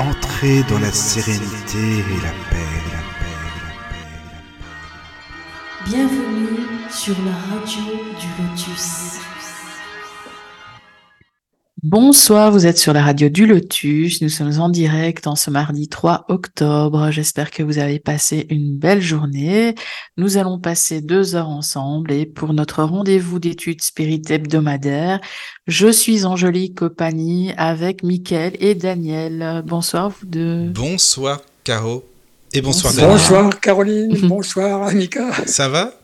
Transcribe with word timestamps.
entrez 0.00 0.62
dans 0.68 0.78
la 0.78 0.90
sérénité 0.92 1.78
et 1.78 2.20
la 2.22 2.32
paix, 2.48 2.80
la 2.92 3.02
paix, 3.18 3.36
la 3.44 3.52
paix, 3.60 3.92
la 3.92 3.92
paix. 3.92 4.70
Bienvenue 5.84 6.88
sur 6.90 7.16
la 7.24 7.32
radio 7.54 7.84
du 8.18 8.28
Lotus. 8.42 9.18
Bonsoir, 11.82 12.52
vous 12.52 12.66
êtes 12.66 12.76
sur 12.76 12.92
la 12.92 13.02
radio 13.02 13.30
du 13.30 13.46
Lotus. 13.46 14.20
Nous 14.20 14.28
sommes 14.28 14.60
en 14.60 14.68
direct 14.68 15.26
en 15.26 15.34
ce 15.34 15.50
mardi 15.50 15.88
3 15.88 16.26
octobre. 16.28 17.10
J'espère 17.10 17.50
que 17.50 17.62
vous 17.62 17.78
avez 17.78 17.98
passé 17.98 18.46
une 18.50 18.76
belle 18.76 19.00
journée. 19.00 19.74
Nous 20.18 20.36
allons 20.36 20.58
passer 20.58 21.00
deux 21.00 21.36
heures 21.36 21.48
ensemble 21.48 22.12
et 22.12 22.26
pour 22.26 22.52
notre 22.52 22.82
rendez-vous 22.82 23.38
d'études 23.38 23.80
spirites 23.80 24.30
hebdomadaires, 24.30 25.20
je 25.66 25.90
suis 25.90 26.26
en 26.26 26.36
jolie 26.36 26.74
compagnie 26.74 27.54
avec 27.56 28.02
Mickaël 28.02 28.58
et 28.60 28.74
Daniel. 28.74 29.62
Bonsoir 29.64 30.10
vous 30.10 30.26
deux. 30.26 30.68
Bonsoir 30.68 31.40
Caro 31.64 32.04
et 32.52 32.60
bonsoir, 32.60 32.92
Bonsoir. 32.92 33.08
Daniel. 33.08 33.18
Bonsoir 33.22 33.60
Caroline, 33.60 34.18
bonsoir 34.28 34.82
Annika. 34.82 35.32
Ça 35.46 35.70
va? 35.70 35.94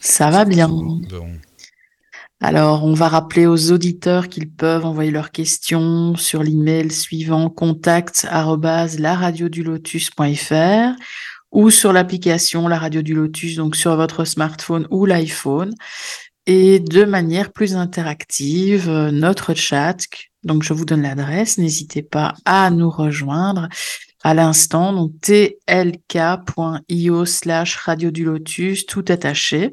Ça 0.00 0.30
va 0.30 0.44
bien. 0.44 0.68
Bon. 0.68 1.00
Alors, 2.42 2.84
on 2.84 2.92
va 2.92 3.08
rappeler 3.08 3.46
aux 3.46 3.72
auditeurs 3.72 4.28
qu'ils 4.28 4.50
peuvent 4.50 4.84
envoyer 4.84 5.10
leurs 5.10 5.30
questions 5.30 6.16
sur 6.16 6.42
l'email 6.42 6.92
suivant 6.92 7.48
contact 7.48 8.28
laradiodulotus.fr 8.30 11.00
ou 11.52 11.70
sur 11.70 11.94
l'application 11.94 12.68
La 12.68 12.78
Radio 12.78 13.00
du 13.00 13.14
Lotus, 13.14 13.56
donc 13.56 13.74
sur 13.74 13.96
votre 13.96 14.26
smartphone 14.26 14.86
ou 14.90 15.06
l'iPhone. 15.06 15.72
Et 16.46 16.78
de 16.78 17.04
manière 17.04 17.52
plus 17.52 17.74
interactive, 17.74 18.86
euh, 18.88 19.10
notre 19.10 19.54
chat, 19.54 19.96
donc 20.44 20.62
je 20.62 20.74
vous 20.74 20.84
donne 20.84 21.02
l'adresse, 21.02 21.58
n'hésitez 21.58 22.02
pas 22.02 22.34
à 22.44 22.70
nous 22.70 22.90
rejoindre 22.90 23.68
à 24.22 24.34
l'instant, 24.34 24.92
donc 24.92 25.12
tlk.io 25.22 25.64
slash 27.24 27.76
Radio 27.76 28.10
du 28.10 28.24
Lotus, 28.24 28.86
tout 28.86 29.04
attaché. 29.08 29.72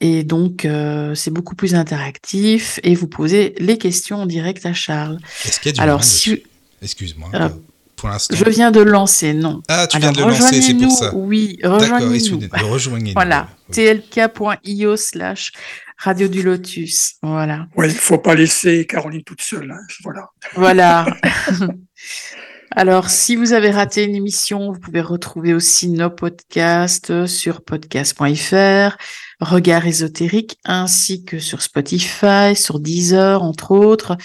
Et 0.00 0.24
donc, 0.24 0.64
euh, 0.64 1.14
c'est 1.14 1.30
beaucoup 1.30 1.54
plus 1.54 1.74
interactif 1.74 2.78
et 2.82 2.94
vous 2.94 3.08
posez 3.08 3.54
les 3.58 3.78
questions 3.78 4.18
en 4.18 4.26
direct 4.26 4.66
à 4.66 4.74
Charles. 4.74 5.18
Est-ce 5.44 5.58
qu'il 5.58 5.70
y 5.70 5.70
a 5.70 5.72
du 5.72 5.80
Alors, 5.80 5.96
monde 6.00 6.04
si 6.04 6.30
dessus 6.30 6.42
Excuse-moi. 6.82 7.30
Euh, 7.34 7.48
pour 7.96 8.10
l'instant. 8.10 8.36
je 8.36 8.44
viens 8.50 8.70
de 8.70 8.80
lancer, 8.80 9.32
non. 9.32 9.62
Ah, 9.68 9.86
tu 9.86 9.96
Alors, 9.96 10.12
viens 10.12 10.22
de 10.24 10.26
le 10.30 10.38
lancer, 10.38 10.60
c'est 10.60 10.74
pour 10.74 10.92
ça. 10.92 11.14
Oui, 11.14 11.58
rejoignez-nous. 11.64 12.40
Rejoignez-nous. 12.70 13.14
Voilà, 13.14 13.48
Oui. 13.70 13.74
tlk.io 13.74 14.96
slash 14.98 15.52
Radio 15.96 16.28
du 16.28 16.42
Lotus. 16.42 17.14
Voilà. 17.22 17.66
Oui, 17.74 17.86
il 17.88 17.94
faut 17.94 18.18
pas 18.18 18.34
laisser 18.34 18.86
Caroline 18.86 19.22
toute 19.22 19.40
seule. 19.40 19.70
hein, 19.70 19.80
Voilà. 20.04 20.28
Voilà. 20.54 21.06
Alors, 22.72 23.08
si 23.08 23.36
vous 23.36 23.54
avez 23.54 23.70
raté 23.70 24.04
une 24.04 24.14
émission, 24.14 24.72
vous 24.72 24.78
pouvez 24.78 25.00
retrouver 25.00 25.54
aussi 25.54 25.88
nos 25.88 26.10
podcasts 26.10 27.26
sur 27.26 27.62
podcast.fr, 27.64 28.98
Regard 29.40 29.86
ésotérique, 29.86 30.58
ainsi 30.64 31.24
que 31.24 31.38
sur 31.38 31.60
Spotify, 31.60 32.54
sur 32.54 32.80
Deezer, 32.80 33.42
entre 33.42 33.72
autres. 33.72 34.16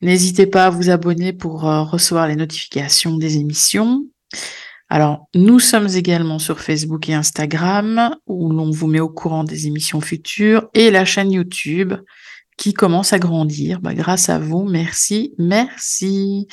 N'hésitez 0.00 0.46
pas 0.46 0.66
à 0.66 0.70
vous 0.70 0.90
abonner 0.90 1.32
pour 1.32 1.68
euh, 1.68 1.82
recevoir 1.82 2.26
les 2.26 2.36
notifications 2.36 3.16
des 3.16 3.36
émissions. 3.36 4.06
Alors, 4.88 5.28
nous 5.34 5.58
sommes 5.58 5.88
également 5.94 6.38
sur 6.38 6.60
Facebook 6.60 7.08
et 7.08 7.14
Instagram, 7.14 8.16
où 8.26 8.50
l'on 8.50 8.70
vous 8.70 8.86
met 8.86 9.00
au 9.00 9.08
courant 9.08 9.44
des 9.44 9.66
émissions 9.66 10.00
futures, 10.00 10.68
et 10.74 10.90
la 10.90 11.04
chaîne 11.04 11.32
YouTube, 11.32 11.94
qui 12.56 12.72
commence 12.72 13.12
à 13.12 13.18
grandir. 13.18 13.80
Bah, 13.80 13.94
grâce 13.94 14.28
à 14.28 14.38
vous, 14.38 14.64
merci, 14.64 15.34
merci. 15.38 16.46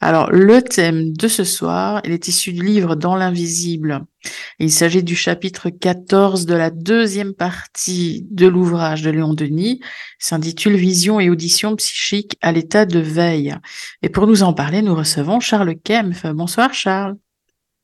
Alors, 0.00 0.30
le 0.30 0.62
thème 0.62 1.12
de 1.12 1.28
ce 1.28 1.44
soir, 1.44 2.00
il 2.04 2.12
est 2.12 2.28
issu 2.28 2.52
du 2.52 2.62
livre 2.62 2.94
Dans 2.96 3.14
l'invisible. 3.14 4.04
Il 4.58 4.70
s'agit 4.70 5.02
du 5.02 5.16
chapitre 5.16 5.70
14 5.70 6.46
de 6.46 6.54
la 6.54 6.70
deuxième 6.70 7.34
partie 7.34 8.26
de 8.30 8.46
l'ouvrage 8.46 9.02
de 9.02 9.10
Léon 9.10 9.34
Denis. 9.34 9.80
S'intitule 10.18 10.76
Vision 10.76 11.20
et 11.20 11.30
audition 11.30 11.76
psychique 11.76 12.36
à 12.40 12.52
l'état 12.52 12.86
de 12.86 12.98
veille. 12.98 13.54
Et 14.02 14.08
pour 14.08 14.26
nous 14.26 14.42
en 14.42 14.52
parler, 14.52 14.82
nous 14.82 14.94
recevons 14.94 15.40
Charles 15.40 15.76
Kempf. 15.76 16.26
Bonsoir 16.26 16.72
Charles. 16.74 17.16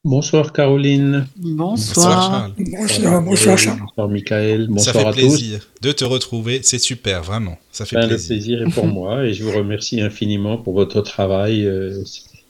Bonsoir 0.07 0.53
Caroline. 0.53 1.27
Bonsoir. 1.37 2.31
Charles. 2.31 2.55
Bonsoir, 2.59 3.23
bonsoir 3.23 3.59
Charles. 3.59 3.81
Bonsoir 3.81 4.09
Michael. 4.09 4.69
Bonsoir 4.69 4.95
ça 4.95 5.01
fait 5.01 5.07
à 5.09 5.13
tous. 5.13 5.19
plaisir 5.19 5.69
de 5.83 5.91
te 5.93 6.05
retrouver. 6.05 6.61
C'est 6.63 6.79
super, 6.79 7.25
vraiment. 7.25 7.59
Ça 7.73 7.85
fait 7.87 7.97
Ben, 7.97 8.03
le 8.03 8.09
plaisir. 8.11 8.29
plaisir 8.29 8.63
est 8.63 8.71
pour 8.71 8.87
moi 8.99 9.25
et 9.27 9.35
je 9.35 9.43
vous 9.43 9.51
remercie 9.51 10.01
infiniment 10.01 10.59
pour 10.59 10.75
votre 10.75 11.01
travail, 11.01 11.67
euh, 11.67 12.05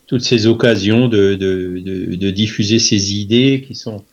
toutes 0.06 0.22
ces 0.22 0.46
occasions 0.46 1.08
de, 1.08 1.34
de, 1.34 1.80
de, 1.82 2.14
de 2.14 2.30
diffuser 2.30 2.78
ces 2.78 3.14
idées 3.14 3.64
qui 3.66 3.74
sont 3.74 4.04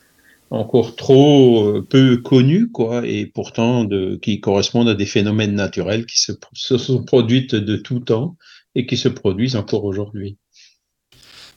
encore 0.50 0.96
trop 0.96 1.66
euh, 1.68 1.86
peu 1.88 2.18
connues, 2.18 2.70
quoi, 2.72 3.06
et 3.06 3.26
pourtant 3.26 3.84
de, 3.84 4.18
qui 4.22 4.40
correspondent 4.40 4.88
à 4.90 4.96
des 4.96 5.06
phénomènes 5.06 5.54
naturels 5.56 6.06
qui 6.06 6.18
se, 6.20 6.32
se 6.54 6.78
sont 6.78 7.04
produits 7.04 7.48
de 7.48 7.76
tout 7.76 8.00
temps 8.00 8.38
et 8.76 8.86
qui 8.86 8.96
se 8.96 9.10
produisent 9.10 9.58
encore 9.58 9.84
aujourd'hui. 9.84 10.38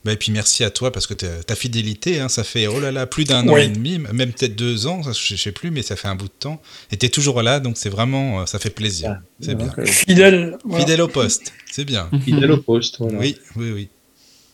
Bah, 0.07 0.13
et 0.13 0.17
puis 0.17 0.31
merci 0.31 0.63
à 0.63 0.71
toi 0.71 0.93
parce 0.93 1.09
que 1.09 1.15
ta, 1.15 1.57
fidélité, 1.57 2.21
hein, 2.21 2.29
ça 2.29 2.45
fait 2.45 2.69
oh 2.69 2.79
là 2.79 2.93
là 2.93 3.07
plus 3.07 3.25
d'un 3.25 3.49
an 3.49 3.57
et 3.57 3.67
demi, 3.67 3.99
même 3.99 4.31
peut-être 4.33 4.55
deux 4.55 4.87
ans, 4.87 5.03
ça, 5.03 5.11
je 5.13 5.35
sais 5.35 5.51
plus, 5.51 5.73
mais 5.73 5.83
ça 5.83 5.97
fait 5.97 6.07
un 6.07 6.15
bout 6.15 6.29
de 6.29 6.33
temps. 6.39 6.63
Et 6.93 6.97
t'es 6.97 7.09
toujours 7.09 7.43
là, 7.43 7.59
donc 7.59 7.77
c'est 7.77 7.89
vraiment, 7.89 8.43
euh, 8.43 8.47
ça 8.47 8.61
fait 8.61 8.71
plaisir. 8.71 9.17
Ah, 9.17 9.23
c'est 9.41 9.57
bien. 9.57 9.75
euh, 9.77 9.85
Fidèle. 9.85 10.57
voilà. 10.65 10.85
Fidèle 10.85 11.03
au 11.03 11.09
poste, 11.09 11.53
c'est 11.73 11.85
bien. 11.85 12.09
Fidèle 12.25 12.53
au 12.53 12.59
poste, 12.59 12.99
voilà. 13.01 13.19
Oui, 13.19 13.37
oui, 13.57 13.73
oui. 13.73 13.89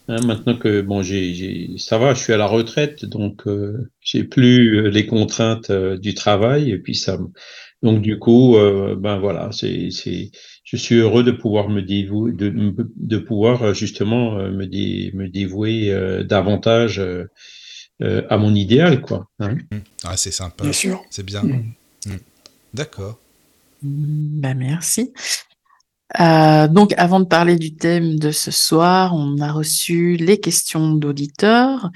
Hein, 0.08 0.16
maintenant 0.24 0.56
que 0.56 0.80
bon, 0.80 1.02
j'ai, 1.02 1.76
ça 1.76 1.98
va, 1.98 2.14
je 2.14 2.20
suis 2.22 2.32
à 2.32 2.38
la 2.38 2.46
retraite, 2.46 3.04
donc 3.04 3.46
euh, 3.46 3.90
j'ai 4.00 4.24
plus 4.24 4.78
euh, 4.78 4.88
les 4.88 5.06
contraintes 5.06 5.68
euh, 5.68 5.98
du 5.98 6.14
travail, 6.14 6.70
et 6.70 6.78
puis 6.78 6.94
ça, 6.94 7.18
me- 7.18 7.28
donc 7.82 8.00
du 8.00 8.18
coup, 8.18 8.56
euh, 8.56 8.96
ben 8.98 9.18
voilà, 9.18 9.50
c'est, 9.52 9.90
c'est, 9.90 10.30
je 10.72 10.76
suis 10.78 10.94
heureux 10.96 11.22
de 11.22 11.30
pouvoir 11.32 11.68
me 11.68 11.82
dévouer, 11.82 12.32
de, 12.32 12.74
de 12.96 13.18
pouvoir 13.18 13.62
euh, 13.62 13.74
justement 13.74 14.38
euh, 14.38 14.50
me, 14.50 14.66
dé, 14.66 15.10
me 15.14 15.28
dévouer 15.28 15.90
euh, 15.92 16.24
davantage 16.24 17.00
à 18.30 18.36
mon 18.36 18.52
idéal, 18.54 19.00
quoi. 19.00 19.28
hein. 19.38 19.58
Ah, 20.02 20.16
c'est 20.16 20.32
sympa, 20.32 20.64
Bien 20.64 20.72
sûr. 20.72 21.04
c'est 21.10 21.24
bien. 21.24 21.42
Mm. 21.44 21.72
Mm. 22.06 22.18
D'accord. 22.74 23.18
Ben, 23.82 24.54
merci. 24.58 25.12
Euh, 26.20 26.66
donc, 26.68 26.92
avant 26.96 27.20
de 27.20 27.26
parler 27.26 27.56
du 27.56 27.74
thème 27.74 28.18
de 28.18 28.32
ce 28.32 28.50
soir, 28.50 29.14
on 29.14 29.38
a 29.40 29.52
reçu 29.52 30.16
les 30.16 30.40
questions 30.40 30.94
d'auditeurs. 30.94 31.90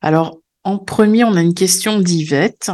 Alors, 0.00 0.38
en 0.62 0.78
premier, 0.78 1.24
on 1.24 1.34
a 1.34 1.42
une 1.42 1.52
question 1.54 1.98
d'Yvette. 2.00 2.70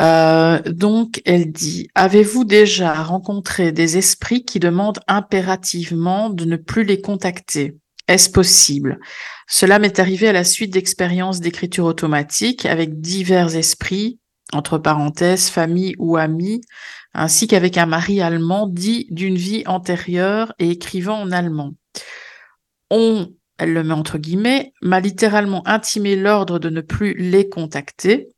Euh, 0.00 0.60
donc, 0.66 1.20
elle 1.24 1.50
dit, 1.50 1.88
avez-vous 1.94 2.44
déjà 2.44 2.94
rencontré 3.02 3.72
des 3.72 3.96
esprits 3.96 4.44
qui 4.44 4.60
demandent 4.60 5.00
impérativement 5.08 6.30
de 6.30 6.44
ne 6.44 6.56
plus 6.56 6.84
les 6.84 7.00
contacter? 7.00 7.76
Est-ce 8.06 8.30
possible? 8.30 8.98
Cela 9.48 9.78
m'est 9.78 9.98
arrivé 9.98 10.28
à 10.28 10.32
la 10.32 10.44
suite 10.44 10.72
d'expériences 10.72 11.40
d'écriture 11.40 11.84
automatique 11.84 12.64
avec 12.64 13.00
divers 13.00 13.54
esprits, 13.56 14.18
entre 14.52 14.78
parenthèses, 14.78 15.50
famille 15.50 15.94
ou 15.98 16.16
amis, 16.16 16.62
ainsi 17.12 17.48
qu'avec 17.48 17.76
un 17.76 17.86
mari 17.86 18.20
allemand 18.20 18.66
dit 18.66 19.06
d'une 19.10 19.36
vie 19.36 19.62
antérieure 19.66 20.54
et 20.58 20.70
écrivant 20.70 21.20
en 21.20 21.32
allemand. 21.32 21.74
On, 22.90 23.28
elle 23.58 23.72
le 23.72 23.82
met 23.82 23.94
entre 23.94 24.18
guillemets, 24.18 24.72
m'a 24.80 25.00
littéralement 25.00 25.66
intimé 25.66 26.16
l'ordre 26.16 26.58
de 26.58 26.70
ne 26.70 26.80
plus 26.80 27.14
les 27.14 27.48
contacter, 27.48 28.28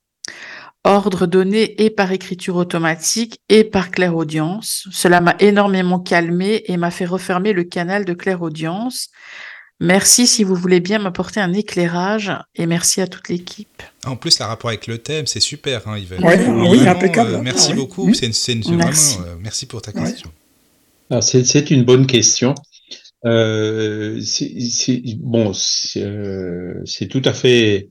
ordre 0.85 1.27
donné 1.27 1.83
et 1.85 1.91
par 1.91 2.11
écriture 2.13 2.57
automatique 2.57 3.39
et 3.49 3.65
par 3.65 3.91
clairaudience. 3.91 4.87
Cela 4.91 5.21
m'a 5.21 5.37
énormément 5.41 5.99
calmé 6.01 6.63
et 6.67 6.77
m'a 6.77 6.91
fait 6.91 7.05
refermer 7.07 7.53
le 7.53 7.65
canal 7.65 8.05
de 8.05 8.15
clairaudience. 8.15 9.09
Merci 9.82 10.27
si 10.27 10.44
vous 10.44 10.55
voulez 10.55 10.81
bien 10.81 10.99
m'apporter 10.99 11.41
un 11.41 11.53
éclairage 11.55 12.31
et 12.55 12.67
merci 12.67 13.00
à 13.00 13.06
toute 13.06 13.29
l'équipe. 13.31 13.82
En 14.05 14.15
plus, 14.17 14.38
le 14.38 14.44
rapport 14.44 14.69
avec 14.69 14.87
le 14.87 14.99
thème, 14.99 15.27
c'est 15.27 15.41
super, 15.41 15.87
hein, 15.88 15.97
Yvette. 15.97 16.21
Ouais, 16.21 16.37
Vraiment, 16.37 16.71
oui, 16.71 16.81
euh, 16.87 16.91
impeccable. 16.91 17.38
merci 17.43 17.69
Ah 17.71 17.75
oui. 17.75 17.81
beaucoup. 17.81 18.12
C'est 18.15 18.26
une, 18.26 18.33
c'est 18.35 18.53
une- 18.53 18.76
Merci. 18.76 19.17
vraiment, 19.19 19.33
euh, 19.33 19.37
merci 19.43 19.67
pour 19.67 19.81
ta 19.81 19.93
question. 19.93 20.31
Alors, 21.11 21.23
c'est, 21.23 21.44
c'est 21.44 21.71
une 21.71 21.85
bonne 21.85 22.06
question. 22.06 22.55
Euh, 23.26 24.21
c'est, 24.21 25.03
bon, 25.19 25.53
c'est, 25.55 26.03
euh, 26.03 26.75
c'est 26.85 27.06
tout 27.09 27.23
à 27.25 27.33
fait 27.33 27.88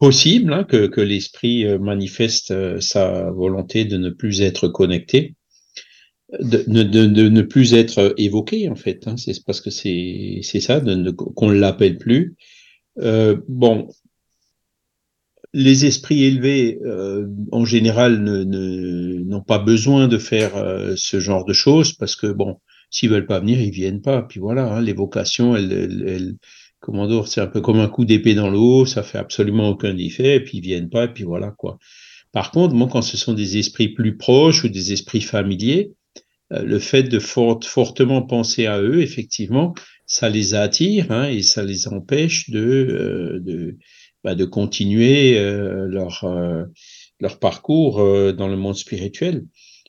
possible 0.00 0.52
hein, 0.52 0.64
que, 0.64 0.86
que 0.86 1.00
l'esprit 1.00 1.64
euh, 1.64 1.78
manifeste 1.78 2.50
euh, 2.50 2.80
sa 2.80 3.30
volonté 3.30 3.84
de 3.84 3.96
ne 3.96 4.10
plus 4.10 4.40
être 4.40 4.66
connecté, 4.66 5.36
de, 6.40 6.82
de, 6.82 7.28
ne 7.28 7.42
plus 7.42 7.74
être 7.74 8.14
évoqué 8.16 8.68
en 8.68 8.74
fait. 8.74 9.06
Hein, 9.06 9.16
c'est 9.16 9.44
parce 9.44 9.60
que 9.60 9.70
c'est, 9.70 10.40
ça, 10.42 10.82
qu'on 11.36 11.48
ne 11.48 11.54
l'appelle 11.54 11.98
plus. 11.98 12.34
Euh, 12.98 13.36
bon, 13.46 13.88
les 15.52 15.84
esprits 15.84 16.24
élevés, 16.24 16.80
euh, 16.84 17.28
en 17.52 17.64
général, 17.64 18.20
n'ont 18.20 19.42
pas 19.42 19.58
besoin 19.58 20.08
de 20.08 20.18
faire 20.18 20.56
euh, 20.56 20.94
ce 20.96 21.20
genre 21.20 21.44
de 21.44 21.52
choses 21.52 21.92
parce 21.92 22.16
que 22.16 22.28
bon, 22.28 22.56
S'ils 22.90 23.08
veulent 23.08 23.26
pas 23.26 23.38
venir, 23.38 23.60
ils 23.60 23.70
viennent 23.70 24.02
pas. 24.02 24.22
Puis 24.22 24.40
voilà, 24.40 24.74
hein, 24.74 24.80
l'évocation, 24.80 25.56
elle 25.56 26.36
comment 26.80 27.24
c'est 27.26 27.40
un 27.40 27.46
peu 27.46 27.60
comme 27.60 27.78
un 27.78 27.88
coup 27.88 28.04
d'épée 28.04 28.34
dans 28.34 28.50
l'eau, 28.50 28.86
ça 28.86 29.02
fait 29.02 29.18
absolument 29.18 29.68
aucun 29.68 29.96
effet, 29.96 30.36
et 30.36 30.40
puis 30.40 30.58
ils 30.58 30.62
viennent 30.62 30.90
pas, 30.90 31.04
et 31.04 31.08
puis 31.12 31.24
voilà 31.24 31.50
quoi. 31.50 31.78
Par 32.32 32.50
contre, 32.52 32.74
moi, 32.74 32.88
quand 32.90 33.02
ce 33.02 33.16
sont 33.16 33.34
des 33.34 33.58
esprits 33.58 33.88
plus 33.88 34.16
proches 34.16 34.64
ou 34.64 34.68
des 34.68 34.92
esprits 34.92 35.20
familiers, 35.20 35.92
euh, 36.52 36.62
le 36.62 36.78
fait 36.78 37.02
de 37.02 37.18
fort, 37.18 37.60
fortement 37.64 38.22
penser 38.22 38.66
à 38.66 38.80
eux, 38.80 39.02
effectivement, 39.02 39.74
ça 40.06 40.28
les 40.28 40.54
attire 40.54 41.10
hein, 41.10 41.28
et 41.28 41.42
ça 41.42 41.62
les 41.62 41.88
empêche 41.88 42.50
de, 42.50 42.60
euh, 42.60 43.40
de, 43.40 43.78
bah, 44.24 44.34
de 44.34 44.44
continuer 44.44 45.38
euh, 45.38 45.86
leur, 45.86 46.24
euh, 46.24 46.64
leur 47.20 47.38
parcours 47.38 48.00
euh, 48.00 48.32
dans 48.32 48.48
le 48.48 48.56
monde 48.56 48.76
spirituel. 48.76 49.44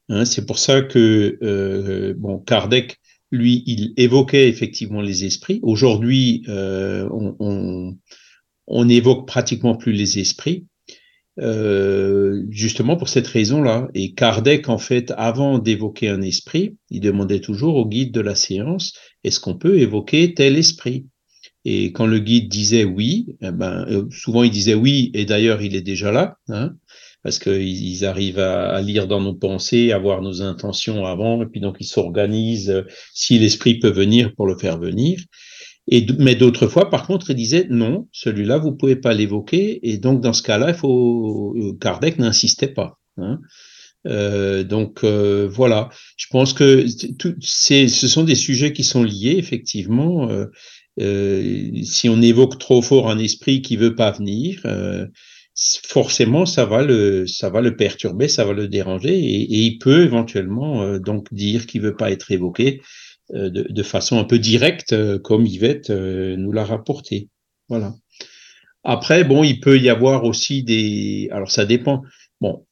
Hein, 0.09 0.25
c'est 0.25 0.45
pour 0.45 0.59
ça 0.59 0.81
que 0.81 1.37
euh, 1.41 2.13
bon, 2.17 2.39
Kardec, 2.39 2.97
lui, 3.31 3.63
il 3.65 3.93
évoquait 3.97 4.49
effectivement 4.49 5.01
les 5.01 5.25
esprits. 5.25 5.59
Aujourd'hui, 5.63 6.43
on, 6.47 7.35
on, 7.39 7.97
on 8.67 8.89
évoque 8.89 9.27
pratiquement 9.27 9.75
plus 9.75 9.93
les 9.93 10.19
esprits. 10.19 10.65
Euh, 11.39 12.43
justement 12.49 12.97
pour 12.97 13.07
cette 13.07 13.27
raison-là. 13.27 13.87
Et 13.93 14.13
Kardec, 14.13 14.67
en 14.67 14.77
fait, 14.77 15.13
avant 15.15 15.59
d'évoquer 15.59 16.09
un 16.09 16.21
esprit, 16.21 16.75
il 16.89 16.99
demandait 16.99 17.39
toujours 17.39 17.77
au 17.77 17.87
guide 17.87 18.11
de 18.11 18.19
la 18.19 18.35
séance, 18.35 18.93
est-ce 19.23 19.39
qu'on 19.39 19.57
peut 19.57 19.79
évoquer 19.79 20.33
tel 20.33 20.57
esprit? 20.57 21.07
Et 21.63 21.93
quand 21.93 22.05
le 22.05 22.19
guide 22.19 22.49
disait 22.49 22.83
oui, 22.83 23.37
eh 23.41 23.51
ben, 23.51 23.85
euh, 23.89 24.05
souvent 24.11 24.43
il 24.43 24.51
disait 24.51 24.73
oui, 24.73 25.09
et 25.13 25.23
d'ailleurs 25.25 25.61
il 25.61 25.73
est 25.73 25.81
déjà 25.81 26.11
là, 26.11 26.37
hein, 26.49 26.73
parce 27.23 27.39
qu'ils 27.39 28.05
arrivent 28.05 28.39
à, 28.39 28.81
lire 28.81 29.07
dans 29.07 29.21
nos 29.21 29.33
pensées, 29.33 29.91
à 29.91 29.99
voir 29.99 30.21
nos 30.21 30.41
intentions 30.41 31.05
avant, 31.05 31.41
et 31.41 31.45
puis 31.45 31.59
donc 31.59 31.77
ils 31.79 31.85
s'organisent 31.85 32.69
euh, 32.69 32.83
si 33.13 33.37
l'esprit 33.39 33.79
peut 33.79 33.91
venir 33.91 34.33
pour 34.35 34.47
le 34.47 34.57
faire 34.57 34.79
venir. 34.79 35.19
Et, 35.87 36.05
mais 36.19 36.35
d'autres 36.35 36.67
fois, 36.67 36.89
par 36.89 37.07
contre, 37.07 37.31
il 37.31 37.35
disait 37.35 37.67
non, 37.69 38.07
celui-là, 38.11 38.57
vous 38.59 38.71
pouvez 38.71 38.95
pas 38.95 39.13
l'évoquer. 39.13 39.79
Et 39.81 39.97
donc, 39.97 40.21
dans 40.21 40.33
ce 40.33 40.43
cas-là, 40.43 40.69
il 40.69 40.75
faut, 40.75 41.55
Kardec 41.81 42.19
n'insistait 42.19 42.67
pas. 42.67 42.99
Hein. 43.17 43.39
Euh, 44.07 44.63
donc 44.63 45.03
euh, 45.03 45.47
voilà, 45.47 45.89
je 46.17 46.25
pense 46.31 46.53
que 46.53 46.85
tout, 47.17 47.35
ce 47.39 47.87
sont 47.87 48.23
des 48.23 48.35
sujets 48.35 48.73
qui 48.73 48.83
sont 48.83 49.03
liés 49.03 49.35
effectivement. 49.37 50.29
Euh, 50.29 50.47
euh, 50.99 51.71
si 51.83 52.09
on 52.09 52.21
évoque 52.21 52.57
trop 52.59 52.81
fort 52.81 53.09
un 53.09 53.19
esprit 53.19 53.61
qui 53.61 53.77
veut 53.77 53.95
pas 53.95 54.11
venir, 54.11 54.61
euh, 54.65 55.07
forcément 55.87 56.45
ça 56.45 56.65
va 56.65 56.83
le 56.83 57.27
ça 57.27 57.49
va 57.49 57.61
le 57.61 57.75
perturber, 57.75 58.27
ça 58.27 58.45
va 58.45 58.53
le 58.53 58.67
déranger 58.67 59.17
et, 59.17 59.65
il 59.65 59.77
peut 59.77 60.03
éventuellement 60.03 60.83
euh, 60.83 60.99
donc 60.99 61.33
dire 61.33 61.67
qu'il 61.67 61.81
veut 61.81 61.95
pas 61.95 62.11
être 62.11 62.31
évoqué 62.31 62.81
de, 63.33 63.49
de, 63.49 63.83
façon 63.83 64.19
un 64.19 64.25
peu 64.25 64.39
directe, 64.39 64.93
comme 65.21 65.45
Yvette 65.45 65.89
nous 65.89 66.51
l'a 66.51 66.65
rapporté. 66.65 67.29
Voilà. 67.69 67.95
Après, 68.83 69.23
bon, 69.23 69.43
il 69.43 69.59
peut 69.59 69.79
y 69.79 69.89
avoir 69.89 70.23
aussi 70.23 70.63
des. 70.63 71.29
Alors, 71.31 71.51
ça 71.51 71.65
dépend. 71.65 72.01
Bon, 72.39 72.65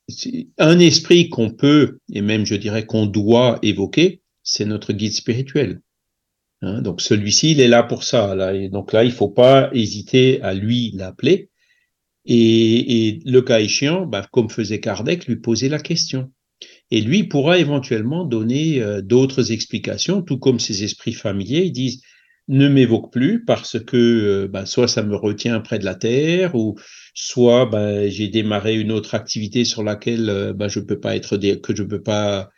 un 0.58 0.80
esprit 0.80 1.30
qu'on 1.30 1.52
peut, 1.52 2.00
et 2.12 2.22
même 2.22 2.46
je 2.46 2.56
dirais 2.56 2.86
qu'on 2.86 3.06
doit 3.06 3.60
évoquer, 3.62 4.22
c'est 4.42 4.66
notre 4.66 4.94
guide 4.94 5.14
spirituel. 5.14 5.82
Hein, 6.62 6.82
donc, 6.82 7.02
celui-ci, 7.02 7.52
il 7.52 7.62
est 7.62 7.68
là 7.68 7.84
pour 7.84 8.04
ça. 8.04 8.34
Là, 8.34 8.54
et 8.56 8.70
donc 8.70 8.92
là, 8.92 9.04
il 9.04 9.12
faut 9.12 9.30
pas 9.30 9.70
hésiter 9.74 10.42
à 10.42 10.54
lui 10.54 10.92
l'appeler. 10.96 11.49
Et, 12.25 13.07
et, 13.07 13.19
le 13.25 13.42
cas 13.42 13.60
échéant, 13.60 14.06
bah, 14.06 14.27
comme 14.31 14.50
faisait 14.50 14.80
Kardec, 14.80 15.25
lui 15.25 15.38
poser 15.38 15.69
la 15.69 15.80
question. 15.80 16.31
Et 16.92 17.01
lui 17.01 17.24
pourra 17.24 17.57
éventuellement 17.57 18.25
donner 18.25 18.81
euh, 18.81 19.01
d'autres 19.01 19.51
explications, 19.51 20.21
tout 20.21 20.38
comme 20.38 20.60
ses 20.60 20.83
esprits 20.83 21.13
familiers, 21.13 21.63
ils 21.63 21.71
disent 21.71 22.01
ne 22.50 22.68
m'évoque 22.68 23.12
plus 23.13 23.45
parce 23.45 23.80
que 23.80 23.95
euh, 23.95 24.48
bah, 24.48 24.66
soit 24.66 24.88
ça 24.88 25.04
me 25.04 25.16
retient 25.16 25.60
près 25.62 25.80
de 25.80 25.86
la 25.86 25.95
terre 25.95 26.56
ou 26.56 26.77
soit 27.13 27.68
bah, 27.68 28.10
j'ai 28.10 28.27
démarré 28.27 28.77
une 28.77 28.92
autre 28.92 29.13
activité 29.13 29.66
sur 29.66 29.83
laquelle 29.83 30.30
euh, 30.30 30.54
bah, 30.54 30.68
je 30.68 30.80
peux 30.80 31.00
pas 31.00 31.16
être 31.16 31.38
que 31.38 31.75
je 31.75 31.83
peux 31.83 32.01
pas 32.01 32.50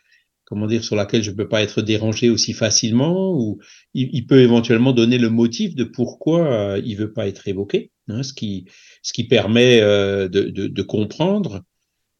comment 0.52 0.66
dire 0.66 0.84
sur 0.84 0.96
laquelle 0.96 1.22
je 1.22 1.30
peux 1.30 1.48
pas 1.48 1.62
être 1.62 1.80
dérangé 1.80 2.28
aussi 2.28 2.52
facilement 2.52 3.32
ou 3.32 3.58
il, 3.94 4.26
peut 4.26 4.40
éventuellement 4.40 4.92
donner 4.92 5.16
le 5.16 5.30
motif 5.30 5.74
de 5.74 5.82
pourquoi 5.82 6.46
euh, 6.46 6.82
il 6.84 6.94
veut 6.98 7.14
pas 7.14 7.26
être 7.26 7.48
évoqué 7.48 7.90
hein, 8.08 8.22
ce 8.22 8.34
qui 8.34 8.66
ce 9.00 9.14
qui 9.14 9.24
permet 9.24 9.80
euh, 9.80 10.28
de, 10.28 10.42
de, 10.50 10.82
comprendre 10.82 11.62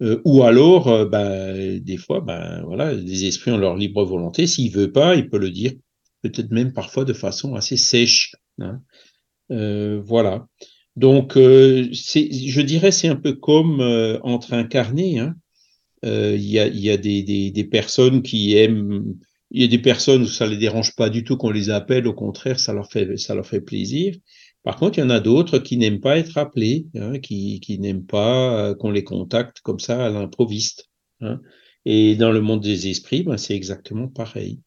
euh, 0.01 0.23
ou 0.25 0.45
alors, 0.45 1.07
ben, 1.11 1.79
des 1.79 1.99
fois, 1.99 2.23
ben, 2.23 2.63
voilà, 2.65 2.95
les 2.95 3.27
esprits 3.27 3.51
ont 3.51 3.59
leur 3.59 3.77
libre 3.77 4.03
volonté. 4.03 4.47
S'il 4.47 4.73
veut 4.73 4.91
pas, 4.91 5.15
il 5.15 5.29
peut 5.29 5.39
le 5.39 5.51
dire, 5.51 5.73
peut-être 6.23 6.51
même 6.51 6.73
parfois 6.73 7.05
de 7.05 7.13
façon 7.13 7.55
assez 7.55 7.77
sèche. 7.77 8.35
Hein. 8.59 8.81
Voilà. 9.51 10.47
Donc, 10.97 11.35
je 11.37 12.61
dirais, 12.63 12.93
c'est 12.93 13.09
un 13.09 13.17
peu 13.17 13.35
comme 13.35 13.81
entre 14.23 14.55
incarnés. 14.55 15.19
Hein. 15.19 15.37
Il 16.05 16.43
y, 16.43 16.59
a, 16.59 16.67
y 16.67 16.91
a 16.91 16.97
des, 16.97 17.23
des, 17.23 17.51
des, 17.51 17.65
personnes 17.65 18.23
qui 18.23 18.57
aiment. 18.57 19.15
Il 19.51 19.61
y 19.63 19.65
a 19.65 19.69
des 19.69 19.79
personnes 19.79 20.23
où 20.23 20.27
ça 20.27 20.47
les 20.47 20.57
dérange 20.57 20.97
pas 20.97 21.11
du 21.11 21.23
tout 21.25 21.37
qu'on 21.37 21.51
les 21.51 21.71
appelle. 21.71 22.07
Au 22.09 22.15
contraire, 22.15 22.59
ça 22.59 22.73
leur 22.73 22.91
fait, 22.91 23.17
ça 23.19 23.35
leur 23.35 23.47
fait 23.47 23.61
plaisir. 23.61 24.15
Par 24.63 24.77
contre, 24.77 24.99
il 24.99 25.01
y 25.01 25.05
en 25.05 25.11
a 25.11 25.21
d'autres 25.21 25.59
qui 25.59 25.77
n'aiment 25.77 26.01
pas 26.01 26.19
être 26.19 26.39
appelés, 26.39 26.87
hein, 26.95 27.19
qui, 27.19 27.61
qui 27.61 27.79
n'aiment 27.79 28.07
pas 28.07 28.69
euh, 28.69 28.75
qu'on 28.75 28.91
les 28.91 29.05
contacte 29.05 29.61
comme 29.61 29.81
ça 29.81 30.07
à 30.07 30.11
l'improviste. 30.11 30.89
Hein. 31.21 31.41
Et 31.85 32.15
dans 32.15 32.31
le 32.31 32.41
monde 32.41 32.63
des 32.63 32.89
esprits, 32.89 33.25
ben, 33.25 33.37
c'est 33.37 33.57
exactement 33.57 34.09
pareil. 34.09 34.61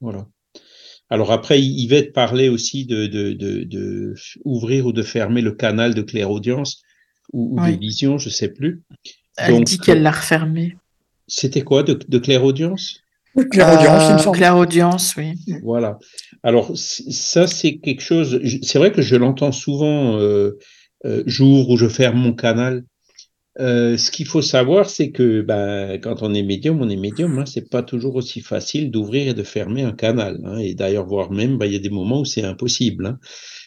Voilà. 0.00 0.26
Alors 1.10 1.30
après, 1.30 1.60
Yvette 1.60 2.14
parlait 2.14 2.48
aussi 2.48 2.86
de, 2.86 3.06
de, 3.06 3.32
de, 3.32 3.64
de, 3.64 4.14
ouvrir 4.44 4.86
ou 4.86 4.92
de 4.92 5.02
fermer 5.02 5.42
le 5.42 5.52
canal 5.52 5.94
de 5.94 6.02
clairaudience 6.02 6.82
ou, 7.32 7.58
ou 7.58 7.62
oui. 7.62 7.74
de 7.74 7.80
vision, 7.80 8.16
je 8.16 8.30
sais 8.30 8.48
plus. 8.48 8.82
Elle 9.36 9.54
Donc, 9.54 9.64
dit 9.64 9.78
qu'elle 9.78 10.02
l'a 10.02 10.12
refermé. 10.12 10.76
C'était 11.26 11.62
quoi 11.62 11.82
de, 11.82 11.98
de 12.06 12.18
clairaudience 12.18 13.00
Clairaudience, 13.50 14.26
euh, 14.26 14.30
clairaudience, 14.30 15.16
oui. 15.16 15.34
Voilà. 15.64 15.98
Alors 16.44 16.70
ça, 16.76 17.48
c'est 17.48 17.78
quelque 17.78 18.02
chose. 18.02 18.40
C'est 18.62 18.78
vrai 18.78 18.92
que 18.92 19.02
je 19.02 19.16
l'entends 19.16 19.50
souvent 19.50 20.16
euh, 20.18 20.56
euh, 21.04 21.24
jour 21.26 21.68
où 21.68 21.76
je 21.76 21.88
ferme 21.88 22.18
mon 22.18 22.32
canal. 22.32 22.84
Euh, 23.60 23.96
ce 23.96 24.10
qu'il 24.10 24.26
faut 24.26 24.42
savoir, 24.42 24.88
c'est 24.88 25.10
que 25.10 25.40
ben, 25.42 25.98
quand 26.00 26.22
on 26.22 26.32
est 26.32 26.42
médium, 26.42 26.80
on 26.80 26.88
est 26.88 26.96
médium. 26.96 27.38
Hein, 27.38 27.46
c'est 27.46 27.68
pas 27.68 27.82
toujours 27.82 28.14
aussi 28.16 28.40
facile 28.40 28.90
d'ouvrir 28.90 29.28
et 29.28 29.34
de 29.34 29.42
fermer 29.42 29.82
un 29.82 29.92
canal. 29.92 30.40
Hein, 30.44 30.58
et 30.58 30.74
d'ailleurs, 30.74 31.06
voire 31.06 31.32
même, 31.32 31.58
ben, 31.58 31.66
il 31.66 31.72
y 31.72 31.76
a 31.76 31.80
des 31.80 31.90
moments 31.90 32.20
où 32.20 32.24
c'est 32.24 32.44
impossible. 32.44 33.06
Hein. 33.06 33.18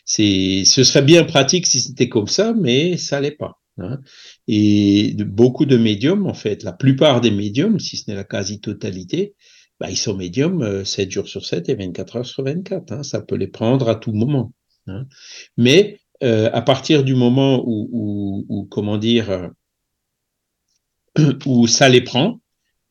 C'est, 0.05 0.63
ce 0.65 0.83
serait 0.83 1.01
bien 1.01 1.25
pratique 1.25 1.67
si 1.67 1.81
c'était 1.81 2.09
comme 2.09 2.27
ça, 2.27 2.53
mais 2.57 2.95
ça 2.95 3.19
l'est 3.19 3.31
pas. 3.31 3.59
Hein. 3.79 3.99
Et 4.47 5.15
beaucoup 5.19 5.65
de 5.65 5.77
médiums, 5.77 6.25
en 6.25 6.33
fait, 6.33 6.63
la 6.63 6.73
plupart 6.73 7.21
des 7.21 7.31
médiums, 7.31 7.79
si 7.79 7.97
ce 7.97 8.09
n'est 8.09 8.15
la 8.15 8.23
quasi-totalité, 8.23 9.35
bah, 9.79 9.89
ils 9.91 9.97
sont 9.97 10.15
médiums 10.15 10.63
euh, 10.63 10.83
7 10.83 11.11
jours 11.11 11.27
sur 11.27 11.45
7 11.45 11.69
et 11.69 11.75
24 11.75 12.15
heures 12.17 12.25
sur 12.25 12.43
24. 12.43 12.91
Hein, 12.91 13.03
ça 13.03 13.21
peut 13.21 13.35
les 13.35 13.47
prendre 13.47 13.89
à 13.89 13.95
tout 13.95 14.11
moment. 14.11 14.53
Hein. 14.87 15.05
Mais 15.55 15.99
euh, 16.23 16.49
à 16.51 16.61
partir 16.61 17.03
du 17.03 17.13
moment 17.15 17.63
où, 17.65 17.87
où, 17.91 18.45
où 18.49 18.65
comment 18.65 18.97
dire, 18.97 19.29
euh, 19.29 19.49
où 21.45 21.67
ça 21.67 21.89
les 21.89 22.01
prend, 22.01 22.39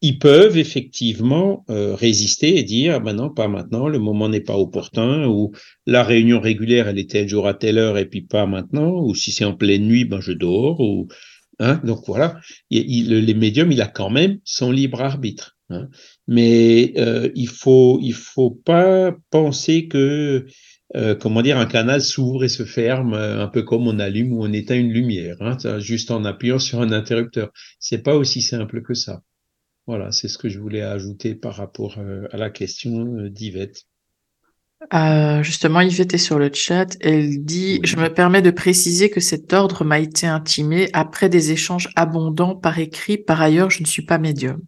ils 0.03 0.19
peuvent 0.19 0.59
effectivement 0.59 1.65
euh, 1.71 1.95
résister 1.95 2.59
et 2.59 2.63
dire 2.63 3.01
ben 3.01 3.15
non, 3.15 3.31
pas 3.31 3.49
maintenant, 3.49 3.89
le 3.89 3.99
moment 3.99 4.29
n'est 4.29 4.41
pas 4.41 4.57
opportun, 4.57 5.27
ou 5.27 5.53
la 5.87 6.03
réunion 6.05 6.41
régulière, 6.41 6.89
elle 6.89 6.99
est 6.99 7.11
tel 7.11 7.29
jour 7.29 7.47
à 7.49 7.55
telle 7.55 7.79
heure 7.79 7.99
et 7.99 8.07
puis 8.07 8.23
pas 8.23 8.47
maintenant, 8.47 9.01
ou 9.03 9.15
si 9.15 9.33
c'est 9.33 9.45
en 9.45 9.55
pleine 9.55 9.87
nuit, 9.87 10.05
ben 10.05 10.21
je 10.21 10.33
dors, 10.33 10.81
ou 10.81 11.09
hein, 11.61 11.81
donc 11.85 12.05
voilà, 12.07 12.39
il, 12.71 12.85
il, 12.91 13.25
les 13.25 13.35
médiums, 13.35 13.73
il 13.73 13.81
a 13.81 13.89
quand 13.89 14.11
même 14.11 14.39
son 14.45 14.71
libre 14.71 15.01
arbitre. 15.01 15.57
Hein. 15.71 15.89
Mais 16.29 16.93
euh, 16.97 17.31
il 17.35 17.49
faut 17.49 17.99
il 18.01 18.13
faut 18.13 18.51
pas 18.51 19.17
penser 19.31 19.89
que 19.89 20.47
euh, 20.95 21.17
comment 21.17 21.43
dire 21.43 21.59
un 21.59 21.67
canal 21.67 22.01
s'ouvre 22.01 22.45
et 22.45 22.49
se 22.49 22.65
ferme 22.65 23.15
euh, 23.15 23.43
un 23.43 23.49
peu 23.49 23.63
comme 23.63 23.89
on 23.89 23.99
allume 23.99 24.33
ou 24.33 24.45
on 24.45 24.53
éteint 24.53 24.77
une 24.77 24.93
lumière, 24.93 25.37
hein, 25.41 25.57
juste 25.81 26.11
en 26.13 26.25
appuyant 26.25 26.59
sur 26.61 26.81
un 26.81 26.93
interrupteur. 26.93 27.51
C'est 27.81 28.03
pas 28.03 28.15
aussi 28.15 28.43
simple 28.43 28.83
que 28.83 28.95
ça. 28.95 29.23
Voilà, 29.87 30.11
c'est 30.11 30.29
ce 30.29 30.37
que 30.37 30.49
je 30.49 30.59
voulais 30.59 30.83
ajouter 30.83 31.37
par 31.37 31.55
rapport 31.55 31.97
euh, 31.99 32.27
à 32.33 32.37
la 32.37 32.51
question 32.51 33.19
euh, 33.19 33.31
d'Yvette. 33.31 33.85
Euh, 34.93 35.43
justement, 35.45 35.81
Yvette 35.81 36.15
est 36.15 36.19
sur 36.19 36.39
le 36.39 36.51
chat. 36.53 36.97
Elle 37.01 37.45
dit 37.45 37.79
oui. 37.81 37.89
Je 37.89 37.97
me 37.97 38.13
permets 38.13 38.43
de 38.43 38.51
préciser 38.51 39.11
que 39.11 39.21
cet 39.21 39.53
ordre 39.53 39.85
m'a 39.85 40.01
été 40.01 40.27
intimé 40.27 40.89
après 40.93 41.29
des 41.29 41.53
échanges 41.53 41.89
abondants 41.95 42.57
par 42.57 42.79
écrit. 42.79 43.17
Par 43.17 43.41
ailleurs, 43.41 43.71
je 43.71 43.81
ne 43.81 43.87
suis 43.87 44.05
pas 44.05 44.19
médium. 44.19 44.61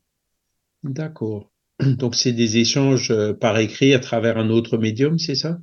D'accord. 0.85 1.51
Donc, 1.81 2.15
c'est 2.15 2.33
des 2.33 2.59
échanges 2.59 3.13
par 3.41 3.59
écrit 3.59 3.95
à 3.95 3.99
travers 3.99 4.39
un 4.39 4.51
autre 4.51 4.79
médium, 4.79 5.19
c'est 5.19 5.35
ça? 5.35 5.59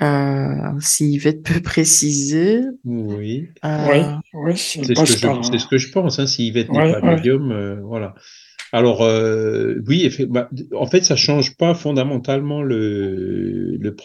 Euh, 0.00 0.80
Si 0.80 1.12
Yvette 1.12 1.42
peut 1.42 1.60
préciser. 1.60 2.60
Oui. 2.84 3.48
Euh... 3.64 3.86
Oui, 3.90 4.00
oui 4.34 4.56
c'est 4.56 4.84
ce, 4.84 4.94
ce, 4.94 5.66
que 5.66 5.78
je 5.78 5.90
pense. 5.90 6.18
Hein, 6.18 6.26
si 6.26 6.48
Yvette 6.48 6.70
n'est 6.70 6.92
pas 6.92 7.14
médium, 7.14 7.50
euh, 7.52 7.80
voilà. 7.82 8.14
Alors 8.72 9.02
euh, 9.02 9.74
oui, 9.86 10.08
bah, 10.28 10.48
en 10.74 10.86
fait, 10.86 11.04
ça 11.04 11.16
change 11.16 11.56
pas 11.56 11.74
fondamentalement 11.74 12.62
le, 12.62 13.76
le 13.76 13.96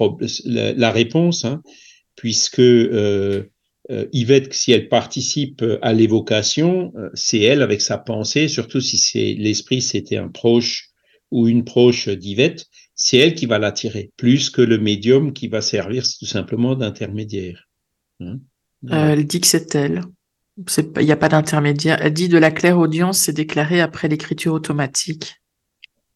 la, 0.46 0.74
la 0.74 0.92
réponse, 0.92 1.46
hein, 1.46 1.62
puisque 2.16 2.62
Yvette, 4.12 4.54
si 4.54 4.72
elle 4.74 4.90
participe 4.90 5.64
à 5.82 5.94
l'évocation, 5.94 6.92
c'est 7.14 7.40
elle 7.40 7.62
avec 7.62 7.82
sa 7.82 7.98
pensée, 7.98 8.50
surtout 8.50 8.82
si 8.82 8.98
c'est 8.98 9.36
l'esprit, 9.40 9.82
c'était 9.82 10.18
un 10.18 10.28
proche 10.28 10.90
ou 11.32 11.48
une 11.48 11.64
proche 11.64 12.10
d'Yvette, 12.10 12.68
c'est 12.98 13.18
elle 13.20 13.36
qui 13.36 13.46
va 13.46 13.58
l'attirer, 13.60 14.12
plus 14.18 14.50
que 14.50 14.62
le 14.62 14.78
médium 14.78 15.32
qui 15.32 15.48
va 15.48 15.62
servir 15.62 16.04
tout 16.20 16.26
simplement 16.26 16.76
d'intermédiaire. 16.76 17.70
Hein. 18.20 18.40
Euh, 18.92 19.12
elle 19.14 19.26
dit 19.26 19.40
que 19.40 19.48
c'est 19.48 19.74
elle. 19.76 20.02
C'est 20.66 20.88
Il 21.00 21.06
n'y 21.06 21.12
a 21.12 21.16
pas 21.18 21.30
d'intermédiaire. 21.30 22.00
Elle 22.02 22.14
dit 22.14 22.28
de 22.30 22.38
la 22.38 22.52
claire 22.52 22.80
audience, 22.80 23.20
c'est 23.20 23.34
déclaré 23.34 23.80
après 23.80 24.08
l'écriture 24.08 24.54
automatique. 24.54 25.36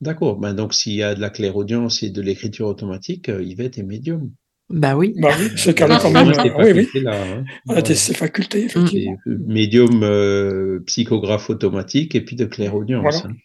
D'accord. 0.01 0.37
Ben 0.37 0.53
donc, 0.55 0.73
s'il 0.73 0.93
y 0.93 1.03
a 1.03 1.13
de 1.13 1.21
la 1.21 1.29
clairaudience 1.29 2.01
et 2.01 2.09
de 2.09 2.21
l'écriture 2.21 2.67
automatique, 2.67 3.29
euh, 3.29 3.43
Yvette 3.43 3.77
est 3.77 3.83
médium. 3.83 4.31
Bah 4.71 4.95
oui. 4.95 5.13
Bah 5.21 5.29
oui, 5.39 5.49
c'est 5.57 5.75
qu'elle 5.75 5.91
a 5.91 5.99
quand 5.99 6.09
même. 6.11 6.29
euh, 6.29 6.73
Oui, 6.73 6.87
oui. 6.95 7.03
hein. 7.05 7.43
Elle 7.69 7.77
a 7.77 7.81
des- 7.81 7.83
Voilà. 7.83 7.95
ses 7.95 8.13
facultés, 8.15 8.63
effectivement. 8.65 9.17
Et, 9.27 9.29
euh, 9.29 9.37
médium 9.45 10.01
euh, 10.03 10.79
psychographe 10.87 11.49
automatique 11.51 12.15
et 12.15 12.21
puis 12.21 12.35
de 12.35 12.45
clairaudience. 12.45 13.01
Voilà. 13.21 13.27
hein. 13.27 13.37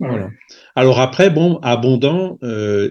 Voilà. 0.00 0.28
Alors 0.74 0.98
après, 1.00 1.30
bon, 1.30 1.58
abondant, 1.62 2.38
euh, 2.42 2.90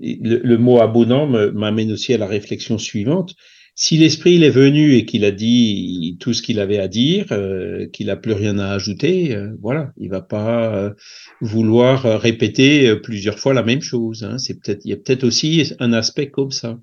le, 0.00 0.38
le 0.38 0.58
mot 0.58 0.80
abondant 0.80 1.26
m'amène 1.26 1.92
aussi 1.92 2.14
à 2.14 2.18
la 2.18 2.26
réflexion 2.26 2.78
suivante. 2.78 3.34
Si 3.76 3.96
l'esprit 3.96 4.34
il 4.34 4.44
est 4.44 4.50
venu 4.50 4.94
et 4.94 5.04
qu'il 5.04 5.24
a 5.24 5.32
dit 5.32 6.16
tout 6.20 6.32
ce 6.32 6.42
qu'il 6.42 6.60
avait 6.60 6.78
à 6.78 6.86
dire, 6.86 7.26
euh, 7.32 7.88
qu'il 7.92 8.06
n'a 8.06 8.16
plus 8.16 8.32
rien 8.32 8.56
à 8.60 8.70
ajouter, 8.72 9.34
euh, 9.34 9.50
voilà, 9.60 9.92
il 9.96 10.10
va 10.10 10.20
pas 10.22 10.72
euh, 10.76 10.90
vouloir 11.40 12.04
répéter 12.20 12.94
plusieurs 13.02 13.40
fois 13.40 13.52
la 13.52 13.64
même 13.64 13.82
chose. 13.82 14.22
Hein. 14.22 14.38
C'est 14.38 14.54
peut-être, 14.60 14.84
il 14.84 14.90
y 14.90 14.94
a 14.94 14.96
peut-être 14.96 15.24
aussi 15.24 15.72
un 15.80 15.92
aspect 15.92 16.30
comme 16.30 16.52
ça. 16.52 16.78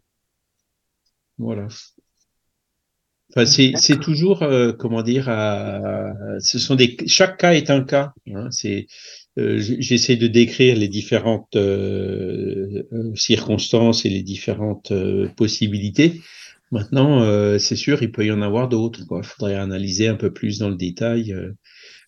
Voilà. 1.37 1.67
Enfin, 3.29 3.45
c'est, 3.45 3.71
c'est 3.77 3.99
toujours, 3.99 4.43
euh, 4.43 4.73
comment 4.73 5.01
dire, 5.03 5.29
à- 5.29 6.11
ce 6.39 6.59
sont 6.59 6.75
des, 6.75 6.97
chaque 7.07 7.37
cas 7.37 7.53
est 7.53 7.69
un 7.69 7.81
cas. 7.83 8.11
Hein, 8.27 8.49
c'est, 8.51 8.87
j'essaie 9.59 10.15
de 10.17 10.27
décrire 10.27 10.75
les 10.77 10.87
différentes 10.87 11.55
euh, 11.55 12.83
euh, 12.93 13.15
circonstances 13.15 14.05
et 14.05 14.09
les 14.09 14.23
différentes 14.23 14.91
euh, 14.91 15.27
possibilités. 15.37 16.21
Maintenant, 16.71 17.21
euh, 17.23 17.59
c'est 17.59 17.75
sûr, 17.75 18.01
il 18.03 18.11
peut 18.11 18.25
y 18.25 18.31
en 18.31 18.41
avoir 18.41 18.69
d'autres. 18.69 19.01
Il 19.11 19.23
faudrait 19.23 19.55
analyser 19.55 20.07
un 20.07 20.15
peu 20.15 20.31
plus 20.33 20.59
dans 20.59 20.69
le 20.69 20.75
détail. 20.75 21.33
euh, 21.33 21.51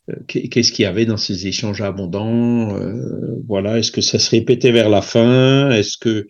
euh, 0.09 0.15
qu'est- 0.27 0.47
Qu'est-ce 0.49 0.71
qu'il 0.71 0.83
y 0.83 0.85
avait 0.85 1.05
dans 1.05 1.17
ces 1.17 1.47
échanges 1.47 1.81
abondants 1.81 2.75
euh, 2.77 3.41
Voilà, 3.47 3.79
est-ce 3.79 3.91
que 3.91 4.01
ça 4.01 4.19
se 4.19 4.29
répétait 4.31 4.71
vers 4.71 4.89
la 4.89 5.01
fin? 5.01 5.71
Est-ce 5.71 5.97
que 5.97 6.27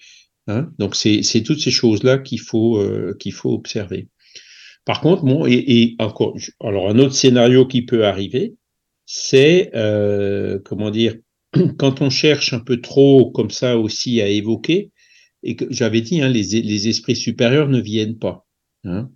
hein? 0.47 0.69
Donc 0.79 0.95
c'est 0.95 1.21
toutes 1.45 1.59
ces 1.61 1.71
choses 1.71 2.03
là 2.03 2.17
qu'il 2.19 2.39
faut 2.41 2.77
euh, 2.79 3.15
qu'il 3.19 3.33
faut 3.33 3.51
observer. 3.53 4.07
Par 4.85 5.01
contre, 5.01 5.23
bon, 5.23 5.45
et 5.47 5.95
encore, 5.99 6.35
alors 6.61 6.89
un 6.89 6.99
autre 6.99 7.13
scénario 7.13 7.65
qui 7.65 7.83
peut 7.83 8.05
arriver, 8.05 8.55
c'est 9.05 9.71
euh, 9.75 10.59
comment 10.63 10.91
dire, 10.91 11.15
quand 11.77 12.01
on 12.01 12.09
cherche 12.09 12.53
un 12.53 12.59
peu 12.59 12.81
trop 12.81 13.31
comme 13.31 13.51
ça 13.51 13.77
aussi 13.77 14.21
à 14.21 14.27
évoquer, 14.27 14.91
et 15.43 15.55
que 15.55 15.65
j'avais 15.69 16.01
dit, 16.01 16.21
hein, 16.21 16.29
les, 16.29 16.61
les 16.61 16.87
esprits 16.87 17.15
supérieurs 17.15 17.67
ne 17.67 17.81
viennent 17.81 18.17
pas. 18.17 18.45
Hein. 18.85 19.09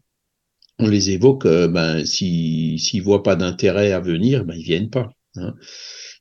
On 0.79 0.88
les 0.88 1.12
évoque, 1.12 1.46
euh, 1.46 1.67
ben, 1.67 2.06
s'ils 2.06 2.79
s'ils 2.79 3.01
voient 3.01 3.24
pas 3.24 3.36
d'intérêt 3.36 3.91
à 3.94 4.00
venir, 4.00 4.46
ben, 4.46 4.56
ils 4.56 4.63
viennent 4.63 4.89
pas. 4.89 5.10
Hein. 5.36 5.56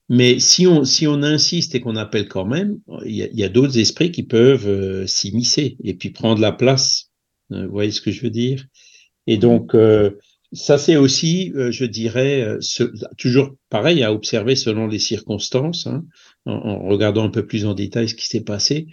Mais 0.08 0.38
si 0.38 0.66
on, 0.66 0.84
si 0.84 1.06
on 1.06 1.22
insiste 1.22 1.74
et 1.74 1.80
qu'on 1.80 1.96
appelle 1.96 2.28
quand 2.28 2.46
même, 2.46 2.78
il 3.04 3.16
y 3.16 3.42
a, 3.42 3.46
a 3.46 3.48
d'autres 3.48 3.78
esprits 3.78 4.12
qui 4.12 4.22
peuvent 4.22 4.68
euh, 4.68 5.06
s'immiscer 5.06 5.76
et 5.82 5.94
puis 5.94 6.10
prendre 6.10 6.40
la 6.40 6.52
place. 6.52 7.10
Euh, 7.52 7.66
Vous 7.66 7.72
voyez 7.72 7.90
ce 7.90 8.00
que 8.00 8.12
je 8.12 8.22
veux 8.22 8.30
dire? 8.30 8.64
Et 9.26 9.36
donc, 9.36 9.74
euh, 9.74 10.12
ça 10.56 10.78
c'est 10.78 10.96
aussi, 10.96 11.52
euh, 11.54 11.70
je 11.70 11.84
dirais, 11.84 12.42
euh, 12.42 12.58
toujours 13.18 13.54
pareil 13.68 14.02
à 14.02 14.12
observer 14.12 14.56
selon 14.56 14.86
les 14.86 14.98
circonstances, 14.98 15.86
hein, 15.86 16.04
en, 16.46 16.88
regardant 16.88 17.24
un 17.24 17.30
peu 17.30 17.46
plus 17.46 17.66
en 17.66 17.74
détail 17.74 18.08
ce 18.08 18.14
qui 18.14 18.26
s'est 18.26 18.44
passé. 18.44 18.86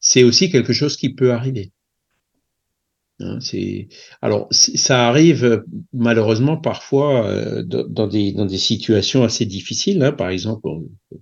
C'est 0.00 0.24
aussi 0.24 0.50
quelque 0.50 0.72
chose 0.72 0.96
qui 0.96 1.14
peut 1.14 1.32
arriver. 1.32 1.72
Hein, 3.20 3.38
alors 4.22 4.48
ça 4.50 5.08
arrive 5.08 5.62
malheureusement 5.92 6.56
parfois 6.56 7.28
euh, 7.28 7.62
dans, 7.62 7.86
dans 7.86 8.08
des 8.08 8.32
dans 8.32 8.48
situations 8.48 9.22
assez 9.22 9.46
difficiles. 9.46 10.02
Hein. 10.02 10.12
Par 10.12 10.30
exemple, 10.30 10.68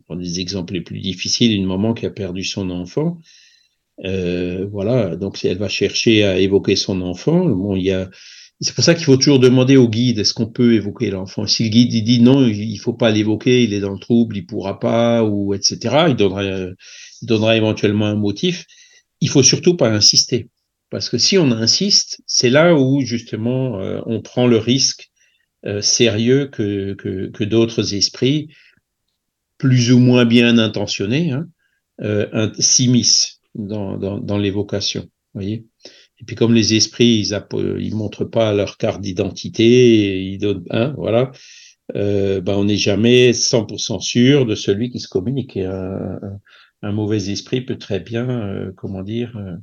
prend 0.07 0.17
des 0.17 0.41
exemples 0.41 0.73
les 0.73 0.81
plus 0.81 1.01
difficiles, 1.01 1.55
une 1.55 1.67
maman 1.67 1.93
qui 1.93 2.07
a 2.07 2.11
perdu 2.11 2.45
son 2.45 2.71
enfant. 2.71 3.19
Voilà, 3.99 5.17
donc 5.17 5.45
elle 5.45 5.59
va 5.59 5.69
chercher 5.69 6.25
à 6.25 6.39
évoquer 6.39 6.75
son 6.75 7.03
enfant, 7.03 7.45
bon, 7.45 7.77
il 7.77 7.85
y 7.85 7.93
a 7.93 8.11
c'est 8.63 8.75
pour 8.75 8.85
ça 8.85 8.95
qu'il 8.95 9.05
faut 9.05 9.17
toujours 9.17 9.41
demander 9.41 9.77
au 9.77 9.89
guide 9.89 10.19
est-ce 10.19 10.35
qu'on 10.35 10.47
peut 10.47 10.75
évoquer 10.75 11.11
l'enfant? 11.11 11.47
Si 11.47 11.65
le 11.65 11.71
guide 11.71 12.05
dit 12.05 12.21
non, 12.21 12.47
il 12.47 12.79
faut 12.79 12.93
pas 12.93 13.11
l'évoquer, 13.11 13.65
il 13.65 13.75
est 13.75 13.81
dans 13.81 13.93
le 13.93 13.99
trouble, 13.99 14.37
il 14.37 14.47
pourra 14.47 14.79
pas 14.79 15.25
ou 15.25 15.53
etc. 15.53 16.07
Il 16.09 16.17
donnera 16.17 17.57
éventuellement 17.57 18.07
un 18.07 18.15
motif. 18.15 18.65
Il 19.21 19.29
faut 19.29 19.43
surtout 19.43 19.77
pas 19.77 19.91
insister. 19.91 20.49
Parce 20.91 21.09
que 21.09 21.19
si 21.19 21.39
on 21.39 21.51
insiste, 21.51 22.21
c'est 22.27 22.51
là 22.51 22.77
où 22.77 23.01
justement 23.01 23.81
euh, 23.81 24.01
on 24.07 24.21
prend 24.21 24.47
le 24.47 24.59
risque 24.59 25.11
euh, 25.65 25.81
sérieux 25.81 26.49
que, 26.49 26.93
que, 26.95 27.45
d'autres 27.45 27.95
esprits, 27.95 28.49
plus 29.57 29.91
ou 29.91 29.99
moins 29.99 30.25
bien 30.25 30.59
intentionnés, 30.59 31.31
hein, 31.31 31.49
euh, 32.03 32.51
s'immiscent 32.59 33.41
dans, 33.55 33.97
dans, 33.97 34.19
dans 34.19 34.37
l'évocation. 34.37 35.09
voyez? 35.33 35.65
Et 36.23 36.25
puis 36.25 36.37
comme 36.37 36.55
les 36.55 36.75
esprits, 36.75 37.19
ils, 37.21 37.35
app- 37.35 37.55
ils 37.79 37.95
montrent 37.95 38.25
pas 38.25 38.55
leur 38.55 38.79
carte 38.79 39.01
d'identité, 39.01 40.23
ils 40.25 40.39
donnent, 40.39 40.65
hein, 40.71 40.95
voilà, 40.97 41.33
euh, 41.97 42.41
ben 42.41 42.55
on 42.55 42.65
n'est 42.65 42.77
jamais 42.77 43.33
100% 43.33 44.01
sûr 44.01 44.47
de 44.47 44.55
celui 44.55 44.91
qui 44.91 45.01
se 45.01 45.09
communique. 45.09 45.57
Un, 46.85 46.93
mauvais 46.93 47.31
esprit 47.31 47.61
peut 47.61 47.79
très 47.79 48.01
bien, 48.01 48.29
euh, 48.29 48.73
comment 48.77 49.03
dire, 49.03 49.37
euh, 49.37 49.57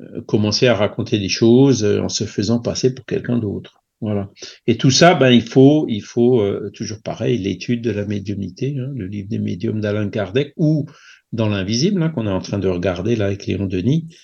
euh, 0.00 0.20
commencer 0.22 0.66
à 0.66 0.74
raconter 0.74 1.18
des 1.18 1.28
choses 1.28 1.84
euh, 1.84 2.00
en 2.00 2.08
se 2.08 2.24
faisant 2.24 2.60
passer 2.60 2.94
pour 2.94 3.04
quelqu'un 3.04 3.38
d'autre. 3.38 3.82
Voilà. 4.00 4.30
Et 4.66 4.76
tout 4.76 4.90
ça, 4.90 5.14
ben 5.14 5.30
il 5.30 5.42
faut, 5.42 5.86
il 5.88 6.02
faut 6.02 6.40
euh, 6.40 6.70
toujours 6.74 7.00
pareil, 7.02 7.38
l'étude 7.38 7.82
de 7.82 7.90
la 7.92 8.04
médiumnité, 8.04 8.74
hein, 8.78 8.90
le 8.96 9.06
livre 9.06 9.28
des 9.28 9.38
médiums 9.38 9.80
d'Alain 9.80 10.08
Kardec, 10.08 10.52
ou 10.56 10.86
dans 11.32 11.48
l'invisible 11.48 12.02
hein, 12.02 12.08
qu'on 12.08 12.26
est 12.26 12.30
en 12.30 12.40
train 12.40 12.58
de 12.58 12.68
regarder 12.68 13.14
là 13.14 13.26
avec 13.26 13.46
Léon 13.46 13.66
Denis, 13.66 14.08
euh, 14.10 14.16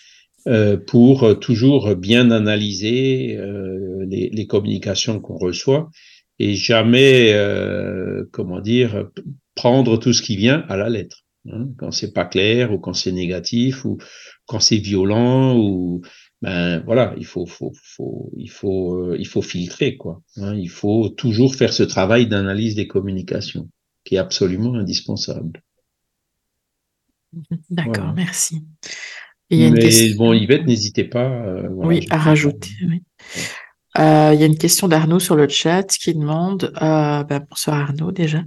pour 0.87 1.25
euh, 1.25 1.35
toujours 1.35 1.95
bien 1.97 2.31
analyser 2.31 3.37
euh, 3.39 4.05
les, 4.09 4.31
les 4.31 4.47
communications 4.47 5.21
qu'on 5.21 5.37
reçoit 5.39 5.91
et 6.39 6.55
jamais, 6.55 7.33
euh, 7.35 8.25
comment 8.33 8.61
dire, 8.61 9.09
prendre 9.55 9.97
tout 9.99 10.13
ce 10.13 10.23
qui 10.23 10.37
vient 10.37 10.65
à 10.69 10.77
la 10.77 10.89
lettre. 10.89 11.25
hein, 11.51 11.69
quand 11.79 11.91
c'est 11.91 12.13
pas 12.13 12.25
clair 12.25 12.73
ou 12.73 12.79
quand 12.79 12.93
c'est 12.95 13.13
négatif 13.13 13.85
ou 13.85 13.99
quand 14.47 14.61
c'est 14.61 14.77
violent 14.79 15.57
ou 15.59 16.03
ben 16.41 16.81
voilà, 16.87 17.15
il 17.19 17.27
faut, 17.27 17.47
faut, 17.47 17.73
faut, 17.83 18.31
il 18.37 18.49
faut, 18.51 18.95
euh, 19.13 19.17
il 19.19 19.27
faut 19.27 19.43
filtrer 19.43 19.97
quoi. 19.97 20.23
hein. 20.37 20.55
il 20.55 20.69
faut 20.71 21.09
toujours 21.09 21.55
faire 21.57 21.73
ce 21.73 21.83
travail 21.83 22.29
d'analyse 22.29 22.77
des 22.77 22.87
communications 22.87 23.69
qui 24.05 24.15
est 24.15 24.19
absolument 24.19 24.75
indispensable. 24.75 25.63
D'accord, 27.71 28.13
Voilà. 28.13 28.15
merci. 28.15 28.63
Il 29.51 29.61
y 29.61 29.65
a 29.65 29.69
une 29.69 29.75
Mais 29.75 29.81
question- 29.81 30.17
bon, 30.17 30.33
Yvette, 30.35 30.67
n'hésitez 30.67 31.05
pas. 31.05 31.25
euh, 31.31 31.69
voilà, 31.71 31.89
oui, 31.89 32.03
je- 32.03 32.15
à 32.15 32.19
rajouter. 32.19 32.71
oui. 32.87 33.03
Euh, 33.99 34.31
il 34.35 34.41
y 34.41 34.43
a 34.43 34.47
une 34.47 34.59
question 34.59 34.87
d'Arnaud 34.87 35.19
sur 35.19 35.35
le 35.35 35.49
chat 35.49 35.85
qui 35.85 36.15
demande, 36.15 36.73
euh, 36.83 37.25
bah, 37.25 37.41
bonsoir 37.41 37.79
Arnaud 37.81 38.13
déjà, 38.13 38.43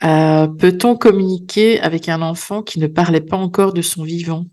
peut-on 0.00 0.96
communiquer 0.96 1.80
avec 1.80 2.08
un 2.08 2.22
enfant 2.22 2.62
qui 2.62 2.78
ne 2.78 2.86
parlait 2.86 3.20
pas 3.20 3.36
encore 3.36 3.72
de 3.72 3.82
son 3.82 4.04
vivant? 4.04 4.46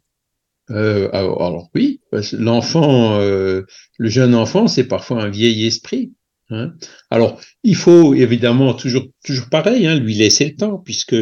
Alors, 0.70 1.42
alors 1.44 1.70
oui, 1.76 2.02
parce 2.12 2.32
que 2.32 2.38
l'enfant, 2.38 3.18
le 3.20 3.66
jeune 4.10 4.34
enfant, 4.36 4.68
c'est 4.68 4.88
parfois 4.88 5.24
un 5.24 5.30
vieil 5.30 5.66
esprit. 5.66 6.14
hein. 6.50 6.74
Alors, 7.10 7.40
il 7.64 7.76
faut 7.76 8.14
évidemment 8.14 8.74
toujours, 8.74 9.06
toujours 9.24 9.50
pareil, 9.50 9.86
hein, 9.88 9.96
lui 10.00 10.16
laisser 10.16 10.46
le 10.46 10.56
temps, 10.56 10.78
puisque 10.78 11.16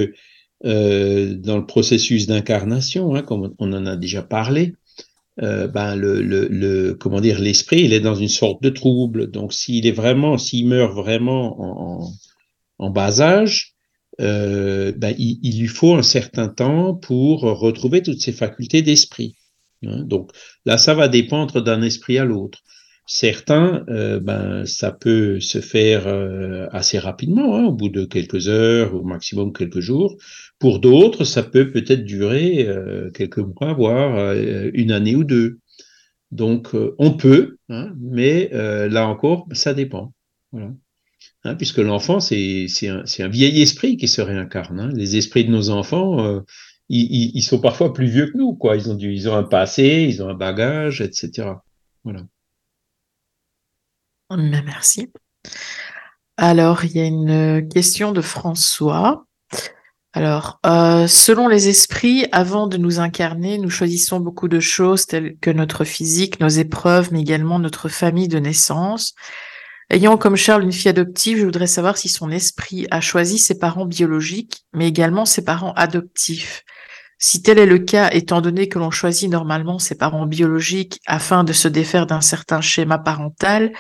euh, 0.64 1.34
dans 1.34 1.58
le 1.58 1.66
processus 1.66 2.28
d'incarnation, 2.28 3.16
hein, 3.16 3.24
comme 3.24 3.56
on 3.58 3.74
en 3.74 3.86
a 3.88 3.96
déjà 3.96 4.22
parlé, 4.22 4.76
euh, 5.42 5.68
ben 5.68 5.96
le, 5.96 6.94
comment 6.94 7.20
dire, 7.20 7.40
l'esprit, 7.40 7.82
il 7.82 7.94
est 7.94 8.00
dans 8.00 8.14
une 8.14 8.30
sorte 8.30 8.62
de 8.62 8.70
trouble. 8.70 9.32
Donc, 9.32 9.54
s'il 9.54 9.88
est 9.88 9.92
vraiment, 9.92 10.38
s'il 10.38 10.68
meurt 10.68 10.94
vraiment 10.94 12.04
en, 12.04 12.12
en, 12.78 12.90
bas 12.92 13.22
âge, 13.22 13.74
euh, 14.20 14.92
ben, 14.96 15.16
il, 15.18 15.60
lui 15.60 15.68
faut 15.68 15.96
un 15.96 16.04
certain 16.04 16.48
temps 16.48 16.94
pour 16.94 17.42
retrouver 17.42 18.04
toutes 18.04 18.22
ses 18.22 18.34
facultés 18.34 18.84
d'esprit. 18.84 19.36
hein. 19.88 20.04
Donc 20.04 20.32
là, 20.66 20.78
ça 20.78 20.94
va 20.94 21.08
dépendre 21.08 21.64
d'un 21.64 21.82
esprit 21.82 22.20
à 22.20 22.26
l'autre. 22.26 22.60
certains, 23.08 23.84
ben, 23.88 24.66
ça 24.68 24.92
peut 24.92 25.40
se 25.40 25.60
faire 25.60 26.08
assez 26.72 27.00
rapidement, 27.00 27.56
hein, 27.56 27.64
au 27.66 27.72
bout 27.72 27.90
de 27.90 28.06
quelques 28.06 28.48
heures, 28.48 28.94
au 28.94 29.04
maximum 29.04 29.54
quelques 29.54 29.80
jours. 29.80 30.18
Pour 30.62 30.78
d'autres, 30.78 31.24
ça 31.24 31.42
peut 31.42 31.72
peut-être 31.72 32.06
durer 32.06 32.68
euh, 32.68 33.10
quelques 33.10 33.40
mois, 33.40 33.74
voire 33.74 34.16
euh, 34.16 34.70
une 34.76 34.92
année 34.92 35.16
ou 35.16 35.24
deux. 35.24 35.60
Donc, 36.30 36.76
euh, 36.76 36.96
on 37.00 37.18
peut, 37.18 37.58
hein, 37.70 37.92
mais 38.00 38.50
là 38.52 39.08
encore, 39.08 39.48
ça 39.54 39.74
dépend. 39.74 40.14
Voilà. 40.52 40.72
Hein, 41.44 41.56
puisque 41.56 41.80
l'enfant, 41.80 42.20
c'est 42.20 42.68
un, 42.88 43.28
vieil 43.28 43.60
esprit 43.60 43.98
qui 43.98 44.08
se 44.08 44.22
réincarne. 44.22 44.80
hein. 44.80 44.92
Les 44.94 45.18
esprits 45.18 45.46
de 45.46 45.50
nos 45.50 45.72
enfants, 45.72 46.44
ils, 46.90 47.42
sont 47.42 47.60
parfois 47.60 47.92
plus 47.92 48.06
vieux 48.06 48.28
que 48.28 48.38
nous, 48.38 48.54
quoi. 48.54 48.78
Ils 48.78 48.92
ont 48.92 48.98
ils 49.00 49.28
ont 49.28 49.36
un 49.36 49.44
passé, 49.44 50.06
ils 50.08 50.22
ont 50.22 50.30
un 50.30 50.36
bagage, 50.36 51.02
etc. 51.02 51.54
Voilà. 52.04 52.22
Merci. 54.30 55.12
Alors, 56.38 56.86
il 56.86 56.92
y 56.92 57.00
a 57.00 57.06
une 57.06 57.68
question 57.68 58.12
de 58.12 58.22
François. 58.22 59.26
Alors, 60.14 60.60
euh, 60.66 61.08
selon 61.08 61.48
les 61.48 61.70
esprits, 61.70 62.26
avant 62.34 62.68
de 62.68 62.76
nous 62.78 63.00
incarner, 63.00 63.58
nous 63.58 63.70
choisissons 63.70 64.20
beaucoup 64.20 64.50
de 64.50 64.60
choses 64.60 65.06
telles 65.06 65.38
que 65.40 65.50
notre 65.50 65.86
physique, 65.86 66.42
nos 66.42 66.50
épreuves, 66.50 67.14
mais 67.14 67.22
également 67.22 67.60
notre 67.60 67.88
famille 67.88 68.28
de 68.28 68.40
naissance. 68.40 69.14
Ayant 69.90 70.18
comme 70.18 70.36
Charles 70.36 70.64
une 70.64 70.74
fille 70.74 70.90
adoptive, 70.90 71.38
je 71.38 71.46
voudrais 71.46 71.68
savoir 71.68 71.98
si 71.98 72.10
son 72.10 72.30
esprit 72.30 72.88
a 72.92 73.00
choisi 73.00 73.40
ses 73.40 73.58
parents 73.58 73.86
biologiques, 73.86 74.66
mais 74.74 74.88
également 74.88 75.26
ses 75.26 75.46
parents 75.46 75.74
adoptifs. 75.74 76.64
Si 77.18 77.42
tel 77.42 77.60
est 77.60 77.66
le 77.66 77.80
cas, 77.80 78.10
étant 78.12 78.42
donné 78.42 78.68
que 78.68 78.80
l'on 78.80 78.92
choisit 78.92 79.30
normalement 79.30 79.80
ses 79.80 79.96
parents 79.96 80.26
biologiques 80.26 81.00
afin 81.06 81.44
de 81.44 81.54
se 81.54 81.68
défaire 81.68 82.06
d'un 82.06 82.20
certain 82.20 82.62
schéma 82.62 82.98
parental, 82.98 83.72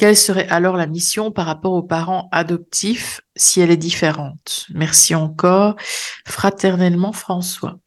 quelle 0.00 0.16
serait 0.16 0.48
alors 0.48 0.78
la 0.78 0.86
mission 0.86 1.30
par 1.30 1.44
rapport 1.44 1.74
aux 1.74 1.82
parents 1.82 2.30
adoptifs 2.32 3.20
si 3.36 3.60
elle 3.60 3.70
est 3.70 3.76
différente? 3.76 4.64
Merci 4.72 5.14
encore. 5.14 5.76
Fraternellement, 6.24 7.12
François. 7.12 7.78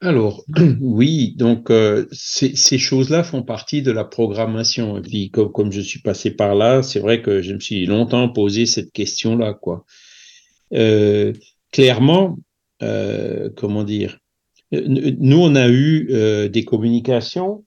Alors, 0.00 0.44
oui, 0.80 1.34
donc 1.36 1.68
euh, 1.72 2.06
ces, 2.12 2.78
choses-là 2.78 3.24
font 3.24 3.42
partie 3.42 3.82
de 3.82 3.90
la 3.90 4.04
programmation. 4.04 4.98
Et 4.98 5.00
puis, 5.00 5.30
comme, 5.32 5.72
je 5.72 5.80
suis 5.80 6.00
passé 6.00 6.30
par 6.30 6.54
là, 6.54 6.84
c'est 6.84 7.00
vrai 7.00 7.22
que 7.22 7.42
je 7.42 7.54
me 7.54 7.60
suis 7.60 7.86
longtemps 7.86 8.28
posé 8.28 8.64
cette 8.64 8.92
question-là. 8.92 9.58
Euh, 10.74 11.32
clairement, 11.72 12.38
euh, 12.84 13.50
comment 13.56 13.82
dire, 13.82 14.20
nous, 14.70 15.38
on 15.38 15.56
a 15.56 15.68
eu 15.68 16.48
des 16.50 16.64
communications 16.64 17.64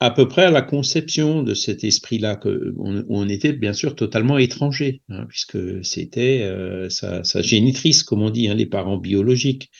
à 0.00 0.10
peu 0.10 0.28
près 0.28 0.44
à 0.44 0.50
la 0.50 0.62
conception 0.62 1.42
de 1.42 1.54
cet 1.54 1.82
esprit-là, 1.84 2.38
on, 2.78 3.04
on 3.08 3.28
était 3.28 3.52
bien 3.52 3.72
sûr 3.72 3.94
totalement 3.94 4.38
étranger, 4.38 5.02
hein, 5.08 5.24
puisque 5.28 5.58
c'était 5.84 6.42
euh, 6.42 6.90
sa, 6.90 7.22
génitrice, 7.42 8.02
comme 8.02 8.22
on 8.22 8.30
dit, 8.30 8.48
hein, 8.48 8.54
les 8.54 8.66
parents 8.66 8.98
biologiques. 8.98 9.70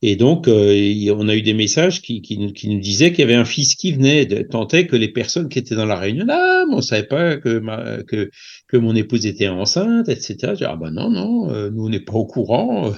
Et 0.00 0.14
donc, 0.14 0.46
euh, 0.46 1.12
on 1.16 1.28
a 1.28 1.34
eu 1.34 1.42
des 1.42 1.54
messages 1.54 2.02
qui, 2.02 2.22
nous- 2.38 2.52
disaient 2.80 3.10
qu'il 3.10 3.20
y 3.20 3.24
avait 3.24 3.34
un 3.34 3.44
fils 3.44 3.74
qui 3.74 3.92
venait, 3.92 4.22
est 4.22 4.86
que 4.86 4.96
les 4.96 5.08
personnes 5.08 5.48
qui 5.48 5.58
étaient 5.58 5.74
dans 5.74 5.86
la 5.86 5.98
réunion, 5.98 6.24
ah, 6.30 6.64
mais 6.68 6.74
on 6.76 6.80
savait 6.80 7.06
pas 7.06 7.36
que, 7.36 7.60
que, 8.04 8.30
que 8.68 8.76
mon 8.76 8.94
épouse 8.94 9.26
était 9.26 9.48
enceinte, 9.48 10.08
etc. 10.08 10.54
Je 10.54 10.58
dis, 10.58 10.64
ah 10.64 10.76
ben 10.76 10.92
non, 10.92 11.10
non, 11.10 11.50
euh, 11.50 11.70
nous 11.70 11.86
on 11.86 11.88
n'est 11.88 12.00
pas 12.00 12.14
au 12.14 12.26
courant. 12.26 12.92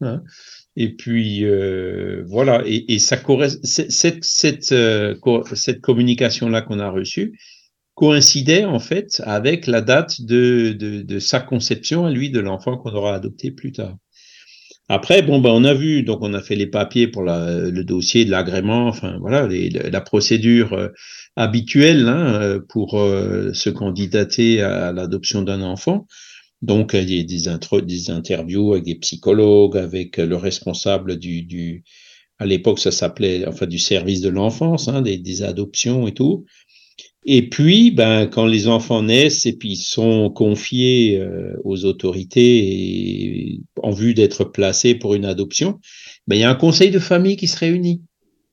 hein. 0.00 0.22
Et 0.80 0.90
puis 0.90 1.44
euh, 1.44 2.22
voilà, 2.28 2.62
et, 2.64 2.94
et 2.94 3.00
ça 3.00 3.18
cette, 3.64 4.22
cette, 4.22 4.70
euh, 4.70 5.16
cette 5.54 5.80
communication-là 5.80 6.62
qu'on 6.62 6.78
a 6.78 6.88
reçue 6.88 7.36
coïncidait 7.94 8.64
en 8.64 8.78
fait 8.78 9.20
avec 9.24 9.66
la 9.66 9.80
date 9.80 10.22
de, 10.22 10.70
de, 10.70 11.18
sa 11.18 11.40
conception 11.40 12.06
à 12.06 12.12
lui, 12.12 12.30
de 12.30 12.38
l'enfant 12.38 12.76
qu'on 12.76 12.92
aura 12.92 13.16
adopté 13.16 13.50
plus 13.50 13.72
tard. 13.72 13.96
Après, 14.88 15.20
bon, 15.20 15.40
ben, 15.40 15.50
on 15.50 15.64
a 15.64 15.74
vu, 15.74 16.04
donc 16.04 16.20
on 16.22 16.32
a 16.32 16.40
fait 16.40 16.54
les 16.54 16.68
papiers 16.68 17.08
pour 17.08 17.24
le 17.24 17.82
dossier 17.82 18.24
de 18.24 18.30
l'agrément, 18.30 18.86
enfin 18.86 19.18
voilà, 19.18 19.48
la 19.48 20.00
procédure 20.00 20.74
euh, 20.74 20.90
habituelle 21.34 22.06
hein, 22.06 22.60
pour 22.68 22.92
se 22.92 23.68
candidater 23.68 24.62
à 24.62 24.92
l'adoption 24.92 25.42
d'un 25.42 25.62
enfant. 25.62 26.06
Donc, 26.62 26.92
il 26.94 27.10
y 27.10 27.20
a 27.20 27.22
des, 27.22 27.48
intro, 27.48 27.80
des 27.80 28.10
interviews 28.10 28.72
avec 28.72 28.84
des 28.84 28.96
psychologues, 28.96 29.76
avec 29.76 30.16
le 30.16 30.36
responsable 30.36 31.16
du, 31.16 31.84
à 32.38 32.46
l'époque, 32.46 32.78
ça 32.78 32.90
s'appelait, 32.90 33.46
enfin, 33.46 33.66
du 33.66 33.78
service 33.78 34.20
de 34.20 34.28
l'enfance, 34.28 34.88
hein, 34.88 35.02
des, 35.02 35.18
des 35.18 35.42
adoptions 35.42 36.06
et 36.06 36.14
tout. 36.14 36.44
Et 37.24 37.48
puis, 37.48 37.90
ben, 37.90 38.26
quand 38.26 38.46
les 38.46 38.68
enfants 38.68 39.02
naissent 39.02 39.44
et 39.44 39.52
puis 39.52 39.76
sont 39.76 40.30
confiés 40.30 41.20
euh, 41.20 41.56
aux 41.64 41.84
autorités 41.84 43.60
en 43.82 43.90
vue 43.90 44.14
d'être 44.14 44.44
placés 44.44 44.94
pour 44.94 45.14
une 45.14 45.24
adoption, 45.24 45.80
ben, 46.26 46.36
il 46.36 46.40
y 46.40 46.44
a 46.44 46.50
un 46.50 46.54
conseil 46.54 46.90
de 46.90 46.98
famille 46.98 47.36
qui 47.36 47.48
se 47.48 47.58
réunit. 47.58 48.02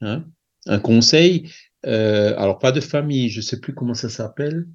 Hein, 0.02 0.26
un 0.66 0.80
conseil, 0.80 1.50
euh, 1.86 2.34
alors 2.38 2.60
pas 2.60 2.72
de 2.72 2.82
famille, 2.82 3.30
je 3.30 3.42
sais 3.42 3.60
plus 3.60 3.74
comment 3.74 3.94
ça 3.94 4.10
s'appelle. 4.10 4.66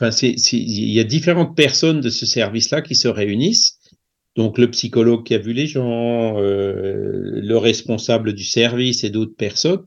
Enfin, 0.00 0.10
il 0.20 0.92
y 0.92 1.00
a 1.00 1.04
différentes 1.04 1.56
personnes 1.56 2.00
de 2.00 2.10
ce 2.10 2.26
service-là 2.26 2.82
qui 2.82 2.96
se 2.96 3.08
réunissent. 3.08 3.78
Donc, 4.36 4.58
le 4.58 4.68
psychologue 4.70 5.24
qui 5.24 5.34
a 5.34 5.38
vu 5.38 5.52
les 5.52 5.68
gens, 5.68 6.38
euh, 6.38 7.40
le 7.40 7.56
responsable 7.56 8.32
du 8.32 8.44
service 8.44 9.04
et 9.04 9.10
d'autres 9.10 9.36
personnes 9.36 9.84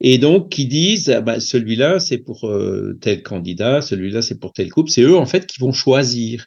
et 0.00 0.18
donc 0.18 0.50
qui 0.50 0.66
disent 0.66 1.10
ah 1.10 1.20
ben, 1.20 1.40
celui-là 1.40 2.00
c'est 2.00 2.18
pour 2.18 2.48
euh, 2.48 2.98
tel 3.00 3.22
candidat, 3.22 3.80
celui-là 3.80 4.22
c'est 4.22 4.38
pour 4.38 4.52
tel 4.52 4.70
couple, 4.70 4.90
c'est 4.90 5.02
eux 5.02 5.16
en 5.16 5.26
fait 5.26 5.46
qui 5.46 5.60
vont 5.60 5.72
choisir. 5.72 6.46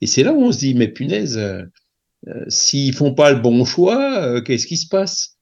Et 0.00 0.06
c'est 0.06 0.22
là 0.22 0.32
où 0.32 0.42
on 0.42 0.52
se 0.52 0.58
dit 0.58 0.74
mais 0.74 0.88
punaise, 0.88 1.38
euh, 1.38 1.64
s'ils 2.48 2.94
font 2.94 3.14
pas 3.14 3.32
le 3.32 3.40
bon 3.40 3.64
choix, 3.64 4.22
euh, 4.22 4.40
qu'est-ce 4.40 4.66
qui 4.66 4.76
se 4.76 4.88
passe? 4.88 5.38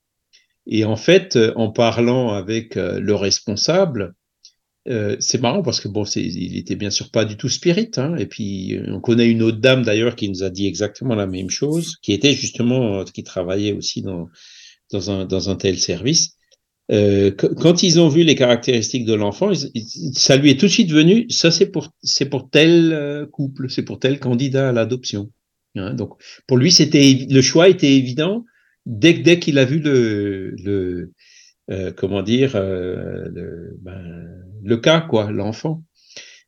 Et 0.66 0.84
en 0.84 0.96
fait, 0.96 1.36
euh, 1.36 1.52
en 1.56 1.70
parlant 1.70 2.30
avec 2.30 2.76
euh, 2.76 3.00
le 3.00 3.14
responsable, 3.14 4.14
euh, 4.88 5.16
c'est 5.20 5.40
marrant 5.40 5.62
parce 5.62 5.80
que 5.80 5.88
bon, 5.88 6.04
il 6.04 6.56
était 6.56 6.76
bien 6.76 6.90
sûr 6.90 7.10
pas 7.10 7.24
du 7.24 7.36
tout 7.36 7.48
spirit. 7.48 7.90
Hein, 7.96 8.16
et 8.16 8.26
puis 8.26 8.78
on 8.88 9.00
connaît 9.00 9.28
une 9.28 9.42
autre 9.42 9.58
dame 9.58 9.82
d'ailleurs 9.82 10.16
qui 10.16 10.28
nous 10.28 10.42
a 10.42 10.50
dit 10.50 10.66
exactement 10.66 11.14
la 11.14 11.26
même 11.26 11.50
chose, 11.50 11.96
qui 12.02 12.12
était 12.12 12.32
justement 12.32 13.04
qui 13.04 13.22
travaillait 13.22 13.72
aussi 13.72 14.02
dans 14.02 14.28
dans 14.92 15.10
un 15.10 15.24
dans 15.26 15.50
un 15.50 15.56
tel 15.56 15.78
service. 15.78 16.38
Euh, 16.90 17.30
quand 17.32 17.82
ils 17.82 18.00
ont 18.00 18.08
vu 18.08 18.24
les 18.24 18.34
caractéristiques 18.34 19.04
de 19.04 19.12
l'enfant, 19.12 19.52
ça 20.14 20.36
lui 20.36 20.50
est 20.50 20.58
tout 20.58 20.66
de 20.66 20.70
suite 20.70 20.90
venu, 20.90 21.26
ça 21.28 21.50
c'est 21.50 21.66
pour, 21.66 21.92
c'est 22.02 22.26
pour 22.26 22.48
tel 22.48 22.92
euh, 22.92 23.26
couple, 23.26 23.68
c'est 23.68 23.82
pour 23.82 23.98
tel 23.98 24.18
candidat 24.18 24.70
à 24.70 24.72
l'adoption. 24.72 25.30
Hein, 25.76 25.92
donc 25.92 26.14
pour 26.46 26.56
lui, 26.56 26.72
c'était 26.72 27.26
le 27.28 27.42
choix 27.42 27.68
était 27.68 27.92
évident 27.94 28.46
dès, 28.86 29.12
dès 29.12 29.38
qu'il 29.38 29.58
a 29.58 29.66
vu 29.66 29.80
le, 29.80 30.54
le 30.64 31.12
euh, 31.70 31.92
comment 31.92 32.22
dire, 32.22 32.52
le, 32.54 33.76
ben, 33.80 34.28
le 34.62 34.76
cas, 34.76 35.00
quoi, 35.00 35.30
l'enfant. 35.30 35.82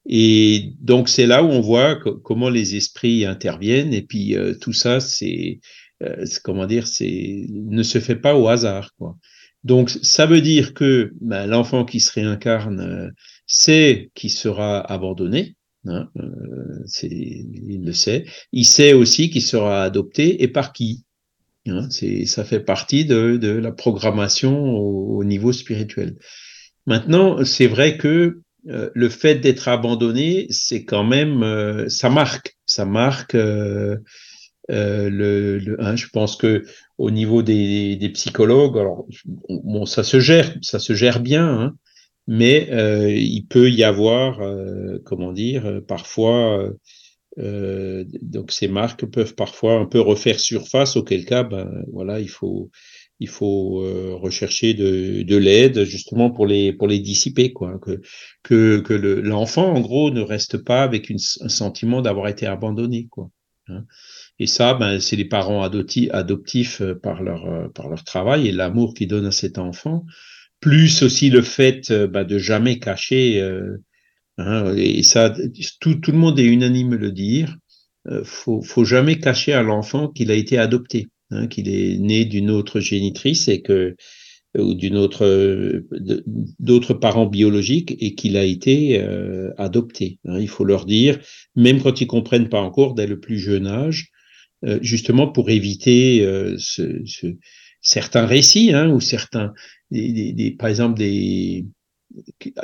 Et 0.07 0.73
donc 0.81 1.09
c'est 1.11 1.27
là 1.27 1.43
où 1.43 1.49
on 1.49 1.61
voit 1.61 1.97
comment 2.25 2.49
les 2.49 2.75
esprits 2.75 3.27
interviennent 3.27 3.93
et 3.93 4.01
puis 4.01 4.35
euh, 4.35 4.55
tout 4.59 4.73
ça, 4.73 4.99
c'est 4.99 5.61
comment 6.43 6.67
dire, 6.67 6.87
c'est 6.87 7.47
ne 7.51 7.83
se 7.83 8.01
fait 8.01 8.17
pas 8.17 8.35
au 8.35 8.49
hasard, 8.49 8.95
quoi. 8.97 9.17
Donc, 9.65 9.91
ça 9.91 10.27
veut 10.27 10.41
dire 10.41 10.75
que 10.75 11.13
ben, 11.21 11.47
l'enfant 11.47 11.85
qui 11.85 12.01
se 12.01 12.13
réincarne 12.13 12.81
euh, 12.81 13.11
sait 13.47 14.11
qu'il 14.15 14.31
sera 14.31 14.81
abandonné. 14.81 15.57
Hein, 15.87 16.09
euh, 16.19 16.85
il 17.03 17.83
le 17.85 17.93
sait. 17.93 18.25
Il 18.53 18.65
sait 18.65 18.93
aussi 18.93 19.31
qu'il 19.31 19.43
sera 19.43 19.83
adopté 19.83 20.43
et 20.43 20.49
par 20.49 20.73
qui? 20.73 21.05
Hein, 21.71 21.89
ça 22.27 22.45
fait 22.45 22.61
partie 22.61 23.05
de, 23.05 23.39
la 23.49 23.73
programmation 23.73 24.77
au, 24.77 25.19
au, 25.19 25.25
niveau 25.25 25.53
spirituel. 25.53 26.17
Maintenant, 26.87 27.45
c'est 27.45 27.67
vrai 27.67 27.97
que 27.97 28.41
euh, 28.69 28.91
le 28.95 29.09
fait 29.09 29.37
d'être 29.37 29.69
abandonné, 29.69 30.47
c'est 30.51 30.85
quand 30.85 31.05
même, 31.05 31.43
euh, 31.43 31.89
ça 31.89 32.11
marque, 32.11 32.57
ça 32.67 32.85
marque. 32.85 33.35
Euh, 33.35 33.97
hein, 34.69 35.97
je 35.97 36.07
pense 36.13 36.37
que 36.37 36.65
au 36.99 37.11
niveau 37.11 37.43
des, 37.43 38.11
psychologues, 38.15 38.79
alors 38.79 39.07
bon, 39.49 39.87
ça 39.87 40.05
se 40.05 40.21
gère, 40.21 40.55
ça 40.63 40.79
se 40.79 40.93
gère 40.95 41.21
bien, 41.21 41.47
hein, 41.47 41.77
mais 42.27 42.69
il 43.19 43.47
peut 43.47 43.71
y 43.71 43.83
avoir, 43.83 44.41
comment 45.05 45.33
dire, 45.33 45.81
parfois, 45.89 46.71
euh, 47.39 48.05
donc 48.23 48.53
ces 48.53 48.69
marques 48.69 49.07
peuvent 49.07 49.35
parfois 49.35 49.75
un 49.75 49.87
peu 49.87 50.01
refaire 50.01 50.41
surface, 50.41 50.97
auquel 50.97 51.25
cas, 51.25 51.45
ben 51.45 51.85
voilà, 51.93 52.21
il 52.21 52.29
faut, 52.29 52.71
il 53.21 53.29
faut 53.29 53.83
euh, 53.83 54.15
rechercher 54.15 54.75
de, 54.75 55.23
de 55.23 55.37
l'aide 55.37 55.85
justement 55.85 56.31
pour 56.31 56.47
les 56.47 56.73
pour 56.73 56.89
les 56.89 56.99
dissiper, 56.99 57.53
quoi, 57.53 57.79
que 57.79 58.01
que 58.43 58.81
que 58.81 58.95
l'enfant 58.95 59.73
en 59.73 59.81
gros 59.81 60.11
ne 60.11 60.23
reste 60.23 60.59
pas 60.59 60.83
avec 60.83 61.11
une, 61.11 61.19
un 61.41 61.49
sentiment 61.49 62.03
d'avoir 62.03 62.29
été 62.29 62.47
abandonné, 62.47 63.07
quoi. 63.11 63.31
Hein. 63.69 63.85
Et 64.39 64.47
ça, 64.47 64.75
ben, 64.75 65.01
c'est 65.01 65.17
les 65.17 65.27
parents 65.27 65.63
adoptifs, 65.63 66.09
adoptifs 66.13 66.83
par 67.03 67.23
leur, 67.23 67.71
par 67.75 67.89
leur 67.91 68.05
travail 68.05 68.49
et 68.49 68.53
l'amour 68.53 68.95
qu'ils 68.95 69.09
donnent 69.09 69.27
à 69.27 69.33
cet 69.33 69.59
enfant 69.59 70.05
plus 70.61 71.03
aussi 71.03 71.31
le 71.31 71.43
fait 71.43 71.91
euh, 71.91 72.07
bah, 72.07 72.25
de 72.25 72.39
jamais 72.39 72.79
cacher, 72.79 73.41
euh, 73.41 73.79
hein, 74.41 74.75
et 74.77 75.03
ça, 75.03 75.35
tout, 75.81 75.95
tout, 75.97 76.13
le 76.13 76.19
monde 76.19 76.39
est 76.39 76.45
unanime 76.45 76.95
le 76.95 77.13
dire, 77.13 77.57
euh, 78.09 78.23
faut, 78.25 78.63
faut 78.63 78.85
jamais 78.85 79.19
cacher 79.19 79.53
à 79.53 79.63
l'enfant 79.63 80.09
qu'il 80.09 80.31
a 80.31 80.35
été 80.35 80.59
adopté, 80.59 81.09
hein, 81.31 81.47
qu'il 81.47 81.69
est 81.69 81.99
né 81.99 82.25
d'une 82.25 82.51
autre 82.51 82.81
génitrice 82.81 83.49
et 83.49 83.63
que 83.63 83.97
ou 84.59 84.75
d'une 84.75 84.97
autre 84.97 85.85
d'autres 86.59 86.95
parents 86.95 87.27
biologiques 87.27 87.97
et 88.01 88.15
qu'il 88.15 88.37
a 88.37 88.45
été 88.45 89.01
euh, 89.01 89.53
adopté. 89.59 90.19
Hein, 90.25 90.41
il 90.41 90.49
faut 90.49 90.65
leur 90.65 90.87
dire, 90.87 91.19
même 91.55 91.81
quand 91.81 92.01
ils 92.01 92.07
comprennent 92.07 92.49
pas 92.49 92.61
encore 92.61 92.95
dès 92.95 93.07
le 93.07 93.21
plus 93.21 93.39
jeune 93.39 93.67
âge, 93.67 94.11
euh, 94.65 94.79
justement 94.83 95.29
pour 95.29 95.51
éviter 95.51 96.25
euh, 96.25 96.57
ce, 96.59 97.01
ce, 97.07 97.29
certains 97.81 98.27
récits 98.27 98.73
hein, 98.73 98.91
ou 98.91 99.01
certains, 99.01 99.53
des, 99.91 100.13
des, 100.13 100.33
des, 100.33 100.51
par 100.51 100.69
exemple 100.69 100.99
des 100.99 101.67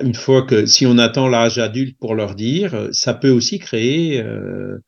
une 0.02 0.14
fois 0.14 0.42
que 0.42 0.66
si 0.66 0.86
on 0.86 0.98
attend 0.98 1.28
l'âge 1.28 1.58
adulte 1.58 1.96
pour 1.98 2.14
leur 2.14 2.34
dire, 2.34 2.88
ça 2.92 3.14
peut 3.14 3.30
aussi 3.30 3.58
créer 3.58 4.20
euh, 4.20 4.78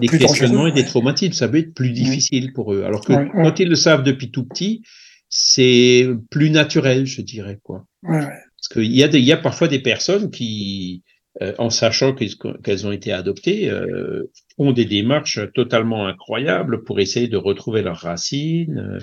des 0.00 0.08
questionnements 0.08 0.66
et 0.66 0.72
des 0.72 0.84
traumatismes. 0.84 1.32
Ça 1.32 1.48
peut 1.48 1.58
être 1.58 1.74
plus 1.74 1.90
difficile 1.90 2.52
pour 2.52 2.72
eux. 2.72 2.84
Alors 2.84 3.04
que 3.04 3.12
quand 3.12 3.60
ils 3.60 3.68
le 3.68 3.76
savent 3.76 4.02
depuis 4.02 4.30
tout 4.30 4.44
petit, 4.44 4.82
c'est 5.28 6.08
plus 6.30 6.50
naturel, 6.50 7.06
je 7.06 7.22
dirais 7.22 7.58
quoi. 7.62 7.84
Parce 8.02 8.68
qu'il 8.72 8.92
y 8.92 9.02
a 9.02 9.08
des, 9.08 9.18
il 9.18 9.24
y 9.24 9.32
a 9.32 9.36
parfois 9.36 9.68
des 9.68 9.78
personnes 9.78 10.30
qui, 10.30 11.04
euh, 11.42 11.52
en 11.58 11.70
sachant 11.70 12.14
qu'elles 12.14 12.86
ont 12.86 12.92
été 12.92 13.12
adoptées, 13.12 13.70
euh, 13.70 14.30
font 14.56 14.72
des 14.72 14.84
démarches 14.84 15.40
totalement 15.54 16.06
incroyables 16.06 16.82
pour 16.82 16.98
essayer 16.98 17.28
de 17.28 17.36
retrouver 17.36 17.82
leurs 17.82 17.98
racines, 17.98 18.98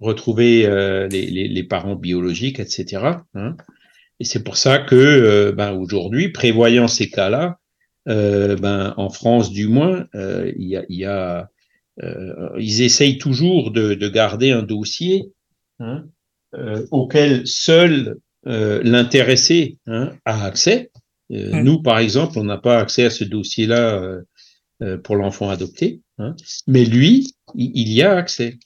retrouver 0.00 0.62
les, 1.10 1.26
les, 1.26 1.48
les 1.48 1.62
parents 1.64 1.96
biologiques, 1.96 2.58
etc. 2.60 3.18
hein. 3.34 3.56
Et 4.20 4.24
c'est 4.24 4.42
pour 4.42 4.56
ça 4.56 4.78
que, 4.78 4.94
euh, 4.94 5.52
ben, 5.52 5.72
aujourd'hui, 5.72 6.30
prévoyant 6.30 6.88
ces 6.88 7.08
cas-là, 7.08 7.58
euh, 8.08 8.56
ben, 8.56 8.94
en 8.96 9.10
France 9.10 9.50
du 9.50 9.68
moins, 9.68 10.06
euh, 10.14 10.52
il 10.56 10.68
y 10.68 10.76
a, 10.76 10.84
il 10.88 10.98
y 10.98 11.04
a 11.04 11.50
ils 12.60 12.82
essayent 12.82 13.18
toujours 13.18 13.72
de, 13.72 13.94
de 13.94 14.08
garder 14.08 14.52
un 14.52 14.62
dossier 14.62 15.32
hein, 15.80 16.04
auquel 16.92 17.44
seul 17.44 18.18
l'intéressé 18.44 19.78
hein, 19.88 20.12
a 20.24 20.44
accès. 20.44 20.92
Nous, 21.28 21.82
par 21.82 21.98
exemple, 21.98 22.38
on 22.38 22.44
n'a 22.44 22.56
pas 22.56 22.78
accès 22.78 23.06
à 23.06 23.10
ce 23.10 23.24
dossier-là 23.24 24.20
pour 25.02 25.16
l'enfant 25.16 25.50
adopté, 25.50 26.02
hein, 26.18 26.36
mais 26.68 26.84
lui, 26.84 27.34
il, 27.56 27.72
il 27.74 27.92
y 27.92 28.02
a 28.02 28.14
accès. 28.14 28.60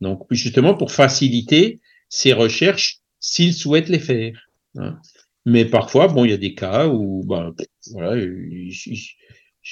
Donc, 0.00 0.24
justement, 0.30 0.74
pour 0.74 0.92
faciliter 0.92 1.80
ses 2.08 2.34
recherches 2.34 3.00
s'il 3.18 3.52
souhaite 3.52 3.88
les 3.88 3.98
faire. 3.98 4.45
Hein. 4.78 4.98
Mais 5.44 5.64
parfois, 5.64 6.08
bon, 6.08 6.24
il 6.24 6.30
y 6.30 6.34
a 6.34 6.38
des 6.38 6.54
cas 6.54 6.88
où, 6.88 7.24
ben, 7.24 7.54
voilà, 7.92 8.16
il- 8.20 8.72
il- 8.86 8.98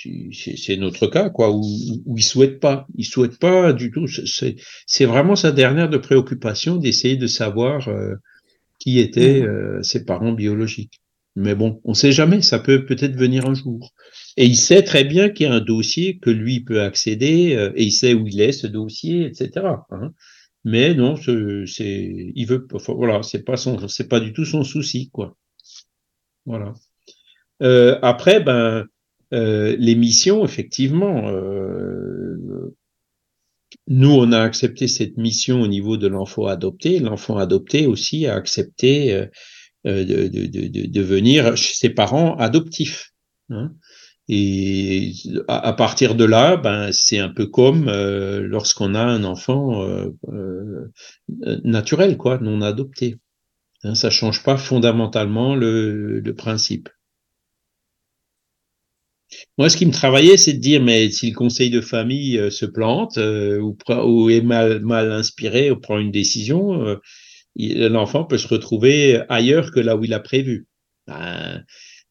il- 0.04 0.56
c'est 0.58 0.76
notre 0.76 1.06
cas, 1.06 1.30
quoi, 1.30 1.50
où, 1.52 1.62
où 2.06 2.16
il 2.18 2.22
souhaite 2.22 2.60
pas, 2.60 2.86
il 2.96 3.04
souhaite 3.04 3.38
pas 3.38 3.72
du 3.72 3.90
tout. 3.90 4.06
C'est- 4.08 5.04
vraiment 5.06 5.36
sa 5.36 5.52
dernière 5.52 5.88
de 5.88 5.98
préoccupation 5.98 6.76
d'essayer 6.76 7.16
de 7.16 7.26
savoir 7.26 7.88
euh, 7.88 8.14
qui 8.78 8.98
étaient 9.00 9.42
euh, 9.42 9.82
ses 9.82 10.04
parents 10.04 10.32
biologiques. 10.32 11.00
Mais 11.36 11.54
bon, 11.54 11.80
on 11.84 11.94
sait 11.94 12.12
jamais, 12.12 12.42
ça 12.42 12.58
peut 12.60 12.84
peut-être 12.84 13.16
venir 13.16 13.46
un 13.46 13.54
jour. 13.54 13.92
Et 14.36 14.46
il 14.46 14.56
sait 14.56 14.82
très 14.82 15.04
bien 15.04 15.30
qu'il 15.30 15.46
y 15.46 15.50
a 15.50 15.54
un 15.54 15.60
dossier 15.60 16.18
que 16.18 16.30
lui 16.30 16.60
peut 16.60 16.82
accéder, 16.82 17.56
euh, 17.56 17.72
et 17.76 17.84
il 17.84 17.92
sait 17.92 18.14
où 18.14 18.26
il 18.28 18.40
est 18.40 18.52
ce 18.52 18.66
dossier, 18.68 19.26
etc. 19.26 19.84
hein. 19.90 20.12
Mais 20.64 20.94
non, 20.94 21.16
c'est, 21.16 22.32
il 22.34 22.46
veut, 22.46 22.66
voilà, 22.88 23.22
c'est 23.22 23.42
pas 23.42 23.56
son, 23.56 23.86
c'est 23.88 24.08
pas 24.08 24.20
du 24.20 24.32
tout 24.32 24.46
son 24.46 24.64
souci, 24.64 25.10
quoi. 25.10 25.36
Voilà. 26.46 26.72
Euh, 27.62 27.98
après, 28.02 28.40
ben, 28.40 28.86
euh, 29.32 29.76
les 29.78 29.94
missions, 29.94 30.44
effectivement, 30.44 31.28
euh, 31.28 32.74
nous, 33.88 34.10
on 34.10 34.32
a 34.32 34.40
accepté 34.40 34.88
cette 34.88 35.18
mission 35.18 35.60
au 35.60 35.66
niveau 35.66 35.96
de 35.96 36.06
l'enfant 36.06 36.46
adopté. 36.46 36.98
L'enfant 36.98 37.36
adopté 37.36 37.86
aussi 37.86 38.26
a 38.26 38.34
accepté 38.34 39.12
euh, 39.12 39.26
euh, 39.86 40.04
de, 40.04 40.28
de, 40.28 40.46
de, 40.46 40.68
de 40.68 40.86
devenir 40.86 41.56
chez 41.56 41.74
ses 41.74 41.90
parents 41.90 42.36
adoptifs. 42.36 43.12
hein. 43.50 43.72
Et 44.28 45.12
à, 45.48 45.72
partir 45.74 46.14
de 46.14 46.24
là, 46.24 46.56
ben, 46.56 46.90
c'est 46.92 47.18
un 47.18 47.28
peu 47.28 47.46
comme 47.46 47.88
euh, 47.88 48.40
lorsqu'on 48.40 48.94
a 48.94 49.02
un 49.02 49.22
enfant 49.24 49.82
euh, 49.82 50.10
euh, 50.28 50.90
naturel, 51.64 52.16
quoi, 52.16 52.38
non 52.38 52.62
adopté. 52.62 53.16
Hein, 53.82 53.94
ça 53.94 54.08
change 54.08 54.42
pas 54.42 54.56
fondamentalement 54.56 55.54
le, 55.54 56.20
le 56.20 56.34
principe. 56.34 56.88
Moi, 59.58 59.68
ce 59.68 59.76
qui 59.76 59.84
me 59.84 59.92
travaillait, 59.92 60.36
c'est 60.38 60.54
de 60.54 60.58
dire, 60.60 60.82
mais 60.82 61.10
si 61.10 61.30
le 61.30 61.36
conseil 61.36 61.68
de 61.70 61.80
famille 61.82 62.38
euh, 62.38 62.50
se 62.50 62.64
plante 62.66 63.18
euh, 63.18 63.60
ou, 63.60 64.30
est 64.30 64.40
mal, 64.40 64.80
mal 64.80 65.12
inspiré 65.12 65.70
ou 65.70 65.76
prend 65.76 65.98
une 65.98 66.10
décision, 66.12 66.98
l'enfant 67.56 68.24
peut 68.24 68.38
se 68.38 68.48
retrouver 68.48 69.22
ailleurs 69.28 69.70
que 69.70 69.80
là 69.80 69.96
où 69.96 70.04
il 70.04 70.14
a 70.14 70.20
prévu. 70.20 70.66
Ben, 71.06 71.62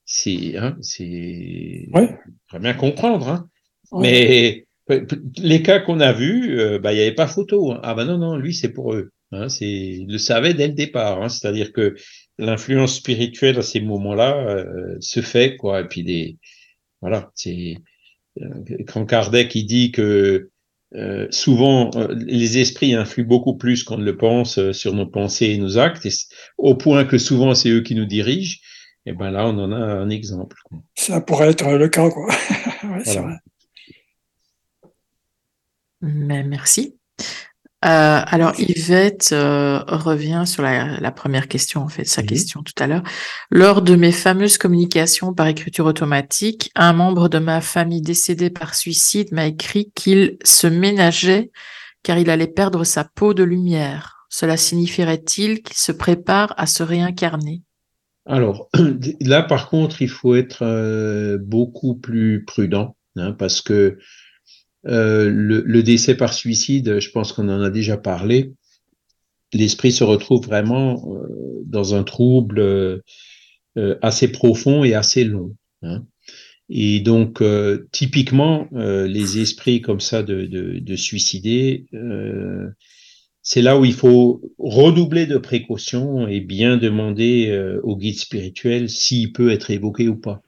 c'est, 0.06 0.58
hein, 0.58 0.78
c'est, 0.82 1.88
Ouais. 1.94 2.18
très 2.50 2.60
bien 2.60 2.74
comprendre. 2.74 3.28
Hein. 3.30 3.50
Ouais. 3.92 4.66
Mais 4.90 5.00
les 5.38 5.62
cas 5.64 5.80
qu'on 5.80 6.00
a 6.00 6.12
vus, 6.14 6.60
euh, 6.60 6.80
bah, 6.80 6.94
il 6.94 6.98
n'y 6.98 7.02
avait 7.02 7.16
pas 7.16 7.28
photo. 7.28 7.72
hein. 7.72 7.80
Ah 7.84 7.96
ben 7.96 8.06
non, 8.06 8.18
non, 8.18 8.36
lui, 8.38 8.54
c'est 8.54 8.70
pour 8.74 8.94
eux. 8.94 9.12
Hein, 9.32 9.50
c'est, 9.50 9.66
ils 9.70 10.08
le 10.12 10.18
savaient 10.18 10.54
dès 10.54 10.68
le 10.68 10.74
départ. 10.74 11.22
Hein, 11.22 11.30
c'est-à-dire 11.30 11.72
que 11.74 11.96
l'influence 12.38 12.96
spirituelle 12.98 13.58
à 13.58 13.62
ces 13.62 13.80
moments-là 13.82 14.36
euh, 14.48 14.98
se 15.00 15.22
fait, 15.22 15.56
quoi. 15.58 15.82
Et 15.82 15.88
puis 15.88 16.04
des, 16.04 16.38
voilà, 17.02 17.32
c'est 17.36 17.78
euh, 18.42 18.50
quand 18.88 19.06
Kardec 19.06 19.54
il 19.56 19.66
dit 19.66 19.92
que 19.92 20.50
euh, 20.96 21.28
souvent 21.32 21.92
euh, 21.96 22.14
les 22.26 22.60
esprits 22.60 22.94
influent 22.94 23.28
beaucoup 23.28 23.56
plus 23.58 23.84
qu'on 23.84 23.98
ne 23.98 24.04
le 24.06 24.18
pense 24.18 24.60
euh, 24.60 24.74
sur 24.74 24.94
nos 24.94 25.08
pensées 25.08 25.48
et 25.48 25.58
nos 25.58 25.78
actes, 25.80 26.06
et 26.06 26.12
au 26.58 26.76
point 26.76 27.06
que 27.06 27.18
souvent 27.18 27.56
c'est 27.56 27.70
eux 27.70 27.82
qui 27.82 27.96
nous 27.96 28.06
dirigent. 28.06 28.58
Et 29.06 29.14
ben 29.14 29.32
là, 29.32 29.46
on 29.48 29.58
en 29.60 29.72
a 29.72 29.76
un 29.78 30.10
exemple. 30.10 30.56
Ça 30.96 31.20
pourrait 31.22 31.50
être 31.52 31.70
le 31.72 31.90
cas, 31.90 32.10
quoi. 32.10 32.28
Ouais, 32.84 33.02
c'est 33.06 33.14
Voilà. 33.20 33.22
vrai. 33.28 33.38
Mais 36.02 36.44
merci. 36.44 36.98
Euh, 37.86 38.22
alors, 38.26 38.54
Yvette 38.60 39.32
euh, 39.34 39.80
revient 39.88 40.44
sur 40.46 40.64
la, 40.64 41.00
la 41.02 41.12
première 41.12 41.50
question, 41.50 41.82
en 41.82 41.90
fait, 41.90 42.06
sa 42.06 42.22
Mhm. 42.22 42.28
question 42.28 42.64
tout 42.64 42.74
à 42.82 42.88
l'heure. 42.88 43.04
Lors 43.52 43.82
de 43.82 43.96
mes 43.96 44.14
fameuses 44.14 44.58
communications 44.58 45.34
par 45.34 45.48
écriture 45.48 45.86
automatique, 45.86 46.72
un 46.76 46.94
membre 46.94 47.28
de 47.28 47.40
ma 47.40 47.60
famille 47.60 48.02
décédé 48.02 48.50
par 48.50 48.74
suicide 48.76 49.34
m'a 49.34 49.48
écrit 49.48 49.92
qu'il 49.96 50.38
se 50.46 50.68
ménageait 50.68 51.52
car 52.04 52.18
il 52.18 52.30
allait 52.30 52.48
perdre 52.48 52.84
sa 52.86 53.04
peau 53.04 53.34
de 53.34 53.44
lumière. 53.44 54.26
Cela 54.30 54.56
signifierait-il 54.58 55.62
qu'il 55.62 55.78
se 55.78 55.92
prépare 55.92 56.54
à 56.58 56.66
se 56.68 56.84
réincarner? 56.84 57.62
Alors 58.26 58.70
là, 59.22 59.44
par 59.44 59.70
contre, 59.70 60.02
il 60.02 60.10
faut 60.10 60.36
être 60.36 60.64
euh, 60.64 61.38
beaucoup 61.38 61.96
plus 61.96 62.46
prudent, 62.46 62.96
hein, 63.16 63.34
parce 63.34 63.62
que 63.62 63.98
euh, 64.88 65.30
le, 65.30 65.62
le 65.62 65.84
décès 65.84 66.16
par 66.16 66.34
suicide, 66.34 67.00
je 67.00 67.10
pense 67.10 67.34
qu'on 67.34 67.50
en 67.50 67.62
a 67.62 67.70
déjà 67.70 67.98
parlé, 67.98 68.54
l'esprit 69.54 69.92
se 69.92 70.04
retrouve 70.04 70.46
vraiment 70.46 71.14
euh, 71.16 71.64
dans 71.66 71.96
un 71.96 72.04
trouble 72.04 72.60
euh, 72.60 73.00
euh, 73.78 73.98
assez 74.02 74.32
profond 74.32 74.84
et 74.84 74.94
assez 74.94 75.24
long. 75.24 75.56
hein. 75.82 76.06
Et 76.70 77.02
donc, 77.02 77.44
typiquement, 77.92 78.70
les 78.72 79.40
esprits 79.40 79.82
comme 79.82 80.00
ça 80.00 80.24
de, 80.24 80.46
de, 80.46 80.80
de 80.80 80.96
suicider, 80.96 81.86
c'est 83.44 83.62
là 83.62 83.78
où 83.78 83.86
il 83.86 83.94
faut 83.94 84.42
redoubler 84.58 85.26
de 85.28 85.38
précautions 85.38 86.28
et 86.28 86.40
bien 86.40 86.78
demander 86.78 87.50
euh, 87.50 87.80
au 87.84 87.98
guide 87.98 88.18
spirituel 88.18 88.90
s'il 88.90 89.34
peut 89.34 89.52
être 89.52 89.70
évoqué 89.70 90.08
ou 90.08 90.16
pas. 90.16 90.42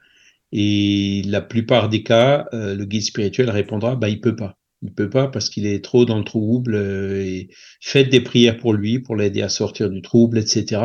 Et 0.53 1.21
la 1.25 1.41
plupart 1.41 1.89
des 1.89 2.03
cas, 2.03 2.47
euh, 2.53 2.73
le 2.75 2.85
guide 2.85 3.01
spirituel 3.03 3.49
répondra, 3.49 3.95
bah, 3.97 4.09
il 4.09 4.21
peut 4.21 4.35
pas. 4.35 4.57
Il 4.81 4.93
peut 4.93 5.09
pas 5.09 5.27
parce 5.27 5.49
qu'il 5.49 5.65
est 5.65 5.83
trop 5.83 6.05
dans 6.05 6.17
le 6.17 6.23
trouble 6.23 6.75
euh, 6.75 7.25
et 7.25 7.49
faites 7.81 8.09
des 8.09 8.21
prières 8.21 8.57
pour 8.57 8.73
lui, 8.73 8.99
pour 8.99 9.15
l'aider 9.15 9.41
à 9.41 9.49
sortir 9.49 9.89
du 9.89 10.01
trouble, 10.01 10.37
etc. 10.37 10.81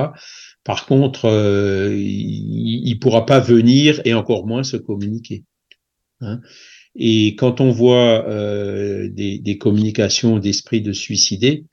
Par 0.64 0.86
contre, 0.86 1.26
euh, 1.26 1.94
il, 1.94 2.88
il 2.88 2.98
pourra 2.98 3.26
pas 3.26 3.40
venir 3.40 4.00
et 4.04 4.14
encore 4.14 4.46
moins 4.46 4.64
se 4.64 4.76
communiquer. 4.76 5.44
Hein. 6.20 6.40
Et 6.96 7.36
quand 7.36 7.60
on 7.60 7.70
voit 7.70 8.28
euh, 8.28 9.08
des, 9.08 9.38
des 9.38 9.58
communications 9.58 10.38
d'esprit 10.38 10.82
de 10.82 10.92
suicider, 10.92 11.66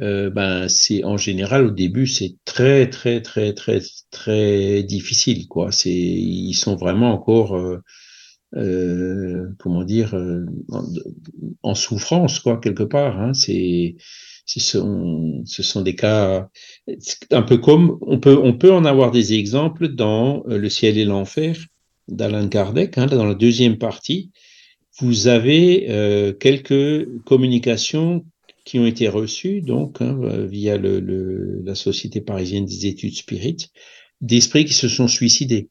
euh, 0.00 0.30
ben 0.30 0.68
c'est 0.68 1.02
en 1.04 1.16
général 1.16 1.66
au 1.66 1.70
début 1.70 2.06
c'est 2.06 2.36
très 2.44 2.88
très 2.88 3.20
très 3.20 3.52
très 3.52 3.80
très 4.10 4.82
difficile 4.82 5.48
quoi. 5.48 5.72
C'est 5.72 5.90
ils 5.90 6.54
sont 6.54 6.76
vraiment 6.76 7.12
encore 7.12 7.56
euh, 7.56 7.82
euh, 8.56 9.48
comment 9.58 9.84
dire 9.84 10.14
en, 11.62 11.74
souffrance 11.74 12.40
quoi 12.40 12.58
quelque 12.58 12.84
part. 12.84 13.20
Hein. 13.20 13.34
C'est 13.34 13.96
ce 14.46 14.60
sont, 14.60 15.42
ce 15.44 15.62
sont 15.62 15.82
des 15.82 15.94
cas 15.94 16.48
un 17.30 17.42
peu 17.42 17.58
comme 17.58 17.98
on 18.00 18.18
peut, 18.18 18.38
on 18.42 18.54
peut 18.54 18.72
en 18.72 18.84
avoir 18.84 19.10
des 19.10 19.34
exemples 19.34 19.88
dans 19.88 20.42
Le 20.46 20.68
ciel 20.70 20.96
et 20.96 21.04
l'enfer 21.04 21.56
d'Alan 22.08 22.48
Kardec, 22.48 22.96
hein, 22.96 23.06
dans 23.06 23.26
la 23.26 23.34
deuxième 23.34 23.76
partie. 23.78 24.30
Vous 25.00 25.28
avez 25.28 26.34
quelques 26.40 27.06
communications 27.24 28.24
qui 28.68 28.78
ont 28.78 28.84
été 28.84 29.08
reçues 29.08 29.62
donc 29.62 30.02
hein, 30.02 30.44
via 30.44 30.76
le, 30.76 31.00
le, 31.00 31.62
la 31.64 31.74
Société 31.74 32.20
parisienne 32.20 32.66
des 32.66 32.84
études 32.84 33.16
spirites 33.16 33.70
d'esprits 34.20 34.66
qui 34.66 34.74
se 34.74 34.88
sont 34.88 35.08
suicidés. 35.08 35.70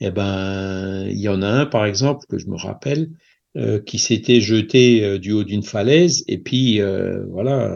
Eh 0.00 0.10
ben, 0.10 1.06
il 1.08 1.18
y 1.18 1.30
en 1.30 1.40
a 1.40 1.48
un 1.48 1.64
par 1.64 1.86
exemple 1.86 2.26
que 2.28 2.36
je 2.36 2.46
me 2.48 2.56
rappelle 2.56 3.08
euh, 3.56 3.80
qui 3.80 3.98
s'était 3.98 4.42
jeté 4.42 5.02
euh, 5.02 5.18
du 5.18 5.32
haut 5.32 5.44
d'une 5.44 5.62
falaise 5.62 6.22
et 6.28 6.36
puis 6.36 6.82
euh, 6.82 7.24
voilà 7.30 7.74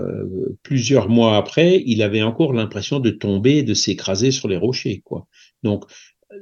plusieurs 0.63 1.09
mois 1.09 1.39
après 1.39 1.83
il 1.87 2.03
avait 2.03 2.23
encore 2.23 2.53
l'impression 2.53 3.01
de 3.01 3.09
tomber 3.09 3.63
de 3.63 3.73
s'écraser 3.73 4.31
sur 4.31 4.47
les 4.47 4.59
rochers 4.59 5.01
quoi 5.05 5.27
donc 5.63 5.85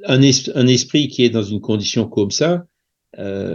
un, 0.07 0.21
esprit 0.21 1.07
qui 1.07 1.25
est 1.25 1.31
dans 1.31 1.43
une 1.43 1.61
condition 1.61 2.09
comme 2.09 2.33
ça 2.33 2.65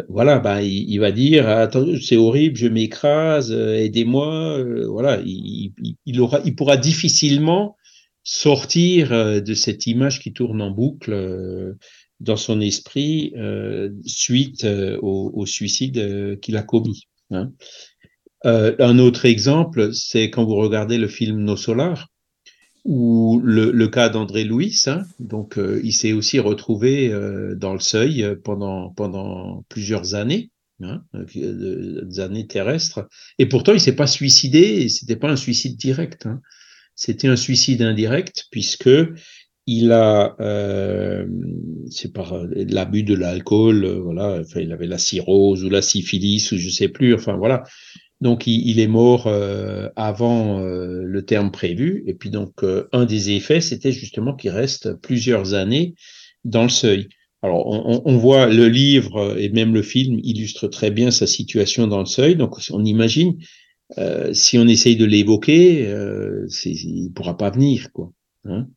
voilà 0.09 0.39
bah 0.39 0.61
il, 0.61 0.89
il 0.89 0.99
va 0.99 1.11
dire 1.11 1.47
attends 1.47 1.85
c'est 2.01 2.17
horrible 2.17 2.55
je 2.55 2.67
m'écrase 2.67 3.51
aidez-moi 3.51 4.63
voilà 4.87 5.19
il, 5.25 5.73
il, 6.05 6.21
aura 6.21 6.41
il 6.45 6.55
pourra 6.55 6.77
difficilement 6.77 7.75
sortir 8.23 9.41
de 9.41 9.53
cette 9.53 9.87
image 9.87 10.19
qui 10.19 10.33
tourne 10.33 10.61
en 10.61 10.71
boucle 10.71 11.75
dans 12.19 12.35
son 12.35 12.61
esprit 12.61 13.33
euh, 13.37 13.89
suite 14.05 14.63
euh, 14.63 14.97
au, 15.01 15.31
au, 15.33 15.45
suicide 15.45 15.97
euh, 15.97 16.35
qu'il 16.35 16.57
a 16.57 16.63
commis. 16.63 17.07
Hein. 17.31 17.51
Euh, 18.45 18.75
un 18.79 18.99
autre 18.99 19.25
exemple, 19.25 19.93
c'est 19.93 20.29
quand 20.29 20.45
vous 20.45 20.55
regardez 20.55 20.97
le 20.97 21.07
film 21.07 21.39
Nos 21.39 21.57
Solar, 21.57 22.09
ou 22.87 23.39
le, 23.43 23.69
le 23.69 23.87
cas 23.87 24.09
d'André 24.09 24.43
Louis. 24.43 24.75
Hein, 24.87 25.03
donc, 25.19 25.59
euh, 25.59 25.79
il 25.83 25.93
s'est 25.93 26.13
aussi 26.13 26.39
retrouvé 26.39 27.09
dans 27.55 27.73
le 27.73 27.79
seuil 27.79 28.25
pendant, 28.43 28.89
pendant 28.89 29.63
plusieurs 29.69 30.15
années. 30.15 30.49
Hein, 30.79 31.01
des 31.33 32.19
années 32.19 32.45
terrestres, 32.45 33.07
et 33.39 33.47
pourtant 33.47 33.73
il 33.73 33.81
s'est 33.81 33.95
pas 33.95 34.05
suicidé, 34.05 34.89
c'était 34.89 35.15
pas 35.15 35.31
un 35.31 35.35
suicide 35.35 35.75
direct, 35.75 36.27
hein. 36.27 36.39
c'était 36.93 37.27
un 37.27 37.35
suicide 37.35 37.81
indirect 37.81 38.45
puisque 38.51 38.87
il 39.67 39.91
a, 39.91 40.35
euh, 40.39 41.27
c'est 41.91 42.13
par 42.13 42.33
euh, 42.33 42.47
l'abus 42.53 43.03
de 43.03 43.13
l'alcool, 43.13 43.83
euh, 43.83 43.99
voilà, 43.99 44.39
enfin, 44.39 44.61
il 44.61 44.71
avait 44.71 44.87
la 44.87 44.97
cirrhose 44.97 45.65
ou 45.65 45.69
la 45.69 45.81
syphilis 45.81 46.53
ou 46.53 46.57
je 46.57 46.69
sais 46.69 46.87
plus, 46.87 47.13
enfin 47.13 47.35
voilà. 47.35 47.63
Donc 48.19 48.47
il, 48.47 48.79
est 48.79 48.87
mort 48.87 49.27
euh, 49.27 49.89
avant 49.95 50.59
euh, 50.59 51.03
le 51.03 51.25
terme 51.25 51.51
prévu. 51.51 52.03
Et 52.07 52.13
puis 52.13 52.29
donc 52.29 52.63
un 52.91 53.05
des 53.05 53.31
effets, 53.31 53.61
c'était 53.61 53.91
justement 53.91 54.35
qu'il 54.35 54.51
reste 54.51 54.93
plusieurs 55.01 55.53
années 55.53 55.93
dans 56.43 56.63
le 56.63 56.69
seuil. 56.69 57.09
Alors 57.43 57.67
on, 57.67 58.17
voit 58.17 58.47
le 58.47 58.67
livre 58.67 59.37
et 59.37 59.49
même 59.49 59.73
le 59.73 59.83
film 59.83 60.19
illustre 60.23 60.67
très 60.67 60.89
bien 60.89 61.11
sa 61.11 61.27
situation 61.27 61.85
dans 61.85 61.99
le 61.99 62.07
seuil. 62.07 62.35
Donc 62.35 62.57
on 62.71 62.83
imagine 62.83 63.37
si 64.33 64.57
on 64.57 64.67
essaye 64.67 64.95
de 64.95 65.05
l'évoquer, 65.05 65.87
il 66.65 67.11
pourra 67.13 67.37
pas 67.37 67.51
venir 67.51 67.91
quoi. 67.93 68.11
Hein 68.45 68.67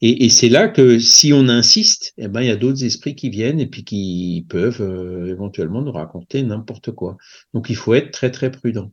et, 0.00 0.24
et 0.24 0.28
c'est 0.28 0.48
là 0.48 0.68
que 0.68 0.98
si 0.98 1.32
on 1.32 1.48
insiste, 1.48 2.12
eh 2.18 2.28
ben, 2.28 2.42
il 2.42 2.48
y 2.48 2.50
a 2.50 2.56
d'autres 2.56 2.84
esprits 2.84 3.14
qui 3.14 3.30
viennent 3.30 3.60
et 3.60 3.66
puis 3.66 3.84
qui 3.84 4.46
peuvent 4.48 4.82
euh, 4.82 5.26
éventuellement 5.26 5.82
nous 5.82 5.92
raconter 5.92 6.42
n'importe 6.42 6.92
quoi. 6.92 7.16
Donc 7.54 7.70
il 7.70 7.76
faut 7.76 7.94
être 7.94 8.10
très 8.10 8.30
très 8.30 8.50
prudent. 8.50 8.92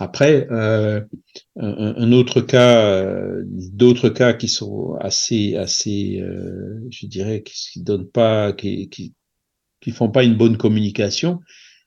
Après, 0.00 0.46
euh, 0.52 1.00
un, 1.56 2.12
autre 2.12 2.40
cas, 2.40 2.84
euh, 2.84 3.42
d'autres 3.46 4.08
cas 4.10 4.32
qui 4.32 4.46
sont 4.48 4.94
assez, 5.00 5.56
assez, 5.56 6.20
euh, 6.20 6.86
je 6.90 7.06
dirais, 7.06 7.42
qui, 7.42 7.80
ne 7.80 7.84
donnent 7.84 8.08
pas, 8.08 8.52
qui, 8.52 8.88
qui, 8.90 9.14
qui, 9.80 9.90
font 9.90 10.08
pas 10.08 10.22
une 10.22 10.36
bonne 10.36 10.56
communication, 10.56 11.40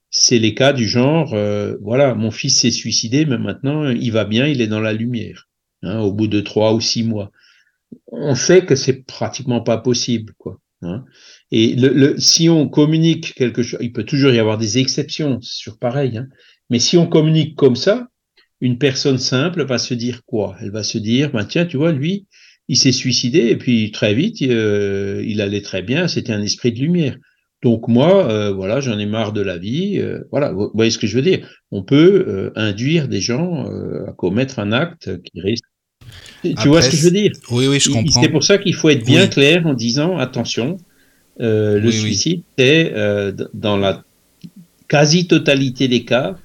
c'est 0.10 0.40
les 0.40 0.54
cas 0.56 0.74
du 0.74 0.88
genre, 0.88 1.34
euh, 1.34 1.78
voilà, 1.82 2.14
mon 2.14 2.32
fils 2.32 2.60
s'est 2.60 2.72
suicidé, 2.72 3.26
mais 3.26 3.38
maintenant 3.38 3.90
il 3.90 4.12
va 4.12 4.26
bien, 4.26 4.46
il 4.46 4.60
est 4.62 4.68
dans 4.68 4.82
la 4.82 4.92
lumière, 4.92 5.48
hein, 5.82 6.00
au 6.00 6.12
bout 6.12 6.28
de 6.28 6.42
trois 6.42 6.74
ou 6.74 6.82
six 6.82 7.04
mois 7.04 7.32
on 8.08 8.36
sait 8.36 8.66
que 8.66 8.76
c'est 8.76 9.06
pratiquement 9.06 9.62
pas 9.62 9.78
possible, 9.78 10.34
quoi. 10.38 10.60
Hein. 10.84 11.06
Et 11.52 11.76
le, 11.76 11.90
le, 11.90 12.20
si 12.20 12.50
on 12.50 12.68
communique 12.68 13.34
quelque 13.36 13.62
chose, 13.62 13.80
il 13.84 13.94
peut 13.94 14.04
toujours 14.04 14.32
y 14.32 14.40
avoir 14.40 14.58
des 14.58 14.80
exceptions, 14.80 15.40
sur 15.42 15.78
pareil, 15.78 16.18
hein. 16.18 16.28
mais 16.70 16.80
si 16.80 16.98
on 16.98 17.08
communique 17.08 17.56
comme 17.56 17.76
ça, 17.76 18.08
une 18.62 18.78
personne 18.78 19.18
simple 19.18 19.64
va 19.64 19.78
se 19.78 19.94
dire 19.94 20.22
quoi? 20.26 20.56
Elle 20.62 20.72
va 20.72 20.84
se 20.84 20.98
dire, 20.98 21.32
bah, 21.32 21.46
tiens, 21.46 21.66
tu 21.66 21.78
vois, 21.78 21.92
lui, 21.92 22.28
il 22.68 22.78
s'est 22.78 22.92
suicidé 22.92 23.50
et 23.50 23.58
puis 23.58 23.92
très 23.92 24.14
vite, 24.14 24.42
euh, 24.44 25.24
il 25.26 25.42
allait 25.42 25.62
très 25.62 25.82
bien, 25.82 26.08
c'était 26.08 26.34
un 26.34 26.42
esprit 26.42 26.72
de 26.72 26.80
lumière. 26.80 27.18
Donc 27.64 27.88
moi, 27.88 28.28
euh, 28.32 28.52
voilà, 28.52 28.80
j'en 28.80 28.98
ai 28.98 29.06
marre 29.06 29.34
de 29.34 29.42
la 29.42 29.58
vie. 29.58 30.00
Euh, 30.00 30.24
voilà, 30.32 30.52
vous 30.52 30.72
voyez 30.74 30.90
ce 30.90 30.98
que 30.98 31.06
je 31.06 31.16
veux 31.16 31.22
dire? 31.22 31.48
On 31.70 31.84
peut 31.84 32.26
euh, 32.28 32.52
induire 32.56 33.08
des 33.08 33.22
gens 33.22 33.70
euh, 33.70 34.08
à 34.08 34.14
commettre 34.14 34.60
un 34.60 34.72
acte 34.72 35.22
qui 35.24 35.42
risque 35.42 35.66
tu 36.44 36.52
Après, 36.52 36.70
vois 36.70 36.82
ce 36.82 36.90
que 36.90 36.98
je 36.98 37.04
veux 37.04 37.12
dire 37.12 37.32
Oui, 37.50 37.68
oui, 37.68 37.80
je 37.80 37.90
comprends. 37.90 38.22
C'est 38.22 38.30
pour 38.30 38.44
ça 38.44 38.58
qu'il 38.58 38.74
faut 38.76 38.90
être 38.90 39.06
bien 39.06 39.24
oui. 39.24 39.30
clair 39.30 39.66
en 39.66 39.74
disant 39.74 40.18
attention, 40.18 40.78
euh, 41.40 41.80
le 41.80 41.88
oui, 41.88 41.94
suicide, 41.94 42.40
oui. 42.40 42.44
c'est 42.58 42.94
euh, 42.96 43.32
dans 43.54 43.78
la 43.78 44.04
quasi-totalité 44.88 45.88
des 45.88 46.04
cas 46.04 46.36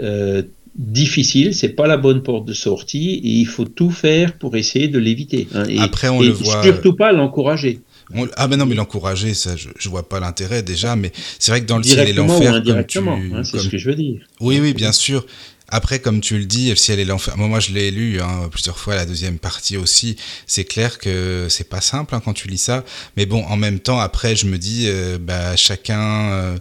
euh, 0.00 0.42
difficile, 0.76 1.54
c'est 1.54 1.70
pas 1.70 1.86
la 1.86 1.96
bonne 1.96 2.22
porte 2.22 2.44
de 2.44 2.52
sortie 2.52 3.14
et 3.14 3.28
il 3.28 3.46
faut 3.46 3.64
tout 3.64 3.90
faire 3.90 4.34
pour 4.34 4.56
essayer 4.56 4.88
de 4.88 4.98
l'éviter. 4.98 5.48
Hein, 5.54 5.64
et, 5.68 5.78
Après, 5.78 6.08
on 6.08 6.22
et 6.22 6.26
le 6.26 6.32
voit. 6.32 6.62
Surtout 6.62 6.94
pas 6.94 7.12
l'encourager. 7.12 7.80
On... 8.14 8.28
Ah 8.36 8.46
ben 8.46 8.56
non, 8.56 8.66
mais 8.66 8.74
l'encourager, 8.74 9.34
ça, 9.34 9.56
je, 9.56 9.68
je 9.76 9.88
vois 9.88 10.08
pas 10.08 10.20
l'intérêt 10.20 10.62
déjà, 10.62 10.94
mais 10.94 11.10
c'est 11.38 11.50
vrai 11.50 11.62
que 11.62 11.66
dans 11.66 11.78
le 11.78 11.82
ciel 11.82 12.08
et 12.08 12.12
l'enfer, 12.12 12.62
comme 12.62 12.84
tu, 12.84 12.98
hein, 12.98 13.42
c'est 13.42 13.52
comme... 13.52 13.60
ce 13.60 13.68
que 13.68 13.78
je 13.78 13.88
veux 13.88 13.96
dire. 13.96 14.20
Oui, 14.40 14.60
oui, 14.60 14.74
bien 14.74 14.92
sûr. 14.92 15.26
Après, 15.68 15.98
comme 15.98 16.20
tu 16.20 16.38
le 16.38 16.44
dis, 16.44 16.70
le 16.70 16.76
ciel 16.76 17.00
et 17.00 17.04
l'enfer. 17.04 17.36
Moi, 17.36 17.48
moi, 17.48 17.60
je 17.60 17.72
l'ai 17.72 17.90
lu 17.90 18.20
hein, 18.20 18.48
plusieurs 18.50 18.78
fois, 18.78 18.94
la 18.94 19.04
deuxième 19.04 19.38
partie 19.38 19.76
aussi. 19.76 20.16
C'est 20.46 20.64
clair 20.64 20.98
que 20.98 21.48
c'est 21.50 21.68
pas 21.68 21.80
simple 21.80 22.14
hein, 22.14 22.22
quand 22.24 22.34
tu 22.34 22.48
lis 22.48 22.58
ça. 22.58 22.84
Mais 23.16 23.26
bon, 23.26 23.44
en 23.44 23.56
même 23.56 23.80
temps, 23.80 23.98
après, 23.98 24.36
je 24.36 24.46
me 24.46 24.58
dis, 24.58 24.84
euh, 24.86 25.18
bah, 25.20 25.56
chacun. 25.56 26.30
Euh, 26.32 26.58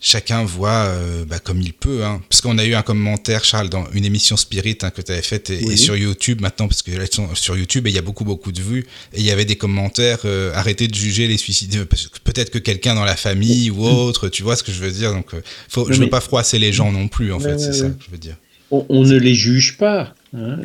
chacun 0.00 0.44
voit 0.44 0.70
euh, 0.70 1.24
bah, 1.24 1.38
comme 1.38 1.60
il 1.60 1.72
peut. 1.72 2.04
Hein. 2.04 2.22
Parce 2.28 2.40
qu'on 2.40 2.58
a 2.58 2.64
eu 2.64 2.74
un 2.74 2.82
commentaire, 2.82 3.44
Charles, 3.44 3.68
dans 3.68 3.86
une 3.92 4.04
émission 4.04 4.36
Spirit 4.36 4.78
hein, 4.82 4.90
que 4.90 5.02
tu 5.02 5.12
avais 5.12 5.22
faite 5.22 5.50
et, 5.50 5.60
oui. 5.64 5.74
et, 5.74 5.76
sur 5.76 5.96
YouTube 5.96 6.40
maintenant, 6.40 6.68
parce 6.68 6.82
que 6.82 6.90
là, 6.92 7.04
sur 7.34 7.56
YouTube, 7.56 7.86
et 7.86 7.90
il 7.90 7.96
y 7.96 7.98
a 7.98 8.02
beaucoup, 8.02 8.24
beaucoup 8.24 8.52
de 8.52 8.60
vues. 8.60 8.86
Et 9.12 9.20
il 9.20 9.26
y 9.26 9.30
avait 9.30 9.44
des 9.44 9.56
commentaires 9.56 10.20
euh, 10.24 10.52
arrêtez 10.54 10.88
de 10.88 10.94
juger 10.94 11.26
les 11.26 11.36
suicides. 11.36 11.86
Peut-être 12.24 12.50
que 12.50 12.58
quelqu'un 12.58 12.94
dans 12.94 13.04
la 13.04 13.16
famille 13.16 13.70
ou 13.70 13.84
autre, 13.84 14.28
tu 14.28 14.42
vois 14.42 14.56
ce 14.56 14.62
que 14.62 14.72
je 14.72 14.80
veux 14.80 14.90
dire. 14.90 15.12
Donc, 15.12 15.34
euh, 15.34 15.40
faut, 15.68 15.90
je 15.90 15.98
ne 15.98 16.04
veux 16.04 16.10
pas 16.10 16.20
froisser 16.20 16.58
les 16.58 16.72
gens 16.72 16.92
non 16.92 17.08
plus, 17.08 17.32
en 17.32 17.40
fait, 17.40 17.58
c'est 17.58 17.72
ça 17.72 17.88
que 17.88 18.04
je 18.04 18.10
veux 18.10 18.18
dire. 18.18 18.36
On, 18.70 18.84
on 18.88 19.04
ne 19.04 19.16
les 19.16 19.34
juge 19.34 19.76
pas. 19.76 20.14
Hein. 20.34 20.58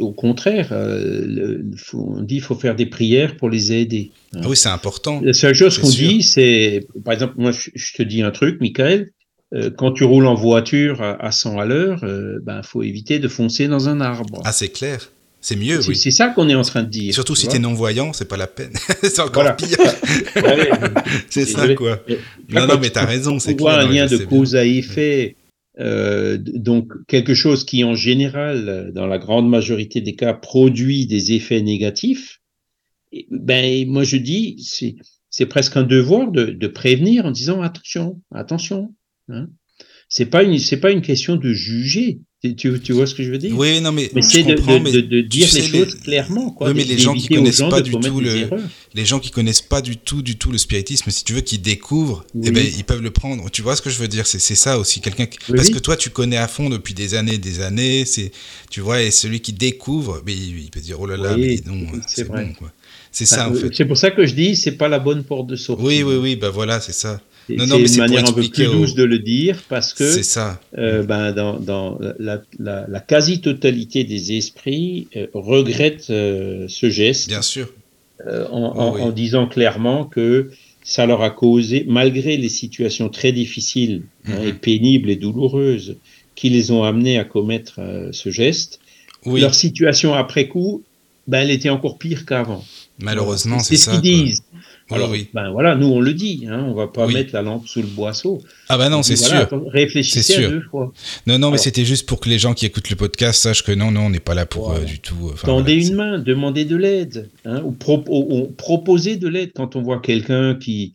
Au 0.00 0.12
contraire, 0.12 0.68
euh, 0.72 1.58
faut, 1.76 2.14
on 2.16 2.22
dit 2.22 2.36
qu'il 2.36 2.42
faut 2.42 2.54
faire 2.54 2.74
des 2.74 2.86
prières 2.86 3.36
pour 3.36 3.50
les 3.50 3.72
aider. 3.72 4.10
Hein. 4.34 4.40
Ah 4.44 4.48
oui, 4.48 4.56
c'est 4.56 4.68
important. 4.68 5.20
La 5.22 5.32
seule 5.32 5.54
chose 5.54 5.78
qu'on 5.78 5.88
dit, 5.88 6.22
c'est, 6.22 6.86
par 7.04 7.14
exemple, 7.14 7.34
moi, 7.36 7.52
je, 7.52 7.70
je, 7.74 7.94
te 7.94 8.02
dis 8.02 8.22
un 8.22 8.30
truc, 8.30 8.60
Michael, 8.60 9.10
euh, 9.52 9.70
quand 9.76 9.92
tu 9.92 10.04
roules 10.04 10.26
en 10.26 10.34
voiture 10.34 11.02
à, 11.02 11.22
à 11.24 11.32
100 11.32 11.58
à 11.58 11.64
l'heure, 11.64 12.04
euh, 12.04 12.38
ben, 12.42 12.62
faut 12.62 12.82
éviter 12.82 13.18
de 13.18 13.28
foncer 13.28 13.68
dans 13.68 13.88
un 13.88 14.00
arbre. 14.00 14.40
Ah, 14.44 14.52
c'est 14.52 14.68
clair. 14.68 15.10
C'est 15.42 15.56
mieux, 15.56 15.80
oui. 15.88 15.96
C'est 15.96 16.10
ça 16.10 16.28
qu'on 16.28 16.50
est 16.50 16.54
en 16.54 16.62
train 16.62 16.82
de 16.82 16.90
dire. 16.90 17.14
Surtout 17.14 17.34
si 17.34 17.48
tu 17.48 17.56
es 17.56 17.58
non-voyant, 17.58 18.12
c'est 18.12 18.26
pas 18.26 18.36
la 18.36 18.46
peine. 18.46 18.72
c'est 19.02 19.20
encore 19.20 19.42
voilà. 19.42 19.54
pire. 19.54 19.78
c'est 21.30 21.46
ça, 21.46 21.74
quoi. 21.74 21.98
non, 22.50 22.66
non, 22.66 22.78
mais 22.78 22.90
tu 22.90 22.98
as 22.98 23.06
raison. 23.06 23.38
C'est 23.38 23.56
clair. 23.56 23.78
un 23.78 23.88
lien 23.88 24.06
de 24.06 24.18
cause 24.18 24.52
bien. 24.52 24.60
à 24.60 24.64
effet. 24.64 25.36
Euh, 25.80 26.36
donc 26.38 26.92
quelque 27.06 27.34
chose 27.34 27.64
qui 27.64 27.84
en 27.84 27.94
général, 27.94 28.92
dans 28.94 29.06
la 29.06 29.18
grande 29.18 29.48
majorité 29.48 30.00
des 30.00 30.14
cas, 30.14 30.34
produit 30.34 31.06
des 31.06 31.32
effets 31.32 31.62
négatifs, 31.62 32.40
ben 33.30 33.88
moi 33.88 34.04
je 34.04 34.16
dis 34.16 34.62
c'est 34.62 34.96
c'est 35.30 35.46
presque 35.46 35.76
un 35.76 35.84
devoir 35.84 36.30
de, 36.30 36.46
de, 36.46 36.66
prévenir 36.66 37.24
en 37.24 37.30
disant 37.30 37.62
attention, 37.62 38.20
attention. 38.32 38.94
Hein. 39.28 39.48
C'est 40.08 40.26
pas 40.26 40.42
une 40.42 40.58
c'est 40.58 40.80
pas 40.80 40.90
une 40.90 41.02
question 41.02 41.36
de 41.36 41.52
juger. 41.52 42.20
Tu, 42.42 42.80
tu, 42.80 42.92
vois 42.94 43.06
ce 43.06 43.14
que 43.14 43.22
je 43.22 43.30
veux 43.30 43.36
dire? 43.36 43.54
Oui, 43.54 43.82
non, 43.82 43.92
mais, 43.92 44.10
mais 44.14 44.22
c'est 44.22 44.42
de, 44.42 44.54
de, 44.54 44.90
de, 44.92 45.00
de, 45.02 45.20
dire 45.20 45.46
les 45.52 45.62
choses 45.62 45.94
les... 45.94 46.00
clairement. 46.00 46.50
Quoi, 46.50 46.68
oui, 46.68 46.74
mais 46.74 46.84
les 46.84 46.96
gens 46.96 47.12
qui 47.12 47.28
connaissent 47.28 47.60
pas 47.60 47.82
du 47.82 47.90
tout 47.90 48.18
le, 48.18 48.48
les 48.94 49.04
gens 49.04 49.18
qui 49.18 49.30
connaissent 49.30 49.60
pas 49.60 49.82
du 49.82 49.98
tout, 49.98 50.22
du 50.22 50.38
tout 50.38 50.50
le 50.50 50.56
spiritisme, 50.56 51.10
si 51.10 51.22
tu 51.22 51.34
veux, 51.34 51.42
qui 51.42 51.58
découvrent, 51.58 52.24
oui. 52.34 52.44
eh 52.46 52.50
ben, 52.50 52.66
ils 52.78 52.84
peuvent 52.84 53.02
le 53.02 53.10
prendre. 53.10 53.50
Tu 53.50 53.60
vois 53.60 53.76
ce 53.76 53.82
que 53.82 53.90
je 53.90 53.98
veux 53.98 54.08
dire? 54.08 54.26
C'est 54.26 54.38
ça 54.38 54.78
aussi, 54.78 55.02
quelqu'un 55.02 55.26
qui... 55.26 55.38
oui, 55.50 55.56
parce 55.56 55.68
que 55.68 55.78
toi, 55.78 55.98
tu 55.98 56.08
connais 56.08 56.38
à 56.38 56.48
fond 56.48 56.70
depuis 56.70 56.94
des 56.94 57.14
années, 57.14 57.36
des 57.36 57.60
années. 57.60 58.06
C'est, 58.06 58.32
tu 58.70 58.80
vois, 58.80 59.02
et 59.02 59.10
celui 59.10 59.40
qui 59.40 59.52
découvre, 59.52 60.22
mais 60.24 60.32
il, 60.32 60.60
il 60.60 60.70
peut 60.70 60.80
dire 60.80 60.98
oh 60.98 61.04
là 61.06 61.18
là, 61.18 61.36
mais 61.36 61.60
non, 61.66 61.86
c'est 62.06 62.26
bon. 62.26 62.54
C'est 63.12 63.26
ça, 63.26 63.50
en 63.50 63.54
fait. 63.54 63.68
C'est 63.74 63.84
pour 63.84 63.98
ça 63.98 64.10
que 64.10 64.24
je 64.24 64.34
dis, 64.34 64.56
c'est 64.56 64.72
pas 64.72 64.88
la 64.88 64.98
bonne 64.98 65.24
porte 65.24 65.46
de 65.46 65.56
sortie. 65.56 65.84
Oui, 65.84 66.02
oui, 66.02 66.16
oui, 66.16 66.36
ben 66.36 66.48
voilà, 66.48 66.80
c'est 66.80 66.92
ça. 66.92 67.20
C'est 67.58 67.92
une 67.94 67.96
manière 67.98 68.28
un 68.28 68.32
peu 68.32 68.42
plus 68.48 68.64
douce 68.66 68.94
de 68.94 69.04
le 69.04 69.18
dire 69.18 69.62
parce 69.68 69.92
que 69.94 70.22
ça. 70.22 70.60
euh, 70.78 71.02
ben, 71.02 71.32
dans, 71.32 71.58
dans 71.58 71.98
la, 72.18 72.42
la, 72.58 72.86
la 72.88 73.00
quasi-totalité 73.00 74.04
des 74.04 74.36
esprits 74.36 75.08
euh, 75.16 75.26
regrettent 75.34 76.10
euh, 76.10 76.66
ce 76.68 76.90
geste 76.90 77.28
Bien 77.28 77.42
sûr. 77.42 77.72
euh, 78.26 78.46
en, 78.50 78.72
Oh, 78.76 78.80
en- 78.80 78.94
oui. 78.94 79.00
en 79.02 79.10
disant 79.10 79.46
clairement 79.46 80.04
que 80.04 80.50
ça 80.82 81.06
leur 81.06 81.22
a 81.22 81.30
causé, 81.30 81.84
malgré 81.88 82.36
les 82.36 82.48
situations 82.48 83.08
très 83.08 83.32
difficiles 83.32 84.02
hein, 84.26 84.40
Mhm. 84.40 84.48
et 84.48 84.52
pénibles 84.54 85.10
et 85.10 85.16
douloureuses 85.16 85.96
qui 86.34 86.48
les 86.50 86.70
ont 86.70 86.84
amenés 86.84 87.18
à 87.18 87.24
commettre 87.24 87.80
ce 88.12 88.30
geste, 88.30 88.80
Oui, 89.26 89.40
leur 89.42 89.54
situation 89.54 90.14
après 90.14 90.48
coup, 90.48 90.82
ben, 91.26 91.40
elle 91.40 91.50
était 91.50 91.68
encore 91.68 91.98
pire 91.98 92.24
qu'avant. 92.24 92.64
malheureusement, 93.02 93.58
c'est 93.58 93.76
c'est 93.76 93.76
ce 93.76 93.90
ça. 93.90 93.90
qu'ils 94.00 94.00
disent. 94.26 94.42
Oui, 94.90 94.96
Alors, 94.96 95.10
oui. 95.10 95.28
ben 95.32 95.50
voilà, 95.52 95.76
nous 95.76 95.86
on 95.86 96.00
le 96.00 96.12
dit, 96.14 96.46
hein, 96.48 96.64
on 96.68 96.74
va 96.74 96.88
pas 96.88 97.06
Oui. 97.06 97.14
mettre 97.14 97.32
la 97.32 97.42
lampe 97.42 97.66
sous 97.68 97.80
le 97.80 97.86
boisseau. 97.86 98.42
Ah 98.68 98.76
bah 98.76 98.88
non, 98.88 98.98
On 98.98 99.02
c'est 99.02 99.14
voilà, 99.18 99.46
sûr. 99.48 99.62
Réfléchissez 99.68 100.34
à 100.34 100.38
sûr. 100.40 100.50
deux 100.50 100.62
fois. 100.62 100.92
Non, 101.26 101.38
non, 101.38 101.50
mais 101.50 101.58
c'était 101.58 101.84
juste 101.84 102.06
pour 102.08 102.18
que 102.20 102.28
les 102.28 102.38
gens 102.38 102.54
qui 102.54 102.66
écoutent 102.66 102.90
le 102.90 102.96
podcast 102.96 103.40
sachent 103.42 103.62
que 103.62 103.72
non, 103.72 103.90
non, 103.90 104.06
on 104.06 104.10
n'est 104.10 104.18
pas 104.20 104.34
là 104.34 104.46
pour 104.46 104.70
Voilà. 104.70 104.80
euh, 104.80 104.84
du 104.84 104.98
tout. 104.98 105.14
euh, 105.28 105.34
Tendez 105.44 105.74
voilà, 105.80 105.88
une 105.88 105.94
main, 105.94 106.18
demandez 106.18 106.64
de 106.64 106.76
l'aide, 106.76 107.30
hein, 107.44 107.62
ou, 107.64 107.72
pro- 107.72 108.04
ou- 108.08 108.36
ou 108.38 108.46
proposez 108.48 109.16
de 109.16 109.28
l'aide 109.28 109.52
quand 109.54 109.76
on 109.76 109.82
voit 109.82 110.00
quelqu'un 110.00 110.54
qui, 110.56 110.92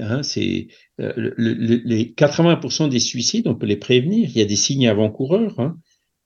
hein, 0.00 0.22
c'est 0.22 0.68
euh, 1.00 1.12
le- 1.16 1.34
le- 1.36 1.82
les 1.84 2.12
80% 2.12 2.88
des 2.88 3.00
suicides, 3.00 3.48
on 3.48 3.54
peut 3.54 3.66
les 3.66 3.76
prévenir. 3.76 4.28
Il 4.32 4.38
y 4.38 4.42
a 4.42 4.44
des 4.46 4.56
signes 4.56 4.86
avant-coureurs, 4.88 5.58
hein, 5.58 5.76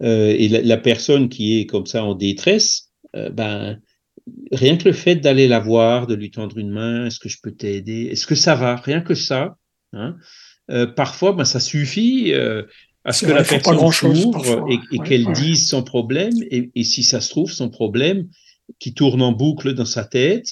euh, 0.03 0.35
et 0.37 0.49
la, 0.49 0.61
la 0.61 0.77
personne 0.77 1.29
qui 1.31 1.59
est 1.61 1.67
comme 1.67 1.87
ça 1.87 2.05
en 2.05 2.15
détresse, 2.15 2.91
ben 3.33 3.79
rien 4.53 4.77
que 4.77 4.85
le 4.89 4.93
fait 4.95 5.17
d'aller 5.17 5.49
la 5.49 5.61
voir, 5.61 6.07
de 6.07 6.15
lui 6.15 6.31
tendre 6.31 6.59
une 6.59 6.71
main, 6.71 7.07
est-ce 7.07 7.21
que 7.21 7.29
je 7.29 7.39
peux 7.43 7.53
t'aider, 7.53 8.07
est-ce 8.07 8.27
que 8.27 8.35
ça 8.35 8.55
va, 8.55 8.77
rien 8.77 9.01
que 9.01 9.15
ça, 9.15 9.57
hein, 9.93 10.17
euh, 10.71 10.87
parfois, 10.87 11.33
ben 11.33 11.45
ça 11.45 11.61
suffit. 11.61 12.33
euh, 12.35 12.63
à 13.05 13.13
ce 13.13 13.23
que 13.23 13.31
vrai, 13.31 13.39
la 13.39 13.45
personne 13.45 13.87
s'ouvre 13.87 14.65
et, 14.67 14.75
et 14.91 14.99
Ouais, 14.99 15.07
qu'elle 15.09 15.27
ouais. 15.27 15.33
dise 15.33 15.69
son 15.69 15.83
problème, 15.85 16.43
et, 16.51 16.71
et 16.75 16.85
si 16.85 17.03
ça 17.05 17.21
se 17.21 17.31
trouve, 17.31 17.53
son 17.53 17.71
problème 17.71 18.29
qui 18.81 18.95
tourne 18.95 19.23
en 19.23 19.33
boucle 19.33 19.75
dans 19.75 19.85
sa 19.85 20.05
tête, 20.05 20.49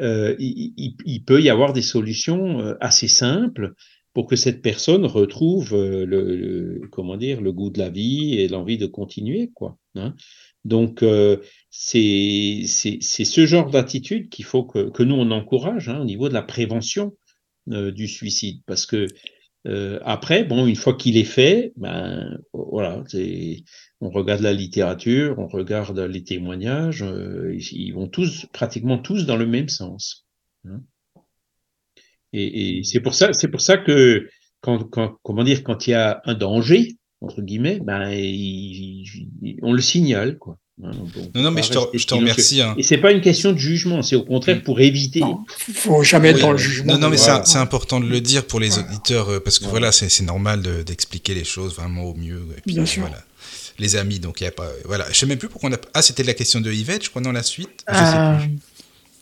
euh, 0.00 0.34
il, 0.38 0.72
il- 0.76 0.96
il 1.04 1.24
peut 1.24 1.40
y 1.40 1.50
avoir 1.50 1.72
des 1.72 1.82
solutions 1.82 2.74
assez 2.80 3.08
simples 3.08 3.72
pour 4.14 4.26
que 4.26 4.36
cette 4.36 4.62
personne 4.62 5.06
retrouve 5.06 5.74
le, 5.74 6.04
le- 6.04 6.80
comment 6.90 7.16
dire 7.16 7.40
le 7.40 7.52
goût 7.52 7.70
de 7.70 7.78
la 7.78 7.88
vie 7.90 8.34
et 8.34 8.48
l'envie 8.48 8.78
de 8.78 8.86
continuer 8.86 9.50
quoi. 9.54 9.78
hein. 9.94 10.14
Donc 10.64 11.02
euh, 11.02 11.38
c'est 11.74 12.66
ce 12.66 13.46
genre 13.46 13.70
d'attitude 13.70 14.28
qu'il 14.28 14.44
faut 14.44 14.62
que 14.62 14.90
que 14.90 15.02
nous 15.02 15.14
on 15.14 15.30
encourage 15.30 15.88
hein, 15.88 16.00
au 16.00 16.04
niveau 16.04 16.28
de 16.28 16.34
la 16.34 16.42
prévention 16.42 17.16
euh, 17.70 17.90
du 17.90 18.08
suicide 18.08 18.60
parce 18.66 18.84
que 18.84 19.06
euh, 19.66 19.98
après 20.04 20.44
bon 20.44 20.66
une 20.66 20.76
fois 20.76 20.94
qu'il 20.94 21.16
est 21.16 21.24
fait 21.24 21.72
ben 21.76 22.38
voilà 22.52 23.02
on 24.02 24.10
regarde 24.10 24.40
la 24.40 24.52
littérature, 24.52 25.38
on 25.38 25.46
regarde 25.46 25.98
les 25.98 26.24
témoignages, 26.24 27.04
euh, 27.04 27.56
ils 27.70 27.92
vont 27.92 28.08
tous, 28.08 28.46
pratiquement 28.52 28.98
tous 28.98 29.26
dans 29.26 29.36
le 29.36 29.46
même 29.46 29.68
sens. 29.68 30.26
hein. 30.66 30.82
Et, 32.32 32.82
c'est 32.82 33.00
pour 33.00 33.14
ça, 33.14 33.32
c'est 33.32 33.48
pour 33.48 33.60
ça 33.60 33.76
que 33.76 34.28
quand, 34.60 34.88
comment 35.22 35.44
dire, 35.44 35.62
quand 35.62 35.86
il 35.86 35.90
y 35.90 35.94
a 35.94 36.20
un 36.24 36.34
danger 36.34 36.96
entre 37.20 37.42
guillemets, 37.42 37.78
ben 37.80 38.08
on 39.62 39.72
le 39.72 39.80
signale 39.80 40.38
quoi. 40.38 40.58
Hein. 40.84 40.90
Non, 41.34 41.42
non, 41.42 41.50
mais 41.50 41.62
je 41.62 41.70
te, 41.70 41.78
je 41.96 42.14
remercie. 42.14 42.60
hein. 42.62 42.74
Et 42.76 42.82
c'est 42.82 42.98
pas 42.98 43.12
une 43.12 43.20
question 43.20 43.52
de 43.52 43.58
jugement, 43.58 44.02
c'est 44.02 44.16
au 44.16 44.22
contraire 44.24 44.62
pour 44.62 44.80
éviter. 44.80 45.20
Non, 45.20 45.44
faut 45.74 46.02
jamais 46.02 46.28
être 46.30 46.36
Oui, 46.36 46.42
dans 46.42 46.52
le 46.52 46.58
jugement. 46.58 46.92
Non, 46.94 46.98
non, 46.98 47.08
mais 47.10 47.16
Voilà. 47.16 47.44
c'est 47.44 47.58
important 47.58 48.00
de 48.00 48.06
le 48.06 48.20
dire 48.20 48.46
pour 48.46 48.60
les 48.60 48.78
auditeurs, 48.78 49.28
euh, 49.28 49.40
parce 49.40 49.58
que 49.58 49.64
Voilà. 49.64 49.90
voilà, 49.90 49.92
c'est 49.92 50.22
normal 50.24 50.62
de- 50.62 50.82
d'expliquer 50.82 51.34
les 51.34 51.44
choses 51.44 51.74
vraiment 51.74 52.04
au 52.04 52.14
mieux. 52.14 52.46
Et 52.56 52.60
puis, 52.60 52.74
Bien 52.74 52.82
euh, 52.82 52.86
sûr. 52.86 53.02
Voilà. 53.02 53.22
Les 53.78 53.96
amis, 53.96 54.18
donc 54.20 54.40
il 54.40 54.44
y 54.44 54.46
a 54.46 54.50
pas. 54.52 54.68
Voilà. 54.84 55.06
Je 55.10 55.16
sais 55.16 55.26
même 55.26 55.38
plus 55.38 55.48
pourquoi 55.48 55.70
on 55.70 55.72
a. 55.72 55.78
Ah, 55.94 56.02
c'était 56.02 56.22
la 56.24 56.34
question 56.34 56.60
de 56.60 56.70
Yvette, 56.70 57.04
je 57.04 57.10
crois, 57.10 57.22
dans 57.22 57.32
la 57.32 57.42
suite. 57.42 57.84
Je 57.88 57.94
sais 57.94 58.00
Euh, 58.16 58.36
plus. 58.38 58.48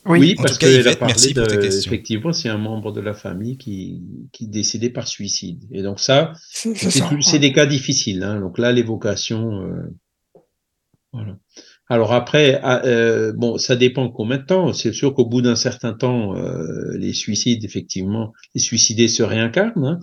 oui. 0.07 0.19
Oui, 0.21 0.35
En 0.39 0.43
parce 0.43 0.55
tout 0.55 0.59
cas, 0.59 0.67
a 0.67 0.71
Yvette, 0.71 1.01
merci 1.03 1.35
pour 1.35 1.47
tes 1.47 1.57
de- 1.57 1.63
questions. 1.63 1.91
Effectivement, 1.91 2.33
c'est 2.33 2.49
un 2.49 2.59
membre 2.59 2.91
de 2.93 3.01
la 3.01 3.15
famille 3.15 3.57
qui, 3.59 4.01
qui 4.33 4.49
décédait 4.49 4.91
par 4.91 5.07
suicide. 5.07 5.63
Et 5.71 5.83
donc 5.83 6.01
ça, 6.01 6.33
c'est 6.53 7.39
des 7.39 7.53
cas 7.53 7.67
difficiles. 7.67 8.23
Hein. 8.25 8.41
Donc 8.41 8.59
là, 8.59 8.73
l'évocation. 8.73 9.63
euh, 9.63 9.95
voilà. 11.13 11.37
Alors 11.89 12.13
après, 12.13 12.61
ah, 12.63 12.83
euh, 12.85 13.33
bon, 13.33 13.59
ça 13.59 13.75
dépend 13.75 14.09
combien 14.11 14.39
de 14.39 14.45
temps. 14.45 14.73
C'est 14.73 14.93
sûr 14.93 15.13
qu'au 15.15 15.27
bout 15.27 15.43
d'un 15.43 15.57
certain 15.57 15.93
temps, 15.93 16.37
euh, 16.37 16.97
les 16.99 17.13
suicides, 17.13 17.65
effectivement, 17.65 18.33
les 18.55 18.61
suicidés 18.61 19.09
se 19.09 19.23
réincarnent. 19.25 19.85
hein. 19.85 20.01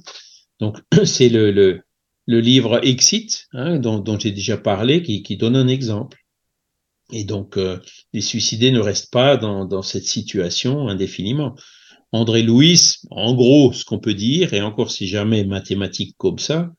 Donc 0.59 0.79
c'est 1.05 1.29
le, 1.29 1.51
le, 1.51 1.81
le 2.27 2.39
livre 2.41 2.85
Exit, 2.85 3.47
hein, 3.53 3.79
dont, 3.79 3.99
dont 3.99 4.19
j'ai 4.19 4.31
déjà 4.31 4.57
parlé, 4.57 5.01
qui, 5.01 5.23
qui 5.23 5.37
donne 5.37 5.55
un 5.55 5.67
exemple. 5.69 6.17
Et 7.13 7.23
donc, 7.23 7.57
euh, 7.57 7.79
les 8.13 8.21
suicidés 8.21 8.71
ne 8.71 8.79
restent 8.79 9.11
pas 9.11 9.37
dans, 9.37 9.65
dans 9.65 9.81
cette 9.81 10.05
situation 10.05 10.89
indéfiniment. 10.89 11.55
André 12.11 12.43
Louis, 12.43 12.79
en 13.11 13.33
gros, 13.33 13.71
ce 13.73 13.85
qu'on 13.85 13.99
peut 13.99 14.13
dire, 14.13 14.53
et 14.53 14.61
encore 14.61 14.91
si 14.91 15.07
jamais 15.07 15.45
mathématique 15.45 16.15
comme 16.17 16.39
ça, 16.39 16.71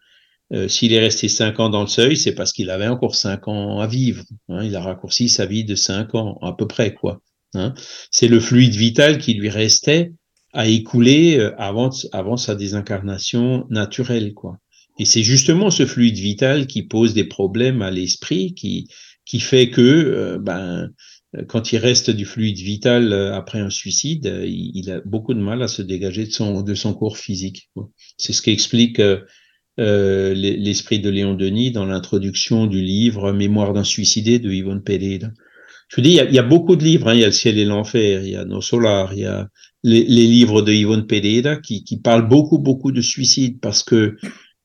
euh, 0.52 0.68
s'il 0.68 0.92
est 0.92 1.00
resté 1.00 1.28
cinq 1.28 1.60
ans 1.60 1.68
dans 1.68 1.82
le 1.82 1.88
seuil, 1.88 2.16
c'est 2.16 2.34
parce 2.34 2.52
qu'il 2.52 2.70
avait 2.70 2.88
encore 2.88 3.14
cinq 3.14 3.48
ans 3.48 3.80
à 3.80 3.86
vivre. 3.86 4.24
hein. 4.48 4.64
il 4.64 4.74
a 4.76 4.80
raccourci 4.80 5.28
sa 5.28 5.46
vie 5.46 5.64
de 5.64 5.74
cinq 5.74 6.14
ans, 6.14 6.38
à 6.42 6.52
peu 6.52 6.66
près, 6.66 6.94
quoi. 6.94 7.22
hein. 7.54 7.74
c'est 8.10 8.28
le 8.28 8.40
fluide 8.40 8.74
vital 8.74 9.18
qui 9.18 9.34
lui 9.34 9.50
restait 9.50 10.12
à 10.54 10.66
écouler 10.66 11.38
euh, 11.38 11.54
avant, 11.58 11.90
avant 12.12 12.36
sa 12.36 12.54
désincarnation 12.54 13.66
naturelle, 13.70 14.32
quoi. 14.34 14.58
Et 14.98 15.04
c'est 15.04 15.22
justement 15.22 15.70
ce 15.70 15.86
fluide 15.86 16.16
vital 16.16 16.66
qui 16.66 16.82
pose 16.82 17.14
des 17.14 17.24
problèmes 17.24 17.82
à 17.82 17.90
l'esprit, 17.90 18.54
qui, 18.54 18.88
qui 19.24 19.38
fait 19.40 19.70
que, 19.70 19.80
euh, 19.80 20.38
ben, 20.40 20.90
quand 21.46 21.72
il 21.72 21.76
reste 21.78 22.10
du 22.10 22.24
fluide 22.24 22.56
vital 22.56 23.12
après 23.12 23.60
un 23.60 23.68
suicide, 23.68 24.24
il, 24.44 24.72
il 24.74 24.90
a 24.90 25.00
beaucoup 25.04 25.34
de 25.34 25.40
mal 25.40 25.62
à 25.62 25.68
se 25.68 25.82
dégager 25.82 26.24
de 26.24 26.32
son, 26.32 26.62
de 26.62 26.74
son 26.74 26.94
corps 26.94 27.18
physique. 27.18 27.68
C'est 28.16 28.32
ce 28.32 28.40
qu'explique 28.40 28.98
euh, 28.98 29.20
euh, 29.78 30.34
l'e- 30.34 30.56
l'esprit 30.58 30.98
de 31.00 31.10
Léon 31.10 31.34
Denis 31.34 31.70
dans 31.70 31.86
l'introduction 31.86 32.66
du 32.66 32.80
livre 32.82 33.32
Mémoire 33.32 33.72
d'un 33.72 33.84
suicidé 33.84 34.38
de 34.38 34.50
Yvonne 34.52 34.82
Pereira. 34.82 35.28
Je 35.88 35.96
vous 35.96 36.02
dis, 36.02 36.10
il 36.10 36.16
y 36.16 36.20
a, 36.20 36.24
il 36.24 36.34
y 36.34 36.38
a 36.38 36.42
beaucoup 36.42 36.76
de 36.76 36.84
livres. 36.84 37.08
hein. 37.08 37.14
Il 37.14 37.20
y 37.20 37.24
a 37.24 37.26
Le 37.26 37.32
ciel 37.32 37.58
et 37.58 37.64
l'enfer, 37.64 38.22
il 38.22 38.30
y 38.30 38.36
a 38.36 38.44
Nos 38.44 38.60
solars, 38.60 39.14
il 39.14 39.20
y 39.20 39.24
a 39.24 39.48
les, 39.84 40.04
les 40.04 40.26
livres 40.26 40.60
de 40.62 40.72
Yvonne 40.72 41.06
Pereira 41.06 41.56
qui, 41.56 41.84
qui 41.84 41.98
parlent 41.98 42.28
beaucoup, 42.28 42.58
beaucoup 42.58 42.92
de 42.92 43.00
suicide 43.00 43.58
parce 43.60 43.82
que 43.82 44.16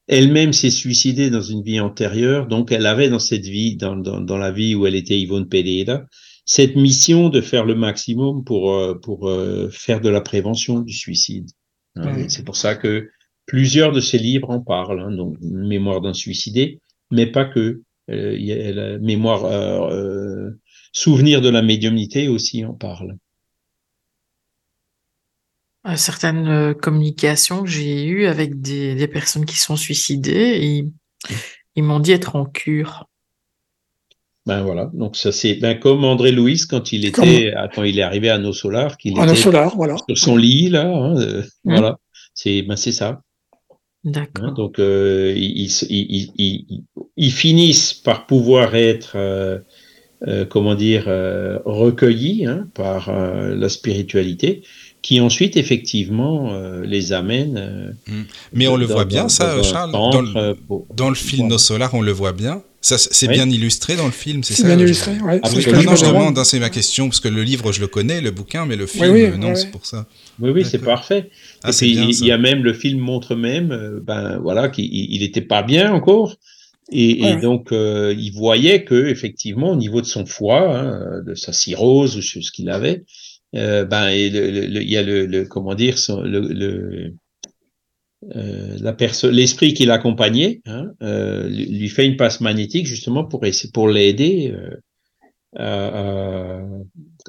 elle-même 0.07 0.51
s'est 0.51 0.69
suicidée 0.69 1.29
dans 1.29 1.41
une 1.41 1.63
vie 1.63 1.79
antérieure, 1.79 2.47
donc 2.47 2.73
elle 2.73 2.85
avait 2.85 3.09
dans 3.09 3.19
cette 3.19 3.45
vie, 3.45 3.77
dans, 3.77 3.95
dans, 3.95 4.19
dans 4.19 4.37
la 4.37 4.51
vie 4.51 4.75
où 4.75 4.85
elle 4.85 4.95
était 4.95 5.17
Yvonne 5.17 5.47
Pereira, 5.47 6.03
cette 6.45 6.75
mission 6.75 7.29
de 7.29 7.39
faire 7.39 7.63
le 7.63 7.73
maximum 7.75 8.43
pour, 8.43 8.73
euh, 8.73 8.95
pour 9.01 9.29
euh, 9.29 9.69
faire 9.71 10.01
de 10.01 10.09
la 10.09 10.19
prévention 10.19 10.81
du 10.81 10.93
suicide. 10.93 11.47
Et 11.95 12.27
C'est 12.27 12.43
pour 12.43 12.57
ça 12.57 12.75
que 12.75 13.07
plusieurs 13.45 13.91
de 13.91 13.99
ses 13.99 14.17
livres 14.17 14.49
en 14.49 14.59
parlent, 14.59 15.01
hein, 15.01 15.11
donc 15.11 15.37
Mémoire 15.41 16.01
d'un 16.01 16.13
suicidé, 16.13 16.79
mais 17.11 17.25
pas 17.25 17.45
que. 17.45 17.81
Euh, 18.09 18.35
il 18.37 18.45
y 18.45 18.51
a 18.51 18.71
la 18.73 18.97
mémoire, 18.99 19.45
euh, 19.45 19.89
euh, 19.91 20.59
Souvenir 20.95 21.41
de 21.41 21.49
la 21.49 21.63
médiumnité 21.63 22.27
aussi 22.27 22.63
en 22.63 22.73
parle. 22.73 23.17
Certaines 25.95 26.47
euh, 26.47 26.73
communications 26.73 27.63
que 27.63 27.69
j'ai 27.69 28.05
eues 28.05 28.27
avec 28.27 28.61
des, 28.61 28.93
des 28.93 29.07
personnes 29.07 29.45
qui 29.45 29.57
sont 29.57 29.75
suicidées, 29.75 30.59
ils, 30.61 30.91
ils 31.75 31.83
m'ont 31.83 31.99
dit 31.99 32.11
être 32.11 32.35
en 32.35 32.45
cure. 32.45 33.09
Ben 34.45 34.61
voilà, 34.61 34.91
donc 34.93 35.15
ça 35.15 35.31
c'est 35.31 35.55
ben 35.55 35.79
comme 35.79 36.03
André 36.03 36.31
Louis 36.31 36.61
quand 36.69 36.91
il 36.91 37.05
était, 37.05 37.53
quand 37.73 37.83
il 37.83 37.97
est 37.97 38.03
arrivé 38.03 38.29
à 38.29 38.37
Nos 38.37 38.53
Solars, 38.53 38.97
qu'il 38.97 39.17
était 39.17 39.35
solar, 39.35 39.75
voilà. 39.75 39.95
sur 40.07 40.17
son 40.17 40.35
lit 40.35 40.69
là, 40.69 40.85
hein, 40.85 41.15
euh, 41.17 41.43
voilà, 41.63 41.97
c'est 42.33 42.61
ben 42.61 42.75
c'est 42.75 42.91
ça. 42.91 43.21
D'accord. 44.03 44.45
Hein, 44.45 44.51
donc, 44.51 44.79
euh, 44.79 45.33
ils, 45.35 45.69
ils, 45.89 46.31
ils, 46.37 46.85
ils- 47.17 47.31
finissent 47.31 47.93
par 47.93 48.25
pouvoir 48.25 48.75
être, 48.75 49.13
euh, 49.15 49.59
euh, 50.27 50.45
comment 50.45 50.75
dire, 50.75 51.05
euh, 51.07 51.59
recueillis 51.65 52.45
hein, 52.47 52.69
par 52.75 53.09
euh, 53.09 53.55
la 53.55 53.69
spiritualité, 53.69 54.63
qui 55.03 55.19
ensuite, 55.19 55.57
effectivement, 55.57 56.53
euh, 56.53 56.81
les 56.85 57.13
amène. 57.13 57.57
euh, 58.09 58.23
Mais 58.53 58.67
on 58.67 58.75
le 58.77 58.85
voit 58.85 59.05
bien, 59.05 59.23
dans- 59.23 59.29
ça, 59.29 59.61
Charles. 59.61 59.91
centre, 59.91 60.11
Dans 60.11 60.21
le, 60.21 60.35
euh, 60.37 60.53
pour- 60.67 60.87
dans 60.95 61.09
le 61.09 61.15
film. 61.15 61.47
Nos 61.49 61.57
Solars, 61.59 61.93
on 61.93 62.01
le 62.01 62.11
voit 62.11 62.31
bien. 62.31 62.63
Ça, 62.81 62.97
c'est 62.97 63.27
Oui. 63.27 63.33
bien 63.35 63.49
illustré 63.49 63.95
dans 63.95 64.05
le 64.07 64.11
film, 64.11 64.43
c'est 64.43 64.53
C'est 64.55 64.63
ça 64.63 64.67
bien 64.69 64.77
je- 64.79 64.83
illustré, 64.83 65.11
ouais. 65.11 65.39
Ah, 65.43 65.49
oui, 65.55 65.63
Non, 65.85 65.91
me 65.91 65.95
je 65.97 66.05
demande. 66.05 66.37
hein, 66.37 66.43
c'est 66.43 66.59
ma 66.59 66.69
question, 66.69 67.07
parce 67.07 67.19
que 67.21 67.29
le 67.29 67.43
livre, 67.43 67.71
je 67.71 67.79
le 67.79 67.87
connais, 67.87 68.19
le 68.19 68.31
bouquin, 68.31 68.65
mais 68.65 68.75
le 68.75 68.87
film, 68.87 69.11
oui, 69.11 69.27
non, 69.37 69.49
ouais, 69.49 69.55
c'est 69.55 69.71
pour 69.71 69.85
ça. 69.85 70.05
Oui, 70.41 70.49
oui, 70.51 70.65
c'est 70.65 70.79
parfait. 70.79 71.29
Ah, 71.63 71.69
Et 71.69 71.71
c'est 71.71 71.85
puis, 71.85 71.95
bien, 71.95 72.07
il 72.09 72.25
y 72.25 72.31
a 72.31 72.37
même, 72.37 72.61
le 72.63 72.73
film 72.73 72.99
montre 72.99 73.35
même, 73.35 74.01
ben 74.03 74.37
voilà, 74.39 74.67
qu'il 74.69 74.85
il 74.85 75.13
il 75.15 75.23
était 75.23 75.41
pas 75.41 75.63
bien 75.63 75.93
encore. 75.93 76.35
Et, 76.91 77.23
Ouais, 77.23 77.39
donc, 77.39 77.71
euh, 77.71 78.13
il 78.17 78.31
voyait 78.33 78.83
que, 78.83 79.07
effectivement, 79.07 79.71
au 79.71 79.75
niveau 79.77 80.01
de 80.01 80.05
son 80.05 80.25
foie, 80.25 80.77
hein, 80.77 81.23
de 81.25 81.35
sa 81.35 81.53
cirrhose 81.53 82.17
ou 82.17 82.21
ce 82.21 82.51
qu'il 82.51 82.69
avait, 82.69 83.03
euh, 83.55 83.85
ben, 83.85 84.07
le- 84.07 84.81
il 84.81 84.89
y 84.89 84.97
a 84.97 85.03
le, 85.03 85.45
comment 85.45 85.75
dire, 85.75 85.95
le, 86.23 87.13
euh, 88.35 88.77
la 88.79 88.93
personne, 88.93 89.31
l'esprit 89.31 89.73
qui 89.73 89.85
l'accompagnait, 89.85 90.61
hein, 90.65 90.91
euh, 91.01 91.47
lui 91.49 91.89
fait 91.89 92.05
une 92.05 92.17
passe 92.17 92.41
magnétique 92.41 92.87
justement 92.87 93.25
pour 93.25 93.41
pour 93.73 93.87
l'aider 93.89 94.53
à, 95.55 96.61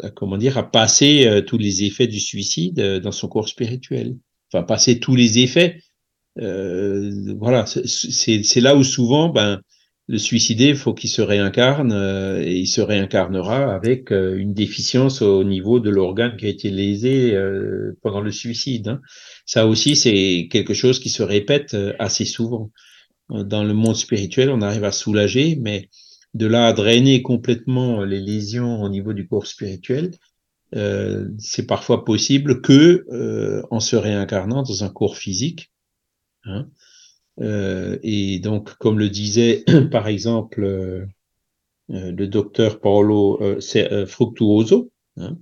à, 0.03 0.11
comment 0.15 0.39
dire 0.39 0.57
à 0.57 0.71
passer 0.71 1.43
tous 1.47 1.59
les 1.59 1.85
effets 1.85 2.07
du 2.07 2.21
suicide 2.21 2.81
dans 3.03 3.13
son 3.13 3.29
corps 3.29 3.49
spirituel. 3.49 4.17
Enfin, 4.53 4.63
passer 4.65 5.01
tous 5.01 5.17
les 5.17 5.41
effets. 5.41 5.81
voilà, 6.37 7.67
c'est 7.67 8.61
là 8.61 8.77
où 8.77 8.85
souvent, 8.85 9.29
ben, 9.29 9.61
le 10.07 10.19
suicidé, 10.19 10.67
il 10.69 10.77
faut 10.77 10.93
qu'il 10.93 11.09
se 11.09 11.23
réincarne 11.23 11.93
euh, 11.93 12.43
et 12.43 12.59
il 12.59 12.67
se 12.67 12.83
réincarnera 12.83 13.75
avec 13.75 14.13
euh, 14.13 14.37
une 14.37 14.53
déficience 14.53 15.23
au 15.23 15.45
niveau 15.45 15.81
de 15.81 15.89
l'organe 15.89 16.37
qui 16.37 16.45
a 16.45 16.51
été 16.51 16.71
lésé 16.71 17.35
euh, 17.35 17.97
pendant 18.03 18.21
le 18.21 18.31
suicide. 18.31 18.89
Hein. 18.89 19.01
Ça 19.47 19.67
aussi, 19.67 19.97
c'est 19.97 20.49
quelque 20.51 20.75
chose 20.75 20.99
qui 20.99 21.09
se 21.09 21.23
répète 21.23 21.77
assez 21.99 22.25
souvent. 22.25 22.71
Dans 23.31 23.65
le 23.65 23.73
monde 23.73 23.97
spirituel, 23.97 24.51
on 24.51 24.61
arrive 24.61 24.85
à 24.85 24.93
soulager, 24.93 25.57
mais 25.59 25.89
de 26.35 26.47
là 26.47 26.67
à 26.67 26.75
drainer 26.75 27.23
complètement 27.23 28.05
les 28.05 28.21
lésions 28.21 28.83
au 28.83 28.91
niveau 28.91 29.15
du 29.15 29.27
corps 29.27 29.47
spirituel, 29.47 30.11
c'est 31.39 31.67
parfois 31.67 32.05
possible 32.05 32.61
que 32.61 33.07
en 33.71 33.81
se 33.81 33.97
réincarnant 33.97 34.63
dans 34.63 34.85
un 34.85 34.91
corps 34.91 35.17
physique. 35.17 35.73
Hein, 36.45 36.69
euh, 37.41 37.99
et 38.03 38.39
donc, 38.39 38.77
comme 38.79 38.99
le 38.99 39.09
disait 39.09 39.65
par 39.91 40.09
exemple 40.09 40.63
euh, 40.63 41.07
euh, 41.91 42.13
le 42.13 42.27
docteur 42.27 42.81
Paolo 42.81 43.41
Fructuoso, 44.07 44.91
hein, 45.17 45.37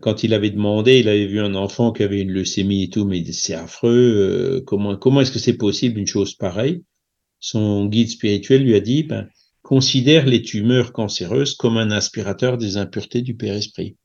quand 0.00 0.22
il 0.22 0.34
avait 0.34 0.50
demandé, 0.50 1.00
il 1.00 1.08
avait 1.08 1.26
vu 1.26 1.40
un 1.40 1.56
enfant 1.56 1.90
qui 1.90 2.04
avait 2.04 2.20
une 2.20 2.30
leucémie 2.30 2.84
et 2.84 2.90
tout, 2.90 3.04
mais 3.04 3.24
c'est 3.32 3.54
affreux, 3.54 4.62
comment, 4.66 4.96
comment 4.96 5.20
est-ce 5.20 5.32
que 5.32 5.40
c'est 5.40 5.56
possible 5.56 5.98
une 5.98 6.06
chose 6.06 6.34
pareille? 6.34 6.84
Son 7.40 7.86
guide 7.86 8.08
spirituel 8.08 8.62
lui 8.62 8.76
a 8.76 8.80
dit, 8.80 9.02
ben, 9.02 9.28
considère 9.62 10.26
les 10.26 10.42
tumeurs 10.42 10.92
cancéreuses 10.92 11.54
comme 11.54 11.76
un 11.76 11.90
aspirateur 11.90 12.56
des 12.56 12.76
impuretés 12.76 13.22
du 13.22 13.34
Père-Esprit. 13.34 13.96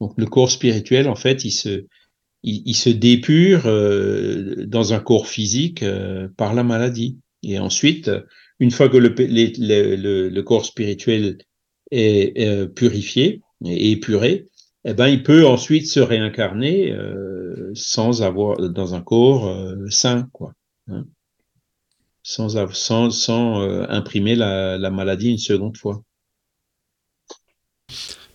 Donc 0.00 0.14
le 0.16 0.26
corps 0.26 0.50
spirituel, 0.50 1.08
en 1.08 1.14
fait, 1.14 1.44
il 1.44 1.52
se, 1.52 1.86
il, 2.42 2.74
se 2.74 2.90
dépure 2.90 3.66
euh, 3.66 4.66
dans 4.66 4.92
un 4.92 5.00
corps 5.00 5.26
physique 5.26 5.82
euh, 5.82 6.28
par 6.36 6.54
la 6.54 6.62
maladie. 6.62 7.18
Et 7.42 7.58
ensuite, 7.58 8.10
une 8.60 8.70
fois 8.70 8.88
que 8.88 8.96
le, 8.96 10.40
corps 10.42 10.64
spirituel 10.64 11.38
est, 11.90 12.32
est 12.40 12.68
purifié 12.68 13.42
et 13.64 13.92
épuré, 13.92 14.48
eh 14.84 14.94
ben, 14.94 15.08
il 15.08 15.22
peut 15.22 15.46
ensuite 15.46 15.86
se 15.86 16.00
réincarner 16.00 16.92
euh, 16.92 17.70
sans 17.74 18.22
avoir 18.22 18.56
dans 18.56 18.94
un 18.94 19.02
corps 19.02 19.74
sain, 19.90 20.28
quoi, 20.32 20.52
hein, 20.88 21.04
sans, 22.22 22.56
imprimer 22.56 24.34
la 24.34 24.90
maladie 24.90 25.30
une 25.30 25.38
seconde 25.38 25.76
fois. 25.76 26.02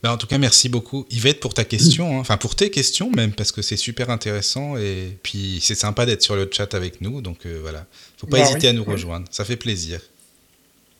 Ben, 0.03 0.11
en 0.11 0.17
tout 0.17 0.27
cas, 0.27 0.37
merci 0.37 0.67
beaucoup, 0.67 1.05
Yvette, 1.09 1.39
pour 1.39 1.53
ta 1.53 1.63
question, 1.63 2.17
hein. 2.17 2.19
enfin 2.19 2.35
pour 2.35 2.55
tes 2.55 2.69
questions 2.69 3.09
même, 3.09 3.31
parce 3.31 3.53
que 3.53 3.61
c'est 3.61 3.77
super 3.77 4.09
intéressant 4.09 4.75
et 4.75 5.17
puis 5.23 5.59
c'est 5.61 5.75
sympa 5.75 6.05
d'être 6.05 6.21
sur 6.21 6.35
le 6.35 6.49
chat 6.51 6.73
avec 6.73 6.99
nous. 6.99 7.21
Donc 7.21 7.45
euh, 7.45 7.59
voilà, 7.61 7.85
faut 8.17 8.27
pas 8.27 8.39
bah 8.39 8.43
hésiter 8.43 8.67
à 8.67 8.73
nous 8.73 8.83
rejoindre, 8.83 9.27
ça 9.31 9.45
fait 9.45 9.55
plaisir. 9.55 10.01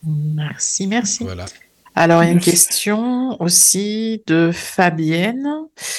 Merci, 0.06 0.86
merci. 0.86 1.22
Voilà. 1.22 1.44
Alors, 1.94 2.24
il 2.24 2.26
y 2.26 2.28
a 2.30 2.32
une 2.32 2.40
question 2.40 3.40
aussi 3.40 4.22
de 4.26 4.50
Fabienne. 4.52 5.46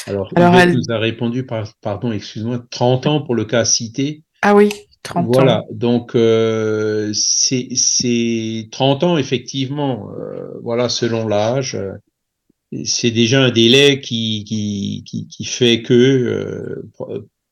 Alors, 0.08 0.30
Alors 0.36 0.56
elle 0.56 0.74
nous 0.74 0.92
a 0.92 0.98
répondu, 0.98 1.46
par, 1.46 1.72
pardon, 1.82 2.12
excuse-moi, 2.12 2.66
30 2.70 3.08
ans 3.08 3.22
pour 3.22 3.36
le 3.36 3.46
cas 3.46 3.66
cité. 3.66 4.24
Ah 4.42 4.56
oui, 4.56 4.74
30 5.04 5.28
voilà, 5.28 5.64
donc 5.72 6.16
euh, 6.16 7.12
c'est 7.14 8.68
30 8.72 9.04
ans, 9.04 9.18
effectivement, 9.18 10.10
euh, 10.20 10.60
voilà, 10.64 10.90
selon 10.90 11.28
l'âge 11.28 11.78
c'est 12.84 13.12
déjà 13.12 13.44
un 13.44 13.52
délai 13.52 14.02
qui, 14.02 14.44
qui, 14.46 15.28
qui, 15.28 15.46
fait 15.46 15.82
que 15.82 15.94
euh, 15.94 16.92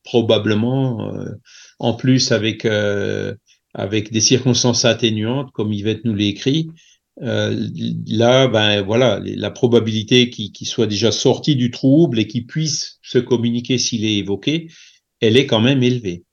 probablement, 0.03 1.13
euh, 1.13 1.31
en 1.79 1.93
plus 1.93 2.31
avec, 2.31 2.65
euh, 2.65 3.35
avec 3.73 4.11
des 4.11 4.21
circonstances 4.21 4.85
atténuantes, 4.85 5.51
comme 5.51 5.71
Yvette 5.71 6.05
nous 6.05 6.15
l'écrit, 6.15 6.69
là, 7.17 8.47
ben 8.47 8.81
voilà, 8.81 9.21
la 9.23 9.51
probabilité 9.51 10.29
qu'il 10.31 10.67
soit 10.67 10.87
déjà 10.87 11.11
sorti 11.11 11.55
du 11.55 11.69
trouble 11.69 12.19
et 12.19 12.27
qu'il 12.27 12.47
puisse 12.47 12.97
se 13.03 13.19
communiquer 13.19 13.77
s'il 13.77 14.03
est 14.03 14.17
évoqué, 14.17 14.71
elle 15.19 15.37
est 15.37 15.45
quand 15.45 15.61
même 15.61 15.83
élevée. 15.83 16.23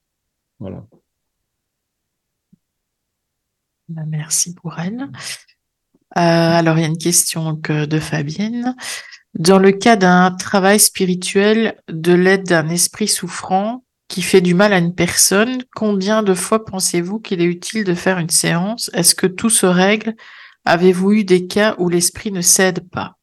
Voilà. 0.59 0.87
Ben, 3.89 4.07
merci 4.07 4.55
pour 4.55 4.79
elle. 4.79 5.11
Euh, 6.17 6.21
alors, 6.21 6.79
il 6.79 6.83
y 6.83 6.85
a 6.85 6.89
une 6.89 6.99
question 6.99 7.53
de 7.53 7.99
Fabienne. 8.01 8.75
Dans 9.39 9.59
le 9.59 9.71
cas 9.71 9.97
d'un 9.97 10.33
travail 10.33 10.81
spirituel 10.81 11.77
de 11.89 12.13
l'aide 12.13 12.45
d'un 12.45 12.69
esprit 12.69 13.07
souffrant 13.07 13.85
qui 14.09 14.23
fait 14.23 14.41
du 14.41 14.55
mal 14.55 14.73
à 14.73 14.79
une 14.79 14.95
personne, 14.95 15.63
combien 15.75 16.25
de 16.25 16.35
fois 16.35 16.65
pensez-vous 16.65 17.21
qu'il 17.21 17.41
est 17.41 17.45
utile 17.45 17.85
de 17.85 17.95
faire 17.95 18.19
une 18.19 18.29
séance? 18.29 18.91
Est-ce 18.93 19.15
que 19.15 19.29
tout 19.29 19.51
se 19.51 19.67
règle? 19.67 20.17
Avez-vous 20.65 21.13
eu 21.13 21.25
des 21.25 21.47
cas 21.47 21.77
où 21.79 21.89
l'esprit 21.89 22.33
ne 22.33 22.41
cède 22.41 22.89
pas? 22.91 23.17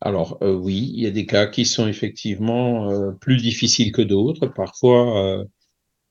Alors 0.00 0.38
euh, 0.40 0.54
oui, 0.54 0.92
il 0.94 1.02
y 1.02 1.06
a 1.06 1.10
des 1.10 1.26
cas 1.26 1.46
qui 1.46 1.66
sont 1.66 1.88
effectivement 1.88 2.90
euh, 2.90 3.10
plus 3.10 3.36
difficiles 3.36 3.92
que 3.92 4.02
d'autres. 4.02 4.46
Parfois, 4.46 5.44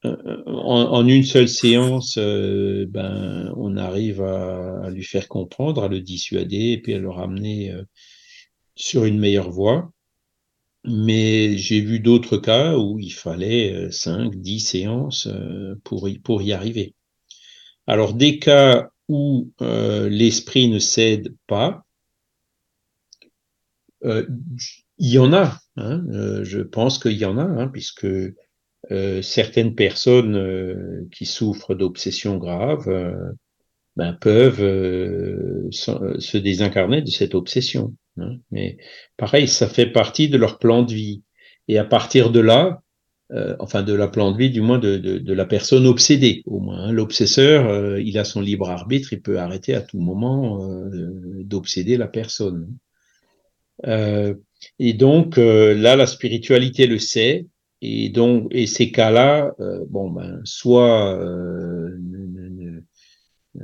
en, 0.04 1.08
une 1.08 1.24
seule 1.24 1.50
séance, 1.50 2.18
euh, 2.18 2.86
ben, 2.90 3.54
on 3.58 3.76
arrive 3.78 4.22
à, 4.22 4.90
lui 4.90 5.04
faire 5.04 5.28
comprendre, 5.28 5.84
à 5.84 5.88
le 5.88 6.00
dissuader 6.02 6.72
et 6.72 6.82
puis 6.82 6.94
à 6.94 7.00
le 7.00 7.10
ramener 7.10 7.72
euh, 7.72 7.84
sur 8.76 9.06
une 9.06 9.20
meilleure 9.20 9.52
voie. 9.52 9.92
Mais 10.86 11.58
j'ai 11.58 11.82
vu 11.82 12.00
d'autres 12.00 12.38
cas 12.38 12.78
où 12.78 13.00
il 13.00 13.12
fallait 13.12 13.92
5, 13.92 14.36
10 14.36 14.60
séances 14.62 15.28
pour 15.84 16.08
y, 16.08 16.20
pour 16.20 16.42
y 16.42 16.54
arriver. 16.54 16.96
Alors, 17.86 18.14
des 18.14 18.40
cas 18.40 18.90
où 19.10 19.52
l'esprit 19.60 20.70
ne 20.70 20.80
cède 20.80 21.36
pas, 21.48 21.84
il 24.02 24.30
y 25.00 25.18
en 25.18 25.34
a. 25.34 25.60
Hein, 25.76 26.02
je 26.44 26.62
pense 26.62 26.98
qu'il 26.98 27.18
y 27.18 27.26
en 27.26 27.38
a, 27.38 27.44
hein, 27.44 27.68
puisque 27.68 28.08
euh, 28.92 29.22
certaines 29.22 29.76
personnes 29.76 30.36
euh, 30.36 31.08
qui 31.12 31.28
souffrent 31.28 31.76
d'obsessions 31.76 32.38
graves 32.38 32.90
euh, 32.90 33.14
ben, 33.96 34.14
peuvent 34.14 34.58
se 35.72 36.38
désincarner 36.38 37.04
de 37.04 37.10
cette 37.10 37.36
obsession. 37.36 37.94
Hein. 38.18 38.38
Mais 38.50 38.78
pareil, 39.16 39.48
ça 39.48 39.68
fait 39.68 39.86
partie 39.86 40.28
de 40.28 40.38
leur 40.38 40.58
plan 40.58 40.82
de 40.82 40.94
vie. 40.94 41.22
Et 41.68 41.78
à 41.78 41.86
partir 41.86 42.32
de 42.32 42.40
là, 42.40 42.82
enfin 43.60 43.84
de 43.84 43.94
la 43.94 44.08
plan 44.08 44.32
de 44.32 44.38
vie, 44.38 44.50
du 44.50 44.62
moins 44.62 44.80
de, 44.80 44.98
de, 44.98 45.20
de 45.20 45.34
la 45.34 45.46
personne 45.46 45.86
obsédée, 45.86 46.42
au 46.48 46.60
moins. 46.60 46.86
Hein. 46.86 46.92
L'obsesseur, 46.92 48.00
il 48.00 48.18
a 48.18 48.24
son 48.24 48.42
libre 48.42 48.72
arbitre, 48.72 49.14
il 49.14 49.22
peut 49.22 49.38
arrêter 49.38 49.76
à 49.76 49.82
tout 49.82 50.00
moment 50.00 50.60
d'obséder 51.44 51.98
la 51.98 52.08
personne. 52.08 52.70
et 53.86 54.94
donc 54.94 55.38
là, 55.38 55.96
la 55.96 56.08
spiritualité 56.08 56.88
le 56.88 56.98
sait, 56.98 57.46
et 57.82 58.10
donc, 58.10 58.48
et 58.52 58.68
ces 58.68 58.92
cas-là, 58.92 59.56
euh, 59.60 59.86
bon 59.90 60.12
ben, 60.12 60.42
soit, 60.44 61.16
euh, 61.18 61.98
euh, 63.56 63.62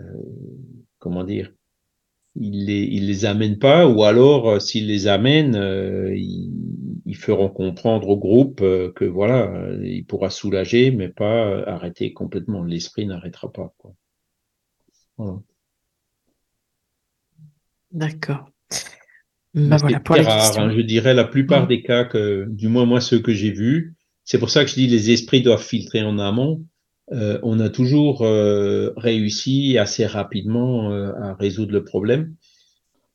comment 1.00 1.24
dire, 1.24 1.52
ils 2.36 2.66
les, 2.66 2.84
ils 2.84 3.08
les 3.08 3.26
amènent 3.26 3.60
pas, 3.60 3.88
ou 3.88 4.04
alors 4.04 4.50
euh, 4.50 4.60
s'ils 4.60 4.88
les 4.88 5.08
amènent, 5.08 5.56
ils, 6.16 6.52
ils, 7.06 7.16
feront 7.16 7.50
comprendre 7.50 8.08
au 8.10 8.18
groupe 8.18 8.60
que 8.60 9.06
voilà, 9.06 9.70
il 9.84 10.06
pourra 10.06 10.30
soulager, 10.30 10.92
mais 10.92 11.10
pas 11.10 11.64
arrêter 11.66 12.14
complètement. 12.14 12.64
L'esprit 12.64 13.06
n'arrêtera 13.06 13.52
pas. 13.52 13.74
Quoi. 13.78 13.94
Voilà. 15.18 15.40
D'accord. 17.92 18.50
Ben 19.54 19.78
voilà, 19.78 20.02
pour 20.02 20.18
rare, 20.18 20.60
hein, 20.60 20.70
je 20.70 20.82
dirais 20.82 21.14
la 21.14 21.24
plupart 21.24 21.66
des 21.66 21.82
cas 21.82 22.04
que, 22.04 22.46
du 22.50 22.68
moins 22.68 22.86
moi 22.86 23.00
ceux 23.00 23.20
que 23.20 23.32
j'ai 23.32 23.52
vus, 23.52 23.96
c'est 24.26 24.40
pour 24.40 24.50
ça 24.50 24.66
que 24.66 24.72
je 24.72 24.76
dis 24.76 24.88
les 24.88 25.12
esprits 25.12 25.44
doivent 25.44 25.64
filtrer 25.64 26.02
en 26.02 26.18
amont. 26.18 26.66
Euh, 27.12 27.40
on 27.44 27.60
a 27.60 27.70
toujours 27.70 28.24
euh, 28.24 28.92
réussi 28.98 29.78
assez 29.78 30.08
rapidement 30.08 30.92
euh, 30.92 31.14
à 31.22 31.36
résoudre 31.36 31.72
le 31.72 31.84
problème. 31.84 32.36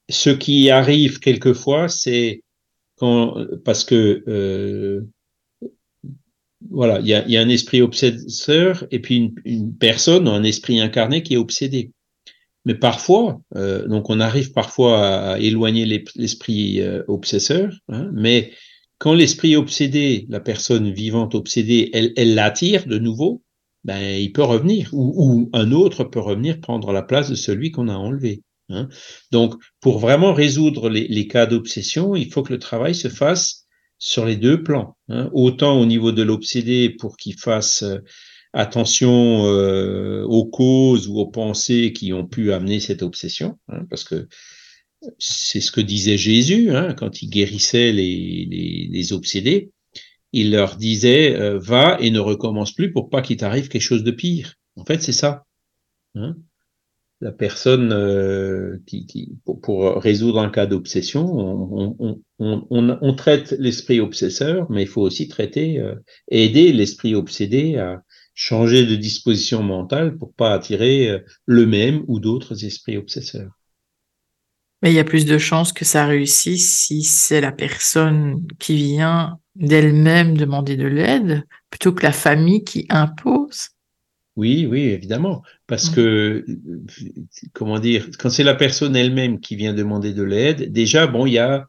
Ce 0.08 0.30
qui 0.30 0.70
arrive 0.70 1.18
quelquefois, 1.18 1.88
c'est 1.88 2.44
quand 2.96 3.34
parce 3.64 3.84
que 3.84 4.22
euh, 4.28 5.02
voilà, 6.70 7.00
il 7.00 7.06
y 7.06 7.14
a, 7.14 7.26
y 7.26 7.36
a, 7.36 7.40
un 7.40 7.48
esprit 7.48 7.82
obsesseur 7.82 8.86
et 8.92 9.00
puis 9.00 9.16
une, 9.16 9.34
une, 9.44 9.76
personne, 9.76 10.28
un 10.28 10.44
esprit 10.44 10.80
incarné 10.80 11.24
qui 11.24 11.34
est 11.34 11.38
obsédé. 11.38 11.90
Mais 12.66 12.74
parfois, 12.74 13.40
donc 13.54 14.10
on 14.10 14.20
arrive 14.20 14.52
parfois 14.52 15.30
à, 15.32 15.38
éloigner 15.38 15.86
l'esprit 15.86 16.82
obsesseur, 17.08 17.72
hein, 17.88 18.10
mais 18.12 18.52
quand 19.00 19.14
l'esprit 19.14 19.56
obsédé, 19.56 20.26
la 20.28 20.40
personne 20.40 20.92
vivante 20.92 21.34
obsédée, 21.34 21.88
elle, 21.94 22.12
elle 22.16 22.34
l'attire 22.34 22.86
de 22.86 22.98
nouveau, 22.98 23.42
ben, 23.82 23.98
il 23.98 24.30
peut 24.30 24.44
revenir, 24.44 24.90
ou, 24.92 25.14
ou, 25.16 25.50
un 25.54 25.72
autre 25.72 26.04
peut 26.04 26.20
revenir 26.20 26.60
prendre 26.60 26.92
la 26.92 27.02
place 27.02 27.30
de 27.30 27.34
celui 27.34 27.70
qu'on 27.70 27.88
a 27.88 27.94
enlevé. 27.94 28.42
Hein. 28.68 28.90
Donc, 29.32 29.54
pour 29.80 30.00
vraiment 30.00 30.34
résoudre 30.34 30.90
les, 30.90 31.08
les 31.08 31.26
cas 31.26 31.46
d'obsession, 31.46 32.14
il 32.14 32.30
faut 32.30 32.42
que 32.42 32.52
le 32.52 32.58
travail 32.58 32.94
se 32.94 33.08
fasse 33.08 33.66
sur 33.96 34.26
les 34.26 34.36
deux 34.36 34.62
plans. 34.62 34.98
Hein. 35.08 35.30
Autant 35.32 35.80
au 35.80 35.86
niveau 35.86 36.12
de 36.12 36.22
l'obsédé 36.22 36.90
pour 36.90 37.16
qu'il 37.16 37.38
fasse 37.38 37.82
euh, 37.82 38.00
attention 38.52 39.46
euh, 39.46 40.24
aux 40.24 40.44
causes 40.44 41.08
ou 41.08 41.18
aux 41.18 41.30
pensées 41.30 41.94
qui 41.94 42.12
ont 42.12 42.26
pu 42.26 42.52
amener 42.52 42.80
cette 42.80 43.02
obsession, 43.02 43.58
hein, 43.68 43.86
parce 43.88 44.04
que 44.04 44.28
c'est 45.18 45.60
ce 45.60 45.72
que 45.72 45.80
disait 45.80 46.18
Jésus 46.18 46.70
hein, 46.70 46.94
quand 46.94 47.22
il 47.22 47.30
guérissait 47.30 47.92
les, 47.92 48.88
les, 48.90 49.12
obsédés. 49.12 49.72
Il 50.32 50.52
leur 50.52 50.76
disait 50.76 51.34
euh, 51.34 51.58
va 51.58 51.98
et 52.00 52.10
ne 52.10 52.20
recommence 52.20 52.72
plus 52.72 52.92
pour 52.92 53.10
pas 53.10 53.22
qu'il 53.22 53.36
t'arrive 53.36 53.68
quelque 53.68 53.82
chose 53.82 54.04
de 54.04 54.10
pire. 54.10 54.54
En 54.76 54.84
fait, 54.84 55.02
c'est 55.02 55.12
ça. 55.12 55.44
Hein. 56.14 56.36
La 57.20 57.32
personne 57.32 57.92
euh, 57.92 58.78
qui, 58.86 59.34
pour, 59.44 60.00
résoudre 60.02 60.40
un 60.40 60.48
cas 60.48 60.66
d'obsession, 60.66 61.26
on, 62.38 63.14
traite 63.14 63.54
l'esprit 63.58 64.00
obsesseur, 64.00 64.70
mais 64.70 64.82
il 64.82 64.88
faut 64.88 65.02
aussi 65.02 65.28
traiter, 65.28 65.80
euh, 65.80 65.96
aider 66.30 66.72
l'esprit 66.72 67.14
obsédé 67.14 67.76
à 67.76 68.02
changer 68.32 68.86
de 68.86 68.96
disposition 68.96 69.62
mentale 69.62 70.16
pour 70.16 70.32
pas 70.32 70.54
attirer 70.54 71.22
le 71.44 71.66
même 71.66 72.04
ou 72.08 72.20
d'autres 72.20 72.64
esprits 72.64 72.96
obsesseurs. 72.96 73.59
Mais 74.82 74.90
il 74.90 74.94
y 74.94 75.00
a 75.00 75.04
plus 75.04 75.26
de 75.26 75.38
chances 75.38 75.72
que 75.72 75.84
ça 75.84 76.06
réussisse 76.06 76.86
si 76.86 77.02
c'est 77.02 77.40
la 77.40 77.52
personne 77.52 78.46
qui 78.58 78.76
vient 78.76 79.38
d'elle-même 79.56 80.36
demander 80.36 80.76
de 80.76 80.86
l'aide 80.86 81.44
plutôt 81.68 81.92
que 81.92 82.02
la 82.02 82.12
famille 82.12 82.64
qui 82.64 82.86
impose. 82.88 83.70
Oui, 84.36 84.66
oui, 84.66 84.82
évidemment. 84.84 85.42
Parce 85.66 85.90
mmh. 85.90 85.94
que, 85.94 86.46
comment 87.52 87.78
dire, 87.78 88.08
quand 88.18 88.30
c'est 88.30 88.44
la 88.44 88.54
personne 88.54 88.96
elle-même 88.96 89.40
qui 89.40 89.56
vient 89.56 89.74
demander 89.74 90.14
de 90.14 90.22
l'aide, 90.22 90.72
déjà, 90.72 91.06
bon, 91.06 91.26
il 91.26 91.34
y 91.34 91.38
a, 91.38 91.68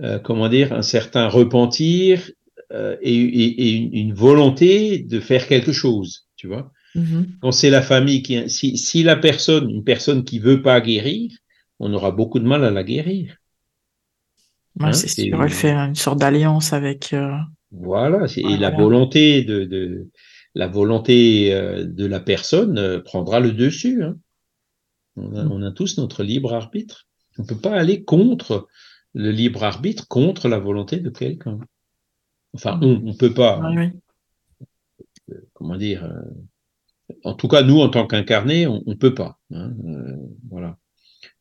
euh, 0.00 0.18
comment 0.18 0.48
dire, 0.48 0.72
un 0.72 0.82
certain 0.82 1.28
repentir 1.28 2.30
euh, 2.72 2.96
et, 3.02 3.14
et, 3.14 3.68
et 3.68 3.70
une, 3.72 3.94
une, 3.94 4.14
volonté 4.14 4.98
de 4.98 5.18
faire 5.18 5.46
quelque 5.48 5.72
chose, 5.72 6.28
tu 6.36 6.46
vois. 6.46 6.70
Mmh. 6.94 7.22
Quand 7.40 7.52
c'est 7.52 7.70
la 7.70 7.82
famille 7.82 8.22
qui, 8.22 8.48
si, 8.48 8.78
si 8.78 9.02
la 9.02 9.16
personne, 9.16 9.68
une 9.68 9.84
personne 9.84 10.24
qui 10.24 10.38
veut 10.38 10.62
pas 10.62 10.80
guérir, 10.80 11.30
on 11.80 11.92
aura 11.92 12.10
beaucoup 12.10 12.38
de 12.38 12.46
mal 12.46 12.64
à 12.64 12.70
la 12.70 12.84
guérir. 12.84 13.36
Ouais, 14.80 14.86
hein, 14.86 14.92
c'est 14.92 15.08
sûr, 15.08 15.42
elle 15.42 15.50
fait 15.50 15.72
une 15.72 15.94
sorte 15.94 16.18
d'alliance 16.18 16.72
avec. 16.72 17.12
Euh... 17.12 17.36
Voilà, 17.70 18.26
et 18.36 18.42
voilà. 18.42 18.56
la 18.58 18.70
volonté 18.70 19.42
de, 19.42 19.64
de 19.64 20.08
la 20.54 20.68
volonté 20.68 21.52
euh, 21.52 21.84
de 21.84 22.06
la 22.06 22.20
personne 22.20 22.78
euh, 22.78 23.00
prendra 23.00 23.40
le 23.40 23.52
dessus. 23.52 24.02
Hein. 24.02 24.16
On, 25.16 25.34
a, 25.36 25.44
mm. 25.44 25.52
on, 25.52 25.62
a, 25.62 25.70
tous 25.70 25.98
notre 25.98 26.22
libre 26.22 26.54
arbitre. 26.54 27.06
On 27.38 27.42
ne 27.42 27.48
peut 27.48 27.60
pas 27.60 27.74
aller 27.74 28.04
contre 28.04 28.68
le 29.14 29.30
libre 29.30 29.64
arbitre, 29.64 30.08
contre 30.08 30.48
la 30.48 30.58
volonté 30.58 30.98
de 30.98 31.10
quelqu'un. 31.10 31.58
Enfin, 32.54 32.78
on 32.82 33.00
ne 33.00 33.12
peut 33.12 33.34
pas. 33.34 33.60
Oui, 33.60 33.76
oui. 33.76 34.66
Euh, 35.30 35.40
comment 35.52 35.76
dire 35.76 36.08
En 37.24 37.34
tout 37.34 37.48
cas, 37.48 37.62
nous, 37.62 37.80
en 37.80 37.88
tant 37.88 38.06
qu'incarnés, 38.06 38.66
on 38.66 38.82
ne 38.86 38.94
peut 38.94 39.14
pas. 39.14 39.38
Hein, 39.52 39.72
voilà. 40.48 40.78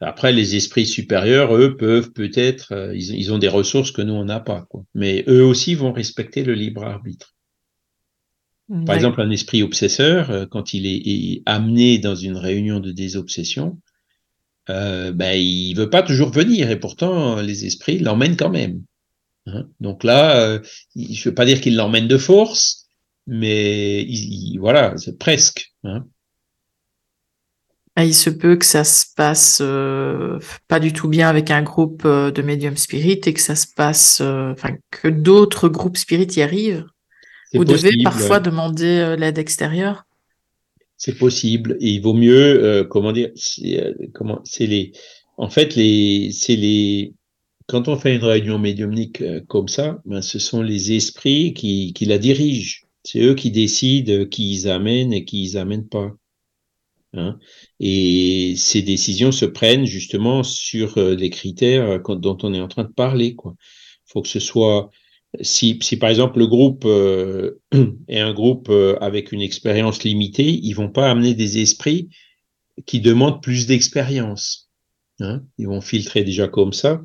Après, 0.03 0.31
les 0.31 0.55
esprits 0.55 0.85
supérieurs, 0.85 1.55
eux, 1.55 1.77
peuvent 1.77 2.11
peut-être, 2.11 2.73
euh, 2.73 2.95
ils, 2.95 3.15
ils, 3.15 3.33
ont 3.33 3.37
des 3.37 3.47
ressources 3.47 3.91
que 3.91 4.01
nous, 4.01 4.13
on 4.13 4.25
n'a 4.25 4.39
pas. 4.39 4.65
Quoi. 4.69 4.83
Mais 4.93 5.23
eux 5.27 5.43
aussi 5.43 5.75
vont 5.75 5.91
respecter 5.91 6.43
le 6.43 6.53
libre 6.53 6.83
arbitre. 6.83 7.33
Par 8.85 8.95
exemple, 8.95 9.21
un 9.21 9.29
esprit 9.29 9.61
obsesseur, 9.61 10.31
euh, 10.31 10.45
quand 10.45 10.73
il 10.73 10.85
est, 10.85 11.01
est, 11.05 11.43
amené 11.45 11.99
dans 11.99 12.15
une 12.15 12.37
réunion 12.37 12.79
de 12.79 12.91
désobsession, 12.91 13.79
euh, 14.69 15.11
ben, 15.11 15.33
il 15.33 15.73
veut 15.75 15.89
pas 15.89 16.01
toujours 16.01 16.31
venir 16.31 16.71
et 16.71 16.79
pourtant 16.79 17.41
les 17.41 17.65
esprits 17.65 17.99
l'emmènent 17.99 18.37
quand 18.37 18.49
même. 18.49 18.81
Hein 19.45 19.67
Donc 19.81 20.03
là, 20.03 20.37
euh, 20.37 20.59
je 20.95 21.27
veux 21.27 21.35
pas 21.35 21.45
dire 21.45 21.59
qu'il 21.59 21.75
l'emmène 21.75 22.07
de 22.07 22.17
force, 22.17 22.87
mais 23.27 24.01
il, 24.03 24.53
il, 24.53 24.59
voilà, 24.59 24.95
c'est 24.97 25.19
presque. 25.19 25.73
Hein 25.83 26.07
ah, 27.95 28.05
il 28.05 28.15
se 28.15 28.31
peut 28.31 28.55
que 28.55 28.65
ça 28.65 28.83
se 28.83 29.05
passe 29.15 29.59
euh, 29.61 30.39
pas 30.67 30.79
du 30.79 30.93
tout 30.93 31.07
bien 31.07 31.29
avec 31.29 31.51
un 31.51 31.61
groupe 31.61 32.01
euh, 32.05 32.31
de 32.31 32.41
médiums 32.41 32.77
spirit 32.77 33.21
et 33.25 33.33
que 33.33 33.39
ça 33.39 33.55
se 33.55 33.67
passe, 33.67 34.19
euh, 34.19 34.51
enfin 34.51 34.75
que 34.89 35.07
d'autres 35.07 35.69
groupes 35.69 35.97
spirit 35.97 36.27
y 36.35 36.41
arrivent. 36.41 36.85
Vous 37.53 37.63
possible, 37.63 37.91
devez 37.91 38.03
parfois 38.03 38.39
demander 38.39 39.15
l'aide 39.15 39.37
extérieure. 39.37 40.05
C'est 40.97 41.15
possible 41.15 41.77
et 41.81 41.89
il 41.89 42.01
vaut 42.01 42.15
mieux, 42.15 42.87
comment 42.89 43.11
dire, 43.11 43.29
comment 44.13 44.41
c'est 44.43 44.65
les, 44.65 44.93
en 45.37 45.51
fait 45.51 45.75
les, 45.75 46.31
c'est 46.31 46.55
les, 46.55 47.13
quand 47.67 47.87
on 47.89 47.95
fait 47.95 48.15
une 48.15 48.23
réunion 48.23 48.57
médiumnique 48.57 49.23
comme 49.47 49.67
ça, 49.67 50.01
ben, 50.05 50.23
ce 50.23 50.39
sont 50.39 50.63
les 50.63 50.93
esprits 50.93 51.53
qui, 51.53 51.93
qui 51.93 52.05
la 52.05 52.17
dirigent. 52.17 52.87
C'est 53.03 53.21
eux 53.21 53.35
qui 53.35 53.51
décident 53.51 54.25
qui 54.25 54.51
ils 54.51 54.67
amènent 54.67 55.13
et 55.13 55.23
qui 55.23 55.43
ils 55.43 55.57
amènent 55.57 55.87
pas. 55.87 56.11
Hein. 57.13 57.37
Et 57.79 58.55
ces 58.57 58.81
décisions 58.81 59.31
se 59.31 59.45
prennent 59.45 59.85
justement 59.85 60.43
sur 60.43 60.97
euh, 60.97 61.15
les 61.15 61.29
critères 61.29 62.01
euh, 62.09 62.15
dont 62.15 62.37
on 62.43 62.53
est 62.53 62.61
en 62.61 62.67
train 62.67 62.83
de 62.83 62.91
parler. 62.91 63.35
Il 63.37 63.53
faut 64.05 64.21
que 64.21 64.27
ce 64.27 64.39
soit, 64.39 64.89
si, 65.41 65.77
si 65.81 65.97
par 65.97 66.09
exemple 66.09 66.39
le 66.39 66.47
groupe 66.47 66.85
euh, 66.85 67.59
est 68.07 68.19
un 68.19 68.33
groupe 68.33 68.69
euh, 68.69 68.97
avec 68.99 69.31
une 69.31 69.41
expérience 69.41 70.03
limitée, 70.03 70.59
ils 70.63 70.73
vont 70.73 70.89
pas 70.89 71.09
amener 71.09 71.33
des 71.33 71.59
esprits 71.59 72.09
qui 72.85 72.99
demandent 72.99 73.41
plus 73.41 73.67
d'expérience. 73.67 74.71
Hein. 75.19 75.43
Ils 75.57 75.67
vont 75.67 75.81
filtrer 75.81 76.23
déjà 76.23 76.47
comme 76.47 76.73
ça. 76.73 77.01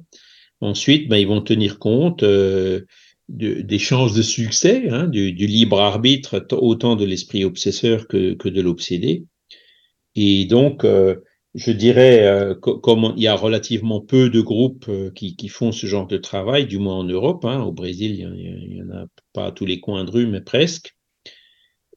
Ensuite, 0.61 1.09
ben, 1.09 1.17
ils 1.17 1.27
vont 1.27 1.43
tenir 1.43 1.79
compte 1.79 2.23
euh, 2.23 2.87
de, 3.29 3.61
des 3.61 3.79
chances 3.79 4.15
de 4.15 4.23
succès, 4.23 4.89
hein, 4.89 5.07
du, 5.07 5.33
libre 5.33 5.81
arbitre, 5.81 6.47
autant 6.53 6.97
de 6.97 7.05
l'esprit 7.05 7.45
obsesseur 7.45 8.09
que 8.09 8.49
de 8.49 8.61
l'obsédé. 8.61 9.27
Et 10.15 10.47
donc, 10.47 10.85
euh, 10.85 11.17
je 11.55 11.73
dirais, 11.73 12.27
euh, 12.27 12.55
comme 12.55 13.15
il 13.17 13.23
y 13.23 13.27
a 13.27 13.35
relativement 13.35 14.01
peu 14.01 14.31
de 14.31 14.41
groupes 14.41 14.87
euh, 14.89 15.11
qui, 15.11 15.49
font 15.49 15.73
ce 15.73 15.87
genre 15.87 16.07
de 16.07 16.19
travail, 16.19 16.67
du 16.67 16.79
moins 16.79 16.97
en 16.97 17.05
Europe, 17.05 17.45
hein, 17.45 17.63
au 17.63 17.73
Brésil, 17.73 18.17
il 18.19 18.75
n'y 18.75 18.83
en 18.83 18.91
a 18.91 19.07
pas 19.33 19.47
à 19.47 19.53
tous 19.53 19.67
les 19.67 19.81
coins 19.81 20.05
de 20.05 20.11
rue, 20.11 20.27
mais 20.27 20.41
presque, 20.41 20.97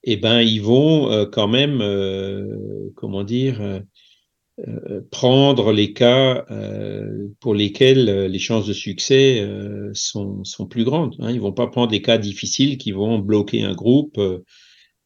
eh 0.03 0.17
ben, 0.17 0.41
ils 0.41 0.61
vont 0.61 1.27
quand 1.31 1.47
même, 1.47 1.83
comment 2.95 3.23
dire, 3.23 3.83
prendre 5.11 5.71
les 5.71 5.93
cas 5.93 6.45
pour 7.39 7.53
lesquels 7.53 8.25
les 8.25 8.39
chances 8.39 8.65
de 8.65 8.73
succès 8.73 9.47
sont, 9.93 10.43
plus 10.67 10.85
grandes. 10.85 11.15
Hein. 11.19 11.31
Ils 11.31 11.39
vont 11.39 11.53
pas 11.53 11.67
prendre 11.67 11.91
des 11.91 12.01
cas 12.01 12.17
difficiles 12.17 12.79
qui 12.79 12.91
vont 12.91 13.19
bloquer 13.19 13.61
un 13.63 13.73
groupe. 13.73 14.19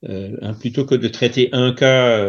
Hein, 0.08 0.53
plutôt 0.53 0.86
que 0.86 0.95
de 0.95 1.08
traiter 1.08 1.49
un 1.51 1.74
cas 1.74 2.20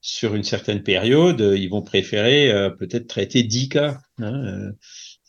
sur 0.00 0.34
une 0.34 0.44
certaine 0.44 0.82
période, 0.82 1.40
euh, 1.40 1.56
ils 1.56 1.68
vont 1.68 1.82
préférer 1.82 2.50
euh, 2.50 2.70
peut-être 2.70 3.08
traiter 3.08 3.42
10 3.42 3.68
cas 3.68 4.00
hein, 4.18 4.72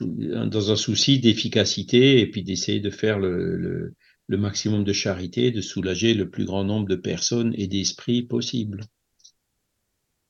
euh, 0.01 0.45
dans 0.45 0.71
un 0.71 0.75
souci 0.75 1.19
d'efficacité 1.19 2.19
et 2.19 2.27
puis 2.27 2.43
d'essayer 2.43 2.79
de 2.79 2.89
faire 2.89 3.19
le, 3.19 3.57
le, 3.57 3.95
le, 4.27 4.37
maximum 4.37 4.83
de 4.83 4.93
charité, 4.93 5.51
de 5.51 5.61
soulager 5.61 6.13
le 6.13 6.29
plus 6.29 6.45
grand 6.45 6.63
nombre 6.63 6.87
de 6.87 6.95
personnes 6.95 7.53
et 7.57 7.67
d'esprits 7.67 8.21
possible. 8.21 8.85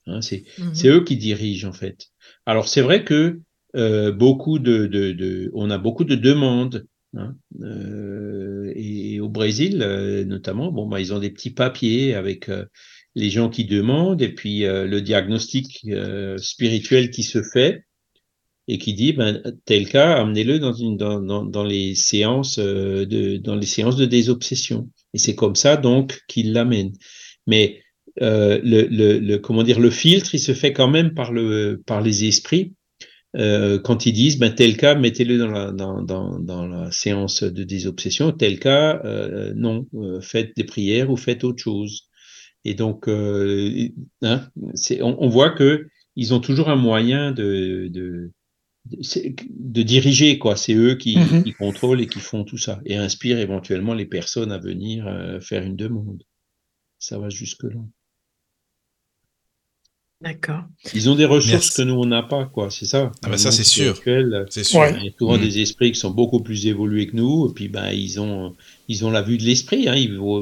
Hein, 0.08 0.22
c'est 0.22 0.44
mmh. 0.58 0.88
eux 0.88 1.04
qui 1.04 1.18
dirigent 1.18 1.68
en 1.68 1.74
fait. 1.74 2.08
Alors 2.46 2.68
c'est 2.68 2.82
vrai 2.82 3.04
que 3.04 3.42
euh, 3.76 4.12
beaucoup 4.12 4.58
de, 4.58 4.88
de, 4.88 5.12
de, 5.12 5.52
on 5.54 5.70
a 5.70 5.78
beaucoup 5.78 6.06
de 6.06 6.16
demandes. 6.16 6.88
Hein, 7.18 7.36
euh, 7.62 8.72
et 8.76 9.20
au 9.20 9.30
Brésil, 9.30 9.82
euh, 9.82 10.24
notamment, 10.26 10.72
bon, 10.72 10.88
bah, 10.88 11.00
ils 11.00 11.14
ont 11.14 11.20
des 11.20 11.32
petits 11.32 11.50
papiers 11.50 12.14
avec 12.14 12.50
les 13.16 13.30
gens 13.30 13.50
qui 13.50 13.66
demandent 13.66 14.22
et 14.22 14.34
puis 14.34 14.66
euh, 14.66 14.86
le 14.86 15.02
diagnostic 15.02 15.82
euh, 15.88 16.38
spirituel 16.38 17.10
qui 17.12 17.24
se 17.24 17.42
fait 17.42 17.84
et 18.68 18.78
qui 18.78 18.94
dit 18.94 19.14
ben 19.14 19.42
tel 19.66 19.90
cas 19.90 20.14
amenez-le 20.22 20.60
dans 20.60 20.74
dans, 20.96 21.20
dans, 21.20 21.44
dans 21.44 21.64
les 21.64 21.96
séances 21.96 22.60
euh, 22.60 23.06
de 23.06 23.38
dans 23.38 23.56
les 23.56 23.66
séances 23.66 23.98
de 23.98 24.06
désobsession. 24.06 24.90
Et 25.14 25.18
c'est 25.18 25.36
comme 25.36 25.56
ça 25.56 25.76
donc 25.76 26.22
qu'il 26.28 26.54
l'amène. 26.54 26.94
Mais 27.48 27.82
euh, 28.22 28.60
le, 28.64 28.84
le, 28.84 29.20
le, 29.20 29.38
comment 29.38 29.64
dire 29.64 29.80
le 29.80 29.90
filtre 29.90 30.36
il 30.36 30.40
se 30.40 30.54
fait 30.54 30.74
quand 30.74 30.90
même 30.90 31.14
par 31.14 31.32
le 31.32 31.82
par 31.86 32.02
les 32.02 32.26
esprits 32.26 32.74
euh, 33.38 33.80
quand 33.80 34.06
ils 34.06 34.14
disent 34.14 34.40
ben 34.40 34.54
tel 34.54 34.76
cas 34.78 34.96
mettez-le 34.96 35.38
dans 35.38 35.52
la 35.52 35.72
dans, 35.72 36.02
dans, 36.02 36.40
dans 36.40 36.68
la 36.68 36.92
séance 36.92 37.44
de 37.44 37.64
désobsession 37.64 38.32
tel 38.32 38.60
cas 38.60 39.02
euh, 39.06 39.54
non 39.56 39.86
faites 40.22 40.56
des 40.56 40.64
prières 40.64 41.12
ou 41.12 41.18
faites 41.18 41.44
autre 41.44 41.62
chose 41.62 42.10
et 42.66 42.74
donc, 42.74 43.08
euh, 43.08 43.90
hein, 44.22 44.50
on, 45.02 45.16
on, 45.20 45.30
voit 45.30 45.52
que 45.52 45.88
ils 46.16 46.34
ont 46.34 46.40
toujours 46.40 46.70
un 46.70 46.76
moyen 46.76 47.32
de, 47.32 47.88
de, 47.90 48.32
de 48.86 49.82
diriger 49.82 50.38
quoi. 50.40 50.56
C'est 50.56 50.74
eux 50.74 50.96
qui, 50.96 51.18
Mhm. 51.18 51.44
qui 51.44 51.54
contrôlent 51.54 52.02
et 52.02 52.08
qui 52.08 52.20
font 52.20 52.44
tout 52.44 52.58
ça 52.58 52.82
et 52.86 52.96
inspirent 52.96 53.40
éventuellement 53.40 53.94
les 53.94 54.06
personnes 54.06 54.52
à 54.52 54.58
venir 54.58 55.08
euh, 55.08 55.40
faire 55.40 55.64
une 55.64 55.76
demande. 55.78 56.24
Ça 57.00 57.18
va 57.18 57.30
jusque 57.30 57.64
là. 57.64 57.80
D'accord. 60.22 60.64
Ils 60.94 61.10
ont 61.10 61.16
des 61.16 61.24
ressources 61.24 61.52
Merci. 61.54 61.78
que 61.78 61.82
nous 61.84 61.94
on 61.94 62.06
n'a 62.06 62.24
pas 62.24 62.46
quoi. 62.46 62.70
C'est 62.70 62.86
ça. 62.86 63.10
Ah 63.24 63.30
bah 63.30 63.38
ça, 63.38 63.52
c'est 63.52 63.64
sûr. 63.64 63.96
C'est 64.50 64.66
sûr. 64.66 64.86
Il 64.98 65.06
y 65.06 65.08
a 65.08 65.12
souvent 65.18 65.38
Mm. 65.38 65.42
des 65.42 65.60
esprits 65.62 65.94
qui 65.94 66.00
sont 66.00 66.12
beaucoup 66.12 66.42
plus 66.42 66.68
évolués 66.68 67.08
que 67.08 67.16
nous, 67.16 67.48
et 67.50 67.54
puis 67.54 67.70
ben 67.70 67.90
ils 67.92 68.20
ont 68.20 68.54
ils 68.90 69.06
ont 69.06 69.12
la 69.12 69.22
vue 69.22 69.38
de 69.38 69.44
l'esprit. 69.44 69.88
Hein. 69.88 69.96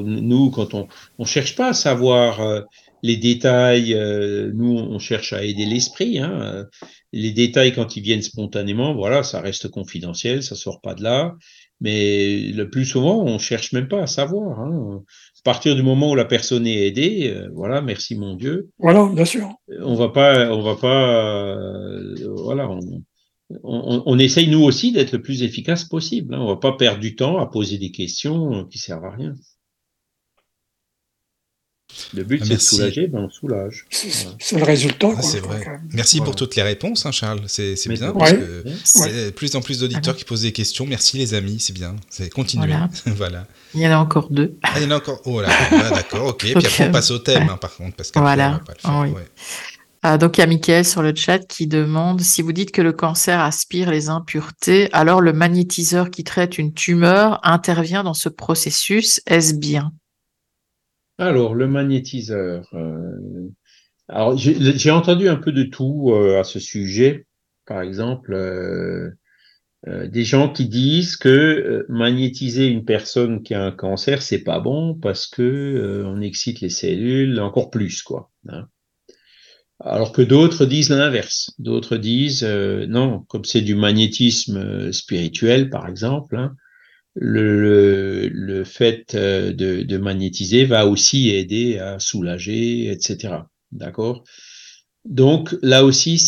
Nous, 0.04 0.50
quand 0.50 0.74
on 0.74 0.88
on 1.18 1.24
cherche 1.24 1.54
pas 1.54 1.68
à 1.68 1.74
savoir 1.74 2.40
euh, 2.40 2.62
les 3.04 3.16
détails, 3.16 3.94
euh, 3.94 4.50
nous 4.52 4.76
on 4.76 4.98
cherche 4.98 5.32
à 5.32 5.44
aider 5.44 5.64
l'esprit. 5.64 6.18
Hein. 6.18 6.40
Euh, 6.42 6.64
Les 7.12 7.30
détails 7.30 7.72
quand 7.72 7.96
ils 7.96 8.02
viennent 8.02 8.20
spontanément, 8.22 8.94
voilà, 8.94 9.22
ça 9.22 9.40
reste 9.40 9.68
confidentiel, 9.68 10.42
ça 10.42 10.56
sort 10.56 10.80
pas 10.82 10.94
de 10.94 11.02
là. 11.04 11.36
Mais 11.80 12.40
le 12.52 12.68
plus 12.68 12.84
souvent, 12.84 13.22
on 13.24 13.38
cherche 13.38 13.72
même 13.72 13.86
pas 13.88 14.02
à 14.02 14.06
savoir. 14.08 14.58
Hein. 14.60 15.02
À 15.48 15.52
partir 15.52 15.74
du 15.74 15.82
moment 15.82 16.10
où 16.10 16.14
la 16.14 16.26
personne 16.26 16.66
est 16.66 16.86
aidée, 16.88 17.32
euh, 17.34 17.48
voilà, 17.54 17.80
merci 17.80 18.14
mon 18.14 18.34
Dieu 18.34 18.68
Voilà, 18.78 19.08
bien 19.10 19.24
sûr. 19.24 19.48
on 19.80 19.94
va 19.94 20.10
pas, 20.10 20.52
on 20.52 20.60
va 20.60 20.76
pas, 20.76 21.24
euh, 21.24 22.14
voilà, 22.44 22.68
on, 22.70 22.80
on, 23.62 24.02
on 24.04 24.18
essaye 24.18 24.48
nous 24.50 24.62
aussi 24.62 24.92
d'être 24.92 25.12
le 25.12 25.22
plus 25.22 25.42
efficace 25.42 25.84
possible. 25.84 26.34
Hein. 26.34 26.40
On 26.42 26.48
va 26.48 26.56
pas 26.56 26.72
perdre 26.72 27.00
du 27.00 27.16
temps 27.16 27.38
à 27.38 27.46
poser 27.46 27.78
des 27.78 27.90
questions 27.90 28.66
qui 28.66 28.76
servent 28.78 29.06
à 29.06 29.10
rien. 29.12 29.32
Le 32.14 32.24
but 32.24 32.40
Ah, 32.42 32.46
c'est 32.46 32.54
de 32.54 32.58
soulager, 32.60 33.06
ben 33.06 33.20
on 33.20 33.30
soulage. 33.30 33.86
C'est 33.90 34.08
Voilà. 34.08 34.36
c'est 34.40 34.58
le 34.58 34.64
résultat. 34.64 35.08
Ah, 35.16 35.22
c'est 35.22 35.40
vrai. 35.40 35.64
Merci 35.92 36.18
Voilà. 36.18 36.24
pour 36.26 36.36
toutes 36.36 36.56
les 36.56 36.62
réponses, 36.62 37.06
hein, 37.06 37.12
Charles. 37.12 37.40
C'est 37.46 37.74
bien 37.88 38.12
parce 38.12 38.30
rien. 38.30 38.40
que 38.40 38.62
Ouais. 38.68 38.72
c'est 38.84 39.24
de 39.26 39.30
plus 39.30 39.54
en 39.56 39.60
plus 39.60 39.80
d'auditeurs 39.80 40.16
qui 40.16 40.24
posent 40.24 40.42
des 40.42 40.52
questions. 40.52 40.86
Merci 40.86 41.16
les 41.18 41.34
amis, 41.34 41.58
c'est 41.60 41.72
bien. 41.72 41.96
C'est 42.10 42.30
continuer. 42.30 42.66
Voilà. 42.66 42.88
voilà. 43.16 43.46
Il 43.74 43.80
y 43.80 43.86
en 43.88 43.92
a 43.92 43.96
encore 43.98 44.30
deux. 44.30 44.56
Ah, 44.62 44.72
il 44.76 44.84
y 44.84 44.86
en 44.86 44.90
a 44.92 44.96
encore. 44.96 45.20
Oh 45.24 45.40
là, 45.40 45.48
ah, 45.72 45.90
d'accord, 45.90 46.26
ok. 46.28 46.38
Puis 46.38 46.52
après, 46.54 46.88
on 46.88 46.92
passe 46.92 47.10
au 47.10 47.18
thème, 47.18 47.44
ouais. 47.44 47.50
hein, 47.52 47.56
par 47.58 47.74
contre, 47.76 47.96
parce 47.96 48.10
qu'après, 48.10 48.34
Voilà. 48.34 48.48
on 48.48 48.52
va 48.52 48.58
pas 48.60 48.72
le 48.74 48.80
faire. 48.80 49.00
Oui. 49.00 49.08
ouais. 49.10 49.26
Ah, 50.02 50.16
donc 50.16 50.38
il 50.38 50.42
y 50.42 50.44
a 50.44 50.46
Mickaël 50.46 50.84
sur 50.84 51.02
le 51.02 51.12
chat 51.12 51.40
qui 51.40 51.66
demande 51.66 52.20
si 52.20 52.40
vous 52.40 52.52
dites 52.52 52.70
que 52.70 52.80
le 52.80 52.92
cancer 52.92 53.40
aspire 53.40 53.90
les 53.90 54.08
impuretés, 54.08 54.88
alors 54.92 55.20
le 55.20 55.32
magnétiseur 55.32 56.10
qui 56.10 56.22
traite 56.22 56.56
une 56.56 56.72
tumeur 56.72 57.40
intervient 57.42 58.04
dans 58.04 58.14
ce 58.14 58.28
processus. 58.28 59.20
Est-ce 59.26 59.54
bien? 59.54 59.92
Alors 61.18 61.54
le 61.54 61.66
magnétiseur. 61.66 62.68
euh, 62.74 63.48
alors 64.08 64.36
j'ai 64.38 64.90
entendu 64.90 65.28
un 65.28 65.36
peu 65.36 65.52
de 65.52 65.64
tout 65.64 66.12
euh, 66.12 66.40
à 66.40 66.44
ce 66.44 66.60
sujet. 66.60 67.26
Par 67.66 67.82
exemple, 67.82 68.32
euh, 68.34 69.10
des 69.86 70.24
gens 70.24 70.50
qui 70.52 70.68
disent 70.68 71.16
que 71.16 71.84
magnétiser 71.88 72.66
une 72.66 72.84
personne 72.84 73.42
qui 73.42 73.54
a 73.54 73.64
un 73.64 73.72
cancer, 73.72 74.22
c'est 74.22 74.42
pas 74.42 74.60
bon 74.60 74.94
parce 74.94 75.26
que 75.26 75.42
euh, 75.42 76.04
on 76.06 76.20
excite 76.20 76.60
les 76.60 76.70
cellules 76.70 77.40
encore 77.40 77.70
plus, 77.70 78.02
quoi. 78.02 78.30
hein. 78.48 78.68
Alors 79.80 80.12
que 80.12 80.22
d'autres 80.22 80.66
disent 80.66 80.90
l'inverse. 80.90 81.52
D'autres 81.58 81.96
disent 81.96 82.44
non, 82.44 83.20
comme 83.28 83.44
c'est 83.44 83.60
du 83.60 83.74
magnétisme 83.74 84.92
spirituel, 84.92 85.70
par 85.70 85.86
exemple, 85.88 86.36
hein, 86.36 86.56
le, 87.20 88.62
fait 88.64 89.14
euh, 89.14 89.52
de, 89.52 89.96
magnétiser 89.98 90.64
va 90.64 90.86
aussi 90.86 91.30
aider 91.30 91.78
à 91.78 91.98
soulager, 91.98 92.90
etc. 92.90 93.48
D'accord? 93.72 94.24
Donc 95.04 95.56
là 95.62 95.84
aussi, 95.84 96.18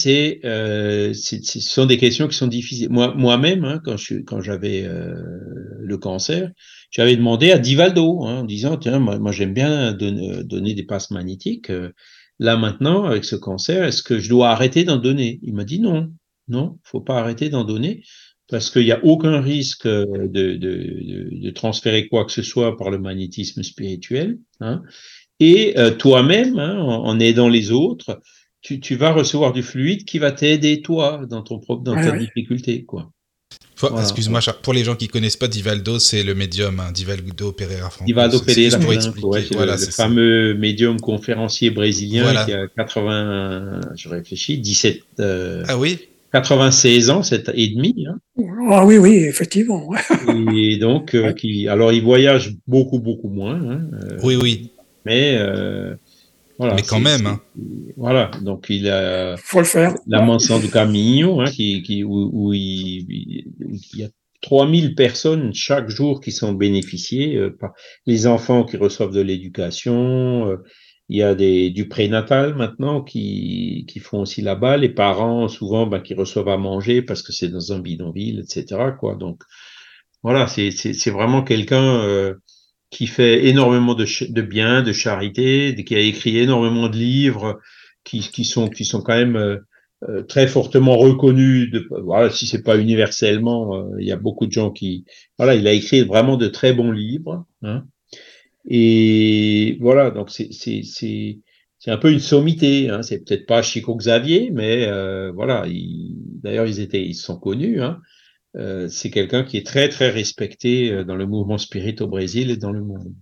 euh, 0.44 1.12
c'est- 1.12 1.44
ce 1.44 1.60
sont 1.60 1.86
des 1.86 1.98
questions 1.98 2.28
qui 2.28 2.36
sont 2.36 2.46
difficiles. 2.46 2.88
Moi, 2.90 3.14
moi-même, 3.14 3.64
hein, 3.64 3.82
quand 3.84 4.40
j'avais 4.40 4.84
euh, 4.84 5.14
le 5.80 5.98
cancer, 5.98 6.50
j'avais 6.90 7.16
demandé 7.16 7.50
à 7.52 7.58
Divaldo 7.58 8.24
hein, 8.24 8.40
en 8.40 8.44
disant 8.44 8.76
tiens, 8.78 8.98
moi, 8.98 9.32
j'aime 9.32 9.52
bien 9.54 9.92
donner, 9.92 10.44
donner 10.44 10.74
des 10.74 10.84
passes 10.84 11.10
magnétiques. 11.10 11.70
Là 12.38 12.56
maintenant, 12.56 13.04
avec 13.04 13.24
ce 13.24 13.36
cancer, 13.36 13.84
est-ce 13.84 14.02
que 14.02 14.18
je 14.18 14.28
dois 14.30 14.50
arrêter 14.50 14.84
d'en 14.84 14.96
donner? 14.96 15.40
Il 15.42 15.54
m'a 15.54 15.64
dit 15.64 15.78
non, 15.78 16.10
non, 16.48 16.78
faut 16.84 17.00
pas 17.02 17.18
arrêter 17.20 17.50
d'en 17.50 17.64
donner 17.64 18.02
parce 18.50 18.70
qu'il 18.70 18.84
n'y 18.84 18.92
a 18.92 19.04
aucun 19.04 19.40
risque 19.40 19.86
euh, 19.86 20.04
de, 20.28 20.52
de, 20.54 20.74
de, 20.74 21.28
de 21.42 21.50
transférer 21.50 22.08
quoi 22.08 22.24
que 22.24 22.32
ce 22.32 22.42
soit 22.42 22.76
par 22.76 22.90
le 22.90 22.98
magnétisme 22.98 23.62
spirituel. 23.62 24.38
Hein. 24.60 24.82
Et 25.38 25.78
euh, 25.78 25.90
toi-même, 25.90 26.58
hein, 26.58 26.78
en, 26.78 27.04
en 27.06 27.20
aidant 27.20 27.48
les 27.48 27.70
autres, 27.70 28.20
tu, 28.60 28.78
tu 28.80 28.96
vas 28.96 29.12
recevoir 29.12 29.52
du 29.52 29.62
fluide 29.62 30.04
qui 30.04 30.18
va 30.18 30.32
t'aider 30.32 30.82
toi 30.82 31.22
dans 31.30 31.42
ton 31.42 31.58
propre 31.60 31.82
dans 31.82 31.94
Ouais, 31.96 32.04
ta 32.10 32.16
difficulté 32.18 32.84
quoi. 32.84 33.10
Voilà. 33.78 34.02
Excuse-moi, 34.02 34.40
pour 34.62 34.74
les 34.74 34.84
gens 34.84 34.94
qui 34.94 35.08
connaissent 35.08 35.38
pas 35.38 35.48
Divaldo, 35.48 35.98
c'est 35.98 36.22
le 36.22 36.34
médium, 36.34 36.78
hein, 36.80 36.92
Divaldo 36.92 37.52
Pereira 37.52 37.88
Franco. 37.88 38.04
Divaldo 38.04 38.38
Pereira, 38.40 38.78
pour 38.78 38.92
expliquer. 38.92 39.26
ouais, 39.26 39.42
c'est 39.48 39.54
voilà, 39.54 39.72
le, 39.72 39.78
le 39.80 39.84
c'est 39.86 39.90
ça. 39.92 40.02
fameux 40.04 40.52
médium 40.52 41.00
conférencier 41.00 41.70
brésilien 41.70 42.24
Voilà. 42.24 42.44
qui 42.44 42.52
a 42.52 42.66
80, 42.68 43.80
je 43.96 44.08
réfléchis, 44.10 44.58
17, 44.58 45.00
euh, 45.20 45.64
Ah 45.66 45.78
oui? 45.78 45.98
96 46.32 47.10
ans, 47.10 47.22
c'est 47.22 47.50
et 47.54 47.68
demi. 47.68 48.06
Hein, 48.08 48.18
Ah 48.70 48.84
oui, 48.86 48.98
oui, 48.98 49.16
effectivement. 49.16 49.90
et 50.54 50.76
donc, 50.76 51.14
euh, 51.14 51.32
qui, 51.32 51.68
alors 51.68 51.92
il 51.92 52.02
voyage 52.02 52.54
beaucoup 52.66 52.98
beaucoup 52.98 53.28
moins, 53.28 53.60
hein, 53.60 53.82
euh, 53.94 54.18
Oui, 54.22 54.36
oui. 54.40 54.70
mais 55.04 55.36
euh, 55.38 55.94
voilà. 56.58 56.74
Mais 56.74 56.82
quand 56.82 57.00
même, 57.00 57.26
hein. 57.26 57.40
Voilà, 57.96 58.30
donc 58.42 58.66
il 58.68 58.88
a 58.88 59.36
Faut 59.38 59.60
le 59.60 59.64
faire. 59.64 59.94
la 60.06 60.20
tout 60.60 60.70
cas 60.70 60.86
mignon, 60.86 61.40
hein, 61.40 61.50
qui, 61.50 61.82
qui, 61.82 62.04
où, 62.04 62.30
où 62.32 62.52
il 62.52 63.06
y 63.94 64.04
a 64.04 64.08
3000 64.42 64.94
personnes 64.94 65.52
chaque 65.54 65.88
jour 65.88 66.20
qui 66.20 66.32
sont 66.32 66.52
bénéficiées, 66.52 67.36
euh, 67.36 67.50
par 67.58 67.72
les 68.06 68.26
enfants 68.26 68.64
qui 68.64 68.76
reçoivent 68.76 69.12
de 69.12 69.20
l'éducation, 69.20 70.48
euh, 70.48 70.56
il 71.10 71.18
y 71.18 71.22
a 71.24 71.34
des, 71.34 71.70
du 71.70 71.88
prénatal 71.88 72.54
maintenant 72.54 73.02
qui, 73.02 73.84
qui 73.88 73.98
font 73.98 74.20
aussi 74.20 74.42
là-bas, 74.42 74.76
les 74.76 74.88
parents 74.88 75.48
souvent 75.48 75.86
ben, 75.86 76.00
qui 76.00 76.14
reçoivent 76.14 76.48
à 76.48 76.56
manger 76.56 77.02
parce 77.02 77.22
que 77.22 77.32
c'est 77.32 77.48
dans 77.48 77.72
un 77.72 77.80
bidonville, 77.80 78.38
etc. 78.38 78.92
Quoi. 78.98 79.16
Donc 79.16 79.42
voilà, 80.22 80.46
c'est 80.46 81.10
vraiment 81.10 81.42
quelqu'un 81.42 82.00
euh, 82.04 82.34
qui 82.90 83.08
fait 83.08 83.46
énormément 83.46 83.94
de, 83.94 84.06
de 84.30 84.42
bien, 84.42 84.82
de 84.82 84.92
charité, 84.92 85.74
qui 85.84 85.96
a 85.96 86.00
écrit 86.00 86.38
énormément 86.38 86.88
de 86.88 86.96
livres 86.96 87.58
qui, 88.04 88.20
qui 88.20 88.44
sont 88.44 88.68
qui 88.68 88.84
sont 88.84 89.02
quand 89.02 89.16
même 89.16 89.36
euh, 89.36 89.56
euh, 90.08 90.22
très 90.22 90.46
fortement 90.46 90.96
reconnus. 90.96 91.72
De, 91.72 91.88
voilà, 92.04 92.30
si 92.30 92.46
c'est 92.46 92.62
pas 92.62 92.78
universellement, 92.78 93.74
euh, 93.74 93.96
il 93.98 94.06
y 94.06 94.12
a 94.12 94.16
beaucoup 94.16 94.46
de 94.46 94.52
gens 94.52 94.70
qui 94.70 95.04
voilà, 95.38 95.56
il 95.56 95.66
a 95.66 95.72
écrit 95.72 96.02
vraiment 96.02 96.36
de 96.36 96.46
très 96.46 96.72
bons 96.72 96.92
livres. 96.92 97.46
Hein, 97.62 97.84
et 98.68 99.76
voilà, 99.80 100.10
donc 100.10 100.30
c'est 100.30 100.50
un 101.86 101.96
peu 101.98 102.12
une 102.12 102.20
sommité. 102.20 102.88
Hein, 102.90 103.02
c'est 103.02 103.24
peut-être 103.24 103.46
pas 103.46 103.62
Chico 103.62 103.94
Xavier, 103.96 104.50
mais 104.52 104.86
euh, 104.86 105.32
voilà. 105.32 105.66
il- 105.66 106.16
D'ailleurs, 106.42 106.66
ils 106.66 106.80
étaient 106.80 107.02
ils 107.04 107.14
sont 107.14 107.38
connus. 107.38 107.82
Hein, 107.82 108.00
euh, 108.56 108.88
c'est 108.88 109.10
quelqu'un 109.10 109.44
qui 109.44 109.56
est 109.58 109.66
très 109.66 109.88
très 109.90 110.10
respecté 110.10 110.92
euh, 110.92 111.04
dans 111.04 111.16
le 111.16 111.26
mouvement 111.26 111.58
spirit 111.58 111.96
au 112.00 112.08
Brésil 112.08 112.50
et 112.50 112.56
dans 112.58 112.72
le 112.72 112.82
monde. 112.84 113.14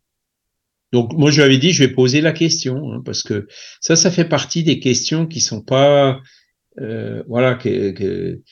Donc 0.92 1.12
moi 1.12 1.30
je 1.30 1.36
lui 1.36 1.42
avais 1.44 1.58
dit 1.58 1.72
je 1.72 1.84
vais 1.84 1.92
poser 1.92 2.20
la 2.20 2.32
question 2.32 2.92
hein, 2.92 3.02
parce 3.04 3.22
que 3.22 3.46
ça 3.80 3.94
ça 3.96 4.10
fait 4.10 4.24
partie 4.24 4.62
des 4.62 4.80
questions 4.80 5.26
qui 5.26 5.40
sont 5.40 5.62
pas 5.62 6.20
euh, 6.80 7.22
voilà 7.28 7.54
que, 7.56 7.92
que, 7.92 8.42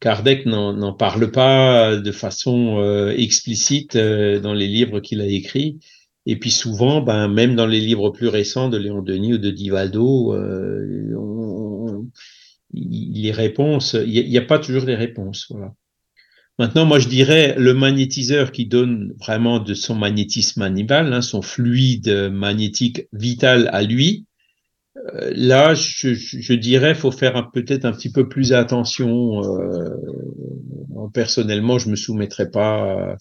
Kardec 0.00 0.46
n'en 0.46 0.92
parle 0.92 1.30
pas 1.30 1.96
de 1.96 2.12
façon 2.12 2.78
euh, 2.78 3.14
explicite 3.16 3.96
euh, 3.96 4.40
dans 4.40 4.52
les 4.52 4.68
livres 4.68 5.00
qu'il 5.00 5.20
a 5.20 5.26
écrits 5.26 5.78
et 6.26 6.36
puis 6.38 6.50
souvent 6.50 7.00
ben 7.00 7.28
même 7.28 7.56
dans 7.56 7.66
les 7.66 7.80
livres 7.80 8.10
plus 8.10 8.28
récents 8.28 8.68
de 8.68 8.76
Léon 8.76 9.00
Denis 9.00 9.34
ou 9.34 9.38
de 9.38 9.50
Divaldo 9.50 10.34
euh, 10.34 12.02
les 12.74 13.32
réponses 13.32 13.96
il 14.06 14.28
n'y 14.28 14.38
a, 14.38 14.42
pas 14.42 14.58
toujours 14.58 14.84
des 14.84 14.96
réponses 14.96 15.46
voilà 15.50 15.72
Maintenant, 16.58 16.86
moi, 16.86 16.98
je 16.98 17.08
dirais 17.08 17.54
le 17.58 17.74
magnétiseur 17.74 18.50
qui 18.50 18.64
donne 18.64 19.12
vraiment 19.20 19.58
de 19.58 19.74
son 19.74 19.94
magnétisme 19.94 20.62
animal, 20.62 21.12
hein, 21.12 21.20
son 21.20 21.42
fluide 21.42 22.30
magnétique 22.32 23.08
vital 23.12 23.68
à 23.74 23.82
lui. 23.82 24.24
Euh, 25.14 25.32
là, 25.34 25.74
je, 25.74 26.14
je, 26.14 26.38
je 26.40 26.52
dirais, 26.54 26.94
faut 26.94 27.10
faire 27.12 27.36
un- 27.36 27.42
peut-être 27.52 27.84
un 27.84 27.92
petit 27.92 28.10
peu 28.10 28.28
plus 28.28 28.52
attention. 28.52 29.42
Euh, 29.44 29.90
personnellement, 31.12 31.78
je 31.78 31.88
me 31.88 31.96
soumettrais 31.96 32.50
pas 32.50 33.16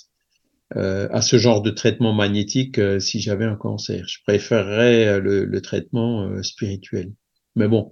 euh, 0.76 1.08
à 1.12 1.22
ce 1.22 1.38
genre 1.38 1.62
de 1.62 1.70
traitement 1.70 2.14
magnétique 2.14 2.80
euh, 2.80 3.00
si 3.00 3.20
j'avais 3.20 3.46
un 3.46 3.56
cancer. 3.56 4.04
Je 4.08 4.18
préférerais 4.26 5.20
le, 5.20 5.46
le 5.46 5.62
traitement 5.62 6.24
euh, 6.24 6.42
spirituel. 6.42 7.12
Mais 7.56 7.68
bon, 7.68 7.90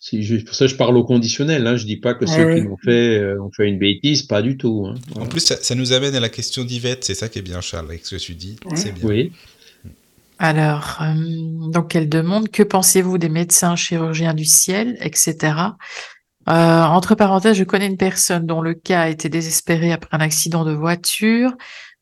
c'est 0.00 0.20
pour 0.44 0.54
ça 0.54 0.66
que 0.66 0.72
je 0.72 0.76
parle 0.76 0.96
au 0.96 1.04
conditionnel. 1.04 1.66
Hein. 1.66 1.76
Je 1.76 1.86
dis 1.86 1.98
pas 1.98 2.14
que 2.14 2.26
ceux 2.26 2.44
ouais. 2.46 2.54
qui 2.56 2.60
l'ont 2.62 2.76
fait 2.76 3.18
euh, 3.18 3.40
ont 3.42 3.50
fait 3.54 3.68
une 3.68 3.78
bêtise, 3.78 4.22
pas 4.24 4.42
du 4.42 4.56
tout. 4.56 4.86
Hein. 4.86 4.94
En 5.20 5.26
plus, 5.26 5.40
ça, 5.40 5.56
ça 5.56 5.74
nous 5.74 5.92
amène 5.92 6.14
à 6.14 6.20
la 6.20 6.28
question 6.28 6.64
d'Yvette. 6.64 7.04
C'est 7.04 7.14
ça 7.14 7.28
qui 7.28 7.38
est 7.38 7.42
bien, 7.42 7.60
Charles, 7.60 7.86
avec 7.86 8.04
ce 8.04 8.16
que 8.16 8.20
tu 8.20 8.34
dis. 8.34 8.56
Ouais. 8.64 8.76
C'est 8.76 8.92
bien. 8.92 9.04
Oui. 9.06 9.32
Alors, 10.38 10.98
euh, 11.00 11.14
donc 11.70 11.94
elle 11.94 12.08
demande 12.08 12.48
que 12.48 12.62
pensez-vous 12.62 13.18
des 13.18 13.28
médecins 13.28 13.76
chirurgiens 13.76 14.34
du 14.34 14.44
ciel, 14.44 14.96
etc. 15.00 15.36
Euh, 16.48 16.82
entre 16.82 17.14
parenthèses, 17.14 17.56
je 17.56 17.64
connais 17.64 17.86
une 17.86 17.96
personne 17.96 18.46
dont 18.46 18.60
le 18.60 18.74
cas 18.74 19.02
a 19.02 19.08
été 19.08 19.28
désespéré 19.28 19.92
après 19.92 20.16
un 20.16 20.20
accident 20.20 20.64
de 20.64 20.72
voiture, 20.72 21.54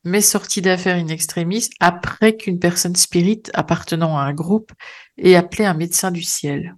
mais 0.05 0.20
sorti 0.20 0.62
d'affaires 0.62 0.97
in 0.97 1.09
extremis 1.09 1.68
après 1.78 2.37
qu'une 2.37 2.59
personne 2.59 2.97
spirite 2.97 3.51
appartenant 3.55 4.18
à 4.18 4.22
un 4.22 4.33
groupe 4.33 4.72
ait 5.18 5.37
appelé 5.37 5.64
un 5.64 5.74
médecin 5.74 6.11
du 6.11 6.22
ciel. 6.22 6.74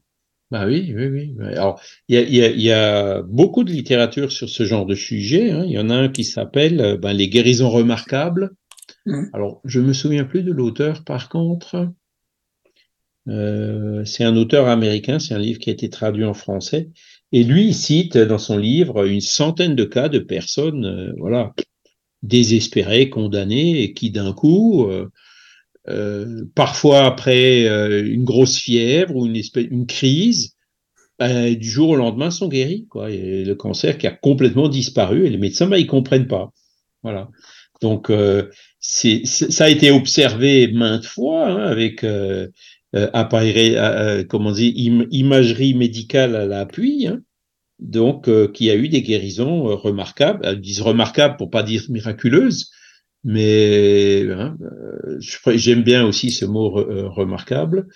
Bah 0.50 0.66
oui, 0.66 0.92
oui, 0.94 1.07
oui. 1.07 1.34
Alors, 1.46 1.80
il 2.09 2.18
y 2.30 2.70
a, 2.70 3.22
beaucoup 3.22 3.64
de 3.64 3.72
littérature 3.72 4.30
sur 4.30 4.48
ce 4.48 4.64
genre 4.64 4.86
de 4.86 4.94
sujet. 4.94 5.50
hein. 5.50 5.64
Il 5.66 5.72
y 5.72 5.78
en 5.78 5.88
a 5.88 5.94
un 5.94 6.09
qui 6.09 6.24
s'appelle 6.24 6.80
euh, 6.80 6.96
ben, 6.96 7.12
Les 7.12 7.28
guérisons 7.28 7.70
remarquables. 7.70 8.50
Mhm. 9.07 9.30
Alors, 9.32 9.61
je 9.64 9.80
me 9.80 9.92
souviens 9.92 10.24
plus 10.24 10.42
de 10.42 10.52
l'auteur, 10.52 11.05
par 11.05 11.28
contre. 11.28 11.92
Euh, 13.28 14.05
c'est 14.05 14.24
un 14.24 14.36
auteur 14.36 14.68
américain, 14.68 15.18
c'est 15.18 15.34
un 15.34 15.38
livre 15.38 15.59
qui 15.59 15.70
a 15.70 15.72
été 15.72 15.88
traduit 15.88 16.24
en 16.24 16.34
français. 16.34 16.90
Et 17.32 17.42
lui, 17.42 17.68
il 17.68 17.74
cite 17.74 18.16
dans 18.16 18.38
son 18.38 18.59
livre 18.59 19.07
une 19.07 19.20
centaine 19.20 19.74
de 19.74 19.84
cas 19.84 20.09
de 20.09 20.18
personnes, 20.18 20.84
euh, 20.84 21.12
voilà, 21.18 21.55
désespérées, 22.22 23.11
condamnées, 23.11 23.82
et 23.82 23.92
qui 23.92 24.11
d'un 24.11 24.32
coup, 24.32 24.86
euh, 25.88 26.44
parfois 26.55 27.05
après 27.05 27.66
une 28.07 28.24
grosse 28.24 28.57
fièvre 28.57 29.16
ou 29.16 29.26
une, 29.26 29.86
crise, 29.86 30.55
ben, 31.18 31.55
du 31.55 31.68
jour 31.68 31.90
au 31.90 31.96
lendemain 31.96 32.30
sont 32.30 32.48
guéris. 32.48 32.86
Quoi. 32.88 33.11
Le 33.11 33.52
cancer 33.55 33.98
qui 33.98 34.07
a 34.07 34.11
complètement 34.11 34.68
disparu 34.68 35.26
et 35.26 35.30
les 35.30 35.38
médecins, 35.38 35.66
ben, 35.66 35.76
ils 35.76 35.86
comprennent 35.86 36.28
pas. 36.28 36.52
Voilà. 37.02 37.28
Donc, 37.82 38.11
ça 38.87 39.64
a 39.64 39.68
été 39.70 39.91
observé 39.91 40.68
maintes 40.72 41.07
fois 41.07 41.49
hein, 41.49 41.66
avec 41.66 42.05
euh, 42.05 42.49
euh, 42.95 43.09
appareil, 43.12 43.76
euh, 43.76 44.20
euh, 44.20 44.24
comment 44.24 44.53
dire, 44.53 44.72
im- 44.76 45.07
imagerie 45.11 45.74
médicale 45.74 46.37
à 46.37 46.47
l'appui. 46.47 47.07
Hein, 47.07 47.20
donc, 47.80 48.28
euh, 48.28 48.49
qui 48.49 48.70
a 48.70 48.76
eu 48.76 48.89
des 48.89 49.03
guérisons 49.03 49.64
remarquables. 49.76 50.41
Elles 50.45 50.61
disent 50.61 50.82
remarquables 50.82 51.37
pour 51.37 51.51
pas 51.51 51.62
dire 51.62 51.85
miraculeuses, 51.91 52.70
mais 53.24 54.26
hein, 54.30 54.57
j'aime 55.55 55.82
bien 55.82 56.07
aussi 56.07 56.30
ce 56.30 56.45
mot 56.45 56.70
re- 56.70 57.05
remarquable. 57.07 57.89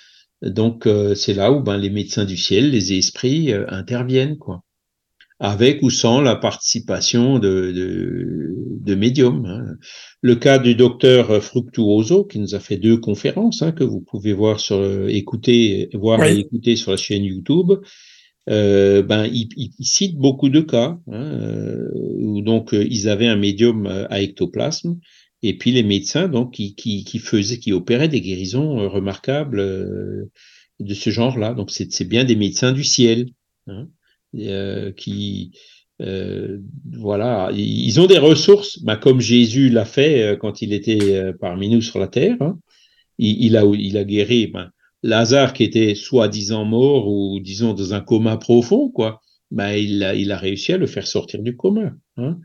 Donc, 0.43 0.89
c'est 1.16 1.34
là 1.34 1.53
où 1.53 1.62
ben, 1.62 1.76
les 1.76 1.91
médecins 1.91 2.24
du 2.24 2.36
ciel, 2.36 2.70
les 2.70 2.93
esprits 2.93 3.53
interviennent, 3.68 4.39
quoi, 4.39 4.62
avec 5.41 5.82
ou 5.82 5.91
sans 5.91 6.20
la 6.20 6.34
participation 6.36 7.39
de, 7.39 7.70
de, 7.72 8.55
de 8.80 8.95
médiums. 8.95 9.47
hein. 9.47 9.76
Le 10.20 10.34
cas 10.34 10.59
du 10.59 10.74
docteur 10.74 11.43
Fructuoso, 11.43 12.24
qui 12.24 12.41
nous 12.41 12.55
a 12.55 12.61
fait 12.61 12.76
deux 12.76 12.97
conférences, 12.97 13.62
hein, 13.62 13.70
que 13.72 13.84
vous 13.84 14.01
pouvez 14.01 14.32
voir 14.32 14.59
sur, 14.59 15.09
écouter, 15.09 15.91
voir 15.95 16.18
Oui. 16.20 16.28
et 16.28 16.39
écouter 16.41 16.74
sur 16.76 16.91
la 16.91 16.97
chaîne 16.97 17.24
YouTube. 17.24 17.72
Euh, 18.51 19.03
ben, 19.03 19.26
il, 19.30 19.49
cite 19.80 20.16
beaucoup 20.16 20.49
de 20.49 20.61
cas 20.62 20.99
hein, 21.12 21.12
euh, 21.12 21.91
où 22.18 22.41
donc 22.41 22.72
euh, 22.72 22.82
ils 22.89 23.11
avaient 23.11 23.26
un 23.26 23.36
médium 23.36 23.86
à 24.09 24.22
ectoplasme 24.22 24.99
et 25.43 25.59
puis 25.59 25.70
les 25.70 25.82
médecins 25.82 26.28
donc 26.28 26.55
qui, 26.55 26.74
qui, 26.74 27.05
qui 27.05 27.18
faisaient, 27.18 27.59
qui 27.59 27.72
opéraient 27.72 28.09
des 28.09 28.22
guérisons 28.22 28.89
remarquables 28.89 29.59
de 30.80 30.95
ce 30.95 31.11
genre-là. 31.11 31.53
Donc 31.53 31.70
c'est 31.70 32.09
bien 32.09 32.24
des 32.24 32.36
médecins 32.36 32.72
du 32.72 32.84
ciel 32.84 33.28
hein, 33.66 33.86
qui 34.96 35.52
euh, 36.00 36.58
voilà, 36.92 37.50
ils 37.54 38.00
ont 38.00 38.06
des 38.06 38.18
ressources, 38.18 38.78
ben, 38.82 38.96
comme 38.96 39.20
Jésus 39.20 39.68
l'a 39.68 39.84
fait 39.84 40.22
euh, 40.22 40.36
quand 40.36 40.62
il 40.62 40.72
était 40.72 41.16
euh, 41.16 41.32
parmi 41.38 41.68
nous 41.68 41.82
sur 41.82 41.98
la 41.98 42.06
terre. 42.06 42.36
hein. 42.40 42.58
Il, 43.18 43.56
a 43.56 43.64
il 43.64 43.96
a 43.96 44.04
guéri 44.04 44.46
ben, 44.46 44.70
Lazare 45.02 45.52
qui 45.52 45.64
était 45.64 45.96
soi-disant 45.96 46.64
mort 46.64 47.08
ou 47.08 47.40
disons 47.40 47.74
dans 47.74 47.94
un 47.94 48.00
coma 48.00 48.36
profond, 48.36 48.90
quoi, 48.90 49.20
ben, 49.50 49.72
il, 49.72 50.04
a, 50.04 50.14
il 50.14 50.30
a 50.30 50.36
réussi 50.36 50.72
à 50.72 50.76
le 50.76 50.86
faire 50.86 51.06
sortir 51.06 51.42
du 51.42 51.56
coma. 51.56 51.92
Hein. 52.16 52.38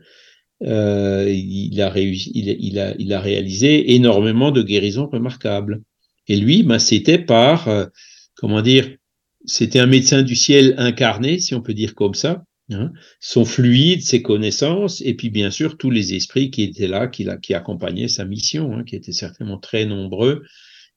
Euh, 0.64 1.30
il, 1.30 1.80
a 1.80 1.90
réussi, 1.90 2.32
il, 2.34 2.48
il, 2.58 2.78
a, 2.80 2.94
il 2.98 3.12
a 3.12 3.20
réalisé 3.20 3.94
énormément 3.94 4.50
de 4.50 4.62
guérisons 4.62 5.06
remarquables. 5.06 5.82
Et 6.26 6.36
lui, 6.36 6.64
ben, 6.64 6.80
c'était 6.80 7.18
par, 7.18 7.68
euh, 7.68 7.86
comment 8.34 8.62
dire, 8.62 8.96
c'était 9.44 9.78
un 9.78 9.86
médecin 9.86 10.22
du 10.22 10.36
ciel 10.36 10.74
incarné, 10.78 11.38
si 11.38 11.54
on 11.54 11.60
peut 11.60 11.74
dire 11.74 11.94
comme 11.94 12.14
ça. 12.14 12.44
Hein. 12.72 12.92
Son 13.20 13.44
fluide, 13.44 14.02
ses 14.02 14.22
connaissances, 14.22 15.02
et 15.02 15.14
puis 15.14 15.28
bien 15.28 15.50
sûr 15.50 15.76
tous 15.76 15.90
les 15.90 16.14
esprits 16.14 16.50
qui 16.50 16.62
étaient 16.62 16.88
là, 16.88 17.08
qui, 17.08 17.54
accompagnaient 17.54 18.08
sa 18.08 18.24
mission, 18.24 18.74
hein, 18.74 18.84
qui 18.84 18.96
étaient 18.96 19.12
certainement 19.12 19.58
très 19.58 19.84
nombreux 19.84 20.42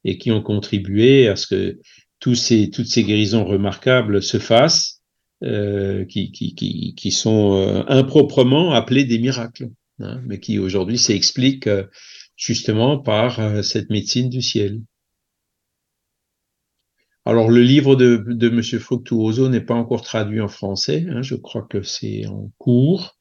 et 0.06 0.18
qui 0.18 0.32
ont 0.32 0.42
contribué 0.42 1.28
à 1.28 1.36
ce 1.36 1.48
que 1.48 1.80
ces, 2.36 2.70
toutes 2.70 2.88
ces 2.88 3.04
guérisons 3.04 3.46
remarquables 3.46 4.24
se 4.24 4.40
fassent, 4.40 4.98
euh, 5.44 6.04
qui, 6.06 7.12
sont 7.12 7.54
euh, 7.54 7.84
improprement 7.88 8.72
appelés 8.74 9.04
des 9.06 9.20
miracles, 9.20 9.70
hein, 10.00 10.20
mais 10.26 10.40
qui 10.40 10.58
aujourd'hui 10.58 10.98
s'expliquent 10.98 11.68
euh, 11.68 11.84
justement 12.36 12.98
par 12.98 13.64
cette 13.64 13.92
médecine 13.92 14.30
du 14.30 14.42
ciel. 14.42 14.82
Alors 17.28 17.52
le 17.52 17.62
livre 17.62 17.98
de, 17.98 18.24
de 18.26 18.48
Monsieur 18.48 18.80
Fructuoso 18.80 19.50
n'est 19.50 19.60
pas 19.60 19.74
encore 19.74 20.02
traduit 20.02 20.40
en 20.40 20.48
français, 20.48 21.06
hein, 21.10 21.22
je 21.22 21.36
crois 21.36 21.68
que 21.70 21.82
c'est 21.82 22.26
en 22.26 22.54
cours. 22.58 23.18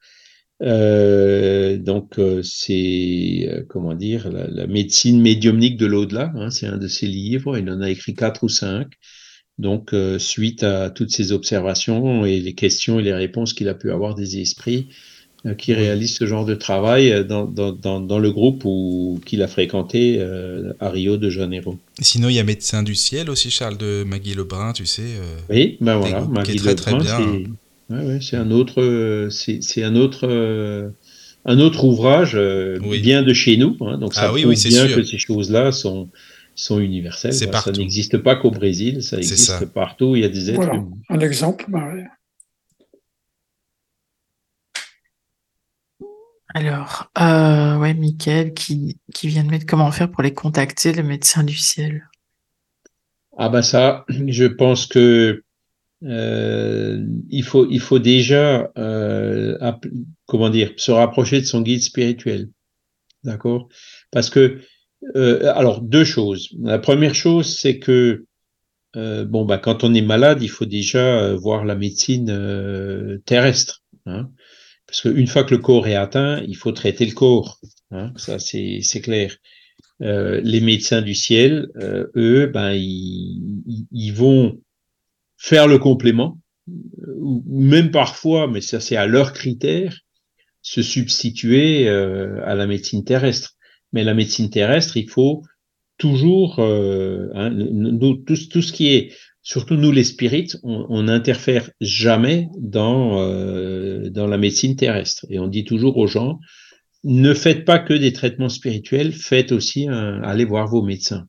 Euh, 0.63 1.77
donc 1.77 2.19
euh, 2.21 2.41
c'est 2.45 3.49
euh, 3.51 3.65
comment 3.69 3.95
dire 3.95 4.31
la, 4.31 4.67
médecine 4.69 5.21
médiumnique 5.21 5.77
de 5.77 5.87
l'au-delà. 5.87 6.31
Hein, 6.37 6.51
c'est 6.51 6.69
un 6.69 6.79
de 6.79 6.87
ses 6.87 7.09
livres. 7.09 7.59
Il 7.59 7.69
en 7.69 7.81
a 7.81 7.91
écrit 7.91 8.15
quatre 8.15 8.45
ou 8.45 8.49
cinq. 8.49 8.93
Donc 9.59 9.93
suite 10.19 10.63
à 10.63 10.91
toutes 10.91 11.11
ces 11.11 11.33
observations 11.33 12.25
et 12.27 12.41
les 12.41 12.55
questions 12.55 13.01
et 13.01 13.03
les 13.03 13.15
réponses 13.15 13.55
qu'il 13.55 13.69
a 13.69 13.75
pu 13.75 13.91
avoir 13.91 14.15
des 14.15 14.39
esprits 14.39 14.89
qui 15.55 15.75
réalisent 15.75 16.17
ce 16.17 16.27
genre 16.27 16.45
de 16.45 16.55
travail 16.55 17.25
dans, 17.29 17.45
dans, 17.45 17.73
dans, 17.73 18.01
dans 18.01 18.19
le 18.19 18.31
groupe 18.33 18.65
qu'il 19.25 19.43
a 19.43 19.49
fréquenté 19.49 20.17
euh, 20.19 20.73
à 20.81 20.89
Rio 20.91 21.17
de 21.17 21.31
Janeiro. 21.31 21.79
Sinon, 22.01 22.29
il 22.29 22.35
y 22.35 22.39
a 22.39 22.45
Médecin 22.45 22.83
du 22.83 22.95
ciel 22.95 23.31
aussi, 23.31 23.51
Charles 23.51 23.77
de 23.79 24.05
Magui 24.05 24.35
Lebrun, 24.35 24.73
tu 24.73 24.87
sais. 24.87 25.03
euh, 25.03 25.37
oui, 25.51 25.77
ben 25.81 25.97
voilà, 25.99 26.23
Magui 26.23 26.57
très, 26.57 26.75
très 26.75 26.95
bien. 26.95 27.19
c'est 27.19 27.95
Ouais, 27.95 28.05
ouais, 28.05 28.19
c'est 28.21 28.37
un 28.37 28.51
autre, 28.51 29.29
c'est 29.31 29.83
un 29.85 29.95
autre, 29.95 30.27
euh, 30.29 30.89
un 31.45 31.61
autre 31.61 31.85
ouvrage 31.85 32.33
euh, 32.35 32.79
Oui. 32.83 32.99
bien 33.01 33.23
de 33.23 33.33
chez 33.33 33.57
nous. 33.57 33.77
Hein, 33.81 33.99
donc 33.99 34.13
ça 34.15 34.23
Ah 34.25 34.33
oui, 34.33 34.41
prouve 34.41 34.51
oui, 34.51 34.57
c'est 34.57 34.71
bien 34.71 34.87
sûr. 34.89 34.97
que 34.97 35.03
ces 35.05 35.19
choses-là 35.19 35.71
sont 35.73 36.09
sont 36.59 36.81
universelles. 36.81 37.35
C'est 37.35 37.51
quoi. 37.51 37.61
Ça 37.61 37.71
n'existe 37.71 38.17
pas 38.17 38.35
qu'au 38.35 38.51
Brésil, 38.51 39.03
ça 39.03 39.19
existe 39.19 39.45
ça. 39.45 39.61
partout. 39.67 40.17
Il 40.17 40.23
y 40.23 40.25
a 40.25 40.29
des 40.31 40.49
êtres 40.51 40.57
Voilà, 40.63 40.75
humains. 40.77 40.89
un 41.11 41.21
exemple. 41.21 41.67
bah 41.69 41.87
ouais. 41.95 42.05
Alors, 46.57 47.11
euh, 47.19 47.77
ouais, 47.77 47.93
Mickaël 47.93 48.55
qui, 48.55 48.99
vient 49.25 49.45
de 49.45 49.51
mettre 49.51 49.67
comment 49.67 49.93
faire 49.93 50.11
pour 50.11 50.23
les 50.23 50.33
contacter, 50.33 50.95
le 50.95 51.03
médecin 51.03 51.45
du 51.45 51.55
ciel. 51.55 52.09
Ah 53.37 53.51
ben 53.51 53.61
ça, 53.61 54.07
je 54.09 54.47
pense 54.47 54.87
que 54.87 55.45
euh, 56.05 57.07
il 57.29 57.43
faut 57.45 57.99
déjà 57.99 58.73
euh, 58.79 59.59
se 60.79 60.91
rapprocher 60.91 61.43
de 61.43 61.45
son 61.45 61.61
guide 61.61 61.83
spirituel, 61.83 62.49
d'accord? 63.23 63.69
Parce 64.11 64.31
que 64.31 64.63
alors 65.15 65.83
deux 65.83 66.05
choses. 66.05 66.49
La 66.63 66.79
première 66.79 67.15
chose 67.15 67.55
c'est 67.55 67.79
que 67.79 68.25
bon 68.95 69.45
bah 69.45 69.59
quand 69.59 69.85
on 69.85 69.93
est 69.93 70.01
malade, 70.01 70.43
il 70.43 70.49
faut 70.49 70.65
déjà 70.65 71.35
voir 71.35 71.67
la 71.67 71.75
médecine 71.75 73.21
terrestre, 73.27 73.83
hein 74.07 74.31
parce 74.87 75.03
qu'une 75.03 75.27
fois 75.27 75.45
que 75.45 75.55
le 75.55 75.61
corps 75.61 75.87
est 75.89 75.95
atteint, 75.97 76.43
il 76.47 76.57
faut 76.57 76.73
traiter 76.73 77.07
le 77.07 77.13
corps, 77.13 77.61
hein 77.91 78.13
ça 78.17 78.39
c'est 78.39 79.01
clair. 79.03 79.37
Euh, 80.03 80.41
les 80.45 80.61
médecins 80.61 81.03
du 81.03 81.15
ciel, 81.15 81.69
euh, 81.77 82.07
eux, 82.17 82.47
ben 82.47 82.73
ils, 82.73 83.87
ils- 83.93 84.13
vont 84.13 84.61
faire 85.39 85.69
le 85.69 85.79
complément, 85.79 86.39
ou 86.69 87.43
même 87.47 87.91
parfois, 87.91 88.47
mais 88.49 88.61
ça 88.61 88.81
c'est 88.81 88.97
à 88.97 89.07
leur 89.07 89.33
critère, 89.33 90.01
se 90.63 90.83
substituer 90.83 91.89
euh, 91.89 92.41
à 92.45 92.55
la 92.55 92.67
médecine 92.67 93.05
terrestre. 93.05 93.55
Mais 93.93 94.05
la 94.05 94.15
médecine 94.15 94.51
terrestre, 94.51 94.97
il 94.97 95.09
faut 95.09 95.43
toujours, 95.99 96.59
euh, 96.59 97.29
hein, 97.35 97.51
nous, 97.51 98.15
tout, 98.17 98.37
tout 98.51 98.63
ce 98.63 98.73
qui 98.73 98.89
est, 98.89 99.13
surtout 99.47 99.77
nous 99.77 99.93
les 99.93 100.03
spirites, 100.03 100.59
on 100.65 101.05
n'interfère 101.05 101.71
jamais 101.81 102.49
dans 102.59 103.21
euh, 103.21 104.11
dans 104.11 104.27
la 104.27 104.39
médecine 104.39 104.75
terrestre. 104.75 105.25
Et 105.31 105.39
on 105.39 105.47
dit 105.47 105.63
toujours 105.63 105.99
aux 105.99 106.09
gens, 106.09 106.41
ne 107.05 107.33
faites 107.33 107.65
pas 107.65 107.79
que 107.79 107.95
des 107.95 108.13
traitements 108.13 108.49
spirituels, 108.49 109.13
faites 109.13 109.53
aussi 109.53 109.87
allez 109.87 110.45
voir 110.45 110.67
vos 110.67 110.83
médecins. 110.83 111.29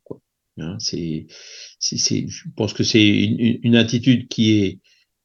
Hein, 0.58 0.78
je 0.82 2.44
pense 2.56 2.74
que 2.74 2.84
c'est 2.84 3.08
une, 3.08 3.76
attitude 3.76 4.28
qui 4.30 4.64
est 4.64 4.80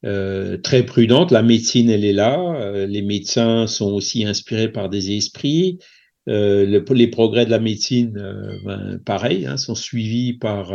euh, 0.05 0.57
très 0.57 0.85
prudente. 0.85 1.31
La 1.31 1.41
médecine, 1.41 1.89
elle 1.89 2.05
est 2.05 2.13
là. 2.13 2.39
Euh, 2.61 2.85
les 2.85 3.01
médecins 3.01 3.65
sont 3.65 3.91
aussi 3.91 4.23
inspirés 4.23 4.71
par 4.71 4.89
des 4.89 5.17
esprits. 5.17 5.79
Le- 6.27 6.85
les 6.93 7.07
progrès 7.07 7.47
de 7.47 7.51
la 7.51 7.59
médecine, 7.59 8.13
ben, 8.65 8.99
pareil, 9.03 9.47
hein, 9.47 9.57
sont 9.57 9.73
suivis 9.73 10.33
par 10.33 10.71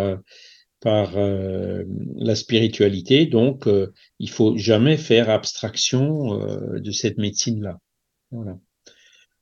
par 0.80 1.16
euh, 1.16 1.84
la 2.16 2.34
spiritualité. 2.34 3.26
Donc, 3.26 3.66
euh, 3.66 3.92
il 4.18 4.30
faut 4.30 4.56
jamais 4.56 4.96
faire 4.96 5.30
abstraction 5.30 6.40
euh, 6.40 6.80
de 6.80 6.90
cette 6.92 7.18
médecine-là. 7.18 7.78
Voilà. 8.30 8.58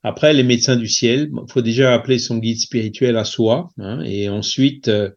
Après, 0.03 0.33
les 0.33 0.43
médecins 0.43 0.77
du 0.77 0.87
ciel, 0.87 1.31
il 1.33 1.51
faut 1.51 1.61
déjà 1.61 1.93
appeler 1.93 2.19
son 2.19 2.37
guide 2.37 2.59
spirituel 2.59 3.17
à 3.17 3.25
soi. 3.25 3.69
Hein, 3.77 4.01
et 4.05 4.29
ensuite, 4.29 4.87
euh, 4.87 5.09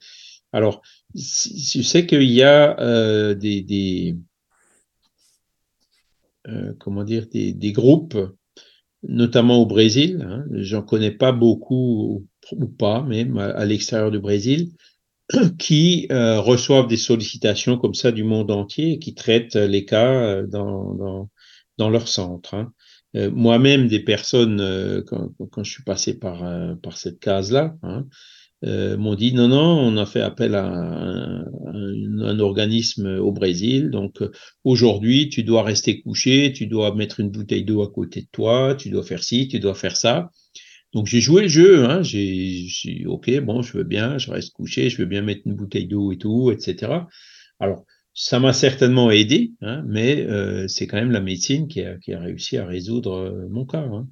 alors, 0.53 0.83
je 1.15 1.83
sais 1.83 2.07
qu'il 2.07 2.31
y 2.31 2.43
a 2.43 2.79
euh, 2.81 3.35
des, 3.35 3.63
des 3.63 4.17
euh, 6.49 6.73
comment 6.79 7.05
dire, 7.05 7.27
des, 7.29 7.53
des, 7.53 7.73
groupes, 7.73 8.19
notamment 9.03 9.59
au 9.59 9.67
Brésil. 9.67 10.27
Hein, 10.27 10.45
J'en 10.55 10.83
connais 10.83 11.13
pas 11.13 11.33
beaucoup 11.33 12.27
ou 12.53 12.67
pas, 12.67 13.03
même 13.03 13.39
à, 13.39 13.51
à 13.51 13.65
l'extérieur 13.67 14.11
du 14.11 14.19
Brésil, 14.19 14.73
qui 15.59 16.07
euh, 16.13 16.41
reçoivent 16.41 16.89
des 16.89 16.97
sollicitations 16.97 17.79
comme 17.79 17.95
ça 17.95 18.13
du 18.13 18.25
monde 18.25 18.51
entier 18.51 18.93
et 18.93 18.99
qui 18.99 19.15
traitent 19.15 19.57
les 19.57 19.85
cas 19.85 20.43
dans, 20.43 20.95
dans, 20.95 21.31
dans 21.79 21.91
leur 21.91 22.09
centre. 22.09 22.55
Hein. 22.55 22.73
Euh, 23.17 23.31
moi-même, 23.31 23.89
des 23.89 24.01
personnes, 24.01 24.61
euh, 24.61 25.03
quand, 25.07 25.31
quand, 25.51 25.65
je 25.65 25.71
suis 25.71 25.83
passé 25.83 26.19
par, 26.19 26.45
euh, 26.45 26.75
par 26.77 26.97
cette 26.97 27.19
case-là, 27.19 27.77
hein, 27.83 28.07
m'ont 28.63 29.15
dit 29.15 29.33
non, 29.33 29.49
non, 29.49 29.79
on 29.81 29.97
a 29.97 30.07
fait 30.07 30.21
appel 30.21 30.55
à 30.55 30.67
un, 30.67 31.41
un, 31.41 32.21
un 32.21 32.39
organisme 32.41 33.19
au 33.19 33.33
Brésil. 33.33 33.91
Donc 33.91 34.23
aujourd'hui, 34.65 35.29
tu 35.31 35.43
dois 35.43 35.63
rester 35.63 36.03
couché, 36.03 36.53
tu 36.53 36.67
dois 36.67 36.95
mettre 36.95 37.21
une 37.21 37.31
bouteille 37.31 37.65
d'eau 37.65 37.83
à 37.83 37.91
côté 37.91 38.23
de 38.23 38.29
toi, 38.31 38.75
tu 38.75 38.91
dois 38.91 39.03
faire 39.03 39.25
ci, 39.25 39.49
tu 39.49 39.61
dois 39.61 39.75
faire 39.75 39.97
ça. 39.97 40.31
Donc 40.93 41.07
j'ai 41.07 41.21
joué 41.21 41.43
le 41.43 41.49
jeu, 41.49 41.85
hein, 41.85 42.03
j'ai 42.03 43.05
ok, 43.07 43.41
bon, 43.41 43.63
je 43.63 43.79
veux 43.79 43.85
bien, 43.85 44.19
je 44.19 44.31
reste 44.31 44.53
couché, 44.53 44.91
je 44.91 44.99
veux 44.99 45.07
bien 45.07 45.23
mettre 45.23 45.43
une 45.47 45.55
bouteille 45.55 45.87
d'eau 45.87 46.11
et 46.13 46.19
tout, 46.19 46.51
etc. 46.51 46.93
Alors 47.61 47.85
ça 48.13 48.41
m'a 48.41 48.53
certainement 48.53 49.11
aidé, 49.11 49.53
hein, 49.61 49.85
mais 49.87 50.27
euh, 50.27 50.67
c'est 50.67 50.87
quand 50.87 50.97
même 50.97 51.13
la 51.13 51.21
médecine 51.21 51.69
qui 51.69 51.83
a, 51.83 51.97
qui 51.99 52.13
a 52.13 52.21
réussi 52.21 52.59
à 52.59 52.67
résoudre 52.67 53.13
euh, 53.13 53.49
mon 53.49 53.65
cas. 53.65 53.83
Hein. 53.83 54.09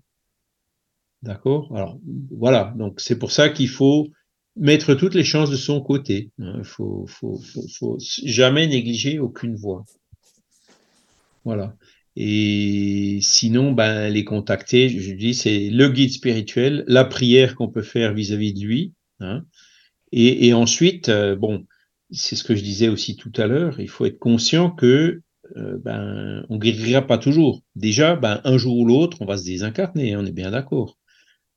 D'accord? 1.22 1.74
Alors 1.74 1.98
voilà, 2.30 2.72
donc 2.76 3.00
c'est 3.00 3.18
pour 3.18 3.32
ça 3.32 3.48
qu'il 3.48 3.68
faut 3.68 4.08
mettre 4.54 4.94
toutes 4.94 5.14
les 5.14 5.24
chances 5.24 5.50
de 5.50 5.56
son 5.56 5.80
côté. 5.80 6.30
Il 6.38 6.44
hein. 6.44 6.62
faut, 6.62 7.06
faut, 7.08 7.38
faut, 7.38 7.66
faut, 7.76 7.98
jamais 8.24 8.68
négliger 8.68 9.18
aucune 9.18 9.56
voie. 9.56 9.84
Voilà. 11.44 11.74
Et 12.20 13.20
sinon, 13.22 13.70
ben, 13.70 14.08
les 14.08 14.24
contacter, 14.24 14.88
je 14.88 15.12
dis, 15.12 15.34
c'est 15.34 15.70
le 15.70 15.88
guide 15.88 16.10
spirituel, 16.10 16.82
la 16.88 17.04
prière 17.04 17.54
qu'on 17.54 17.68
peut 17.68 17.82
faire 17.82 18.12
vis-à-vis 18.12 18.50
-vis 18.50 18.60
de 18.60 18.66
lui. 18.66 18.92
Hein. 19.20 19.44
Et, 20.10 20.52
ensuite, 20.52 21.10
euh, 21.10 21.36
bon, 21.36 21.64
c'est 22.10 22.34
ce 22.34 22.42
que 22.42 22.56
je 22.56 22.62
disais 22.64 22.88
aussi 22.88 23.14
tout 23.14 23.30
à 23.36 23.46
l'heure, 23.46 23.78
il 23.78 23.88
faut 23.88 24.04
être 24.04 24.18
conscient 24.18 24.70
que 24.70 25.22
euh, 25.56 25.78
ben, 25.78 26.44
on 26.48 26.56
guérira 26.56 27.02
pas 27.06 27.18
toujours. 27.18 27.62
Déjà, 27.76 28.16
ben, 28.16 28.40
un 28.42 28.58
jour 28.58 28.76
ou 28.78 28.84
l'autre, 28.84 29.18
on 29.20 29.26
va 29.26 29.36
se 29.36 29.44
désincarner, 29.44 30.16
on 30.16 30.26
est 30.26 30.32
bien 30.32 30.50
d'accord. 30.50 30.98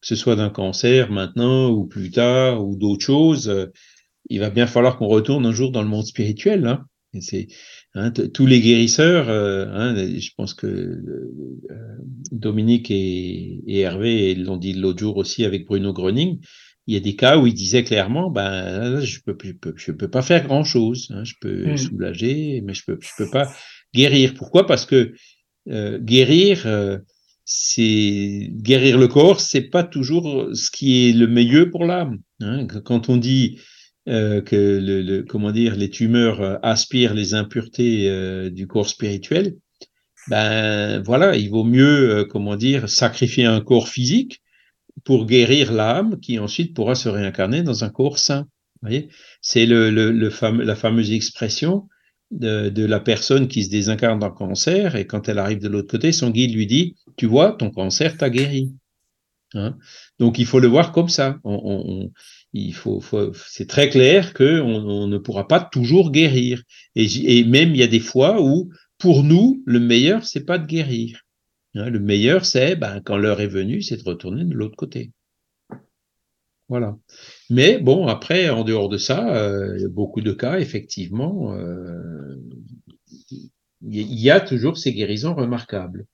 Que 0.01 0.07
ce 0.07 0.16
soit 0.16 0.36
d'un 0.36 0.51
cancer 0.51 1.12
maintenant 1.12 1.72
ou 1.72 1.88
plus 1.88 2.12
tard 2.12 2.64
ou 2.64 2.76
d'autres 2.76 3.03
choses, 3.03 3.49
euh, 3.49 3.68
il 4.30 4.39
va 4.39 4.51
bien 4.51 4.68
falloir 4.68 4.97
qu'on 4.97 5.07
retourne 5.07 5.47
un 5.47 5.51
jour 5.53 5.72
dans 5.72 5.82
le 5.82 5.88
monde 5.88 6.05
spirituel. 6.05 6.68
Hein. 6.68 6.86
Hein, 7.96 8.12
tous 8.12 8.46
les 8.46 8.62
guérisseurs. 8.62 9.30
Euh, 9.30 9.66
hein, 9.72 9.96
je 9.96 10.30
pense 10.36 10.54
que 10.54 10.68
euh, 10.68 11.98
Dominique 12.32 12.92
et, 12.92 13.62
et 13.68 13.80
Hervé 13.82 14.36
l'ont 14.36 14.58
dit 14.58 14.74
l'autre 14.74 15.00
jour 15.00 15.18
aussi 15.18 15.46
avec 15.46 15.66
Bruno 15.66 15.94
Gröning 15.94 16.39
il 16.88 16.96
y 16.96 16.98
a 16.98 17.00
des 17.00 17.16
cas 17.16 17.38
où 17.38 17.48
il 17.48 17.54
disait 17.54 17.84
clairement, 17.84 18.30
ben, 18.30 19.00
je 19.02 19.20
peux, 19.22 19.38
je 19.44 19.52
peux, 19.52 19.74
je 19.78 19.92
peux 19.92 20.10
pas 20.10 20.22
faire 20.22 20.44
grand 20.46 20.64
chose. 20.64 21.10
Hein, 21.12 21.24
je 21.24 21.36
peux 21.39 21.74
mmh. 21.74 21.78
soulager, 21.78 22.62
mais 22.66 22.74
je 22.74 22.84
peux, 22.86 22.98
je 23.00 23.12
peux 23.18 23.30
pas 23.30 23.54
guérir. 23.94 24.34
Pourquoi? 24.34 24.66
Parce 24.66 24.86
que 24.86 25.14
euh, 25.70 26.00
guérir, 26.00 26.68
c'est 27.46 28.50
guérir 28.52 28.98
le 28.98 29.08
corps, 29.08 29.39
c'est 29.39 29.70
pas 29.70 29.84
toujours 29.84 30.50
ce 30.54 30.72
qui 30.72 31.10
est 31.10 31.14
le 31.14 31.28
mieux 31.28 31.70
pour 31.70 31.86
l'âme. 31.86 32.20
Quand 32.84 33.10
on 33.10 33.18
dit 33.18 33.60
euh, 34.10 34.41
que 34.41 34.80
le, 34.82 35.22
comment 35.22 35.52
dire, 35.52 35.76
les 35.76 35.91
tumeurs 35.91 36.41
euh, 36.41 36.58
aspirent 36.64 37.14
les 37.14 37.36
impuretés 37.36 38.10
euh, 38.10 38.49
du 38.49 38.66
corps 38.66 38.89
spirituel, 38.89 39.58
ben 40.28 41.02
voilà, 41.02 41.36
il 41.36 41.49
vaut 41.49 41.64
mieux, 41.64 42.26
comment 42.30 42.56
dire, 42.56 42.89
sacrifier 42.89 43.45
un 43.45 43.62
corps 43.62 43.88
physique 43.88 44.41
pour 45.04 45.26
guérir 45.26 45.72
l'âme 45.72 46.20
qui 46.20 46.39
ensuite 46.39 46.76
pourra 46.76 46.95
se 46.95 47.10
réincarner 47.10 47.64
dans 47.64 47.84
un 47.84 47.89
corps 47.89 48.18
sain. 48.18 48.47
C'est 49.41 49.66
le, 49.66 49.89
le, 49.89 50.30
fameux, 50.30 50.64
la 50.64 50.76
fameuse 50.76 51.12
expression 51.12 51.88
de, 52.32 52.70
de, 52.70 52.86
la 52.86 52.99
personne 52.99 53.47
qui 53.47 53.64
se 53.64 53.70
désincarne 53.70 54.20
d'un 54.20 54.32
cancer 54.32 54.95
et 54.95 55.06
quand 55.06 55.30
elle 55.30 55.39
arrive 55.39 55.60
de 55.60 55.68
l'autre 55.68 55.91
côté, 55.91 56.12
son 56.12 56.32
guide 56.32 56.54
lui 56.56 56.66
dit, 56.66 56.95
tu 57.18 57.28
vois, 57.28 57.54
ton 57.54 57.70
cancer 57.70 58.18
t'a 58.18 58.30
guéri. 58.30 58.74
Hein? 59.54 59.78
Donc 60.20 60.39
il 60.39 60.45
faut 60.45 60.60
le 60.60 60.68
voir 60.68 60.91
comme 60.91 61.10
ça. 61.10 61.39
Il 62.54 62.74
faut, 62.74 62.99
faut 62.99 63.32
c'est 63.34 63.68
très 63.68 63.89
clair 63.89 64.34
que 64.34 64.60
on, 64.62 65.08
ne 65.08 65.18
pourra 65.18 65.47
pas 65.47 65.62
toujours 65.62 66.12
guérir. 66.12 66.64
Et, 66.95 67.43
même 67.45 67.70
il 67.70 67.78
y 67.78 67.84
a 67.84 67.88
des 67.88 67.99
fois 67.99 68.41
où, 68.41 68.70
pour 68.97 69.24
nous, 69.24 69.64
le 69.66 69.80
meilleur, 69.80 70.26
c'est 70.26 70.45
pas 70.45 70.58
de 70.58 70.66
guérir. 70.66 71.22
Hein, 71.76 71.89
le 71.89 71.99
meilleur, 71.99 72.45
c'est 72.45 72.76
ben, 72.76 73.02
quand 73.04 73.18
l'heure 73.18 73.41
est 73.41 73.47
venue, 73.47 73.82
c'est 73.82 73.97
de 73.97 74.04
retourner 74.04 74.43
de 74.43 74.54
l'autre 74.54 74.76
côté. 74.76 75.12
Voilà. 76.68 76.97
Mais 77.49 77.80
bon, 77.80 78.08
après, 78.08 78.49
en 78.49 78.64
dehors 78.64 78.89
de 78.89 78.97
ça, 78.97 79.36
euh, 79.36 79.89
beaucoup 79.89 80.22
de 80.22 80.32
cas, 80.32 80.60
effectivement, 80.60 81.54
euh, 81.54 82.38
il 83.82 84.20
y 84.20 84.30
a 84.30 84.39
toujours 84.39 84.78
ces 84.78 84.93
guérisons 84.93 85.36
remarquables. 85.36 86.06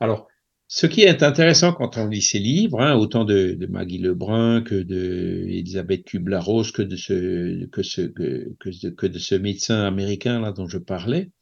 Alors, 0.00 0.26
ce 0.72 0.86
qui 0.86 1.00
est 1.00 1.24
intéressant 1.24 1.72
quand 1.72 1.96
on 1.96 2.06
lit 2.06 2.22
ces 2.22 2.38
livres, 2.38 2.80
hein, 2.80 2.94
autant 2.94 3.24
de, 3.24 3.54
de, 3.54 3.66
Maggie 3.66 3.98
Lebrun 3.98 4.62
que 4.62 4.76
de 4.76 5.44
Elisabeth 5.48 6.04
Kubler-Ross, 6.04 6.70
que 6.70 6.82
de 6.82 6.94
ce 6.94 7.66
que 7.66 9.06
de 9.08 9.18
ce 9.18 9.34
médecin 9.34 9.84
américain 9.84 10.40
là 10.40 10.52
dont 10.52 10.68
je 10.68 10.78
parlais, 10.78 11.32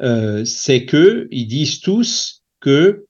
euh, 0.00 0.44
c'est 0.44 0.84
que 0.84 1.26
ils 1.32 1.48
disent 1.48 1.80
tous 1.80 2.44
que 2.60 3.04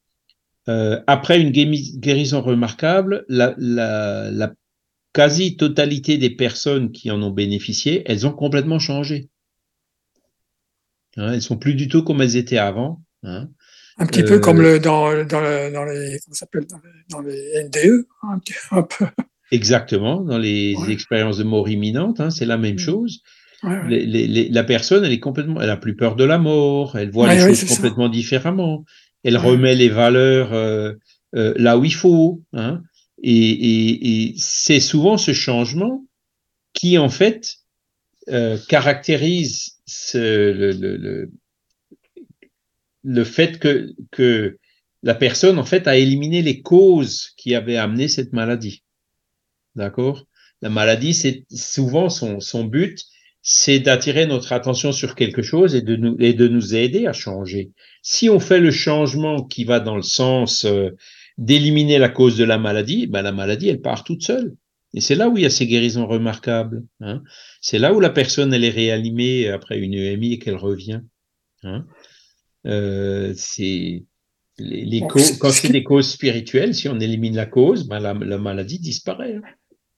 euh, 0.71 1.03
après 1.07 1.39
une 1.39 1.51
guérison 1.51 2.41
remarquable, 2.41 3.27
la 3.29 4.55
quasi-totalité 5.13 6.17
des 6.17 6.31
personnes 6.31 6.93
qui 6.93 7.11
en 7.11 7.23
ont 7.23 7.31
bénéficié, 7.31 8.05
elles 8.07 8.27
ont 8.27 8.33
complètement 8.33 8.79
changé. 8.79 9.29
Hein, 11.19 11.33
elles 11.35 11.43
sont 11.43 11.59
plus 11.59 11.75
du 11.75 11.89
tout 11.89 12.03
comme 12.03 12.23
elles 12.23 12.37
étaient 12.37 12.57
avant. 12.57 13.03
Hein. 13.23 13.51
Un 14.01 14.07
petit 14.07 14.23
euh, 14.23 14.29
peu 14.29 14.39
comme 14.41 14.61
le, 14.61 14.81
dans, 14.81 15.11
dans, 15.25 15.41
le, 15.41 15.73
dans 15.73 15.85
les 15.85 16.19
comment 16.25 16.81
dans, 17.11 17.21
les 17.21 17.65
NDE, 17.65 18.07
hein, 18.23 18.29
un, 18.33 18.39
petit, 18.41 18.55
un 18.73 18.83
peu. 18.83 19.07
Exactement, 19.53 20.21
dans 20.23 20.39
les 20.39 20.75
ouais. 20.77 20.93
expériences 20.93 21.39
de 21.39 21.45
mort 21.45 21.69
imminente, 21.69 22.21
hein, 22.21 22.31
c'est 22.31 22.47
la 22.47 22.59
même 22.59 22.79
chose. 22.79 23.23
Ouais, 23.63 23.71
ouais. 23.71 23.89
Les, 23.89 24.07
les, 24.07 24.27
les, 24.27 24.49
la 24.49 24.65
personne, 24.65 25.05
elle 25.05 25.13
est 25.13 25.21
complètement, 25.21 25.61
elle 25.61 25.71
a 25.71 25.77
plus 25.77 25.95
peur 25.95 26.17
de 26.17 26.25
la 26.25 26.39
mort, 26.39 26.97
elle 26.97 27.11
voit 27.11 27.33
les 27.33 27.41
choses 27.41 27.65
complètement 27.77 28.07
ça. 28.07 28.13
différemment 28.13 28.85
elle 29.23 29.37
remet 29.37 29.75
les 29.75 29.89
valeurs 29.89 30.53
euh, 30.53 30.93
euh, 31.35 31.55
là 31.57 31.79
où 31.79 31.85
il 31.85 31.95
faut. 31.95 32.43
Hein, 32.53 32.83
et, 33.23 33.33
et, 33.33 34.29
et 34.29 34.35
c'est 34.39 34.81
souvent 34.81 35.19
ce 35.19 35.33
changement 35.33 36.05
qui, 36.73 36.99
en 36.99 37.09
fait, 37.09 37.57
euh, 38.29 38.57
caractérise 38.69 39.73
ce, 39.87 40.19
le, 40.19 40.73
le, 40.73 40.97
le, 40.97 41.31
le, 43.05 43.25
fait 43.25 43.59
que, 43.59 43.93
que 44.11 44.59
la 45.03 45.15
personne, 45.15 45.59
en 45.59 45.65
fait, 45.65 45.87
a 45.87 45.97
éliminé 45.97 46.43
les 46.43 46.63
causes 46.63 47.31
qui 47.37 47.55
avaient 47.55 47.77
amené 47.77 48.09
cette 48.09 48.33
maladie. 48.33 48.83
D'accord? 49.75 50.27
La 50.63 50.69
maladie, 50.69 51.15
c'est 51.15 51.45
souvent 51.51 52.09
son, 52.09 52.41
son 52.41 52.65
but, 52.65 53.07
c'est 53.43 53.79
d'attirer 53.79 54.27
notre 54.27 54.53
attention 54.53 54.93
sur 54.93 55.15
quelque 55.15 55.43
chose 55.43 55.75
et 55.75 55.83
de 55.83 55.97
nous, 55.97 56.17
et 56.19 56.35
de 56.35 56.47
nous 56.47 56.75
aider 56.75 57.07
à 57.07 57.13
changer. 57.13 57.73
Si 58.03 58.29
on 58.29 58.41
fait 58.41 58.61
le 58.61 58.71
changement 58.71 59.43
qui 59.43 59.65
va 59.65 59.81
dans 59.81 59.97
le 59.97 60.03
sens 60.03 60.67
euh, 60.67 60.91
d'éliminer 61.39 61.99
la 61.99 62.11
cause 62.11 62.37
de 62.37 62.45
la 62.45 62.59
maladie, 62.59 63.07
ben 63.07 63.23
la 63.23 63.33
maladie, 63.33 63.69
elle 63.69 63.81
part 63.81 64.05
toute 64.05 64.23
seule. 64.23 64.57
Et 64.93 65.01
c'est 65.01 65.15
là 65.15 65.29
où 65.29 65.39
il 65.39 65.45
y 65.45 65.47
a 65.47 65.51
ces 65.51 65.67
guérisons 65.67 66.07
remarquables. 66.07 66.85
Hein. 67.01 67.23
C'est 67.61 67.79
là 67.79 67.95
où 67.95 68.01
la 68.01 68.11
personne, 68.11 68.53
elle 68.53 68.65
est 68.65 68.71
réanimée 68.71 69.49
après 69.49 69.79
une 69.79 69.95
EMI 69.95 70.35
et 70.35 70.39
qu'elle 70.39 70.57
revient. 70.57 71.01
Hein. 71.63 71.87
Euh, 72.67 73.33
c'est 73.37 74.05
les, 74.59 74.85
les 74.85 75.01
causes, 75.09 75.39
quand 75.39 75.51
c'est 75.51 75.71
des 75.71 75.83
causes 75.83 76.11
spirituelles, 76.11 76.75
si 76.75 76.89
on 76.89 77.01
élimine 77.01 77.37
la 77.37 77.47
cause, 77.47 77.87
ben 77.89 77.99
la, 77.99 78.13
la 78.13 78.39
maladie 78.39 78.79
disparaît. 78.79 79.37
Hein. 79.37 79.43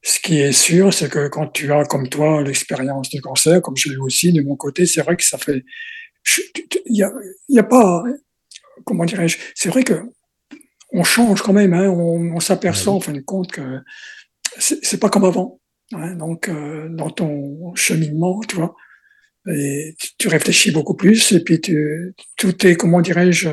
Ce 0.05 0.19
qui 0.21 0.39
est 0.39 0.53
sûr, 0.53 0.93
c'est 0.93 1.09
que 1.09 1.29
quand 1.29 1.49
tu 1.49 1.73
as, 1.73 1.85
comme 1.85 2.09
toi, 2.09 2.43
l'expérience 2.43 3.09
du 3.09 3.21
cancer, 3.21 3.61
comme 3.63 3.77
je 3.77 3.89
l'ai 3.91 3.97
aussi 3.97 4.33
de 4.33 4.43
mon 4.43 4.57
côté, 4.57 4.87
c'est 4.87 5.03
vrai 5.03 5.17
que 5.17 5.25
ça 5.25 5.39
fait. 5.39 5.65
Il 6.87 6.93
n'y 6.93 7.03
a, 7.03 7.11
y 7.49 7.59
a 7.59 7.63
pas. 7.65 8.03
Comment 8.85 9.05
dirais-je 9.05 9.39
C'est 9.55 9.69
vrai 9.69 9.85
que 9.85 10.03
on 10.93 11.05
change 11.05 11.43
quand 11.43 11.53
même. 11.53 11.73
Hein, 11.75 11.89
on, 11.89 12.35
on 12.37 12.41
s'aperçoit 12.41 12.93
en 12.93 13.01
fin 13.01 13.13
de 13.13 13.21
compte 13.21 13.51
que 13.53 13.81
c'est 14.59 14.99
pas 15.01 15.09
comme 15.09 15.25
avant. 15.25 15.61
hein, 15.93 16.15
donc 16.17 16.49
euh, 16.49 16.89
dans 16.91 17.11
ton 17.11 17.75
cheminement, 17.75 18.41
tu 18.49 18.57
vois. 18.57 18.75
Et 19.51 19.95
tu 20.19 20.29
réfléchis 20.29 20.71
beaucoup 20.71 20.95
plus, 20.95 21.33
et 21.33 21.41
puis 21.43 21.61
tu, 21.61 22.15
tout 22.37 22.67
est, 22.67 22.77
comment 22.77 23.01
dirais-je, 23.01 23.49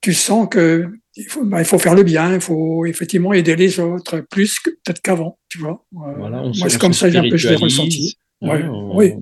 tu 0.00 0.12
sens 0.12 0.46
que 0.50 0.86
il 1.16 1.24
faut, 1.26 1.44
bah, 1.44 1.60
il 1.60 1.64
faut 1.64 1.78
faire 1.78 1.94
le 1.94 2.02
bien, 2.02 2.34
il 2.34 2.40
faut 2.40 2.84
effectivement 2.86 3.32
aider 3.32 3.56
les 3.56 3.78
autres 3.80 4.20
plus 4.30 4.58
que 4.58 4.70
peut-être 4.70 5.00
qu'avant, 5.00 5.38
tu 5.48 5.58
vois. 5.58 5.86
Voilà, 5.92 6.42
on 6.42 6.52
Moi, 6.54 6.68
c'est 6.68 6.78
comme 6.80 6.92
ça 6.92 7.08
que 7.10 7.36
je 7.36 7.48
l'ai 7.48 7.54
ressenti. 7.56 8.16
hein, 8.42 8.48
Ouais, 8.48 8.62
on, 8.64 8.96
oui. 8.96 9.12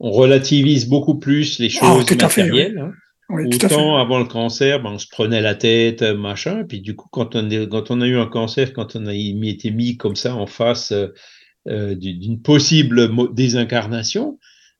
on 0.00 0.10
relativise 0.12 0.88
beaucoup 0.88 1.18
plus 1.18 1.58
les 1.58 1.70
Ah, 1.80 1.86
choses 1.96 2.06
tout 2.06 2.16
à 2.20 2.28
fait, 2.28 2.42
oui. 2.44 2.48
matérielles. 2.50 2.78
hein. 2.78 2.92
Oui. 3.30 3.46
Autant 3.46 3.96
avant 3.96 4.18
le 4.18 4.26
cancer, 4.26 4.82
ben, 4.82 4.90
on 4.92 4.98
se 4.98 5.08
prenait 5.10 5.40
la 5.40 5.54
tête, 5.54 6.02
euh, 6.02 6.14
machin, 6.16 6.62
puis 6.68 6.80
du 6.80 6.94
coup, 6.94 7.08
quand 7.10 7.34
on, 7.36 7.48
est- 7.50 7.68
quand 7.68 7.90
on 7.90 8.00
a 8.02 8.06
eu 8.06 8.16
un 8.18 8.26
cancer, 8.26 8.72
quand 8.74 8.96
on 8.96 9.06
a 9.06 9.14
été 9.14 9.70
mis 9.70 9.96
comme 9.96 10.14
ça 10.14 10.34
en 10.36 10.46
face 10.46 10.92
euh, 10.92 11.08
euh, 11.68 11.94
d'une 11.94 12.40
possible 12.42 13.10
désincarnation, 13.34 14.38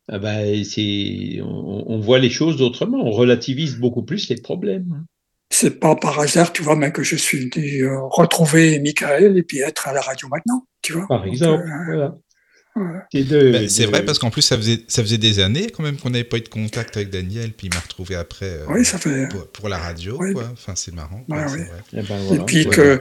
ah 0.09 0.19
ben, 0.19 0.63
c'est, 0.65 1.41
on, 1.43 1.85
on 1.93 1.99
voit 2.01 2.19
les 2.19 2.31
choses 2.31 2.61
autrement, 2.63 2.99
on 3.05 3.11
relativise 3.11 3.77
beaucoup 3.77 4.03
plus 4.03 4.29
les 4.29 4.37
problèmes. 4.37 5.05
C'est 5.51 5.79
pas 5.79 5.95
par 5.95 6.19
hasard, 6.21 6.53
tu 6.53 6.63
vois, 6.63 6.75
mais 6.77 6.91
que 6.91 7.03
je 7.03 7.17
suis 7.17 7.49
venu 7.51 7.85
euh, 7.85 8.01
retrouver 8.11 8.81
Michael 8.81 9.37
et 9.39 9.43
puis 9.43 9.61
être 9.61 9.87
à 9.89 9.93
la 9.93 10.01
radio 10.01 10.27
maintenant, 10.29 10.67
tu 10.83 10.95
vois. 10.95 11.07
Par 11.07 11.23
Donc, 11.23 11.33
exemple, 11.33 11.63
euh, 11.63 11.85
voilà. 11.87 12.17
ouais. 12.77 13.01
C'est 13.13 13.25
de- 13.25 13.53
Ben, 13.53 13.69
c'est 13.69 13.85
de- 13.85 13.89
vrai 13.89 14.05
parce 14.05 14.19
qu'en 14.19 14.31
plus 14.31 14.43
ça 14.43 14.57
faisait 14.57 14.85
ça 14.89 15.03
faisait 15.03 15.19
des 15.19 15.39
années 15.39 15.69
quand 15.71 15.83
même 15.85 15.97
qu'on 15.97 16.11
n'avait 16.11 16.25
pas 16.25 16.39
eu 16.39 16.41
de 16.41 16.49
contact 16.49 16.97
avec 16.97 17.11
Daniel 17.11 17.53
puis 17.53 17.69
il 17.69 17.75
m'a 17.75 17.81
retrouvé 17.81 18.17
après 18.17 18.47
euh, 18.47 18.67
Oui, 18.69 18.85
ça 18.85 18.99
fait. 18.99 19.29
pour, 19.29 19.47
pour 19.49 19.69
la 19.69 19.79
radio 19.79 20.17
Oui. 20.19 20.33
quoi. 20.33 20.49
Enfin 20.53 20.73
c'est 20.75 20.93
marrant. 20.95 21.25
Ouais, 21.29 21.37
quoi, 21.45 21.49
c'est 21.49 21.57
oui. 21.57 21.63
vrai. 22.03 22.03
Ben, 22.09 22.35
Et 22.35 22.45
puis 22.45 22.67
ouais. 22.67 22.75
que, 22.75 23.01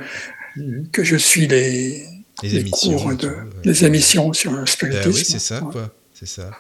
que 0.92 1.04
je 1.04 1.16
suis 1.16 1.48
les, 1.48 2.04
Les, 2.44 2.50
les 2.50 2.58
émissions. 2.60 2.98
cours 2.98 3.10
de, 3.10 3.16
tout, 3.16 3.26
ouais. 3.26 3.34
les 3.64 3.86
émissions 3.86 4.32
sur 4.34 4.52
le 4.52 4.58
Ben 4.60 4.66
spiritisme. 4.68 5.10
oui 5.10 5.26
c'est 5.26 5.40
ça 5.40 5.64
Ouais. 5.64 5.72
quoi. 5.72 5.96
C'est 6.14 6.28
ça. 6.28 6.52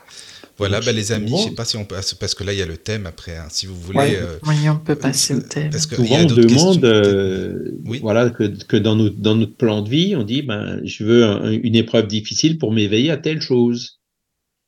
Voilà, 0.69 0.79
ben, 0.85 0.95
les 0.95 1.11
amis, 1.11 1.31
je 1.37 1.49
sais 1.49 1.55
pas 1.55 1.65
si 1.65 1.77
on 1.77 1.85
passe 1.85 2.13
parce 2.13 2.33
que 2.35 2.43
là 2.43 2.53
il 2.53 2.59
y 2.59 2.61
a 2.61 2.65
le 2.65 2.77
thème 2.77 3.05
après. 3.05 3.37
hein, 3.37 3.47
si 3.49 3.65
vous 3.65 3.75
voulez, 3.75 3.97
Ouais. 3.99 4.15
euh, 4.15 4.37
Oui, 4.47 4.55
on 4.69 4.77
peut 4.77 4.95
passer 4.95 5.35
au 5.35 5.41
thème. 5.41 5.69
parce 5.71 5.85
qu'il 5.85 5.99
y 6.03 6.07
Souvent, 6.07 6.19
a 6.19 6.23
on 6.23 6.35
demande, 6.35 6.85
euh, 6.85 7.71
Oui. 7.85 7.99
voilà, 8.01 8.29
que, 8.29 8.43
que 8.65 8.77
dans, 8.77 8.95
notre, 8.95 9.17
dans 9.17 9.35
notre 9.35 9.55
plan 9.55 9.81
de 9.81 9.89
vie, 9.89 10.15
on 10.15 10.23
dit, 10.23 10.41
ben, 10.41 10.79
je 10.83 11.03
veux 11.03 11.23
un- 11.25 11.51
une 11.51 11.75
épreuve 11.75 12.07
difficile 12.07 12.57
pour 12.57 12.71
m'éveiller 12.71 13.11
à 13.11 13.17
telle 13.17 13.41
chose. 13.41 13.99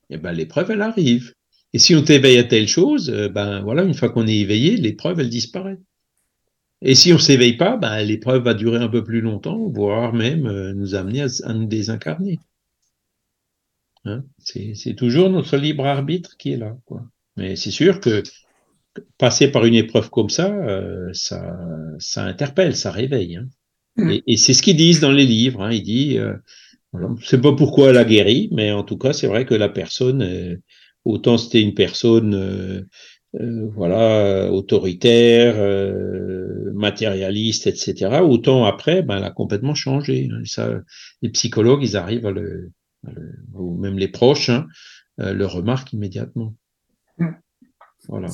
Et 0.09 0.17
ben, 0.17 0.31
l'épreuve, 0.33 0.71
elle 0.71 0.81
arrive. 0.81 1.33
Et 1.73 1.79
si 1.79 1.95
on 1.95 2.03
t'éveille 2.03 2.37
à 2.37 2.43
telle 2.43 2.67
chose, 2.67 3.09
euh, 3.09 3.27
ben, 3.27 3.61
voilà, 3.61 3.83
une 3.83 3.93
fois 3.93 4.09
qu'on 4.09 4.27
est 4.27 4.37
éveillé, 4.37 4.77
l'épreuve, 4.77 5.19
elle 5.19 5.29
disparaît. 5.29 5.77
Et 6.81 6.93
si 6.93 7.11
on 7.13 7.17
s'éveille 7.17 7.57
pas, 7.57 7.77
ben, 7.77 8.01
l'épreuve 8.03 8.43
va 8.43 8.53
durer 8.53 8.77
un 8.77 8.87
peu 8.89 9.03
plus 9.03 9.21
longtemps, 9.21 9.69
voire 9.69 10.13
même 10.13 10.45
euh, 10.45 10.73
nous 10.73 10.93
amener 10.93 11.21
à, 11.23 11.27
à 11.43 11.53
nous 11.53 11.65
désincarner. 11.65 12.39
Hein? 14.05 14.23
C'est 14.39 14.95
toujours 14.95 15.29
notre 15.29 15.57
libre 15.57 15.85
arbitre 15.85 16.37
qui 16.37 16.53
est 16.53 16.57
là, 16.57 16.77
quoi. 16.85 17.03
Mais 17.37 17.55
c'est 17.55 17.71
sûr 17.71 17.99
que 17.99 18.23
passer 19.17 19.49
par 19.49 19.65
une 19.65 19.75
épreuve 19.75 20.09
comme 20.09 20.29
ça, 20.29 20.53
euh, 20.53 21.09
ça, 21.13 21.57
ça 21.99 22.23
interpelle, 22.23 22.75
ça 22.75 22.91
réveille. 22.91 23.37
Hein. 23.37 23.47
Mm. 23.97 24.11
Et, 24.11 24.23
et 24.27 24.37
c'est 24.37 24.53
ce 24.53 24.61
qu'ils 24.63 24.77
disent 24.77 24.99
dans 25.01 25.11
les 25.11 25.25
livres. 25.25 25.61
Hein. 25.63 25.71
Ils 25.71 25.83
disent, 25.83 26.17
euh, 26.19 26.33
voilà, 26.93 27.09
je 27.19 27.27
sais 27.27 27.41
pas 27.41 27.53
pourquoi 27.53 27.89
elle 27.89 27.97
a 27.97 28.05
guéri, 28.05 28.49
mais 28.53 28.71
en 28.71 28.83
tout 28.83 28.97
cas, 28.97 29.13
c'est 29.13 29.27
vrai 29.27 29.45
que 29.45 29.55
la 29.55 29.69
personne, 29.69 30.21
euh, 30.23 30.57
autant 31.05 31.37
c'était 31.37 31.61
une 31.61 31.73
personne, 31.73 32.35
euh, 32.35 32.81
euh, 33.41 33.67
voilà, 33.75 34.51
autoritaire, 34.51 35.55
euh, 35.57 36.71
matérialiste, 36.73 37.67
etc. 37.67 38.23
Autant 38.23 38.65
après, 38.65 39.01
ben, 39.03 39.17
elle 39.17 39.23
a 39.25 39.31
complètement 39.31 39.75
changé. 39.75 40.29
hein. 40.31 40.41
Ça, 40.45 40.79
les 41.21 41.29
psychologues, 41.29 41.83
ils 41.83 41.97
arrivent 41.97 42.25
à 42.27 42.31
le- 42.31 42.71
ou 43.53 43.75
même 43.77 43.97
les 43.97 44.07
proches, 44.07 44.49
hein, 44.49 44.67
euh, 45.19 45.33
le 45.33 45.45
remarquent 45.45 45.93
immédiatement. 45.93 46.55
Mm. 47.17 47.27
Voilà. 48.07 48.29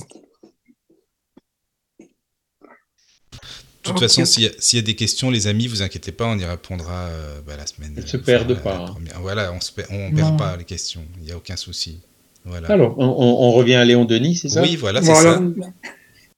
De 3.84 3.89
toute 3.89 3.99
façon, 3.99 4.26
s'il 4.26 4.43
y, 4.43 4.47
a- 4.47 4.51
s'il 4.59 4.78
y 4.78 4.82
a 4.82 4.86
des 4.86 4.95
questions, 4.95 5.32
les 5.32 5.47
amis, 5.47 5.65
vous 5.67 5.82
inquiétez 5.82 6.11
pas, 6.11 6.28
on 6.28 6.38
y 6.38 6.45
répondra 6.45 7.07
euh, 7.07 7.41
bah, 7.41 7.57
la 7.57 7.65
semaine. 7.65 7.93
Elles 7.97 8.07
se 8.07 8.17
enfin, 8.17 8.26
perdent 8.26 8.61
pas, 8.61 8.78
hein. 8.78 8.86
première. 8.86 9.19
Voilà, 9.22 9.51
on 9.53 9.59
se 9.59 9.72
perd, 9.72 9.88
on 9.91 10.09
Non. 10.11 10.15
perd 10.15 10.38
pas 10.38 10.55
les 10.55 10.65
questions, 10.65 11.03
il 11.17 11.24
n'y 11.24 11.32
a 11.32 11.38
aucun 11.38 11.55
souci. 11.55 11.99
Voilà. 12.45 12.69
Alors, 12.72 12.95
on, 12.99 13.05
on- 13.07 13.47
on 13.47 13.51
revient 13.51 13.76
à 13.76 13.86
Léon 13.86 14.05
Denis, 14.05 14.36
c'est 14.36 14.49
ça? 14.49 14.61
Oui, 14.61 14.76
voilà, 14.76 15.01
c'est 15.01 15.11
Voilà. 15.11 15.34
ça. 15.34 15.43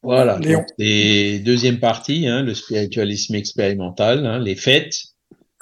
Voilà. 0.04 0.40
Léon. 0.40 0.60
donc, 0.60 0.68
Et 0.80 1.40
deuxième 1.40 1.80
partie, 1.80 2.28
hein, 2.28 2.44
le 2.44 2.54
spiritualisme 2.54 3.36
expérimental, 3.36 4.26
hein, 4.26 4.40
les 4.40 4.56
fêtes. 4.56 4.96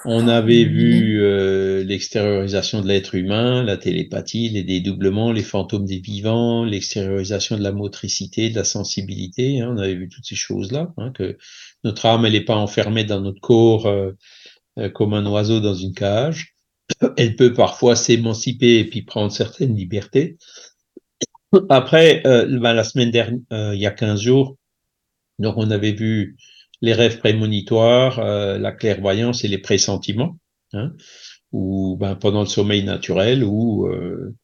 On 0.04 0.26
avait 0.26 0.64
Mhm. 0.64 0.72
vu 0.72 1.22
euh, 1.22 1.84
l'extériorisation 1.84 2.80
de 2.82 2.88
l'être 2.88 3.14
humain, 3.14 3.62
la 3.62 3.76
télépathie, 3.76 4.48
les 4.48 4.64
dédoublements, 4.64 5.30
les 5.32 5.44
fantômes 5.44 5.84
des 5.86 6.00
vivants, 6.00 6.64
l'extériorisation 6.64 7.56
de 7.56 7.62
la 7.62 7.70
motricité, 7.72 8.50
de 8.50 8.56
la 8.56 8.64
sensibilité. 8.64 9.60
hein, 9.60 9.70
on 9.74 9.78
avait 9.78 9.94
vu 9.94 10.08
toutes 10.08 10.24
ces 10.26 10.34
choses-là, 10.34 10.92
hein, 10.98 11.12
que 11.12 11.38
notre 11.84 12.06
âme, 12.06 12.26
elle 12.26 12.32
n'est 12.32 12.40
pas 12.44 12.56
enfermée 12.56 13.04
dans 13.04 13.20
notre 13.20 13.40
corps 13.40 13.86
euh, 13.86 14.10
euh, 14.78 14.90
comme 14.90 15.14
un 15.14 15.26
oiseau 15.26 15.60
dans 15.60 15.74
une 15.74 15.94
cage. 15.94 16.54
Elle 17.16 17.36
peut 17.36 17.52
parfois 17.54 17.96
s'émanciper 17.96 18.78
et 18.80 18.84
puis 18.84 19.02
prendre 19.02 19.32
certaines 19.32 19.76
libertés. 19.76 20.38
Après, 21.68 22.22
euh, 22.26 22.46
ben, 22.60 22.72
la 22.72 22.84
semaine 22.84 23.10
dernière, 23.10 23.38
euh, 23.52 23.74
il 23.74 23.80
y 23.80 23.86
a 23.86 23.90
15 23.90 24.20
jours, 24.22 24.56
donc 25.38 25.56
on 25.58 25.70
avait 25.70 25.92
vu 25.92 26.36
les 26.82 26.92
rêves 26.92 27.18
prémonitoires, 27.18 28.18
euh, 28.18 28.58
la 28.58 28.72
clairvoyance 28.72 29.44
et 29.44 29.48
les 29.48 29.58
pressentiments, 29.58 30.36
hein, 30.74 30.92
ou 31.52 31.96
ben, 31.98 32.16
pendant 32.16 32.40
le 32.40 32.46
sommeil 32.46 32.84
naturel, 32.84 33.44
ou 33.44 33.86
euh, 33.86 34.34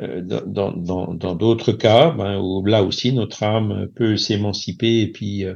euh, 0.00 0.20
dans 0.22 0.72
dans 0.72 1.14
dans 1.14 1.34
d'autres 1.34 1.72
cas, 1.72 2.10
ben, 2.10 2.38
où 2.38 2.64
là 2.64 2.84
aussi 2.84 3.12
notre 3.12 3.42
âme 3.42 3.88
peut 3.96 4.16
s'émanciper 4.16 5.00
et 5.00 5.10
puis 5.10 5.44
euh, 5.44 5.54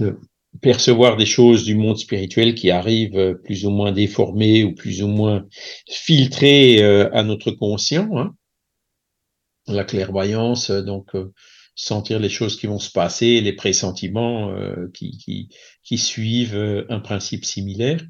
euh, 0.00 0.14
percevoir 0.60 1.16
des 1.16 1.26
choses 1.26 1.64
du 1.64 1.76
monde 1.76 1.98
spirituel 1.98 2.54
qui 2.54 2.70
arrivent 2.70 3.38
plus 3.44 3.66
ou 3.66 3.70
moins 3.70 3.92
déformées 3.92 4.64
ou 4.64 4.74
plus 4.74 5.02
ou 5.02 5.06
moins 5.06 5.46
filtrées 5.88 6.82
à 6.82 7.22
notre 7.22 7.52
conscient. 7.52 8.08
Hein 8.16 8.34
la 9.68 9.84
clairvoyance, 9.84 10.72
donc 10.72 11.12
sentir 11.80 12.18
les 12.18 12.28
choses 12.28 12.56
qui 12.56 12.66
vont 12.66 12.78
se 12.78 12.90
passer, 12.90 13.40
les 13.40 13.54
pressentiments 13.54 14.50
euh, 14.50 14.90
qui, 14.92 15.16
qui, 15.16 15.48
qui 15.82 15.96
suivent 15.96 16.56
euh, 16.56 16.84
un 16.90 17.00
principe 17.00 17.44
similaire. 17.44 18.04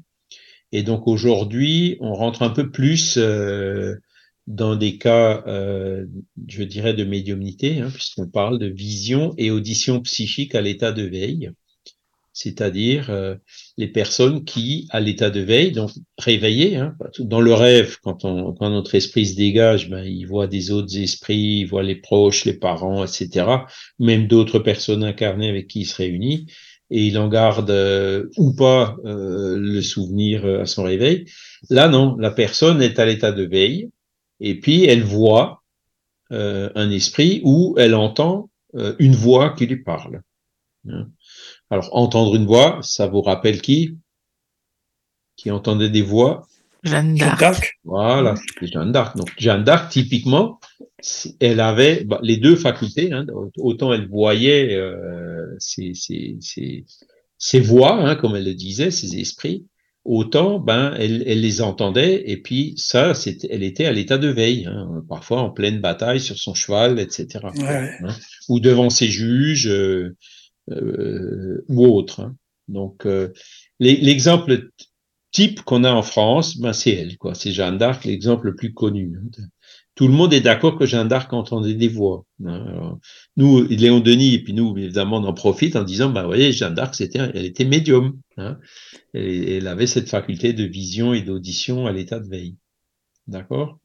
Et 0.73 0.83
donc 0.83 1.07
aujourd'hui, 1.07 1.97
on 2.01 2.13
rentre 2.13 2.41
un 2.43 2.49
peu 2.49 2.69
plus 2.69 3.17
euh, 3.17 3.95
dans 4.47 4.75
des 4.75 4.97
cas, 4.97 5.43
euh, 5.47 6.05
je 6.47 6.63
dirais, 6.63 6.93
de 6.93 7.05
médiumnité, 7.05 7.79
hein, 7.79 7.89
puisqu'on 7.93 8.27
parle 8.27 8.59
de 8.59 8.67
vision 8.67 9.33
et 9.37 9.51
audition 9.51 10.01
psychique 10.01 10.53
à 10.55 10.61
l'état 10.61 10.91
de 10.91 11.03
veille, 11.03 11.51
c'est-à-dire 12.41 13.09
euh, 13.09 13.35
les 13.77 13.87
personnes 13.87 14.43
qui, 14.43 14.87
à 14.89 14.99
l'état 14.99 15.29
de 15.29 15.41
veille, 15.41 15.71
donc 15.71 15.91
réveillées, 16.17 16.75
hein, 16.75 16.95
dans 17.19 17.41
le 17.41 17.53
rêve, 17.53 17.97
quand, 18.01 18.23
notre 18.23 18.95
esprit 18.95 19.27
se 19.27 19.35
dégage, 19.35 19.89
ben, 19.89 20.03
il 20.03 20.25
voit 20.25 20.47
des 20.47 20.71
autres 20.71 20.97
esprits, 20.97 21.59
il 21.59 21.65
voit 21.65 21.83
les 21.83 21.95
proches, 21.95 22.45
les 22.45 22.53
parents, 22.53 23.05
etc., 23.05 23.45
même 23.99 24.27
d'autres 24.27 24.59
personnes 24.59 25.03
incarnées 25.03 25.49
avec 25.49 25.67
qui 25.67 25.81
il 25.81 25.85
se 25.85 25.97
réunit, 25.97 26.47
et 26.89 27.05
il 27.05 27.17
en 27.19 27.29
garde 27.29 27.69
euh, 27.69 28.27
ou 28.37 28.53
pas 28.53 28.97
euh, 29.05 29.55
le 29.57 29.81
souvenir 29.81 30.43
à 30.45 30.65
son 30.65 30.83
réveil. 30.83 31.25
Là, 31.69 31.87
non, 31.89 32.17
la 32.17 32.31
personne 32.31 32.81
est 32.81 32.97
à 32.97 33.05
l'état 33.05 33.31
de 33.31 33.43
veille, 33.43 33.89
et 34.39 34.59
puis 34.59 34.85
elle 34.85 35.03
voit 35.03 35.59
un 36.33 36.89
esprit 36.91 37.41
ou 37.43 37.75
elle 37.77 37.93
entend 37.93 38.49
une 38.99 39.15
voix 39.15 39.49
qui 39.49 39.65
lui 39.65 39.83
parle. 39.83 40.21
Hein. 40.87 41.09
Alors, 41.71 41.89
entendre 41.93 42.35
une 42.35 42.45
voix, 42.45 42.79
ça 42.83 43.07
vous 43.07 43.21
rappelle 43.21 43.61
qui? 43.61 43.97
Qui 45.37 45.51
entendait 45.51 45.89
des 45.89 46.01
voix? 46.01 46.45
Jeanne 46.83 47.17
Jeanne 47.17 47.37
d'Arc. 47.39 47.79
Voilà, 47.85 48.35
c'est 48.59 48.67
Jeanne 48.67 48.91
d'Arc. 48.91 49.15
Donc, 49.15 49.31
Jeanne 49.37 49.63
d'Arc, 49.63 49.89
typiquement, 49.89 50.59
elle 51.39 51.61
avait 51.61 52.03
bah, 52.03 52.19
les 52.23 52.37
deux 52.37 52.57
facultés. 52.57 53.13
Hein, 53.13 53.25
autant 53.57 53.93
elle 53.93 54.09
voyait 54.09 54.75
euh, 54.75 55.45
ses, 55.59 55.93
ses, 55.93 56.37
ses, 56.41 56.85
ses 57.37 57.59
voix, 57.61 57.93
hein, 57.93 58.15
comme 58.15 58.35
elle 58.35 58.45
le 58.45 58.53
disait, 58.53 58.91
ses 58.91 59.17
esprits, 59.17 59.65
autant 60.03 60.59
ben 60.59 60.93
elle, 60.97 61.23
elle 61.25 61.39
les 61.39 61.61
entendait. 61.61 62.23
Et 62.25 62.37
puis 62.37 62.73
ça, 62.75 63.13
c'était, 63.13 63.47
elle 63.49 63.63
était 63.63 63.85
à 63.85 63.93
l'état 63.93 64.17
de 64.17 64.27
veille, 64.27 64.65
hein, 64.65 65.03
parfois 65.07 65.41
en 65.41 65.51
pleine 65.51 65.79
bataille 65.79 66.19
sur 66.19 66.37
son 66.37 66.53
cheval, 66.53 66.99
etc. 66.99 67.27
Ouais. 67.57 67.91
hein, 68.03 68.15
ou 68.49 68.59
devant 68.59 68.89
ses 68.89 69.07
juges 69.07 69.69
euh, 69.69 70.17
euh, 70.71 71.63
ou 71.69 71.85
autres. 71.85 72.21
hein. 72.21 72.35
Donc, 72.67 73.05
euh, 73.05 73.29
l'exemple 73.79 74.69
type 75.31 75.61
qu'on 75.61 75.83
a 75.83 75.91
en 75.91 76.01
France, 76.01 76.57
ben 76.57 76.73
c'est 76.73 76.91
elle, 76.91 77.17
quoi. 77.17 77.35
C'est 77.35 77.51
Jeanne 77.51 77.77
d'Arc, 77.77 78.05
l'exemple 78.05 78.47
le 78.47 78.55
plus 78.55 78.73
connu. 78.73 79.17
hein. 79.17 79.43
Tout 79.95 80.07
le 80.07 80.13
monde 80.13 80.33
est 80.33 80.41
d'accord 80.41 80.77
que 80.79 80.85
Jeanne 80.85 81.09
d'Arc 81.09 81.31
entendait 81.33 81.73
des 81.73 81.89
voix. 81.89 82.25
hein. 82.45 82.97
Nous, 83.35 83.63
Léon 83.67 83.99
Denis, 83.99 84.35
et 84.35 84.43
puis 84.43 84.53
nous, 84.53 84.75
évidemment, 84.77 85.17
on 85.17 85.25
en 85.25 85.33
profite 85.33 85.75
en 85.75 85.83
disant, 85.83 86.09
ben, 86.09 86.21
vous 86.21 86.27
voyez, 86.27 86.53
Jeanne 86.53 86.73
d'Arc, 86.75 86.95
c'était, 86.95 87.19
elle 87.33 87.45
était 87.45 87.65
médium. 87.65 88.19
Elle 89.13 89.67
avait 89.67 89.87
cette 89.87 90.09
faculté 90.09 90.53
de 90.53 90.63
vision 90.63 91.13
et 91.13 91.21
d'audition 91.21 91.87
à 91.87 91.91
l'état 91.91 92.19
de 92.19 92.27
veille. 92.27 92.55
D'accord? 93.27 93.79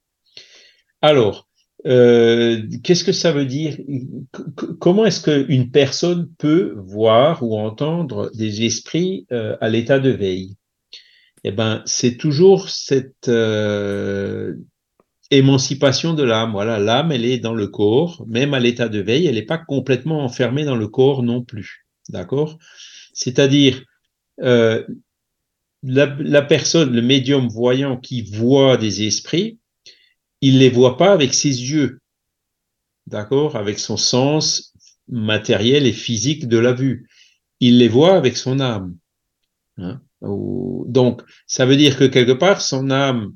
Alors, 1.02 1.48
euh, 1.84 2.62
qu'est-ce 2.82 3.04
que 3.04 3.12
ça 3.12 3.32
veut 3.32 3.44
dire? 3.44 3.76
Comment 4.80 5.04
est-ce 5.04 5.20
qu'une 5.20 5.70
personne 5.70 6.30
peut 6.38 6.74
voir 6.78 7.42
ou 7.42 7.58
entendre 7.58 8.30
des 8.34 8.64
esprits 8.64 9.26
euh, 9.32 9.56
à 9.60 9.68
l'état 9.68 9.98
de 9.98 10.10
veille? 10.10 10.56
Eh 11.44 11.52
ben, 11.52 11.82
c'est 11.84 12.16
toujours 12.16 12.70
cette 12.70 13.28
euh, 13.28 14.54
émancipation 15.30 16.14
de 16.14 16.22
l'âme. 16.22 16.52
Voilà, 16.52 16.78
l'âme, 16.78 17.12
elle 17.12 17.24
est 17.24 17.38
dans 17.38 17.54
le 17.54 17.68
corps, 17.68 18.24
même 18.26 18.54
à 18.54 18.60
l'état 18.60 18.88
de 18.88 19.00
veille, 19.00 19.26
elle 19.26 19.34
n'est 19.34 19.42
pas 19.42 19.58
complètement 19.58 20.24
enfermée 20.24 20.64
dans 20.64 20.76
le 20.76 20.88
corps 20.88 21.22
non 21.22 21.42
plus. 21.42 21.86
D'accord? 22.08 22.58
C'est-à-dire, 23.12 23.82
la, 24.38 26.16
la 26.18 26.42
personne, 26.42 26.92
le 26.92 27.02
médium 27.02 27.48
voyant 27.48 27.96
qui 27.96 28.22
voit 28.22 28.76
des 28.76 29.06
esprits, 29.06 29.58
il 30.46 30.60
les 30.60 30.70
voit 30.70 30.96
pas 30.96 31.12
avec 31.12 31.34
ses 31.34 31.48
yeux, 31.48 32.00
d'accord, 33.08 33.56
avec 33.56 33.80
son 33.80 33.96
sens 33.96 34.72
matériel 35.08 35.86
et 35.86 35.92
physique 35.92 36.46
de 36.46 36.58
la 36.58 36.72
vue. 36.72 37.08
Il 37.58 37.78
les 37.78 37.88
voit 37.88 38.14
avec 38.16 38.36
son 38.36 38.60
âme. 38.60 38.96
Hein. 39.76 40.00
Donc, 40.20 41.22
ça 41.48 41.66
veut 41.66 41.76
dire 41.76 41.96
que 41.98 42.04
quelque 42.04 42.38
part, 42.44 42.60
son 42.60 42.90
âme 42.92 43.34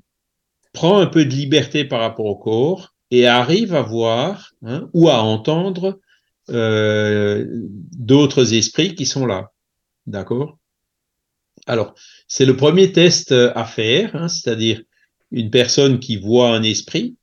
prend 0.72 1.00
un 1.00 1.06
peu 1.06 1.24
de 1.24 1.34
liberté 1.34 1.84
par 1.84 1.98
rapport 1.98 2.26
au 2.26 2.36
corps 2.36 2.94
et 3.11 3.26
arrive 3.26 3.74
à 3.74 3.82
voir 3.82 4.52
hein, 4.62 4.88
ou 4.92 5.08
à 5.08 5.20
entendre 5.20 5.98
euh, 6.50 7.44
d'autres 7.50 8.54
esprits 8.54 8.94
qui 8.94 9.04
sont 9.04 9.26
là. 9.26 9.50
D'accord 10.06 10.58
Alors, 11.66 11.92
c'est 12.28 12.46
le 12.46 12.56
premier 12.56 12.92
test 12.92 13.32
à 13.32 13.64
faire, 13.64 14.14
hein, 14.14 14.28
c'est-à-dire 14.28 14.80
une 15.31 15.51
personne 15.51 16.01
qui 16.01 16.16
voit 16.16 16.55
un 16.55 16.62
esprit, 16.62 17.16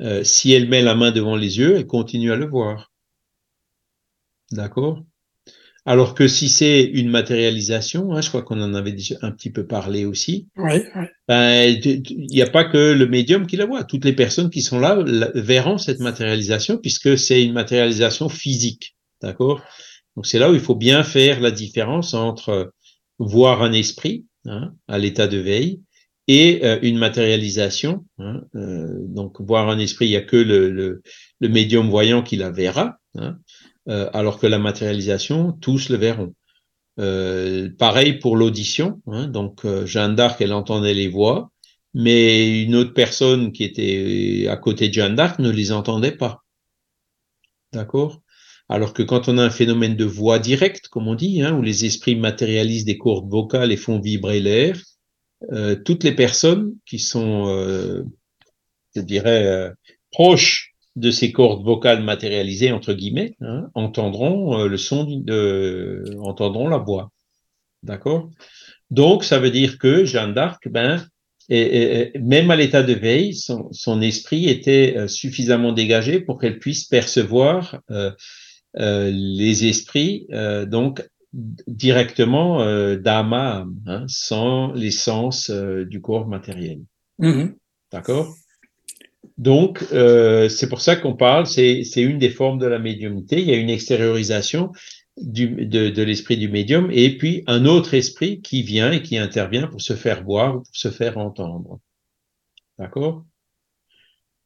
euh, 0.00 0.24
si 0.24 0.52
elle 0.52 0.68
met 0.68 0.82
la 0.82 0.94
main 0.94 1.10
devant 1.10 1.36
les 1.36 1.58
yeux, 1.58 1.76
elle 1.76 1.86
continue 1.86 2.32
à 2.32 2.36
le 2.36 2.46
voir. 2.46 2.92
D'accord? 4.50 5.02
Alors 5.86 6.14
que 6.14 6.28
si 6.28 6.48
c'est 6.48 6.82
une 6.82 7.10
matérialisation, 7.10 8.14
hein, 8.14 8.22
je 8.22 8.28
crois 8.28 8.42
qu'on 8.42 8.60
en 8.62 8.72
avait 8.72 8.92
déjà 8.92 9.16
un 9.20 9.30
petit 9.30 9.50
peu 9.50 9.66
parlé 9.66 10.06
aussi, 10.06 10.48
Oui, 10.56 10.82
ben, 11.28 11.78
il 11.84 12.26
n'y 12.30 12.40
a 12.40 12.48
pas 12.48 12.64
que 12.64 12.92
le 12.92 13.06
médium 13.06 13.46
qui 13.46 13.56
la 13.56 13.66
voit. 13.66 13.84
Toutes 13.84 14.06
les 14.06 14.14
personnes 14.14 14.48
qui 14.48 14.62
sont 14.62 14.80
là 14.80 14.98
verront 15.34 15.76
cette 15.76 16.00
matérialisation 16.00 16.78
puisque 16.78 17.18
c'est 17.18 17.44
une 17.44 17.52
matérialisation 17.52 18.30
physique. 18.30 18.96
D'accord? 19.20 19.62
Donc 20.16 20.26
c'est 20.26 20.38
là 20.38 20.50
où 20.50 20.54
il 20.54 20.60
faut 20.60 20.74
bien 20.74 21.02
faire 21.02 21.40
la 21.40 21.50
différence 21.50 22.14
entre 22.14 22.72
voir 23.18 23.62
un 23.62 23.72
esprit 23.72 24.24
hein, 24.46 24.72
à 24.88 24.98
l'état 24.98 25.26
de 25.26 25.38
veille 25.38 25.82
et 26.28 26.64
euh, 26.64 26.78
une 26.82 26.98
matérialisation. 26.98 28.04
Hein, 28.18 28.42
euh, 28.54 28.98
donc, 29.00 29.40
voir 29.40 29.68
un 29.68 29.78
esprit, 29.78 30.06
il 30.06 30.10
n'y 30.10 30.16
a 30.16 30.22
que 30.22 30.36
le, 30.36 31.02
médium 31.40 31.88
voyant 31.88 32.22
qui 32.22 32.36
la 32.36 32.50
verra, 32.50 32.98
hein, 33.16 33.38
euh, 33.88 34.08
alors 34.12 34.38
que 34.38 34.46
la 34.46 34.58
matérialisation, 34.58 35.52
tous 35.52 35.88
le 35.88 35.96
verront. 35.96 36.34
Pareil 37.78 38.14
pour 38.14 38.36
l'audition. 38.36 39.02
Hein, 39.06 39.26
donc, 39.28 39.66
Jeanne 39.84 40.14
d'Arc, 40.14 40.40
elle 40.40 40.52
entendait 40.52 40.94
les 40.94 41.08
voix, 41.08 41.50
mais 41.92 42.62
une 42.62 42.76
autre 42.76 42.94
personne 42.94 43.52
qui 43.52 43.64
était 43.64 44.46
à 44.48 44.56
côté 44.56 44.88
de 44.88 44.94
Jeanne 44.94 45.16
d'Arc 45.16 45.38
ne 45.38 45.50
les 45.50 45.72
entendait 45.72 46.16
pas. 46.16 46.44
D'accord? 47.72 48.20
Alors 48.68 48.94
que 48.94 49.02
quand 49.02 49.28
on 49.28 49.36
a 49.36 49.44
un 49.44 49.50
phénomène 49.50 49.96
de 49.96 50.04
voix 50.04 50.38
directe, 50.38 50.88
comme 50.88 51.08
on 51.08 51.14
dit, 51.14 51.42
hein, 51.42 51.54
où 51.54 51.60
les 51.60 51.84
esprits 51.84 52.16
matérialisent 52.16 52.86
des 52.86 52.96
cordes 52.96 53.28
vocales 53.28 53.72
et 53.72 53.76
font 53.76 54.00
vibrer 54.00 54.40
l'air, 54.40 54.80
euh, 55.52 55.76
toutes 55.76 56.04
les 56.04 56.12
personnes 56.12 56.74
qui 56.86 56.98
sont, 56.98 57.48
euh, 57.48 58.04
je 58.94 59.00
dirais, 59.00 59.46
euh, 59.46 59.70
proches 60.10 60.74
de 60.96 61.10
ces 61.10 61.32
cordes 61.32 61.64
vocales 61.64 62.02
matérialisées 62.02 62.70
entre 62.70 62.92
guillemets 62.92 63.36
hein, 63.40 63.68
entendront 63.74 64.64
le 64.64 64.76
son 64.76 65.04
de 65.04 66.04
entendront 66.20 66.68
la 66.68 66.78
voix. 66.78 67.10
D'accord? 67.82 68.30
Donc 68.90 69.24
ça 69.24 69.40
veut 69.40 69.50
dire 69.50 69.78
que 69.78 70.04
Jeanne 70.04 70.34
d'Arc 70.34 70.68
ben 70.68 71.04
et, 71.48 72.12
même 72.20 72.50
à 72.52 72.56
l'état 72.56 72.84
de 72.84 72.92
veille 72.92 73.34
son, 73.34 73.68
son 73.72 74.00
esprit 74.00 74.48
était 74.48 75.08
suffisamment 75.08 75.72
dégagé 75.72 76.20
pour 76.20 76.38
qu'elle 76.38 76.60
puisse 76.60 76.84
percevoir 76.84 77.80
euh, 77.90 78.12
les 79.12 79.66
esprits 79.66 80.28
donc 80.68 81.02
directement 81.66 82.62
euh, 82.62 82.96
d'âme 82.96 83.32
à 83.32 83.56
âme, 83.56 83.76
hein, 83.86 84.04
sans 84.08 84.72
l'essence 84.72 85.50
euh, 85.50 85.84
du 85.84 86.00
corps 86.00 86.26
matériel. 86.26 86.80
Mhm. 87.18 87.54
D'accord? 87.92 88.34
Donc, 89.36 89.84
euh, 89.92 90.48
c'est 90.48 90.68
pour 90.68 90.80
ça 90.80 90.96
qu'on 90.96 91.14
parle, 91.14 91.46
c'est 91.46 91.82
une 91.96 92.18
des 92.18 92.30
formes 92.30 92.58
de 92.58 92.66
la 92.66 92.78
médiumnité. 92.78 93.40
Il 93.40 93.48
y 93.48 93.52
a 93.52 93.56
une 93.56 93.70
extériorisation 93.70 94.70
du, 95.16 95.66
de, 95.66 95.90
de 95.90 96.02
l'esprit 96.02 96.36
du 96.36 96.48
médium 96.48 96.88
et 96.92 97.16
puis 97.16 97.42
un 97.46 97.64
autre 97.66 97.94
esprit 97.94 98.40
qui 98.40 98.62
vient 98.62 98.92
et 98.92 99.02
qui 99.02 99.16
intervient 99.16 99.66
pour 99.66 99.80
se 99.80 99.94
faire 99.94 100.22
voir 100.22 100.56
ou 100.56 100.60
pour 100.60 100.76
se 100.76 100.90
faire 100.90 101.18
entendre. 101.18 101.80
D'accord? 102.78 103.24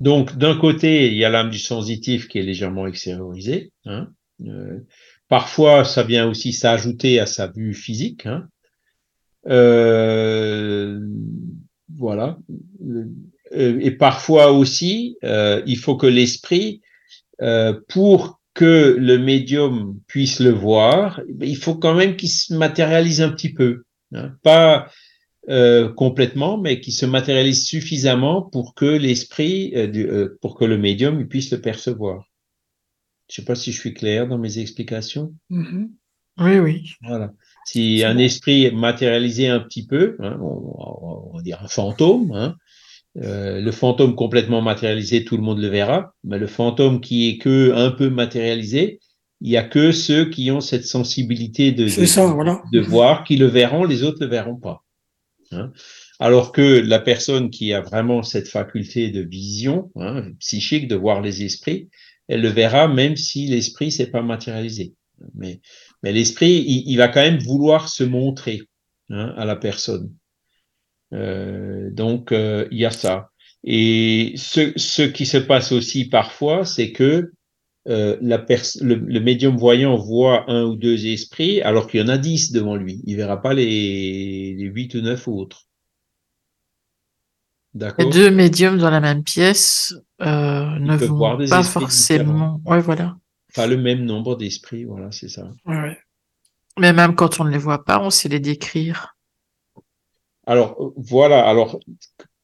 Donc, 0.01 0.37
d'un 0.39 0.57
côté, 0.57 1.09
il 1.09 1.15
y 1.15 1.25
a 1.25 1.29
l'âme 1.29 1.51
du 1.51 1.59
sensitif 1.59 2.29
qui 2.29 2.39
est 2.39 2.43
légèrement 2.43 2.87
extériorisée. 2.87 3.73
Hein, 3.85 4.09
euh, 4.47 4.79
Parfois, 5.29 5.85
ça 5.85 6.03
vient 6.03 6.29
aussi 6.29 6.53
s'ajouter 6.53 7.21
à 7.21 7.27
sa 7.27 7.47
vue 7.49 7.75
physique. 7.75 8.27
Hein. 8.27 8.49
Euh, 9.47 11.01
voilà. 11.97 12.39
Euh, 12.83 13.79
et 13.81 13.91
parfois 13.91 14.53
aussi, 14.53 15.17
euh, 15.25 15.63
il 15.67 15.77
faut 15.79 15.97
que 15.97 16.07
l'esprit, 16.07 16.83
pour 17.89 18.41
que 18.55 18.97
le 18.99 19.19
médium 19.19 20.01
puisse 20.09 20.41
le 20.41 20.51
voir, 20.51 21.21
il 21.41 21.57
faut 21.57 21.77
quand 21.77 21.95
même 21.95 22.17
qu'il 22.17 22.31
se 22.31 22.53
matérialise 22.53 23.23
un 23.23 23.29
petit 23.29 23.53
peu. 23.53 23.85
Hein. 24.13 24.33
Pas 24.43 24.91
complètement, 25.97 26.59
mais 26.59 26.81
qu'il 26.81 26.93
se 26.93 27.07
matérialise 27.07 27.65
suffisamment 27.65 28.43
pour 28.43 28.75
que 28.75 28.85
l'esprit, 28.85 29.73
pour 30.43 30.57
que 30.57 30.65
le 30.65 30.77
médium 30.77 31.27
puisse 31.29 31.53
le 31.53 31.61
percevoir. 31.61 32.28
Je 33.29 33.37
sais 33.37 33.45
pas 33.45 33.55
si 33.55 33.73
je 33.73 33.81
suis 33.81 33.95
clair 33.95 34.27
dans 34.27 34.39
mes 34.39 34.59
explications. 34.59 35.35
Mhm. 35.51 35.91
Oui, 36.41 36.59
oui. 36.59 36.91
Voilà. 37.03 37.33
Si 37.67 38.05
un 38.05 38.17
esprit 38.17 38.65
est 38.65 38.71
matérialisé 38.71 39.49
un 39.49 39.61
petit 39.61 39.87
peu, 39.87 40.17
hein, 40.21 40.39
on, 40.41 41.31
on, 41.33 41.37
va 41.37 41.43
dire 41.43 41.61
un 41.63 41.69
fantôme, 41.69 42.33
hein, 42.33 42.57
euh, 43.17 43.61
le 43.61 43.73
fantôme 43.73 44.15
complètement 44.15 44.63
matérialisé, 44.63 45.25
tout 45.25 45.37
le 45.37 45.43
monde 45.43 45.59
le 45.59 45.69
verra, 45.69 46.15
mais 46.25 46.39
le 46.39 46.47
fantôme 46.47 47.01
qui 47.01 47.29
est 47.29 47.39
que 47.39 47.73
un 47.75 47.91
peu 47.91 48.11
matérialisé, 48.11 49.01
il 49.41 49.51
y 49.51 49.57
a 49.57 49.63
que 49.63 49.93
ceux 49.93 50.29
qui 50.29 50.51
ont 50.51 50.61
cette 50.61 50.85
sensibilité 50.85 51.73
de, 51.73 51.85
de, 51.85 52.07
ça, 52.07 52.27
voilà. 52.27 52.63
de 52.73 52.81
voir 52.81 53.25
qui 53.25 53.37
le 53.37 53.47
verront, 53.47 53.85
les 53.85 54.03
autres 54.03 54.19
ne 54.21 54.27
le 54.27 54.31
verront 54.31 54.57
pas. 54.57 54.85
Hein. 55.53 55.73
Alors 56.21 56.53
que 56.53 56.63
la 56.63 56.99
personne 56.99 57.51
qui 57.51 57.73
a 57.73 57.81
vraiment 57.81 58.23
cette 58.23 58.49
faculté 58.49 59.11
de 59.11 59.23
vision 59.23 59.91
hein, 59.97 60.25
psychique, 60.41 60.89
de 60.89 60.97
voir 60.97 61.21
les 61.21 61.45
esprits, 61.45 61.89
elle 62.29 62.43
le 62.43 62.49
verra 62.49 62.89
même 62.89 63.17
si 63.17 63.47
l'esprit 63.47 63.91
s'est 63.91 64.11
pas 64.11 64.23
matérialisé. 64.23 64.95
Mais, 65.35 65.61
mais 66.03 66.13
l'esprit, 66.13 66.65
il, 66.87 66.97
va 66.97 67.09
quand 67.09 67.21
même 67.21 67.39
vouloir 67.39 67.89
se 67.89 68.05
montrer 68.05 68.63
hein, 69.11 69.35
à 69.37 69.45
la 69.45 69.57
personne. 69.57 70.15
Euh, 71.13 71.91
donc, 71.91 72.33
euh, 72.33 72.69
il 72.71 72.79
y 72.79 72.85
a 72.85 72.91
ça. 72.91 73.31
Et 73.65 74.35
ce, 74.37 74.73
ce 74.77 75.03
qui 75.03 75.27
se 75.27 75.39
passe 75.39 75.73
aussi 75.73 76.05
parfois, 76.05 76.65
c'est 76.65 76.93
que 76.93 77.33
euh, 77.89 78.17
la 78.21 78.45
le, 78.81 78.95
le, 78.95 79.21
médium 79.21 79.57
voyant 79.57 79.97
voit 79.97 80.51
un 80.51 80.65
ou 80.65 80.77
deux 80.77 81.07
esprits 81.07 81.63
alors 81.63 81.89
qu'il 81.89 82.01
y 82.01 82.03
en 82.03 82.09
a 82.09 82.19
dix 82.19 82.53
devant 82.53 82.77
lui. 82.77 83.01
Il 83.07 83.17
verra 83.17 83.41
pas 83.41 83.55
les 83.55 84.55
huit 84.59 84.95
ou 84.95 85.01
neuf 85.01 85.27
autres. 85.27 85.68
Les 87.75 88.11
deux 88.11 88.31
médiums 88.31 88.79
dans 88.79 88.91
la 88.91 89.01
même 89.01 89.23
pièce 89.23 89.95
euh, 90.21 90.79
ne 90.79 90.97
vont 90.97 91.47
pas 91.49 91.63
forcément. 91.63 92.61
Ouais, 92.65 92.81
voilà. 92.81 93.17
Pas 93.55 93.67
le 93.67 93.77
même 93.77 94.05
nombre 94.05 94.37
d'esprits, 94.37 94.85
voilà, 94.85 95.11
c'est 95.13 95.29
ça. 95.29 95.49
Ouais. 95.67 95.99
Mais 96.79 96.93
même 96.93 97.15
quand 97.15 97.41
on 97.41 97.45
ne 97.45 97.51
les 97.51 97.59
voit 97.59 97.85
pas, 97.85 98.01
on 98.01 98.11
sait 98.11 98.29
les 98.29 98.41
décrire. 98.41 99.17
Alors, 100.47 100.93
voilà, 100.97 101.47
alors. 101.47 101.79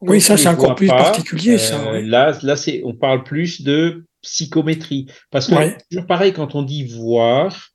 Oui, 0.01 0.21
ça, 0.21 0.37
c'est 0.37 0.49
encore 0.49 0.75
plus 0.75 0.89
pas, 0.89 0.97
particulier, 0.97 1.57
ça. 1.57 1.81
Euh. 1.89 2.03
Là, 2.03 2.37
là 2.43 2.57
c'est, 2.57 2.83
on 2.85 2.95
parle 2.95 3.25
plus 3.25 3.63
de 3.63 4.05
psychométrie. 4.21 5.07
Parce 5.31 5.47
que, 5.49 5.55
Ouais. 5.55 5.79
toujours 5.91 6.07
pareil, 6.07 6.33
quand 6.33 6.55
on 6.55 6.63
dit 6.63 6.87
voir, 6.87 7.71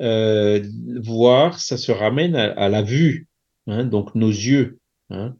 euh, 0.00 0.62
voir, 1.00 1.60
ça 1.60 1.76
se 1.76 1.92
ramène 1.92 2.34
à, 2.34 2.52
à 2.52 2.68
la 2.68 2.82
vue, 2.82 3.28
hein, 3.68 3.84
donc 3.84 4.14
nos 4.14 4.28
yeux. 4.28 4.78
Hein. 5.10 5.36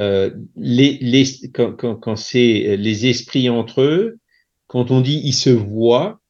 Euh, 0.00 0.30
les, 0.56 0.98
les, 1.00 1.24
quand, 1.52 1.72
quand, 1.72 1.96
quand 1.96 2.16
c'est 2.16 2.76
les 2.76 3.06
esprits 3.06 3.48
entre 3.48 3.82
eux, 3.82 4.18
quand 4.66 4.90
on 4.90 5.00
dit 5.00 5.20
ils 5.24 5.32
se 5.34 5.50
voient, 5.50 6.20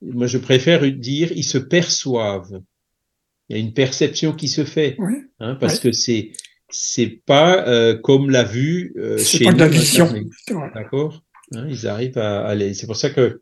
moi 0.00 0.26
je 0.26 0.38
préfère 0.38 0.90
dire 0.92 1.30
ils 1.32 1.44
se 1.44 1.58
perçoivent. 1.58 2.60
Il 3.48 3.56
y 3.56 3.60
a 3.60 3.62
une 3.62 3.74
perception 3.74 4.32
qui 4.32 4.48
se 4.48 4.64
fait, 4.64 4.96
Oui. 4.98 5.14
hein, 5.40 5.56
parce 5.56 5.78
que 5.78 5.92
c'est 5.92 6.32
c'est 6.68 7.20
pas 7.26 7.66
euh, 7.68 7.96
comme 7.96 8.30
la 8.30 8.42
vue 8.42 8.92
euh, 8.98 9.18
C'est 9.18 9.38
chez 9.38 9.44
pas 9.44 9.52
de 9.52 9.58
la 9.60 9.68
vision. 9.68 10.06
vrai. 10.06 10.24
D'accord 10.74 11.22
Hein, 11.52 11.68
Ils 11.70 11.86
arrivent 11.86 12.18
à 12.18 12.44
aller. 12.44 12.74
C'est 12.74 12.88
pour 12.88 12.96
ça 12.96 13.08
que 13.10 13.40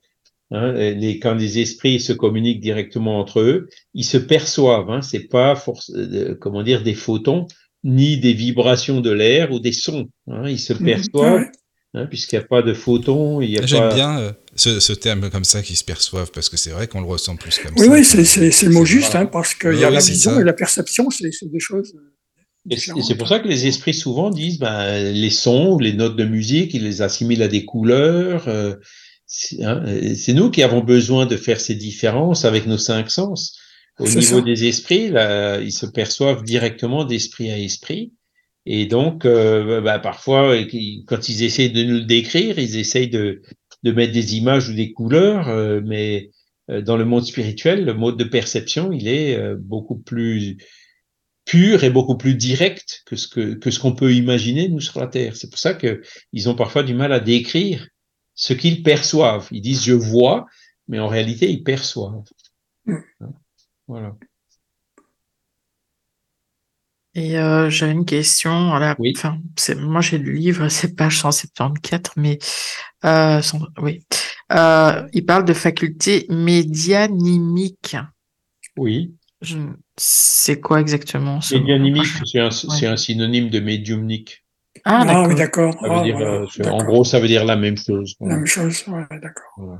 hein, 0.50 0.72
les, 0.72 1.18
quand 1.20 1.34
les 1.34 1.58
esprits 1.58 2.00
se 2.00 2.12
communiquent 2.12 2.60
directement 2.60 3.18
entre 3.18 3.40
eux, 3.40 3.68
ils 3.94 4.04
se 4.04 4.18
perçoivent. 4.18 4.90
Hein, 4.90 5.00
c'est 5.00 5.26
pas 5.28 5.54
force, 5.56 5.90
euh, 5.94 6.34
comment 6.38 6.62
dire 6.62 6.82
des 6.82 6.92
photons 6.92 7.46
ni 7.84 8.16
des 8.18 8.32
vibrations 8.32 9.00
de 9.00 9.10
l'air 9.10 9.52
ou 9.52 9.60
des 9.60 9.72
sons. 9.72 10.08
Hein, 10.28 10.48
ils 10.48 10.58
se 10.58 10.72
Mhm. 10.72 10.84
perçoivent 10.84 11.40
Ouais. 11.40 11.50
hein, 11.94 12.06
puisqu'il 12.06 12.38
n'y 12.38 12.44
a 12.44 12.46
pas 12.48 12.62
de 12.62 12.74
photons. 12.74 13.40
Il 13.40 13.50
y 13.50 13.58
a 13.58 13.66
J'aime 13.66 13.88
pas... 13.90 13.94
bien 13.94 14.18
euh, 14.18 14.32
ce, 14.56 14.80
ce 14.80 14.92
terme 14.92 15.30
comme 15.30 15.44
ça 15.44 15.62
qui 15.62 15.76
se 15.76 15.84
perçoivent 15.84 16.30
parce 16.32 16.48
que 16.48 16.56
c'est 16.56 16.70
vrai 16.70 16.88
qu'on 16.88 17.00
le 17.00 17.06
ressent 17.06 17.36
plus 17.36 17.58
comme 17.58 17.74
Oui, 17.76 17.84
ça. 17.86 17.92
oui, 17.92 18.04
c'est 18.04 18.24
c'est- 18.24 18.50
c'est 18.50 18.66
le 18.66 18.72
mot 18.72 18.84
juste, 18.84 19.14
hein, 19.14 19.26
parce 19.26 19.54
qu'il 19.54 19.70
Oui, 19.70 19.80
y 19.80 19.84
a 19.84 19.88
oui, 19.88 19.94
la 19.94 20.00
vision 20.00 20.32
ça. 20.34 20.40
et 20.40 20.44
la 20.44 20.52
perception, 20.54 21.10
c'est 21.10 21.30
c'est 21.30 21.50
des 21.50 21.60
choses 21.60 21.92
euh, 21.94 22.10
Et 22.70 22.78
c'est 22.78 23.16
pour 23.16 23.28
ça 23.28 23.40
que 23.40 23.48
les 23.48 23.66
esprits 23.66 23.92
souvent 23.94 24.30
disent 24.30 24.58
ben, 24.58 25.12
les 25.12 25.30
sons 25.30 25.78
les 25.78 25.92
notes 25.92 26.16
de 26.16 26.24
musique, 26.24 26.72
ils 26.72 26.82
les 26.84 27.02
assimilent 27.02 27.42
à 27.42 27.48
des 27.48 27.64
couleurs. 27.66 28.48
euh, 28.48 28.74
c'est 29.26 29.62
hein, 29.64 29.82
c'est 30.16 30.32
nous 30.32 30.50
qui 30.50 30.62
avons 30.62 30.82
besoin 30.82 31.26
de 31.26 31.36
faire 31.36 31.60
ces 31.60 31.74
différences 31.74 32.44
avec 32.46 32.66
nos 32.66 32.78
cinq 32.78 33.10
sens. 33.10 33.58
Au 33.98 34.04
niveau 34.04 34.20
ça. 34.20 34.40
des 34.40 34.64
esprits, 34.64 35.08
là, 35.08 35.60
ils 35.60 35.72
se 35.72 35.86
perçoivent 35.86 36.42
directement 36.42 37.04
d'esprit 37.04 37.50
à 37.50 37.58
esprit. 37.58 38.12
Et 38.66 38.86
donc, 38.86 39.24
euh, 39.24 39.80
ben, 39.80 39.98
parfois, 39.98 40.56
et 40.56 40.66
qui- 40.66 41.04
quand 41.06 41.28
ils 41.28 41.42
essayent 41.42 41.70
de 41.70 41.84
nous 41.84 41.98
le 41.98 42.04
décrire, 42.04 42.58
ils 42.58 42.76
essayent 42.76 43.10
de, 43.10 43.42
de 43.82 43.92
mettre 43.92 44.12
des 44.12 44.36
images 44.36 44.68
ou 44.68 44.74
des 44.74 44.92
couleurs, 44.92 45.48
euh, 45.48 45.80
mais 45.84 46.30
euh, 46.70 46.80
dans 46.80 46.96
le 46.96 47.04
monde 47.04 47.24
spirituel, 47.26 47.84
le 47.84 47.94
mode 47.94 48.16
de 48.16 48.24
perception, 48.24 48.90
il 48.90 49.06
est 49.06 49.36
euh, 49.36 49.56
beaucoup 49.58 49.96
plus 49.98 50.56
pur 51.44 51.84
et 51.84 51.90
beaucoup 51.90 52.16
plus 52.16 52.34
direct 52.34 53.02
que 53.04 53.16
ce 53.16 53.28
que, 53.28 53.54
que 53.54 53.70
ce 53.70 53.78
qu'on 53.78 53.94
peut 53.94 54.14
imaginer 54.14 54.68
nous 54.70 54.80
sur 54.80 54.98
la 54.98 55.06
Terre. 55.06 55.36
C'est 55.36 55.50
pour 55.50 55.58
ça 55.58 55.74
que 55.74 56.00
ils 56.32 56.48
ont 56.48 56.54
parfois 56.54 56.82
du 56.82 56.94
mal 56.94 57.12
à 57.12 57.20
décrire 57.20 57.86
ce 58.34 58.54
qu'ils 58.54 58.82
perçoivent. 58.82 59.46
Ils 59.52 59.60
disent 59.60 59.84
je 59.84 59.92
vois, 59.92 60.46
mais 60.88 60.98
en 60.98 61.08
réalité 61.08 61.50
ils 61.50 61.62
perçoivent. 61.62 62.24
Mm. 62.86 62.96
Voilà. 63.86 64.14
Et 67.16 67.38
euh, 67.38 67.70
j'avais 67.70 67.92
une 67.92 68.04
question. 68.04 68.74
à 68.74 68.80
la- 68.80 68.96
Oui. 68.98 69.12
Enfin, 69.16 69.38
c'est, 69.56 69.76
moi 69.76 70.00
j'ai 70.00 70.18
le 70.18 70.32
livre, 70.32 70.68
c'est 70.68 70.96
page 70.96 71.20
174, 71.20 72.14
mais 72.16 72.38
euh, 73.04 73.40
cent- 73.40 73.60
oui. 73.78 74.04
Euh, 74.52 75.06
il 75.12 75.24
parle 75.24 75.44
de 75.44 75.52
faculté 75.52 76.26
médianimique. 76.28 77.96
Oui. 78.76 79.14
Je- 79.42 79.58
C'est 79.96 80.60
quoi 80.60 80.80
exactement 80.80 81.40
ce 81.40 81.54
Médianimique, 81.54 82.06
c'est 82.26 82.40
un, 82.40 82.50
c'est 82.50 82.86
un 82.86 82.96
synonyme 82.96 83.48
de 83.50 83.60
médiumnique. 83.60 84.44
Ah, 84.84 85.02
Ah, 85.02 85.04
d'accord. 85.04 85.28
oui, 85.28 85.34
d'accord. 85.36 85.74
Ça 85.80 85.88
veut 85.88 85.94
Ah, 85.94 86.02
dire, 86.02 86.16
voilà. 86.16 86.32
euh, 86.32 86.70
en 86.70 86.84
gros, 86.84 87.04
ça 87.04 87.20
veut 87.20 87.28
dire 87.28 87.44
la 87.44 87.54
même 87.54 87.76
chose. 87.76 88.16
La 88.20 88.34
même 88.36 88.46
chose, 88.46 88.82
ouais, 88.88 89.06
d'accord. 89.22 89.78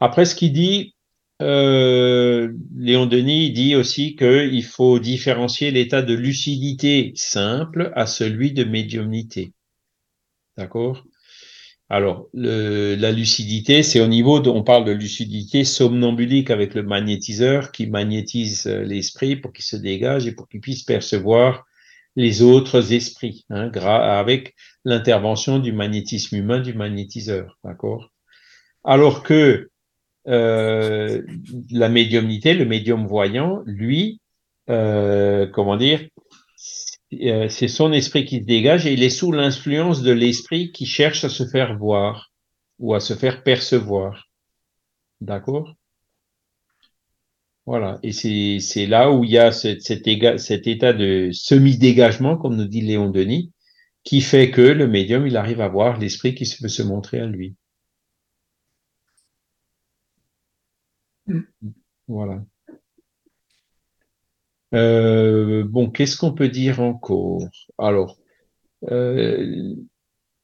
Après, 0.00 0.24
ce 0.24 0.34
qu'il 0.34 0.52
dit, 0.54 0.94
euh, 1.40 2.52
Léon 2.76 3.06
Denis 3.06 3.52
dit 3.52 3.76
aussi 3.76 4.16
qu'il 4.16 4.64
faut 4.64 4.98
différencier 4.98 5.70
l'état 5.70 6.02
de 6.02 6.14
lucidité 6.14 7.12
simple 7.14 7.92
à 7.94 8.06
celui 8.06 8.52
de 8.52 8.64
médiumnité. 8.64 9.52
D'accord? 10.56 11.04
Alors, 11.90 12.28
la 12.34 13.12
lucidité, 13.12 13.82
c'est 13.82 14.00
au 14.00 14.08
niveau 14.08 14.40
de, 14.40 14.50
on 14.50 14.62
parle 14.62 14.84
de 14.84 14.92
lucidité 14.92 15.64
somnambulique 15.64 16.50
avec 16.50 16.74
le 16.74 16.82
magnétiseur 16.82 17.72
qui 17.72 17.86
magnétise 17.86 18.66
euh, 18.66 18.82
l'esprit 18.82 19.36
pour 19.36 19.54
qu'il 19.54 19.64
se 19.64 19.76
dégage 19.76 20.26
et 20.26 20.32
pour 20.32 20.48
qu'il 20.48 20.60
puisse 20.60 20.82
percevoir 20.82 21.64
les 22.14 22.42
autres 22.42 22.92
esprits, 22.92 23.46
hein, 23.48 23.70
avec 23.72 24.54
l'intervention 24.84 25.60
du 25.60 25.72
magnétisme 25.72 26.36
humain 26.36 26.60
du 26.60 26.74
magnétiseur. 26.74 27.58
D'accord? 27.64 28.12
Alors 28.84 29.22
que 29.22 29.70
euh, 30.28 31.22
la 31.70 31.88
médiumnité, 31.88 32.54
le 32.54 32.66
médium 32.66 33.06
voyant, 33.06 33.62
lui, 33.64 34.20
euh, 34.68 35.46
comment 35.46 35.76
dire, 35.76 36.06
euh, 37.14 37.48
c'est 37.48 37.68
son 37.68 37.92
esprit 37.92 38.24
qui 38.26 38.40
se 38.40 38.44
dégage 38.44 38.86
et 38.86 38.92
il 38.92 39.02
est 39.02 39.10
sous 39.10 39.32
l'influence 39.32 40.02
de 40.02 40.12
l'esprit 40.12 40.72
qui 40.72 40.84
cherche 40.84 41.24
à 41.24 41.30
se 41.30 41.46
faire 41.46 41.78
voir 41.78 42.30
ou 42.78 42.94
à 42.94 43.00
se 43.00 43.14
faire 43.14 43.42
percevoir. 43.42 44.28
D'accord? 45.20 45.74
Voilà. 47.66 47.98
Et 48.02 48.12
c'est 48.12 48.86
là 48.86 49.10
où 49.10 49.24
il 49.24 49.30
y 49.30 49.38
a 49.38 49.52
cet, 49.52 49.82
cet 49.82 50.66
état 50.66 50.92
de 50.92 51.30
semi-dégagement, 51.32 52.36
comme 52.36 52.56
nous 52.56 52.66
dit 52.66 52.80
Léon 52.82 53.10
Denis, 53.10 53.52
qui 54.04 54.20
fait 54.20 54.50
que 54.50 54.62
le 54.62 54.86
médium, 54.86 55.26
il 55.26 55.36
arrive 55.36 55.60
à 55.60 55.68
voir 55.68 55.98
l'esprit 55.98 56.34
qui 56.34 56.44
veut 56.62 56.68
se 56.68 56.82
montrer 56.82 57.20
à 57.20 57.26
lui. 57.26 57.56
Mm. 61.28 61.70
Voilà. 62.08 62.42
Euh, 64.74 65.64
bon, 65.64 65.90
qu'est-ce 65.90 66.16
qu'on 66.16 66.32
peut 66.32 66.48
dire 66.48 66.80
encore? 66.80 67.42
Alors, 67.78 68.18
euh, 68.90 69.74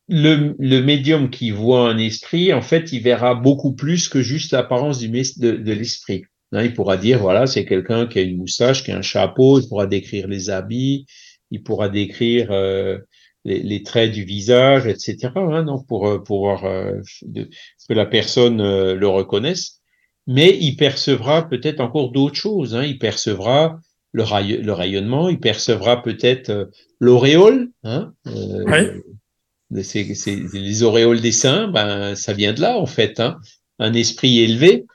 le, 0.08 0.54
le 0.58 0.80
médium 0.82 1.30
qui 1.30 1.50
voit 1.50 1.88
un 1.90 1.98
esprit, 1.98 2.52
en 2.52 2.62
fait, 2.62 2.92
il 2.92 3.02
verra 3.02 3.34
beaucoup 3.34 3.74
plus 3.74 4.08
que 4.08 4.22
juste 4.22 4.52
l'apparence 4.52 5.00
de, 5.00 5.72
l'esprit. 5.72 6.24
Hein, 6.52 6.64
il 6.64 6.74
pourra 6.74 6.96
dire, 6.96 7.20
voilà, 7.20 7.46
c'est 7.46 7.64
quelqu'un 7.64 8.06
qui 8.06 8.18
a 8.18 8.22
une 8.22 8.36
moustache, 8.36 8.84
qui 8.84 8.92
a 8.92 8.98
un 8.98 9.02
chapeau, 9.02 9.60
il 9.60 9.68
pourra 9.68 9.86
décrire 9.86 10.28
les 10.28 10.50
habits, 10.50 11.06
il 11.50 11.62
pourra 11.62 11.88
décrire 11.88 12.50
euh, 12.50 12.98
les, 13.44 13.82
traits 13.82 14.12
du 14.12 14.24
visage, 14.24 14.86
etc. 14.86 15.32
Hein, 15.36 15.64
donc 15.64 15.86
pour 15.86 16.22
pouvoir 16.22 16.62
que 16.62 17.94
la 17.94 18.06
personne 18.06 18.58
le 18.92 19.08
reconnaisse. 19.08 19.82
Mais 20.26 20.56
il 20.60 20.76
percevra 20.76 21.48
peut-être 21.48 21.80
encore 21.80 22.10
d'autres 22.10 22.36
choses. 22.36 22.74
Hein, 22.74 22.84
il 22.84 22.98
percevra 22.98 23.78
le, 24.12 24.22
ray- 24.22 24.62
le 24.62 24.72
rayonnement, 24.72 25.28
il 25.28 25.38
percevra 25.40 26.02
peut-être 26.02 26.50
euh, 26.50 26.64
l'auréole. 27.00 27.70
Hein, 27.82 28.12
euh, 28.28 28.64
Ouais. 28.64 29.02
c'est, 29.82 30.14
c'est- 30.14 30.40
les 30.52 30.82
auréoles 30.82 31.20
des 31.20 31.32
saints, 31.32 31.68
ben, 31.68 32.14
ça 32.14 32.32
vient 32.32 32.52
de 32.52 32.60
là, 32.60 32.78
en 32.78 32.86
fait. 32.86 33.20
Hein. 33.20 33.38
Un 33.78 33.92
esprit 33.92 34.38
élevé, 34.40 34.86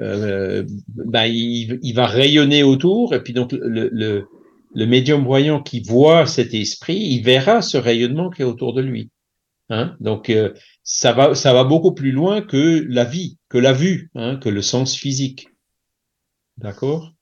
euh, 0.00 0.64
ben, 0.88 1.24
il, 1.26 1.78
il 1.82 1.94
va 1.94 2.06
rayonner 2.06 2.62
autour, 2.64 3.14
et 3.14 3.22
puis 3.22 3.32
donc 3.32 3.52
le, 3.52 3.88
le, 3.92 4.26
le 4.74 4.86
médium 4.86 5.24
voyant 5.24 5.62
qui 5.62 5.80
voit 5.80 6.26
cet 6.26 6.52
esprit, 6.52 6.96
il 6.98 7.22
verra 7.22 7.62
ce 7.62 7.76
rayonnement 7.78 8.28
qui 8.28 8.42
est 8.42 8.44
autour 8.44 8.74
de 8.74 8.82
lui. 8.82 9.08
Hein. 9.70 9.96
Donc, 10.00 10.30
euh, 10.30 10.52
ça, 10.82 11.12
va, 11.12 11.34
ça 11.34 11.52
va 11.52 11.64
beaucoup 11.64 11.92
plus 11.92 12.12
loin 12.12 12.42
que 12.42 12.84
la 12.88 13.04
vie, 13.04 13.38
que 13.48 13.58
la 13.58 13.72
vue, 13.72 14.10
hein, 14.14 14.36
que 14.36 14.48
le 14.48 14.62
sens 14.62 14.96
physique. 14.96 15.48
D'accord? 16.58 17.12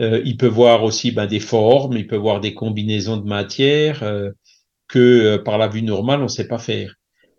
Euh, 0.00 0.22
Il 0.24 0.36
peut 0.36 0.46
voir 0.46 0.82
aussi 0.84 1.12
ben, 1.12 1.26
des 1.26 1.40
formes, 1.40 1.96
il 1.96 2.06
peut 2.06 2.16
voir 2.16 2.40
des 2.40 2.54
combinaisons 2.54 3.16
de 3.16 3.26
matière. 3.26 4.02
euh, 4.02 4.30
que 4.86 5.38
par 5.38 5.56
la 5.56 5.66
vue 5.66 5.82
normale, 5.82 6.20
on 6.20 6.24
ne 6.24 6.28
sait 6.28 6.46
pas 6.46 6.58
faire. 6.58 6.94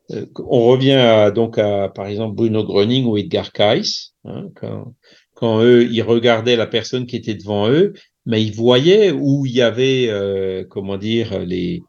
On 0.09 0.65
revient 0.65 1.31
donc 1.33 1.59
à, 1.59 1.89
par 1.89 2.07
exemple, 2.07 2.35
Bruno 2.35 2.63
Gröning 2.63 3.05
ou 3.05 3.17
Edgar 3.17 3.51
Cayce, 3.51 4.13
hein, 4.25 4.47
quand, 4.55 4.95
quand 5.35 5.61
eux, 5.61 5.87
ils 5.89 6.01
regardaient 6.01 6.55
la 6.55 6.65
personne 6.65 7.05
qui 7.05 7.15
était 7.15 7.35
devant 7.35 7.69
eux, 7.69 7.93
mais 8.25 8.43
ils 8.43 8.53
voyaient 8.53 9.11
où 9.11 9.45
il 9.45 9.53
y 9.53 9.61
avait, 9.61 10.65
comment 10.69 10.97
dire, 10.97 11.39
les, 11.39 11.81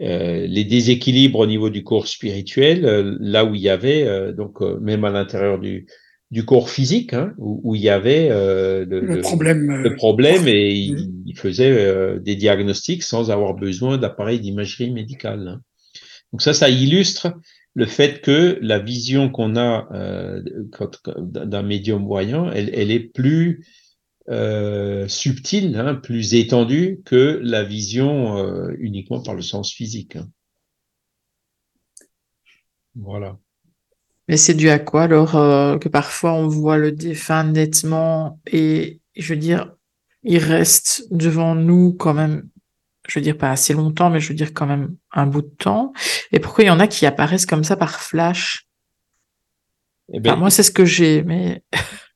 euh, 0.00 0.46
les 0.46 0.64
déséquilibres 0.64 1.40
au 1.40 1.46
niveau 1.46 1.70
du 1.70 1.84
corps 1.84 2.08
spirituel, 2.08 2.84
euh, 2.84 3.16
là 3.20 3.44
où 3.44 3.54
il 3.54 3.60
y 3.60 3.68
avait, 3.68 4.04
euh, 4.06 4.32
donc 4.32 4.62
euh, 4.62 4.78
même 4.80 5.04
à 5.04 5.10
l'intérieur 5.10 5.58
du, 5.58 5.86
du 6.30 6.44
corps 6.44 6.70
physique, 6.70 7.12
hein, 7.12 7.34
où, 7.38 7.60
où 7.64 7.74
il 7.74 7.82
y 7.82 7.88
avait 7.90 8.28
euh, 8.30 8.84
le, 8.88 9.00
Le 9.00 9.20
problème. 9.20 9.82
le 9.84 9.94
problème 9.96 10.48
et 10.48 10.72
Mhm. 10.88 10.98
il, 10.98 11.12
il 11.26 11.38
faisait 11.38 11.70
euh, 11.70 12.18
des 12.18 12.36
diagnostics 12.36 13.02
sans 13.02 13.30
avoir 13.30 13.54
besoin 13.54 13.98
d'appareils 13.98 14.40
d'imagerie 14.40 14.90
médicale. 14.90 15.46
hein. 15.48 15.60
Donc 16.32 16.42
ça, 16.42 16.54
ça 16.54 16.70
illustre 16.70 17.34
le 17.74 17.86
fait 17.86 18.20
que 18.22 18.58
la 18.62 18.78
vision 18.78 19.28
qu'on 19.30 19.56
a 19.56 19.88
euh, 19.92 20.42
d'un 21.18 21.62
médium 21.62 22.04
voyant, 22.04 22.50
elle, 22.50 22.70
elle 22.74 22.90
est 22.90 23.00
plus 23.00 23.64
euh, 24.28 25.08
subtile, 25.08 25.76
hein, 25.76 25.94
plus 25.94 26.34
étendue 26.34 27.00
que 27.04 27.40
la 27.42 27.64
vision 27.64 28.38
euh, 28.38 28.74
uniquement 28.78 29.22
par 29.22 29.34
le 29.34 29.42
sens 29.42 29.72
physique. 29.72 30.16
hein. 30.16 30.28
Voilà. 32.94 33.38
Mais 34.28 34.36
c'est 34.36 34.54
dû 34.54 34.68
à 34.70 34.78
quoi 34.78 35.02
alors 35.04 35.36
euh, 35.36 35.78
que 35.78 35.88
parfois 35.88 36.32
on 36.34 36.46
voit 36.46 36.78
le 36.78 36.92
défunt 36.92 37.44
nettement 37.44 38.40
et 38.46 39.00
je 39.16 39.34
veux 39.34 39.40
dire, 39.40 39.74
il 40.22 40.38
reste 40.38 41.04
devant 41.10 41.54
nous 41.54 41.92
quand 41.92 42.14
même, 42.14 42.48
je 43.08 43.18
veux 43.18 43.22
dire 43.24 43.36
pas 43.36 43.50
assez 43.50 43.74
longtemps, 43.74 44.10
mais 44.10 44.20
je 44.20 44.28
veux 44.28 44.34
dire 44.34 44.54
quand 44.54 44.66
même 44.66 44.96
un 45.12 45.26
bout 45.26 45.42
de 45.42 45.54
temps. 45.58 45.92
Et 46.30 46.38
pourquoi 46.38 46.64
il 46.64 46.68
y 46.68 46.70
en 46.70 46.80
a 46.80 46.86
qui 46.86 47.06
apparaissent 47.06 47.46
comme 47.46 47.64
ça 47.64 47.76
par 47.76 48.00
flash? 48.00 48.68
Eh 50.12 50.20
ben, 50.20 50.32
Enfin, 50.32 50.40
moi, 50.40 50.50
c'est 50.50 50.62
ce 50.62 50.70
que 50.70 50.84
j'ai, 50.84 51.22
mais 51.22 51.62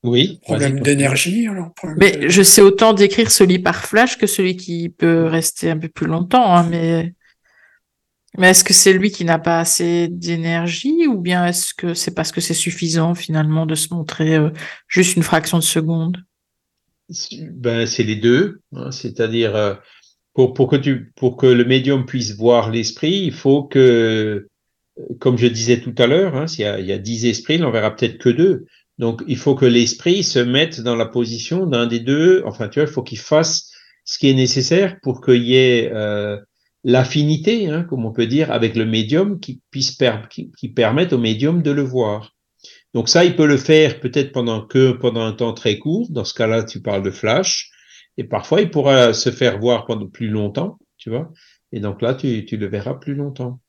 Oui. 0.06 0.38
Problème 0.42 0.80
d'énergie. 0.80 1.48
Mais 1.96 2.12
de- 2.16 2.28
je 2.28 2.42
sais 2.42 2.62
autant 2.62 2.92
décrire 2.92 3.30
celui 3.30 3.58
par 3.58 3.84
flash 3.84 4.16
que 4.18 4.26
celui 4.26 4.56
qui 4.56 4.88
peut 4.88 5.24
rester 5.24 5.70
un 5.70 5.78
peu 5.78 5.88
plus 5.88 6.06
longtemps, 6.06 6.54
hein, 6.56 6.66
mais 6.70 7.12
mais 8.38 8.50
est-ce 8.50 8.64
que 8.64 8.74
c'est 8.74 8.92
lui 8.92 9.10
qui 9.10 9.24
n'a 9.24 9.38
pas 9.38 9.60
assez 9.60 10.08
d'énergie 10.08 11.06
ou 11.06 11.18
bien 11.20 11.46
est-ce 11.46 11.72
que 11.74 11.94
c'est 11.94 12.14
parce 12.14 12.32
que 12.32 12.40
c'est 12.42 12.54
suffisant 12.54 13.14
finalement 13.14 13.64
de 13.64 13.74
se 13.74 13.92
montrer 13.94 14.36
euh, 14.36 14.50
juste 14.88 15.16
une 15.16 15.22
fraction 15.22 15.58
de 15.58 15.62
seconde? 15.62 16.18
Ben, 17.52 17.86
c'est 17.86 18.02
les 18.02 18.16
deux. 18.16 18.60
hein, 18.74 18.90
C'est-à-dire, 18.90 19.56
euh, 19.56 19.74
pour, 20.34 20.52
pour, 20.52 20.68
que 20.68 20.76
tu, 20.76 21.12
pour 21.16 21.36
que 21.36 21.46
le 21.46 21.64
médium 21.64 22.04
puisse 22.04 22.36
voir 22.36 22.70
l'esprit, 22.70 23.22
il 23.24 23.32
faut 23.32 23.62
que, 23.64 24.48
comme 25.18 25.38
je 25.38 25.46
disais 25.46 25.80
tout 25.80 25.94
à 25.98 26.06
l'heure, 26.06 26.36
hein, 26.36 26.46
s'il 26.46 26.66
y 26.66 26.82
y 26.84 26.92
a 26.92 26.98
dix 26.98 27.24
esprits, 27.26 27.54
il 27.54 27.62
n'en 27.62 27.70
verra 27.70 27.94
peut-être 27.94 28.18
que 28.18 28.28
deux. 28.28 28.66
Donc, 28.98 29.22
il 29.26 29.36
faut 29.36 29.54
que 29.54 29.66
l'esprit 29.66 30.22
se 30.24 30.38
mette 30.38 30.80
dans 30.80 30.96
la 30.96 31.06
position 31.06 31.66
d'un 31.66 31.86
des 31.86 32.00
deux. 32.00 32.42
Enfin, 32.46 32.68
tu 32.68 32.80
vois, 32.80 32.88
il 32.88 32.92
faut 32.92 33.02
qu'il 33.02 33.18
fasse 33.18 33.70
ce 34.04 34.18
qui 34.18 34.28
est 34.30 34.34
nécessaire 34.34 34.98
pour 35.02 35.20
qu'il 35.20 35.42
y 35.42 35.56
ait 35.56 35.92
euh, 35.92 36.38
l'affinité, 36.84 37.68
hein, 37.68 37.82
comme 37.82 38.06
on 38.06 38.12
peut 38.12 38.26
dire, 38.26 38.50
avec 38.50 38.76
le 38.76 38.86
médium 38.86 39.38
qui 39.40 39.60
puisse 39.70 39.92
per- 39.92 40.28
qui, 40.30 40.50
qui 40.58 40.68
permette 40.68 41.12
au 41.12 41.18
médium 41.18 41.62
de 41.62 41.70
le 41.70 41.82
voir. 41.82 42.32
Donc 42.94 43.08
ça, 43.08 43.24
il 43.24 43.36
peut 43.36 43.46
le 43.46 43.58
faire 43.58 44.00
peut-être 44.00 44.32
pendant 44.32 44.64
que 44.66 44.92
pendant 44.92 45.20
un 45.20 45.32
temps 45.32 45.52
très 45.52 45.78
court. 45.78 46.06
Dans 46.10 46.24
ce 46.24 46.32
cas-là, 46.32 46.64
tu 46.64 46.80
parles 46.80 47.02
de 47.02 47.10
flash. 47.10 47.70
Et 48.16 48.24
parfois, 48.24 48.62
il 48.62 48.70
pourra 48.70 49.12
se 49.12 49.30
faire 49.30 49.58
voir 49.58 49.84
pendant 49.84 50.06
plus 50.08 50.28
longtemps, 50.28 50.78
tu 50.96 51.10
vois. 51.10 51.30
Et 51.72 51.80
donc 51.80 52.00
là, 52.00 52.14
tu, 52.14 52.46
tu 52.46 52.56
le 52.56 52.66
verras 52.66 52.94
plus 52.94 53.14
longtemps, 53.14 53.60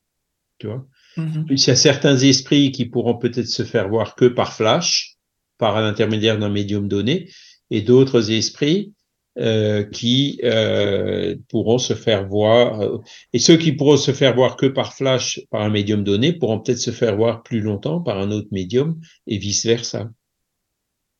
tu 0.58 0.68
vois. 0.68 0.86
Mhm. 1.18 1.44
Puis, 1.44 1.56
il 1.60 1.66
y 1.66 1.70
a 1.70 1.76
certains 1.76 2.16
esprits 2.16 2.72
qui 2.72 2.86
pourront 2.86 3.18
peut-être 3.18 3.48
se 3.48 3.64
faire 3.64 3.88
voir 3.90 4.14
que 4.14 4.24
par 4.24 4.54
flash, 4.54 5.17
par 5.58 5.80
l'intermédiaire 5.80 6.38
d'un 6.38 6.48
médium 6.48 6.88
donné, 6.88 7.28
et 7.70 7.82
d'autres 7.82 8.30
esprits 8.30 8.94
euh, 9.38 9.84
qui 9.84 10.40
euh, 10.42 11.36
pourront 11.48 11.78
se 11.78 11.94
faire 11.94 12.26
voir. 12.26 12.80
euh, 12.80 12.98
et 13.32 13.38
ceux 13.38 13.56
qui 13.56 13.72
pourront 13.72 13.96
se 13.96 14.12
faire 14.12 14.34
voir 14.34 14.56
que 14.56 14.66
par 14.66 14.94
flash, 14.94 15.40
par 15.50 15.62
un 15.62 15.70
médium 15.70 16.02
donné, 16.02 16.32
pourront 16.32 16.58
peut-être 16.58 16.78
se 16.78 16.90
faire 16.90 17.16
voir 17.16 17.42
plus 17.42 17.60
longtemps 17.60 18.00
par 18.00 18.18
un 18.18 18.30
autre 18.30 18.48
médium, 18.50 19.00
et 19.26 19.38
vice 19.38 19.66
versa. 19.66 20.10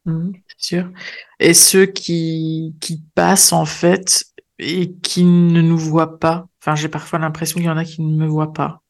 Mhm, 0.05 0.33
c'est 0.49 0.67
sûr. 0.67 0.91
Et 1.39 1.55
ceux 1.55 1.87
qui, 1.87 2.75
qui 2.81 3.03
passent 3.15 3.53
en 3.53 3.67
fait 3.67 4.25
et 4.59 4.93
qui 5.03 5.23
ne 5.23 5.61
nous 5.61 5.79
voient 5.79 6.19
pas. 6.19 6.49
Enfin, 6.61 6.75
j'ai 6.75 6.89
parfois 6.89 7.19
l'impression 7.19 7.57
qu'il 7.57 7.67
y 7.67 7.71
en 7.71 7.77
a 7.77 7.85
qui 7.85 8.03
ne 8.03 8.17
me 8.17 8.27
voient 8.27 8.53
pas. 8.53 8.83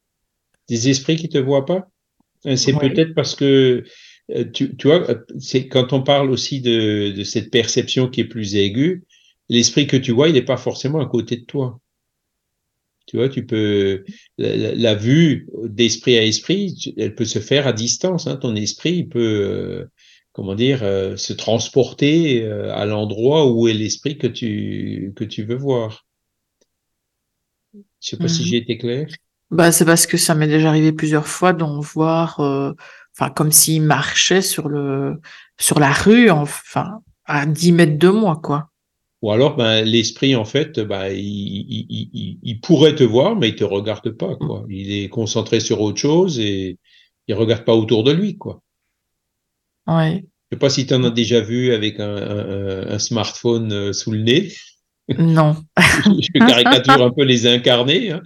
Des 0.68 0.88
esprits 0.88 1.16
qui 1.16 1.28
te 1.28 1.38
voient 1.38 1.66
pas? 1.66 1.88
C'est 2.56 2.72
peut-être 2.72 3.14
parce 3.14 3.34
que 3.34 3.84
tu, 4.52 4.76
tu 4.76 4.86
vois, 4.88 5.08
euh, 5.10 5.24
c'est 5.38 5.68
quand 5.68 5.92
on 5.92 6.02
parle 6.02 6.30
aussi 6.30 6.60
de, 6.60 7.10
de 7.12 7.24
cette 7.24 7.50
perception 7.50 8.08
qui 8.08 8.20
est 8.22 8.24
plus 8.28 8.56
aiguë, 8.56 9.04
l'esprit 9.48 9.86
que 9.86 9.96
tu 9.96 10.12
vois, 10.12 10.28
il 10.28 10.34
n'est 10.34 10.42
pas 10.42 10.56
forcément 10.56 11.00
à 11.00 11.06
côté 11.06 11.36
de 11.36 11.44
toi. 11.44 11.80
Tu 13.06 13.16
vois, 13.16 13.28
tu 13.30 13.46
peux 13.46 14.04
la, 14.36 14.94
vue 14.94 15.48
d'esprit 15.64 16.18
à 16.18 16.24
esprit, 16.24 16.74
elle 16.98 17.14
peut 17.14 17.24
se 17.24 17.38
faire 17.38 17.66
à 17.66 17.72
distance. 17.72 18.26
Hein. 18.26 18.36
Ton 18.36 18.54
esprit, 18.54 18.96
il 18.96 19.08
peut, 19.08 19.18
euh, 19.20 19.90
comment 20.32 20.54
dire, 20.54 20.82
euh, 20.82 21.16
se 21.16 21.32
transporter 21.32 22.42
euh, 22.44 22.70
à 22.74 22.84
l'endroit 22.84 23.50
où 23.50 23.66
est 23.66 23.72
l'esprit 23.72 24.18
que 24.18 24.26
tu 24.26 25.12
que 25.16 25.24
tu 25.24 25.42
veux 25.44 25.56
voir. 25.56 26.06
Je 28.00 28.10
sais 28.10 28.16
pas 28.18 28.28
si 28.28 28.42
Mhm. 28.42 28.48
j'ai 28.48 28.56
été 28.58 28.78
clair. 28.78 29.06
Bah, 29.50 29.72
c'est 29.72 29.86
parce 29.86 30.06
que 30.06 30.18
ça 30.18 30.34
m'est 30.34 30.46
déjà 30.46 30.68
arrivé 30.68 30.92
plusieurs 30.92 31.26
fois 31.26 31.52
d'en 31.54 31.80
voir, 31.80 32.40
euh, 32.40 32.72
enfin, 33.18 33.30
comme 33.30 33.52
s'il 33.52 33.82
marchait 33.82 34.42
sur 34.42 34.68
le, 34.68 35.20
sur 35.58 35.80
la 35.80 35.92
rue, 35.92 36.30
enfin, 36.30 37.00
à 37.24 37.46
10 37.46 37.72
mètres 37.72 37.98
de 37.98 38.08
moi, 38.08 38.40
quoi. 38.42 38.70
Ou 39.22 39.32
alors, 39.32 39.56
ben, 39.56 39.82
l'esprit, 39.84 40.36
en 40.36 40.44
fait, 40.44 40.78
ben, 40.78 41.08
il, 41.08 41.18
il, 41.18 41.86
il- 41.90 42.10
il, 42.12 42.38
il 42.42 42.60
pourrait 42.60 42.94
te 42.94 43.02
voir, 43.02 43.34
mais 43.36 43.48
il 43.48 43.56
te 43.56 43.64
regarde 43.64 44.10
pas, 44.12 44.36
quoi. 44.36 44.64
Il 44.70 44.92
est 44.92 45.08
concentré 45.08 45.58
sur 45.60 45.80
autre 45.80 45.98
chose 45.98 46.38
et 46.38 46.78
il 47.26 47.34
regarde 47.34 47.64
pas 47.64 47.74
autour 47.74 48.04
de 48.04 48.12
lui, 48.12 48.36
quoi. 48.38 48.62
Ouais. 49.86 50.24
Je 50.50 50.56
sais 50.56 50.58
pas 50.58 50.70
si 50.70 50.86
tu 50.86 50.94
en 50.94 51.04
as 51.04 51.10
déjà 51.10 51.40
vu 51.40 51.72
avec 51.72 52.00
un, 52.00 52.16
un, 52.16 52.86
un 52.88 52.98
smartphone 52.98 53.72
euh, 53.72 53.92
sous 53.92 54.12
le 54.12 54.22
nez. 54.22 54.52
Non. 55.16 55.56
Je 56.04 56.38
caricature 56.46 57.02
un 57.02 57.10
peu 57.10 57.24
les 57.24 57.46
incarnés, 57.46 58.10
hein. 58.10 58.20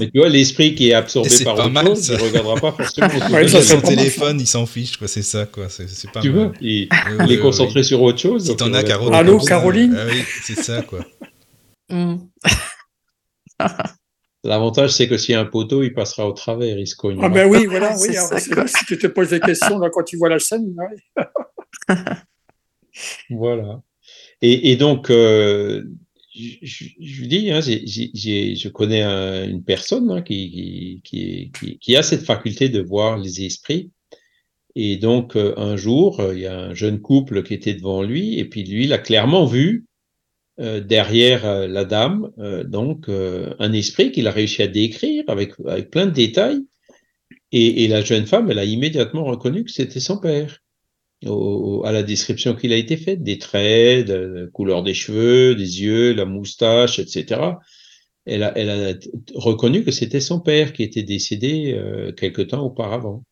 Mais 0.00 0.10
tu 0.10 0.18
vois, 0.18 0.30
l'esprit 0.30 0.74
qui 0.74 0.88
est 0.88 0.94
absorbé 0.94 1.28
par 1.44 1.56
pas 1.56 1.64
autre 1.64 1.72
mal, 1.72 1.86
chose, 1.88 2.00
ça. 2.00 2.14
il 2.14 2.20
regardera 2.22 2.54
pas 2.56 2.72
forcément 2.72 3.08
Ouais, 3.30 3.48
ça, 3.48 3.60
son 3.60 3.80
téléphone, 3.82 4.40
il 4.40 4.46
s'en 4.46 4.64
fiche, 4.64 4.96
quoi. 4.96 5.08
C'est 5.08 5.22
ça, 5.22 5.44
quoi. 5.44 5.68
C'est 5.68 6.10
pas 6.10 6.20
Tu 6.20 6.30
mal. 6.30 6.44
vois, 6.46 6.52
il, 6.62 6.88
Oui, 6.90 7.16
il 7.26 7.32
est 7.32 7.38
concentré 7.38 7.80
oui. 7.80 7.84
sur 7.84 8.00
autre 8.00 8.18
chose. 8.18 8.46
Si 8.46 8.56
t'en 8.56 8.72
as, 8.72 8.78
regarde 8.78 8.86
Caro, 8.86 9.10
pas. 9.10 9.22
des 9.22 9.28
Allô, 9.30 9.38
Caroline 9.40 9.94
Ah 9.98 10.06
oui, 10.10 10.22
c'est 10.42 10.56
ça, 10.62 10.80
quoi. 10.82 11.00
Mm. 11.90 12.16
L'avantage, 14.44 14.90
c'est 14.90 15.06
que 15.08 15.18
s'il 15.18 15.32
y 15.34 15.36
a 15.36 15.40
un 15.40 15.44
poteau, 15.44 15.82
il 15.82 15.92
passera 15.92 16.26
au 16.26 16.32
travers, 16.32 16.76
il 16.78 16.86
se 16.86 16.96
cognera. 16.96 17.26
Ah 17.26 17.28
ben 17.28 17.48
oui, 17.48 17.66
voilà, 17.66 17.94
oui. 18.00 18.16
alors, 18.16 18.68
si 18.68 18.84
tu 18.86 18.98
te 18.98 19.06
poses 19.06 19.30
des 19.30 19.38
questions 19.40 19.78
là, 19.78 19.88
quand 19.92 20.02
tu 20.02 20.16
vois 20.16 20.28
la 20.30 20.38
scène, 20.40 20.74
ouais. 20.76 21.94
Voilà. 23.30 23.80
Et, 24.40 24.72
et 24.72 24.76
donc, 24.76 25.10
euh, 25.10 25.84
je, 26.34 27.20
vous 27.20 27.26
dis, 27.26 27.50
hein, 27.50 27.60
je 27.60 28.68
connais 28.68 29.02
un- 29.02 29.48
une 29.48 29.62
personne 29.64 30.10
hein, 30.10 30.22
qui, 30.22 31.02
a 31.96 32.02
cette 32.02 32.24
faculté 32.24 32.68
de 32.68 32.80
voir 32.80 33.18
les 33.18 33.44
esprits. 33.44 33.90
Et 34.74 34.96
donc, 34.96 35.36
euh, 35.36 35.52
un 35.58 35.76
jour, 35.76 36.20
euh, 36.20 36.34
il 36.34 36.40
y 36.40 36.46
a 36.46 36.58
un 36.58 36.74
jeune 36.74 37.00
couple 37.00 37.42
qui 37.42 37.52
était 37.54 37.74
devant 37.74 38.02
lui, 38.02 38.38
et 38.38 38.46
puis 38.46 38.64
lui, 38.64 38.84
il 38.84 38.92
a 38.92 38.98
clairement 38.98 39.44
vu 39.44 39.84
euh, 40.60 40.80
derrière 40.80 41.68
la 41.68 41.84
dame, 41.84 42.30
donc 42.66 43.08
un 43.08 43.72
esprit 43.72 44.12
qu'il 44.12 44.26
a 44.26 44.30
réussi 44.32 44.62
à 44.62 44.68
décrire 44.68 45.24
avec, 45.28 45.52
avec 45.66 45.90
plein 45.90 46.06
de 46.06 46.12
détails. 46.12 46.60
Et, 47.52 47.84
et 47.84 47.88
la 47.88 48.02
jeune 48.02 48.26
femme, 48.26 48.50
elle 48.50 48.58
a 48.58 48.64
immédiatement 48.64 49.24
reconnu 49.24 49.64
que 49.64 49.70
c'était 49.70 50.00
son 50.00 50.18
père 50.18 50.61
à 51.26 51.92
la 51.92 52.02
description 52.02 52.54
qu'il 52.54 52.72
a 52.72 52.76
été 52.76 52.96
faite, 52.96 53.22
des 53.22 53.38
traits, 53.38 54.06
de 54.06 54.14
la 54.14 54.46
couleur 54.48 54.82
des 54.82 54.94
cheveux, 54.94 55.54
des 55.54 55.82
yeux, 55.82 56.14
la 56.14 56.24
moustache, 56.24 56.98
etc. 56.98 57.40
Elle 58.24 58.42
a, 58.42 58.94
reconnu 59.34 59.84
que 59.84 59.90
c'était 59.90 60.20
son 60.20 60.40
père 60.40 60.72
qui 60.72 60.82
était 60.82 61.02
décédé 61.02 61.74
euh, 61.74 62.12
quelque 62.12 62.42
temps 62.42 62.64
auparavant. 62.64 63.24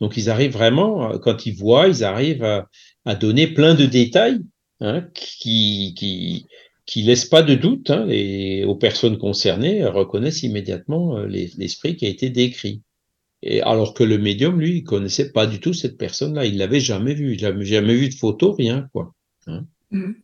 Donc 0.00 0.16
ils 0.16 0.30
arrivent 0.30 0.52
vraiment, 0.52 1.12
euh, 1.12 1.18
quand 1.18 1.46
ils 1.46 1.54
voient, 1.54 1.88
ils 1.88 2.04
arrivent 2.04 2.44
à, 2.44 3.14
donner 3.14 3.46
plein 3.46 3.74
de 3.74 3.86
détails 3.86 4.40
hein, 4.80 5.06
qui, 5.14 5.94
qui, 5.96 6.46
qui 6.86 7.02
laissent 7.02 7.26
pas 7.26 7.42
de 7.42 7.54
doute 7.54 7.90
hein, 7.90 8.04
les, 8.06 8.64
aux 8.64 8.74
personnes 8.74 9.18
concernées, 9.18 9.84
reconnaissent 9.86 10.42
immédiatement 10.42 11.18
euh, 11.18 11.26
les- 11.26 11.52
l'esprit 11.56 11.96
qui 11.96 12.06
a 12.06 12.08
été 12.08 12.30
décrit. 12.30 12.82
Et 13.48 13.62
alors 13.62 13.94
que 13.94 14.02
le 14.02 14.18
médium, 14.18 14.58
lui, 14.60 14.78
il 14.78 14.82
connaissait 14.84 15.30
pas 15.30 15.46
du 15.46 15.60
tout 15.60 15.72
cette 15.72 15.96
personne-là. 15.96 16.44
Il 16.46 16.58
l'avait 16.58 16.80
jamais 16.80 17.14
vu. 17.14 17.38
Jamais, 17.38 17.64
jamais 17.64 17.94
vu 17.94 18.08
de 18.08 18.14
photo, 18.14 18.52
rien, 18.52 18.88
quoi. 18.92 19.14
Hein. 19.46 19.64
Mhm. 19.92 20.16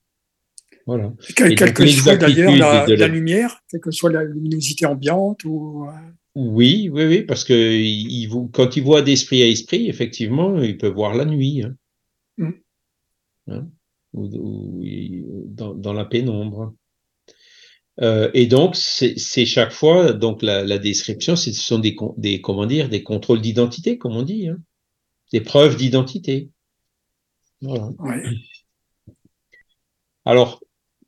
Voilà. 0.87 1.13
Quelle, 1.37 1.55
que 1.73 1.87
soit 1.87 2.17
d'ailleurs 2.17 2.57
la, 2.57 3.07
lumière, 3.07 3.61
quelle 3.71 3.81
que 3.81 3.93
soit 3.93 4.11
la 4.11 4.25
luminosité 4.25 4.87
ambiante 4.87 5.45
ou. 5.45 5.87
euh, 5.87 5.93
Oui, 6.35 6.89
oui, 6.93 7.05
oui, 7.05 7.23
parce 7.23 7.45
que 7.45 7.53
il, 7.53 8.11
il 8.11 8.27
vous- 8.27 8.49
quand 8.49 8.77
il 8.77 8.83
voit 8.83 9.03
d'esprit 9.03 9.43
à 9.45 9.47
esprit, 9.47 9.89
effectivement, 9.89 10.61
il 10.61 10.77
peut 10.77 10.89
voir 10.89 11.15
la 11.15 11.25
nuit. 11.25 11.63
Hein. 11.63 11.77
Mhm. 12.39 12.55
Hein, 13.49 13.69
ou, 14.15 14.25
ou- 14.27 14.81
il- 14.83 15.25
dans, 15.47 15.75
dans 15.75 15.93
la 15.93 16.05
pénombre. 16.07 16.75
Euh, 18.01 18.31
et 18.33 18.47
donc, 18.47 18.75
c'est 18.77 19.45
chaque 19.47 19.73
fois, 19.73 20.13
donc 20.13 20.43
la, 20.43 20.65
la 20.65 20.79
description, 20.79 21.37
ce 21.37 21.53
sont 21.53 21.79
des, 21.79 21.95
des, 22.17 22.41
comment 22.41 22.67
dire, 22.67 22.89
des 22.89 23.03
contrôles 23.03 23.41
d'identité, 23.43 23.99
comme 23.99 24.17
on 24.17 24.23
dit, 24.23 24.49
hein, 24.49 24.57
des 25.33 25.41
preuves 25.43 25.77
d'identité. 25.77 26.51
Voilà. 27.61 27.91
ouais. 27.99 28.23
Alors, 30.25 30.61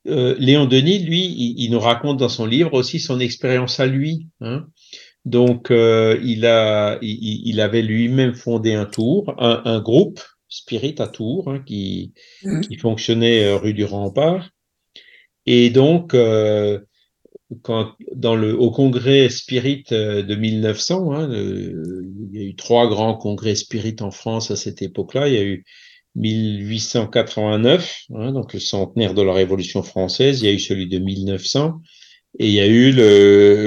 euh, 0.06 0.35
Léon 0.39 0.66
Denis, 0.66 0.98
lui, 0.98 1.24
il, 1.24 1.55
il 1.65 1.70
nous 1.70 1.81
raconte 1.81 2.19
dans 2.19 2.28
son 2.28 2.47
livre 2.47 2.74
aussi 2.74 3.01
son 3.01 3.20
expérience 3.20 3.81
à 3.81 3.86
lui. 3.86 4.28
Hein. 4.40 4.66
Donc, 5.24 5.70
euh, 5.70 6.20
il, 6.23 6.44
a, 6.44 6.98
il, 7.01 7.43
il 7.48 7.61
avait 7.61 7.82
lui-même 7.82 8.35
fondé 8.35 8.74
un 8.74 8.85
tour, 8.85 9.35
un, 9.39 9.62
un 9.65 9.81
groupe 9.81 10.20
Spirit 10.48 10.97
à 10.98 11.09
Tours, 11.09 11.51
hein, 11.51 11.61
qui, 11.66 12.12
Mhm. 12.44 12.61
qui 12.61 12.77
fonctionnait 12.77 13.44
euh, 13.44 13.56
rue 13.56 13.74
du 13.74 13.85
Rempart. 13.85 14.51
Et 15.47 15.71
donc, 15.71 16.15
euh, 16.15 16.81
quand, 17.62 17.93
dans 18.15 18.37
le, 18.37 18.59
au 18.59 18.71
congrès 18.71 19.29
Spirit 19.29 19.85
euh, 19.93 20.23
de 20.23 20.35
1900, 20.35 21.12
hein, 21.12 21.29
il 21.33 22.29
y 22.33 22.39
a 22.39 22.43
eu 22.43 22.55
trois 22.55 22.89
grands 22.89 23.15
congrès 23.15 23.55
Spirit 23.55 23.97
en 24.01 24.11
France 24.11 24.51
à 24.51 24.57
cette 24.57 24.83
époque-là. 24.83 25.29
Il 25.29 25.35
y 25.35 25.39
a 25.39 25.45
eu 25.45 25.65
1889, 26.16 28.05
hein, 28.15 28.33
donc 28.33 28.55
le 28.55 28.61
centenaire 28.61 29.15
de 29.15 29.23
la 29.23 29.33
Révolution 29.33 29.83
française. 29.83 30.41
Il 30.41 30.47
y 30.47 30.49
a 30.49 30.53
eu 30.53 30.59
celui 30.59 30.89
de 30.89 30.99
1900 30.99 31.81
et 32.39 32.49
il 32.49 32.55
y 32.55 32.61
a 32.61 32.66
eu 32.66 32.93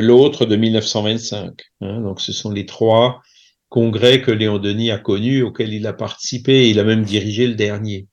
l'autre 0.02 0.45
de 0.45 0.56
1925. 0.56 1.62
hein. 1.82 2.02
donc, 2.02 2.22
ce 2.22 2.34
sont 2.34 2.52
les 2.52 2.66
trois 2.66 3.22
congrès 3.70 4.22
que 4.22 4.32
Léon 4.32 4.60
Denis 4.60 4.91
a 4.91 4.98
connus, 4.98 5.44
auxquels 5.44 5.74
il 5.74 5.88
a 5.88 5.94
participé 5.94 6.66
et 6.66 6.70
il 6.70 6.80
a 6.80 6.84
même 6.84 7.04
dirigé 7.04 7.48
le 7.48 7.56
dernier. 7.56 8.08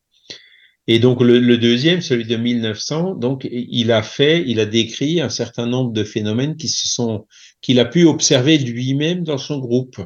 Et 0.86 0.98
donc 0.98 1.22
le, 1.22 1.38
le, 1.38 1.56
deuxième, 1.56 2.02
celui 2.02 2.26
de 2.26 2.36
1900, 2.36 3.14
donc 3.14 3.48
il 3.50 3.90
a 3.90 4.02
fait, 4.02 4.44
il 4.46 4.60
a 4.60 4.66
décrit 4.66 5.20
un 5.20 5.30
certain 5.30 5.66
nombre 5.66 5.92
de 5.92 6.04
phénomènes 6.04 6.56
qui 6.56 6.68
se 6.68 6.86
sont, 6.86 7.26
qu'il 7.62 7.80
a 7.80 7.86
pu 7.86 8.04
observer 8.04 8.58
lui-même 8.58 9.24
dans 9.24 9.38
son 9.38 9.58
groupe. 9.58 9.98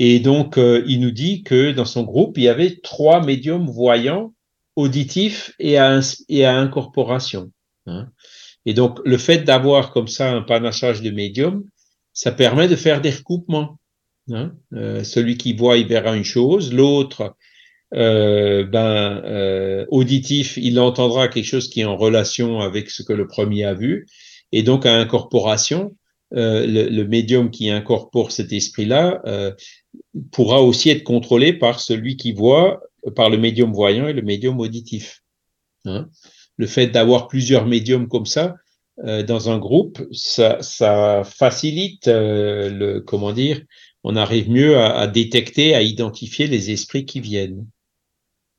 Et 0.00 0.18
donc 0.18 0.58
euh, 0.58 0.84
il 0.88 1.00
nous 1.00 1.12
dit 1.12 1.42
que 1.44 1.70
dans 1.70 1.84
son 1.84 2.02
groupe 2.02 2.38
il 2.38 2.44
y 2.44 2.48
avait 2.48 2.78
trois 2.82 3.24
médiums 3.24 3.66
voyants, 3.66 4.34
auditifs 4.74 5.52
et 5.60 5.78
à, 5.78 6.00
et 6.28 6.44
à 6.44 6.56
incorporation. 6.56 7.52
Hein. 7.86 8.08
Et 8.66 8.74
donc 8.74 8.98
le 9.04 9.16
fait 9.16 9.38
d'avoir 9.38 9.92
comme 9.92 10.08
ça 10.08 10.32
un 10.32 10.42
panachage 10.42 11.02
de 11.02 11.10
médiums, 11.10 11.64
ça 12.12 12.32
permet 12.32 12.66
de 12.66 12.76
faire 12.76 13.00
des 13.00 13.10
recoupements. 13.10 13.78
Hein. 14.32 14.52
Euh, 14.72 15.04
celui 15.04 15.36
qui 15.36 15.52
voit, 15.52 15.78
il 15.78 15.86
verra 15.86 16.16
une 16.16 16.24
chose, 16.24 16.72
l'autre 16.72 17.36
euh, 17.94 18.64
ben, 18.64 19.22
euh, 19.24 19.86
auditif, 19.90 20.56
il 20.56 20.78
entendra 20.78 21.28
quelque 21.28 21.44
chose 21.44 21.68
qui 21.68 21.80
est 21.80 21.84
en 21.84 21.96
relation 21.96 22.60
avec 22.60 22.90
ce 22.90 23.02
que 23.02 23.12
le 23.12 23.26
premier 23.26 23.64
a 23.64 23.74
vu. 23.74 24.06
Et 24.52 24.62
donc, 24.62 24.86
à 24.86 24.94
incorporation, 24.94 25.96
euh, 26.34 26.66
le, 26.66 27.04
médium 27.04 27.50
qui 27.50 27.70
incorpore 27.70 28.32
cet 28.32 28.52
esprit-là 28.52 29.22
euh, 29.24 29.52
pourra 30.30 30.62
aussi 30.62 30.90
être 30.90 31.02
contrôlé 31.02 31.54
par 31.54 31.80
celui 31.80 32.18
qui 32.18 32.32
voit, 32.32 32.82
par 33.16 33.30
le 33.30 33.38
médium 33.38 33.72
voyant 33.72 34.08
et 34.08 34.12
le 34.12 34.20
médium 34.20 34.60
auditif. 34.60 35.22
Hein 35.86 36.08
le 36.58 36.66
fait 36.66 36.88
d'avoir 36.88 37.28
plusieurs 37.28 37.66
médiums 37.66 38.08
comme 38.08 38.26
ça 38.26 38.56
euh, 39.04 39.22
dans 39.22 39.48
un 39.48 39.58
groupe, 39.58 40.02
ça, 40.12 41.22
facilite 41.24 42.08
le, 42.08 42.98
comment 42.98 43.32
dire, 43.32 43.62
on 44.04 44.16
arrive 44.16 44.50
mieux 44.50 44.76
à 44.76 45.06
détecter, 45.06 45.74
à 45.74 45.82
identifier 45.82 46.46
les 46.46 46.70
esprits 46.70 47.06
qui 47.06 47.20
viennent. 47.20 47.66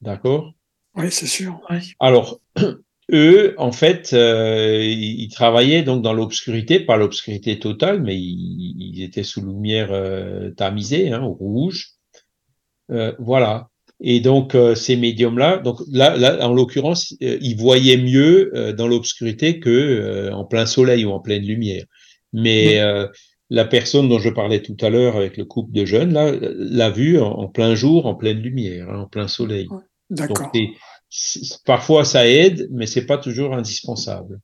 D'accord? 0.01 0.53
Oui, 0.95 1.11
c'est 1.11 1.27
sûr. 1.27 1.61
Oui. 1.69 1.93
Alors, 1.99 2.39
eux, 3.11 3.55
en 3.57 3.71
fait, 3.71 4.11
euh, 4.13 4.83
ils 4.83 5.29
travaillaient 5.29 5.83
donc 5.83 6.01
dans 6.01 6.13
l'obscurité, 6.13 6.79
pas 6.79 6.97
l'obscurité 6.97 7.59
totale, 7.59 8.01
mais 8.01 8.17
ils, 8.17 8.75
ils, 8.79 9.03
étaient 9.03 9.23
sous 9.23 9.45
lumière 9.45 9.89
euh, 9.91 10.51
tamisée, 10.51 11.11
hein, 11.11 11.23
rouge. 11.23 11.95
Euh, 12.91 13.13
voilà. 13.19 13.69
Et 14.01 14.21
donc 14.21 14.55
euh, 14.55 14.75
ces 14.75 14.95
médiums-là, 14.95 15.57
donc 15.57 15.81
là, 15.91 16.15
là 16.15 16.47
en 16.47 16.53
l'occurrence, 16.53 17.15
euh, 17.21 17.37
ils 17.41 17.57
voyaient 17.57 17.97
mieux 17.97 18.51
euh, 18.55 18.71
dans 18.71 18.87
l'obscurité 18.87 19.59
que 19.59 20.31
en 20.31 20.45
plein 20.45 20.65
soleil 20.65 21.03
ou 21.05 21.11
en 21.11 21.19
pleine 21.19 21.43
lumière. 21.43 21.83
Mais 22.31 22.79
la 23.51 23.65
personne 23.65 24.07
dont 24.07 24.19
je 24.19 24.29
parlais 24.29 24.61
tout 24.61 24.77
à 24.81 24.91
l'heure 24.91 25.15
avec 25.15 25.35
le 25.35 25.43
couple 25.43 25.71
de 25.73 25.83
jeunes, 25.83 26.13
là, 26.13 26.31
l'a 26.39 26.91
vu 26.91 27.19
en, 27.19 27.31
en, 27.31 27.47
plein 27.47 27.73
jour, 27.73 28.05
en 28.05 28.13
pleine 28.13 28.37
lumière, 28.37 28.87
hein, 28.91 28.99
en 28.99 29.07
plein 29.07 29.27
soleil. 29.27 29.67
D'accord. 30.09 30.51
Parfois, 31.65 32.05
ça 32.05 32.27
aide, 32.27 32.67
mais 32.71 32.85
c'est 32.85 33.05
pas 33.05 33.17
toujours 33.17 33.53
indispensable. 33.53 34.39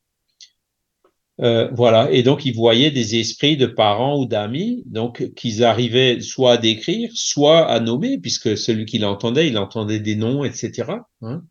Euh, 1.42 1.70
voilà. 1.74 2.10
Et 2.12 2.24
donc, 2.24 2.46
ils 2.46 2.56
voyaient 2.56 2.92
des 2.92 3.20
esprits 3.20 3.58
de 3.58 3.66
parents 3.66 4.20
ou 4.20 4.26
d'amis, 4.26 4.84
donc 4.86 5.34
qu'ils 5.34 5.64
arrivaient 5.64 6.22
soit 6.22 6.54
à 6.54 6.58
décrire, 6.58 7.10
soit 7.14 7.68
à 7.68 7.80
nommer, 7.80 8.18
puisque 8.18 8.58
celui 8.58 8.86
qui 8.86 9.00
l'entendait, 9.00 9.48
il 9.48 9.58
entendait 9.58 10.00
des 10.00 10.16
noms, 10.16 10.44
etc. 10.44 10.92
Hein. 11.22 11.44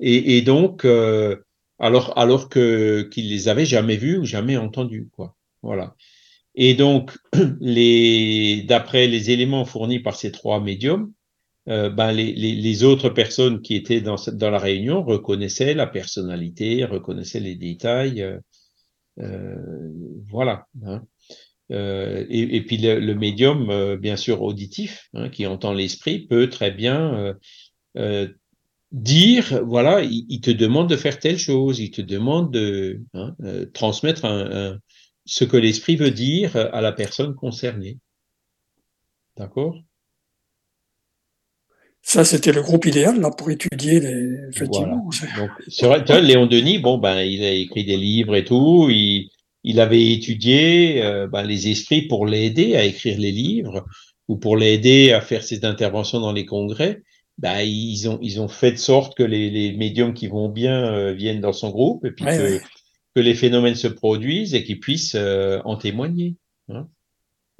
Et, 0.00 0.36
et, 0.38 0.42
donc, 0.42 0.84
euh, 0.84 1.36
alors, 1.78 2.16
alors 2.18 2.48
que 2.48 3.08
qu'ils 3.12 3.28
les 3.28 3.48
avaient 3.48 3.66
jamais 3.66 3.96
vus 3.96 4.18
ou 4.18 4.24
jamais 4.24 4.56
entendus, 4.56 5.08
quoi. 5.12 5.36
Voilà. 5.62 5.94
Et 6.54 6.74
donc, 6.74 7.16
les, 7.60 8.62
d'après 8.62 9.06
les 9.06 9.30
éléments 9.30 9.64
fournis 9.64 10.00
par 10.00 10.16
ces 10.16 10.32
trois 10.32 10.60
médiums, 10.60 11.12
euh, 11.68 11.88
ben 11.88 12.12
les, 12.12 12.32
les, 12.34 12.84
autres 12.84 13.08
personnes 13.08 13.62
qui 13.62 13.74
étaient 13.74 14.02
dans, 14.02 14.16
dans 14.34 14.50
la 14.50 14.58
réunion 14.58 15.02
reconnaissaient 15.02 15.72
la 15.72 15.86
personnalité, 15.86 16.84
reconnaissaient 16.84 17.40
les 17.40 17.54
détails, 17.54 18.20
euh, 18.20 18.38
euh, 19.20 19.56
voilà. 20.28 20.66
Hein. 20.84 21.02
Et, 21.70 22.56
et, 22.56 22.60
puis 22.60 22.76
le, 22.76 23.14
médium, 23.14 23.96
bien 23.96 24.16
sûr 24.16 24.42
auditif, 24.42 25.08
hein, 25.14 25.30
qui 25.30 25.46
entend 25.46 25.72
l'esprit, 25.72 26.26
peut 26.26 26.50
très 26.50 26.70
bien 26.70 27.34
dire, 28.92 29.64
voilà, 29.64 30.02
il, 30.02 30.40
te 30.42 30.50
demande 30.50 30.90
de 30.90 30.96
faire 30.96 31.18
telle 31.18 31.38
chose, 31.38 31.80
il 31.80 31.90
te 31.90 32.02
demande 32.02 32.52
de 32.52 33.00
hein, 33.14 33.34
transmettre 33.72 34.78
ce 35.24 35.44
que 35.44 35.56
l'esprit 35.56 35.96
veut 35.96 36.10
dire 36.10 36.54
à 36.54 36.82
la 36.82 36.92
personne 36.92 37.34
concernée. 37.34 37.98
D'accord? 39.38 39.74
Ça, 42.14 42.24
c'était 42.24 42.52
le 42.52 42.62
groupe 42.62 42.86
idéal 42.86 43.20
là 43.20 43.32
pour 43.32 43.50
étudier 43.50 43.98
les. 43.98 44.38
Effectivement. 44.50 45.10
Voilà. 45.36 45.52
Sur, 45.66 46.20
Léon 46.20 46.46
Denis, 46.46 46.78
bon 46.78 46.96
ben, 46.98 47.22
il 47.22 47.42
a 47.42 47.50
écrit 47.50 47.84
des 47.84 47.96
livres 47.96 48.36
et 48.36 48.44
tout. 48.44 48.86
Il, 48.88 49.30
il 49.64 49.80
avait 49.80 50.12
étudié 50.12 51.02
euh, 51.02 51.26
ben, 51.26 51.42
les 51.42 51.68
esprits 51.68 52.02
pour 52.02 52.26
l'aider 52.26 52.76
à 52.76 52.84
écrire 52.84 53.18
les 53.18 53.32
livres 53.32 53.84
ou 54.28 54.36
pour 54.36 54.56
l'aider 54.56 55.10
à 55.10 55.20
faire 55.20 55.42
ses 55.42 55.64
interventions 55.64 56.20
dans 56.20 56.32
les 56.32 56.46
congrès. 56.46 57.02
Ben, 57.38 57.62
ils 57.62 58.08
ont 58.08 58.20
ils 58.22 58.40
ont 58.40 58.46
fait 58.46 58.70
de 58.70 58.76
sorte 58.76 59.16
que 59.16 59.24
les, 59.24 59.50
les 59.50 59.72
médiums 59.72 60.14
qui 60.14 60.28
vont 60.28 60.48
bien 60.48 60.86
euh, 60.94 61.12
viennent 61.12 61.40
dans 61.40 61.52
son 61.52 61.70
groupe 61.70 62.04
et 62.04 62.12
puis 62.12 62.24
ouais, 62.26 62.38
que, 62.38 62.42
ouais. 62.42 62.60
que 63.16 63.20
les 63.20 63.34
phénomènes 63.34 63.74
se 63.74 63.88
produisent 63.88 64.54
et 64.54 64.62
qu'ils 64.62 64.78
puissent 64.78 65.16
euh, 65.16 65.60
en 65.64 65.74
témoigner. 65.74 66.36
Hein. 66.68 66.86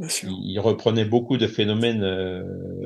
Il 0.01 0.59
reprenait 0.59 1.05
beaucoup 1.05 1.37
de 1.37 1.47
phénomènes 1.47 2.03
euh, 2.03 2.43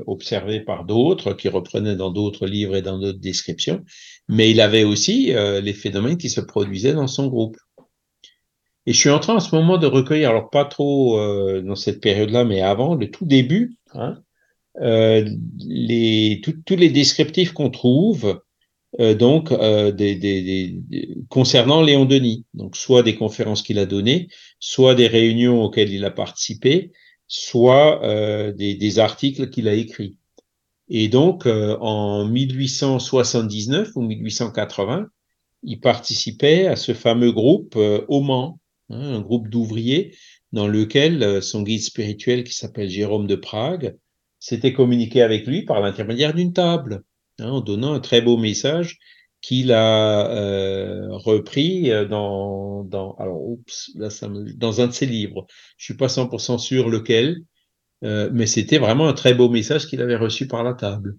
observés 0.07 0.61
par 0.61 0.85
d'autres, 0.85 1.33
qui 1.33 1.49
reprenaient 1.49 1.97
dans 1.97 2.11
d'autres 2.11 2.47
livres 2.47 2.77
et 2.77 2.83
dans 2.83 2.99
d'autres 2.99 3.19
descriptions, 3.19 3.83
mais 4.29 4.51
il 4.51 4.61
avait 4.61 4.85
aussi 4.85 5.33
euh, 5.33 5.63
les 5.63 5.73
phénomènes 5.73 6.19
qui 6.19 6.29
se 6.29 6.43
produisaient 6.43 6.93
dans 6.93 7.07
son 7.07 7.29
groupe. 7.29 7.57
Et 8.85 8.93
je 8.93 8.99
suis 8.99 9.11
en 9.11 9.21
train 9.21 9.37
en 9.37 9.41
ce 9.41 9.55
moment 9.55 9.79
de 9.79 9.87
recueillir, 9.87 10.31
alors 10.31 10.51
pas 10.51 10.67
trop 10.67 11.19
euh, 11.19 11.63
dans 11.63 11.77
cette 11.77 12.01
période-là, 12.01 12.45
mais 12.45 12.61
avant, 12.61 12.95
le 12.95 13.11
tout 13.11 13.25
début, 13.25 13.77
hein, 13.95 14.23
les, 14.79 16.41
tous 16.43 16.77
les 16.77 16.91
descriptifs 16.91 17.53
qu'on 17.53 17.71
trouve 17.71 18.41
euh, 19.01 19.15
donc 19.15 19.53
des, 19.53 20.81
concernant 21.29 21.83
Léon 21.83 22.05
Denis, 22.05 22.47
donc 22.55 22.77
soit 22.77 23.03
des 23.03 23.17
conférences 23.17 23.63
qu'il 23.63 23.79
a 23.79 23.87
données, 23.87 24.29
soit 24.61 24.95
des 24.95 25.07
réunions 25.07 25.63
auxquelles 25.63 25.93
il 25.93 26.05
a 26.05 26.11
participé, 26.11 26.93
soit 27.27 28.03
euh, 28.05 28.53
des, 28.53 28.99
articles 28.99 29.51
qu'il 29.51 29.69
a 29.69 29.75
écrits. 29.75 30.17
Et 30.89 31.09
donc, 31.09 31.47
euh, 31.47 31.77
en 31.81 32.25
1879 32.27 33.91
ou 33.95 34.03
1880, 34.03 35.07
il 35.63 35.81
participait 35.81 36.67
à 36.67 36.77
ce 36.77 36.95
fameux 36.95 37.33
groupe 37.33 37.75
euh, 37.77 38.05
au 38.09 38.21
Mans, 38.21 38.59
hein, 38.89 39.17
un 39.17 39.21
groupe 39.21 39.49
d'ouvriers 39.49 40.17
dans 40.53 40.67
lequel 40.67 41.23
euh, 41.23 41.41
son 41.43 41.63
guide 41.63 41.83
spirituel 41.83 42.45
qui 42.45 42.55
s'appelle 42.55 42.89
Jérôme 42.89 43.27
de 43.27 43.37
Prague 43.37 43.97
s'était 44.41 44.73
communiqué 44.73 45.21
avec 45.21 45.47
lui 45.47 45.63
par 45.63 45.81
l'intermédiaire 45.81 46.33
d'une 46.33 46.53
table, 46.55 47.03
hein, 47.39 47.51
en 47.51 47.61
donnant 47.61 47.95
un 47.95 48.01
très 48.01 48.21
beau 48.21 48.37
message 48.37 48.99
qu'il 49.41 49.73
a 49.73 50.29
euh, 50.31 51.09
repris 51.11 51.91
euh, 51.91 52.05
dans, 52.05 53.17
alors, 53.19 53.43
oups, 53.49 53.91
là, 53.95 54.11
ça 54.11 54.29
dans 54.57 54.81
un 54.81 54.89
de 54.89 54.93
ses 54.93 55.07
livres. 55.07 55.47
Je 55.77 55.85
suis 55.85 55.97
pas 55.97 56.09
100% 56.09 56.59
sûr 56.59 56.89
lequel, 56.89 57.43
euh, 58.05 58.31
mais 58.33 58.47
c'était 58.47 58.79
vraiment 58.79 59.09
un 59.09 59.13
très 59.13 59.35
beau 59.35 59.49
message 59.49 59.87
qu'il 59.87 60.03
avait 60.03 60.17
reçu 60.17 60.49
par 60.49 60.65
la 60.65 60.75
table. 60.75 61.17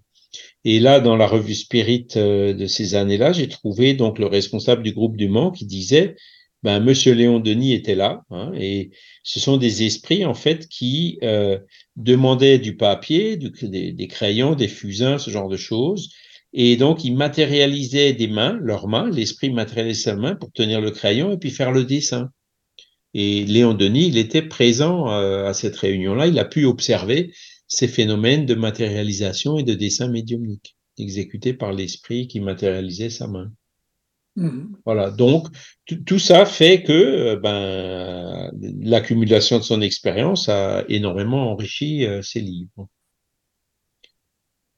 Et 0.64 0.80
là, 0.80 1.00
dans 1.00 1.16
la 1.16 1.26
revue 1.26 1.54
Spirit 1.54 2.08
euh, 2.16 2.52
de 2.52 2.66
ces 2.66 2.94
années-là, 2.94 3.32
j'ai 3.32 3.48
trouvé 3.48 3.94
donc 3.94 4.18
le 4.18 4.26
responsable 4.26 4.82
du 4.82 4.92
groupe 4.92 5.16
du 5.16 5.28
Mans 5.28 5.50
qui 5.50 5.66
disait, 5.66 6.16
ben, 6.62 6.78
Monsieur 6.80 7.14
Léon 7.14 7.40
Denis 7.40 7.72
était 7.72 7.94
là, 7.94 8.22
hein, 8.30 8.52
et 8.54 8.90
ce 9.22 9.40
sont 9.40 9.56
des 9.56 9.84
esprits 9.84 10.26
en 10.26 10.34
fait 10.34 10.68
qui 10.68 11.18
demandaient 12.02 12.58
du 12.58 12.76
papier, 12.76 13.36
des 13.36 14.08
crayons, 14.08 14.54
des 14.54 14.68
fusains, 14.68 15.18
ce 15.18 15.30
genre 15.30 15.48
de 15.48 15.56
choses, 15.56 16.10
et 16.52 16.76
donc, 16.76 17.04
ils 17.04 17.14
matérialisaient 17.14 18.12
des 18.12 18.26
mains, 18.26 18.58
leurs 18.60 18.88
mains, 18.88 19.08
l'esprit 19.08 19.50
matérialisait 19.50 20.02
sa 20.02 20.16
main 20.16 20.34
pour 20.34 20.50
tenir 20.52 20.80
le 20.80 20.90
crayon 20.90 21.32
et 21.32 21.38
puis 21.38 21.50
faire 21.50 21.70
le 21.70 21.84
dessin. 21.84 22.30
Et 23.14 23.44
Léon 23.44 23.74
Denis, 23.74 24.08
il 24.08 24.18
était 24.18 24.42
présent 24.42 25.10
euh, 25.10 25.46
à 25.46 25.54
cette 25.54 25.76
réunion-là, 25.76 26.26
il 26.26 26.38
a 26.38 26.44
pu 26.44 26.64
observer 26.64 27.32
ces 27.68 27.88
phénomènes 27.88 28.46
de 28.46 28.54
matérialisation 28.54 29.58
et 29.58 29.62
de 29.62 29.74
dessin 29.74 30.08
médiumnique 30.08 30.76
exécutés 30.98 31.54
par 31.54 31.72
l'esprit 31.72 32.28
qui 32.28 32.40
matérialisait 32.40 33.10
sa 33.10 33.26
main. 33.26 33.50
Mmh. 34.40 34.74
Voilà, 34.86 35.10
donc 35.10 35.48
tout 36.06 36.18
ça 36.18 36.46
fait 36.46 36.82
que 36.82 36.92
euh, 36.92 37.36
ben, 37.36 38.50
l'accumulation 38.80 39.58
de 39.58 39.62
son 39.62 39.82
expérience 39.82 40.48
a 40.48 40.82
énormément 40.88 41.52
enrichi 41.52 42.06
euh, 42.06 42.22
ses 42.22 42.40
livres. 42.40 42.88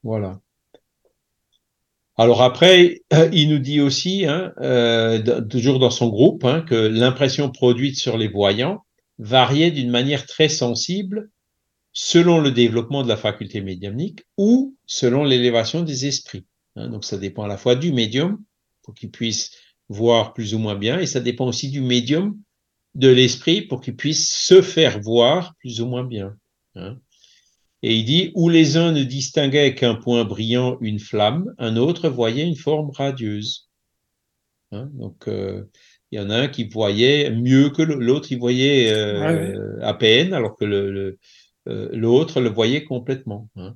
Voilà. 0.03 0.41
Alors 2.17 2.41
après, 2.41 3.03
euh, 3.13 3.29
il 3.31 3.49
nous 3.51 3.59
dit 3.59 3.79
aussi, 3.79 4.25
hein, 4.25 4.51
toujours 5.49 5.79
dans 5.79 5.91
son 5.91 6.09
groupe, 6.09 6.43
hein, 6.43 6.59
que 6.61 6.75
l'impression 6.75 7.49
produite 7.49 7.97
sur 7.97 8.17
les 8.17 8.27
voyants 8.27 8.83
variait 9.17 9.71
d'une 9.71 9.89
manière 9.89 10.25
très 10.25 10.49
sensible 10.49 11.29
selon 11.93 12.41
le 12.41 12.51
développement 12.51 13.01
de 13.01 13.07
la 13.07 13.15
faculté 13.15 13.61
médiumnique 13.61 14.25
ou 14.37 14.75
selon 14.85 15.23
l'élévation 15.23 15.83
des 15.83 16.05
esprits. 16.05 16.45
Hein, 16.75 16.89
donc 16.89 17.05
ça 17.05 17.17
dépend 17.17 17.43
à 17.43 17.47
la 17.47 17.57
fois 17.57 17.75
du 17.75 17.93
médium 17.93 18.43
pour 18.83 18.93
qu'il 18.93 19.11
puisse 19.11 19.51
voir 19.89 20.33
plus 20.33 20.53
ou 20.53 20.59
moins 20.59 20.75
bien, 20.75 20.99
et 20.99 21.05
ça 21.05 21.19
dépend 21.19 21.47
aussi 21.47 21.69
du 21.69 21.81
médium 21.81 22.37
de 22.95 23.09
l'esprit 23.09 23.61
pour 23.61 23.81
qu'il 23.81 23.95
puisse 23.95 24.29
se 24.29 24.61
faire 24.61 25.01
voir 25.01 25.55
plus 25.59 25.81
ou 25.81 25.87
moins 25.87 26.03
bien. 26.03 26.35
Hein. 26.75 26.97
Et 27.81 27.97
il 27.97 28.05
dit, 28.05 28.31
où 28.33 28.49
les 28.49 28.77
uns 28.77 28.91
ne 28.93 29.03
distinguaient 29.03 29.75
qu'un 29.75 29.95
point 29.95 30.23
brillant, 30.23 30.77
une 30.79 30.99
flamme, 30.99 31.53
un 31.57 31.75
autre 31.75 32.07
voyait 32.07 32.47
une 32.47 32.55
forme 32.55 32.91
radieuse. 32.91 33.69
Hein, 34.71 34.89
donc, 34.93 35.27
euh, 35.27 35.65
il 36.11 36.17
y 36.17 36.21
en 36.21 36.29
a 36.29 36.37
un 36.37 36.47
qui 36.47 36.65
voyait 36.65 37.29
mieux 37.31 37.69
que 37.71 37.81
l'autre, 37.81 38.31
il 38.31 38.39
voyait 38.39 38.93
euh, 38.93 39.79
à 39.81 39.93
peine, 39.93 40.33
alors 40.33 40.55
que 40.55 40.63
euh, 40.63 41.17
l'autre 41.91 42.39
le, 42.39 42.47
le 42.47 42.55
voyait 42.55 42.85
complètement. 42.85 43.49
Hein. 43.57 43.75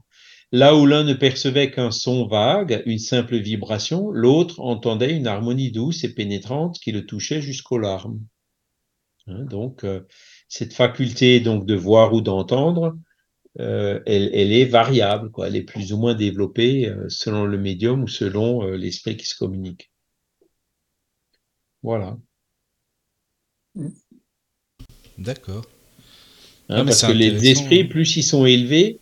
Là 0.51 0.75
où 0.75 0.85
l'un 0.85 1.03
ne 1.03 1.13
percevait 1.13 1.71
qu'un 1.71 1.91
son 1.91 2.25
vague, 2.27 2.81
une 2.85 2.99
simple 2.99 3.37
vibration, 3.37 4.11
l'autre 4.11 4.61
entendait 4.61 5.15
une 5.15 5.27
harmonie 5.27 5.71
douce 5.71 6.03
et 6.03 6.13
pénétrante 6.13 6.79
qui 6.79 6.91
le 6.91 7.05
touchait 7.05 7.41
jusqu'aux 7.41 7.77
larmes. 7.77 8.19
Hein, 9.27 9.43
donc, 9.43 9.85
cette 10.47 10.73
faculté 10.73 11.41
donc 11.41 11.65
de 11.65 11.75
voir 11.75 12.13
ou 12.13 12.21
d'entendre, 12.21 12.97
euh, 13.59 13.99
elle, 14.05 14.29
elle, 14.33 14.51
est 14.51 14.65
variable, 14.65 15.31
quoi. 15.31 15.47
Elle 15.47 15.55
est 15.55 15.63
plus 15.63 15.91
ou 15.91 15.97
moins 15.97 16.13
développée 16.13 16.87
euh, 16.87 17.05
selon 17.09 17.45
le 17.45 17.57
médium 17.57 18.03
ou 18.03 18.07
selon 18.07 18.63
euh, 18.63 18.77
l'esprit 18.77 19.17
qui 19.17 19.25
se 19.25 19.35
communique. 19.35 19.91
Voilà. 21.81 22.17
D'accord. 25.17 25.65
Hein, 26.69 26.85
parce 26.85 27.03
que 27.03 27.11
les 27.11 27.49
esprits, 27.49 27.85
plus 27.85 28.17
ils 28.17 28.23
sont 28.23 28.45
élevés, 28.45 28.99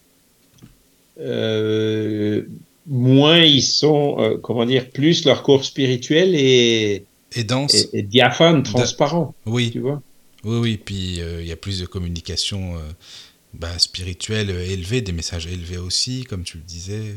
moins 2.87 3.39
ils 3.39 3.63
sont, 3.63 4.39
comment 4.43 4.65
dire, 4.65 4.89
plus 4.89 5.25
leur 5.25 5.43
corps 5.43 5.65
spirituel 5.65 6.35
est, 6.35 7.05
et 7.35 7.43
dense, 7.43 7.87
et, 7.93 8.03
diaphane, 8.03 8.63
transparent. 8.63 9.33
Oui. 9.45 9.71
Tu 9.71 9.79
vois. 9.79 10.01
Oui, 10.43 10.57
oui. 10.59 10.77
Puis 10.77 11.19
il 11.19 11.45
y 11.45 11.51
a 11.51 11.55
plus 11.55 11.79
de 11.79 11.85
communication 11.85 12.77
bah, 13.59 13.77
spirituel 13.79 14.49
euh, 14.49 14.65
élevé, 14.65 15.01
des 15.01 15.11
messages 15.11 15.47
élevés 15.47 15.77
aussi, 15.77 16.23
comme 16.23 16.43
tu 16.43 16.57
le 16.57 16.63
disais. 16.63 17.15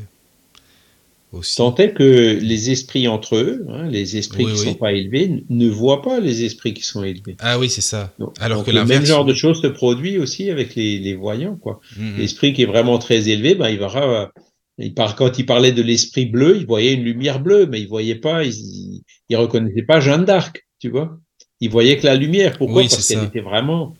Aussi. 1.31 1.57
Tant 1.57 1.75
est 1.75 1.91
que 1.91 2.39
les 2.41 2.71
esprits 2.71 3.07
entre 3.07 3.35
eux, 3.35 3.65
hein, 3.69 3.87
les 3.87 4.17
esprits 4.17 4.45
qui 4.45 4.51
ne 4.51 4.55
sont 4.55 4.73
pas 4.73 4.93
élevés, 4.93 5.43
ne 5.47 5.69
voient 5.69 6.01
pas 6.01 6.19
les 6.19 6.43
esprits 6.43 6.73
qui 6.73 6.81
sont 6.81 7.03
élevés. 7.03 7.35
Ah 7.39 7.59
oui, 7.59 7.69
c'est 7.69 7.81
ça. 7.81 8.11
Donc, 8.17 8.33
Alors 8.39 8.63
que 8.63 8.71
le 8.71 8.83
même 8.83 9.05
genre 9.05 9.25
de 9.25 9.35
choses 9.35 9.61
se 9.61 9.67
produit 9.67 10.17
aussi 10.17 10.49
avec 10.49 10.73
les, 10.73 10.97
les 10.97 11.13
voyants. 11.13 11.55
quoi. 11.55 11.81
Mm-hmm. 11.97 12.17
L'esprit 12.17 12.53
qui 12.53 12.63
est 12.63 12.67
vraiment 12.67 12.97
très 12.97 13.29
élevé, 13.29 13.53
ben, 13.53 13.69
il 13.69 13.77
verra. 13.77 14.31
Il 14.79 14.93
par, 14.93 15.15
quand 15.15 15.37
il 15.37 15.45
parlait 15.45 15.73
de 15.73 15.83
l'esprit 15.83 16.25
bleu, 16.25 16.57
il 16.57 16.65
voyait 16.65 16.93
une 16.93 17.03
lumière 17.03 17.41
bleue, 17.41 17.67
mais 17.67 17.81
il 17.81 17.87
voyait 17.87 18.15
pas, 18.15 18.43
il, 18.45 19.01
il 19.27 19.35
reconnaissait 19.35 19.83
pas 19.83 19.99
Jeanne 19.99 20.25
d'Arc, 20.25 20.65
tu 20.79 20.89
vois. 20.89 21.19
Il 21.59 21.69
voyait 21.69 21.97
que 21.97 22.05
la 22.07 22.15
lumière. 22.15 22.57
Pourquoi? 22.57 22.81
Parce 22.83 23.07
qu'elle 23.07 23.25
était 23.25 23.41
vraiment, 23.41 23.95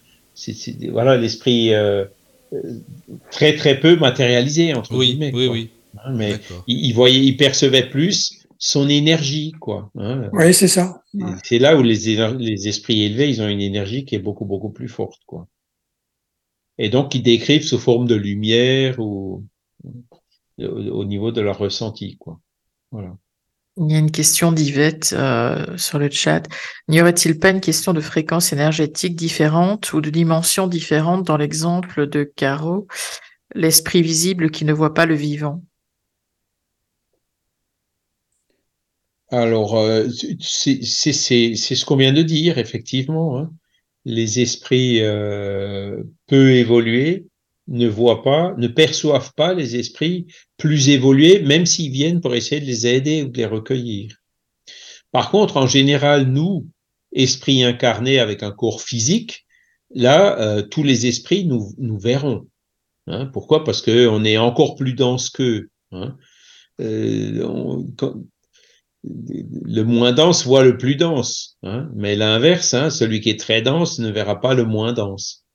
voilà, 0.91 1.15
l'esprit. 1.18 1.73
Euh, 1.73 2.06
très 3.31 3.56
très 3.56 3.80
peu 3.80 3.95
matérialisé 3.95 4.73
entre 4.73 4.95
oui, 4.95 5.07
guillemets. 5.07 5.31
Oui, 5.34 5.47
oui. 5.47 5.69
Hein, 5.98 6.14
mais 6.14 6.40
il, 6.68 6.94
voyait, 6.94 7.24
il 7.24 7.38
percevait 7.38 7.90
plus 7.90 8.45
son 8.57 8.90
énergie, 8.90 9.53
quoi. 9.60 9.91
Hein. 9.98 10.30
Oui, 10.34 10.53
c'est 10.53 10.68
ça. 10.68 11.02
C'est 11.44 11.60
là 11.60 11.78
où 11.78 11.82
les, 11.82 12.16
les 12.38 12.68
esprits 12.68 13.03
élevés, 13.03 13.30
ils 13.30 13.41
ont 13.41 13.48
une 13.48 13.61
énergie 13.61 14.06
qui 14.06 14.16
est 14.16 14.20
beaucoup 14.20 14.45
beaucoup 14.45 14.70
plus 14.70 14.90
forte, 14.90 15.22
quoi. 15.26 15.48
Et 16.78 16.90
donc 16.90 17.14
ils 17.16 17.24
décrivent 17.24 17.64
sous 17.64 17.80
forme 17.80 18.07
de 18.07 18.16
lumière 18.16 18.99
ou 18.99 19.45
au, 20.60 20.66
au 20.66 21.06
niveau 21.06 21.32
de 21.32 21.41
leur 21.41 21.57
ressenti, 21.57 22.18
quoi. 22.18 22.40
Voilà. 22.91 23.16
Il 23.78 23.91
y 23.91 23.95
a 23.95 23.99
une 23.99 24.11
question 24.11 24.52
d'Yvette 24.52 25.14
euh, 25.18 25.78
sur 25.78 25.99
le 25.99 26.10
chat. 26.10 26.44
N'y 26.90 27.02
aurait-il 27.02 27.40
pas 27.40 27.52
une 27.52 27.61
question 27.61 27.94
de 27.94 28.02
fréquence 28.02 28.52
énergétique 28.52 29.16
différente 29.16 29.94
ou 29.94 30.02
de 30.02 30.10
dimension 30.10 30.68
différente 30.68 31.26
dans 31.26 31.38
l'exemple 31.38 32.07
de 32.07 32.24
Caro, 32.24 32.88
l'esprit 33.56 34.02
visible 34.02 34.52
qui 34.52 34.66
ne 34.66 34.74
voit 34.74 34.94
pas 34.94 35.06
le 35.06 35.16
vivant? 35.16 35.64
Alors, 39.31 39.77
euh, 39.77 40.07
c'est 40.41 40.81
ce 40.81 41.85
qu'on 41.85 41.95
vient 41.95 42.14
de 42.14 42.23
dire, 42.23 42.57
effectivement. 42.57 43.38
Hein. 43.38 43.51
Les 44.06 44.39
esprits 44.39 45.01
euh, 45.01 46.01
peu 46.27 46.51
évolués 46.51 47.27
ne 47.68 47.88
voient 47.88 48.23
pas, 48.23 48.56
ne 48.57 48.68
perçoivent 48.68 49.34
pas 49.35 49.53
les 49.53 49.76
esprits 49.76 50.26
plus 50.57 50.89
évolués, 50.89 51.41
même 51.41 51.68
s'ils 51.68 51.91
viennent 51.91 52.22
pour 52.22 52.34
essayer 52.34 52.60
de 52.60 52.65
les 52.65 52.88
aider 52.88 53.22
ou 53.22 53.27
de 53.27 53.38
les 53.38 53.45
recueillir. 53.45 54.15
Par 55.11 55.30
contre, 55.30 55.57
en 55.57 55.68
général, 55.68 56.26
nous, 56.26 56.68
esprits 57.11 57.64
incarnés 57.64 58.19
avec 58.19 58.41
un 58.41 58.51
corps 58.51 58.81
physique, 58.81 59.45
là, 59.93 60.39
euh, 60.39 60.64
tous 60.64 60.84
les 60.84 61.06
esprits 61.06 61.45
nous, 61.45 61.73
nous. 61.77 61.99
Hein, 63.07 63.26
pourquoi? 63.27 63.64
Parce 63.64 63.81
qu'on 63.84 64.23
est 64.23 64.38
encore 64.38 64.76
plus 64.76 64.93
dense 64.93 65.30
qu'eux. 65.30 65.69
Hein. 65.91 66.18
Le 69.03 69.84
moins 69.84 70.11
dense 70.11 70.45
voit 70.45 70.63
le 70.63 70.77
plus 70.77 70.95
dense, 70.95 71.57
hein, 71.63 71.89
mais 71.95 72.15
l'inverse, 72.15 72.73
hein, 72.73 72.89
celui 72.89 73.21
qui 73.21 73.30
est 73.30 73.39
très 73.39 73.61
dense 73.61 73.99
ne 73.99 74.09
verra 74.09 74.41
pas 74.41 74.53
le 74.53 74.65
moins 74.65 74.93
dense. 74.93 75.45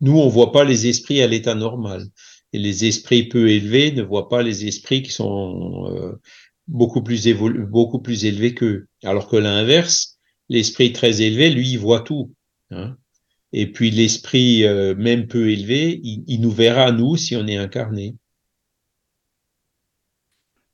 Nous, 0.00 0.16
on 0.16 0.28
voit 0.28 0.52
pas 0.52 0.64
les 0.64 0.86
esprits 0.86 1.22
à 1.22 1.26
l'état 1.26 1.54
normal. 1.54 2.06
Et 2.52 2.58
les 2.58 2.86
esprits 2.86 3.28
peu 3.28 3.50
élevés 3.50 3.92
ne 3.92 4.02
voient 4.02 4.28
pas 4.28 4.42
les 4.42 4.66
esprits 4.66 5.02
qui 5.02 5.10
sont 5.10 5.86
euh, 5.90 6.12
beaucoup 6.66 7.02
plus 7.02 7.28
beaucoup 7.34 7.98
plus 7.98 8.24
élevés 8.24 8.54
qu'eux. 8.54 8.86
Alors 9.02 9.28
que 9.28 9.36
l'inverse, 9.36 10.18
l'esprit 10.48 10.92
très 10.92 11.20
élevé, 11.20 11.50
lui, 11.50 11.72
il 11.72 11.78
voit 11.78 12.00
tout. 12.00 12.32
Hein. 12.70 12.96
Et 13.52 13.70
puis 13.70 13.90
l'esprit 13.90 14.64
euh, 14.64 14.94
même 14.94 15.26
peu 15.26 15.50
élevé, 15.50 16.00
il, 16.02 16.24
il, 16.26 16.40
nous 16.40 16.50
verra 16.50 16.92
nous 16.92 17.16
si 17.16 17.36
on 17.36 17.46
est 17.46 17.56
incarné. 17.56 18.14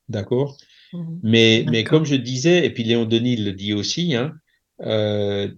D'accord? 0.07 0.57
Mmh. 0.95 1.19
mais, 1.23 1.65
mais 1.69 1.83
comme 1.83 2.05
je 2.05 2.15
disais, 2.15 2.65
et 2.65 2.69
puis 2.69 2.83
Léon 2.83 3.05
Denis 3.05 3.37
le 3.37 3.53
dit 3.53 3.73
aussi, 3.73 4.15
hein, 4.15 4.33
euh, 4.81 5.49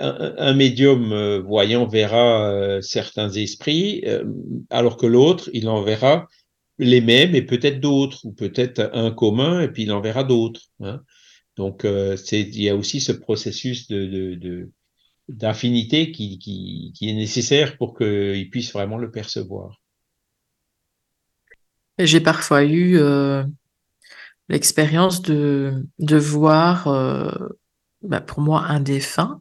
un, 0.00 0.34
un, 0.38 0.54
médium 0.54 1.12
euh, 1.12 1.40
voyant 1.40 1.86
verra 1.86 2.50
euh, 2.50 2.80
certains 2.80 3.30
esprits, 3.30 4.02
euh, 4.06 4.24
alors 4.70 4.96
que 4.96 5.06
l'autre, 5.06 5.50
il 5.52 5.68
en 5.68 5.82
verra 5.82 6.28
les 6.78 7.00
mêmes 7.00 7.34
et 7.34 7.42
peut-être 7.42 7.80
d'autres, 7.80 8.24
ou 8.24 8.32
peut-être 8.32 8.90
un 8.94 9.10
commun, 9.10 9.60
et 9.60 9.68
puis 9.68 9.82
il 9.82 9.92
en 9.92 10.00
verra 10.00 10.24
d'autres. 10.24 10.62
Hein. 10.80 11.02
Donc, 11.56 11.84
c'est, 12.16 12.40
il 12.40 12.62
y 12.62 12.68
a 12.68 12.76
aussi 12.76 13.00
ce 13.00 13.10
processus 13.10 13.88
de, 13.88 14.06
de, 14.06 14.34
de 14.36 14.70
d'infinité 15.28 16.10
qui, 16.10 16.38
qui, 16.38 16.92
qui, 16.94 17.10
est 17.10 17.14
nécessaire 17.14 17.76
pour 17.76 17.96
qu'il 17.96 18.48
puisse 18.50 18.72
vraiment 18.72 18.96
le 18.96 19.10
percevoir. 19.10 19.80
J'ai 21.98 22.20
parfois 22.20 22.64
eu 22.64 22.96
euh, 22.96 23.44
l'expérience 24.48 25.22
de, 25.22 25.84
de 25.98 26.16
voir 26.16 26.88
euh, 26.88 27.30
bah, 28.02 28.20
pour 28.20 28.40
moi 28.40 28.64
un 28.68 28.80
défunt, 28.80 29.40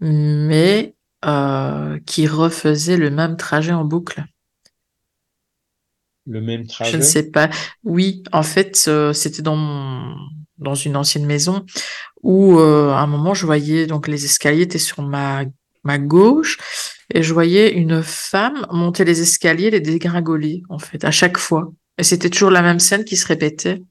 mais 0.00 0.94
euh, 1.24 1.98
qui 2.06 2.26
refaisait 2.26 2.96
le 2.96 3.10
même 3.10 3.36
trajet 3.36 3.72
en 3.72 3.84
boucle. 3.84 4.24
Le 6.26 6.40
même 6.40 6.66
trajet. 6.66 6.92
Je 6.92 6.96
ne 6.98 7.02
sais 7.02 7.30
pas. 7.30 7.50
Oui, 7.82 8.22
en 8.32 8.42
fait, 8.42 8.84
euh, 8.86 9.12
c'était 9.12 9.42
dans 9.42 9.56
mon, 9.56 10.14
dans 10.58 10.74
une 10.74 10.96
ancienne 10.96 11.26
maison 11.26 11.64
où 12.22 12.58
euh, 12.58 12.90
à 12.90 13.00
un 13.00 13.06
moment 13.06 13.34
je 13.34 13.46
voyais 13.46 13.86
donc 13.86 14.08
les 14.08 14.24
escaliers 14.24 14.62
étaient 14.62 14.78
sur 14.78 15.02
ma 15.02 15.44
ma 15.84 15.98
gauche 15.98 16.58
et 17.14 17.22
je 17.22 17.32
voyais 17.32 17.72
une 17.72 18.02
femme 18.02 18.66
monter 18.70 19.04
les 19.04 19.22
escaliers, 19.22 19.70
les 19.70 19.80
dégringoler 19.80 20.62
en 20.68 20.78
fait 20.78 21.04
à 21.04 21.10
chaque 21.10 21.38
fois. 21.38 21.72
Et 21.96 22.04
c'était 22.04 22.30
toujours 22.30 22.50
la 22.50 22.62
même 22.62 22.78
scène 22.78 23.04
qui 23.04 23.16
se 23.16 23.26
répétait. 23.26 23.82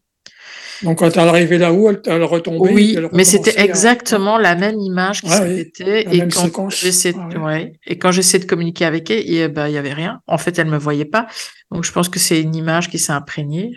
Donc 0.83 0.99
quand 0.99 1.09
elle 1.09 1.27
arrivait 1.27 1.57
là-haut, 1.57 1.89
elle, 1.89 2.01
elle 2.05 2.23
retombait. 2.23 2.73
Oui, 2.73 2.97
mais 3.13 3.23
c'était 3.23 3.59
exactement 3.61 4.37
la 4.37 4.55
même 4.55 4.79
image 4.79 5.21
qui 5.21 5.29
ah, 5.31 5.47
et, 5.47 6.27
quand 6.53 6.69
j'essaie 6.69 7.13
ah, 7.17 7.39
ouais. 7.39 7.73
et 7.85 7.97
quand 7.97 8.11
j'essaie 8.11 8.39
de 8.39 8.45
communiquer 8.45 8.85
avec 8.85 9.09
elle, 9.09 9.27
il 9.27 9.47
ben, 9.47 9.67
y 9.67 9.77
avait 9.77 9.93
rien. 9.93 10.21
En 10.27 10.37
fait, 10.37 10.57
elle 10.59 10.67
me 10.67 10.77
voyait 10.77 11.05
pas. 11.05 11.27
Donc 11.71 11.83
je 11.83 11.91
pense 11.91 12.09
que 12.09 12.19
c'est 12.19 12.41
une 12.41 12.55
image 12.55 12.89
qui 12.89 12.99
s'est 12.99 13.13
imprégnée. 13.13 13.73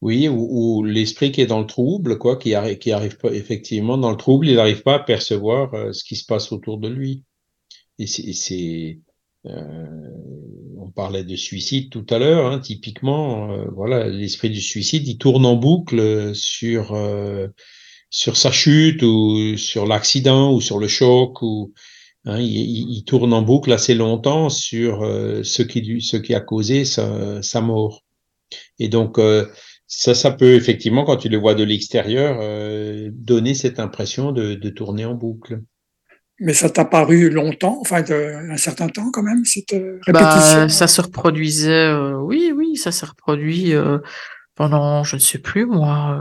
Oui, 0.00 0.28
ou, 0.28 0.82
l'esprit 0.82 1.30
qui 1.30 1.42
est 1.42 1.46
dans 1.46 1.60
le 1.60 1.66
trouble, 1.66 2.18
quoi, 2.18 2.36
qui 2.36 2.54
arrive, 2.54 2.78
qui 2.78 2.90
arrive 2.90 3.18
pas 3.18 3.30
effectivement 3.30 3.96
dans 3.96 4.10
le 4.10 4.16
trouble, 4.16 4.48
il 4.48 4.56
n'arrive 4.56 4.82
pas 4.82 4.96
à 4.96 4.98
percevoir 4.98 5.72
euh, 5.74 5.92
ce 5.92 6.02
qui 6.02 6.16
se 6.16 6.26
passe 6.26 6.50
autour 6.50 6.78
de 6.78 6.88
lui. 6.88 7.22
Et 8.00 8.06
c'est 8.06 8.98
on 9.44 10.90
parlait 10.94 11.24
de 11.24 11.36
suicide 11.36 11.90
tout 11.90 12.06
à 12.10 12.18
l'heure, 12.18 12.46
hein, 12.46 12.58
typiquement, 12.60 13.52
euh, 13.52 13.64
voilà, 13.74 14.08
l'esprit 14.08 14.50
du 14.50 14.60
suicide, 14.60 15.06
il 15.06 15.18
tourne 15.18 15.46
en 15.46 15.56
boucle 15.56 16.34
sur 16.34 16.92
euh, 16.94 17.48
sur 18.10 18.36
sa 18.36 18.52
chute 18.52 19.02
ou 19.02 19.56
sur 19.56 19.86
l'accident 19.86 20.52
ou 20.52 20.60
sur 20.60 20.78
le 20.78 20.88
choc 20.88 21.42
ou 21.42 21.72
hein, 22.26 22.38
il, 22.40 23.04
tourne 23.04 23.32
en 23.32 23.42
boucle 23.42 23.72
assez 23.72 23.94
longtemps 23.94 24.50
sur 24.50 25.00
ce 25.44 25.62
qui 25.62 26.00
ce 26.02 26.16
qui 26.18 26.34
a 26.34 26.40
causé 26.40 26.84
sa, 26.84 27.60
mort. 27.62 28.04
Et 28.78 28.88
donc 28.88 29.18
Ça, 29.86 30.14
ça 30.14 30.32
peut 30.32 30.54
effectivement, 30.54 31.04
quand 31.04 31.18
tu 31.18 31.28
le 31.28 31.38
vois 31.38 31.54
de 31.54 31.64
l'extérieur, 31.64 32.38
euh, 32.40 33.10
donner 33.12 33.54
cette 33.54 33.78
impression 33.80 34.32
de 34.32 34.70
tourner 34.70 35.04
en 35.04 35.14
boucle. 35.14 35.62
Mais 36.44 36.54
ça 36.54 36.68
t'a 36.68 36.84
paru 36.84 37.30
longtemps, 37.30 37.78
enfin 37.80 38.02
de, 38.02 38.50
un 38.50 38.56
certain 38.56 38.88
temps 38.88 39.10
quand 39.12 39.22
même, 39.22 39.44
cette 39.44 39.72
euh, 39.74 40.00
Bah, 40.08 40.28
répétition. 40.28 40.68
ça 40.68 40.88
se 40.88 41.00
reproduisait, 41.00 41.70
euh, 41.86 42.16
oui, 42.18 42.52
oui, 42.56 42.76
ça 42.76 42.90
s'est 42.90 43.06
reproduit 43.06 43.74
euh, 43.74 43.98
pendant, 44.56 45.04
je 45.04 45.16
ne 45.16 45.20
sais 45.20 45.38
plus 45.38 45.66
moi, 45.66 46.18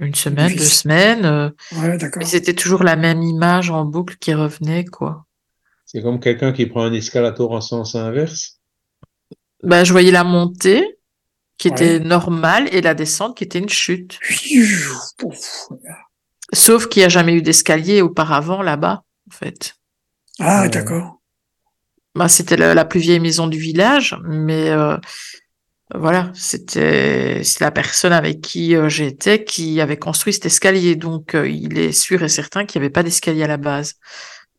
euh, 0.00 0.06
une 0.06 0.14
semaine, 0.14 0.54
deux 0.54 0.62
semaines. 0.64 1.24
euh, 1.24 1.50
Ouais, 1.72 1.98
d'accord. 1.98 2.20
mais 2.20 2.26
c'était 2.26 2.54
toujours 2.54 2.84
la 2.84 2.96
même 2.96 3.22
image 3.22 3.70
en 3.70 3.84
boucle 3.84 4.16
qui 4.20 4.34
revenait, 4.34 4.84
quoi. 4.84 5.24
C'est 5.84 6.02
comme 6.02 6.20
quelqu'un 6.20 6.52
qui 6.52 6.66
prend 6.66 6.84
un 6.84 6.92
escalator 6.92 7.50
en 7.52 7.60
sens 7.60 7.94
inverse? 7.96 8.60
Bah, 9.62 9.84
je 9.84 9.92
voyais 9.92 10.12
la 10.12 10.24
montée 10.24 10.98
qui 11.58 11.68
était 11.68 11.98
normale 12.00 12.68
et 12.72 12.82
la 12.82 12.94
descente 12.94 13.36
qui 13.36 13.44
était 13.44 13.58
une 13.58 13.68
chute. 13.68 14.18
Pouf. 15.18 15.68
Sauf 16.52 16.86
qu'il 16.88 17.00
n'y 17.00 17.06
a 17.06 17.08
jamais 17.08 17.34
eu 17.34 17.42
d'escalier 17.42 18.02
auparavant 18.02 18.62
là-bas, 18.62 19.02
en 19.28 19.34
fait. 19.34 19.74
Ah, 20.38 20.62
Ouais. 20.62 20.70
d'accord. 20.70 21.20
Bah, 22.14 22.28
c'était 22.28 22.56
la, 22.56 22.74
la 22.74 22.84
plus 22.84 23.00
vieille 23.00 23.20
maison 23.20 23.46
du 23.46 23.58
village, 23.58 24.16
mais 24.24 24.70
euh, 24.70 24.96
voilà, 25.94 26.32
c'était 26.34 27.42
c'est 27.44 27.60
la 27.60 27.70
personne 27.70 28.12
avec 28.12 28.40
qui 28.40 28.74
euh, 28.74 28.88
j'étais 28.88 29.44
qui 29.44 29.80
avait 29.80 29.98
construit 29.98 30.32
cet 30.32 30.46
escalier. 30.46 30.96
Donc, 30.96 31.34
euh, 31.34 31.48
il 31.48 31.78
est 31.78 31.92
sûr 31.92 32.22
et 32.22 32.28
certain 32.28 32.64
qu'il 32.66 32.80
n'y 32.80 32.86
avait 32.86 32.92
pas 32.92 33.02
d'escalier 33.04 33.44
à 33.44 33.46
la 33.48 33.56
base. 33.58 33.94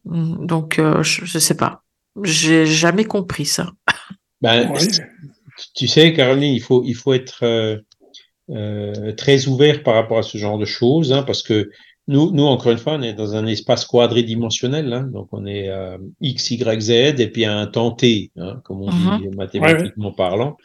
Mm, 0.05 0.45
Donc, 0.45 0.79
euh, 0.79 1.03
je, 1.03 1.25
je 1.25 1.39
sais 1.39 1.57
pas. 1.57 1.83
J'ai 2.23 2.65
jamais 2.65 3.05
compris 3.05 3.45
ça. 3.45 3.71
Ben, 4.41 4.71
tu- 5.75 5.87
sais, 5.87 6.13
Caroline, 6.13 6.53
il 6.53 6.61
faut, 6.61 6.83
il 6.85 6.93
faut 6.95 7.13
être 7.13 7.43
euh, 7.43 7.77
euh, 8.51 9.13
très 9.13 9.47
ouvert 9.47 9.83
par 9.83 9.95
rapport 9.95 10.19
à 10.19 10.23
ce 10.23 10.37
genre 10.37 10.57
de 10.59 10.65
choses, 10.65 11.13
hein, 11.13 11.23
parce 11.23 11.43
que 11.43 11.69
nous, 12.07 12.31
nous, 12.31 12.43
encore 12.45 12.71
une 12.71 12.77
fois, 12.77 12.93
on 12.95 13.01
est 13.01 13.13
dans 13.13 13.35
un 13.35 13.45
espace 13.47 13.85
quadridimensionnel, 13.85 14.91
hein, 14.93 15.03
donc 15.11 15.27
on 15.31 15.45
est 15.45 15.69
euh, 15.69 15.97
X, 16.21 16.51
Y, 16.51 16.81
Z, 16.81 16.89
et 17.19 17.27
puis 17.29 17.45
un 17.45 17.67
temps 17.67 17.91
T, 17.91 18.31
hein, 18.37 18.61
comme 18.63 18.81
on 18.81 18.89
dit 19.17 19.27
mathématiquement 19.35 20.11
parlant. 20.13 20.57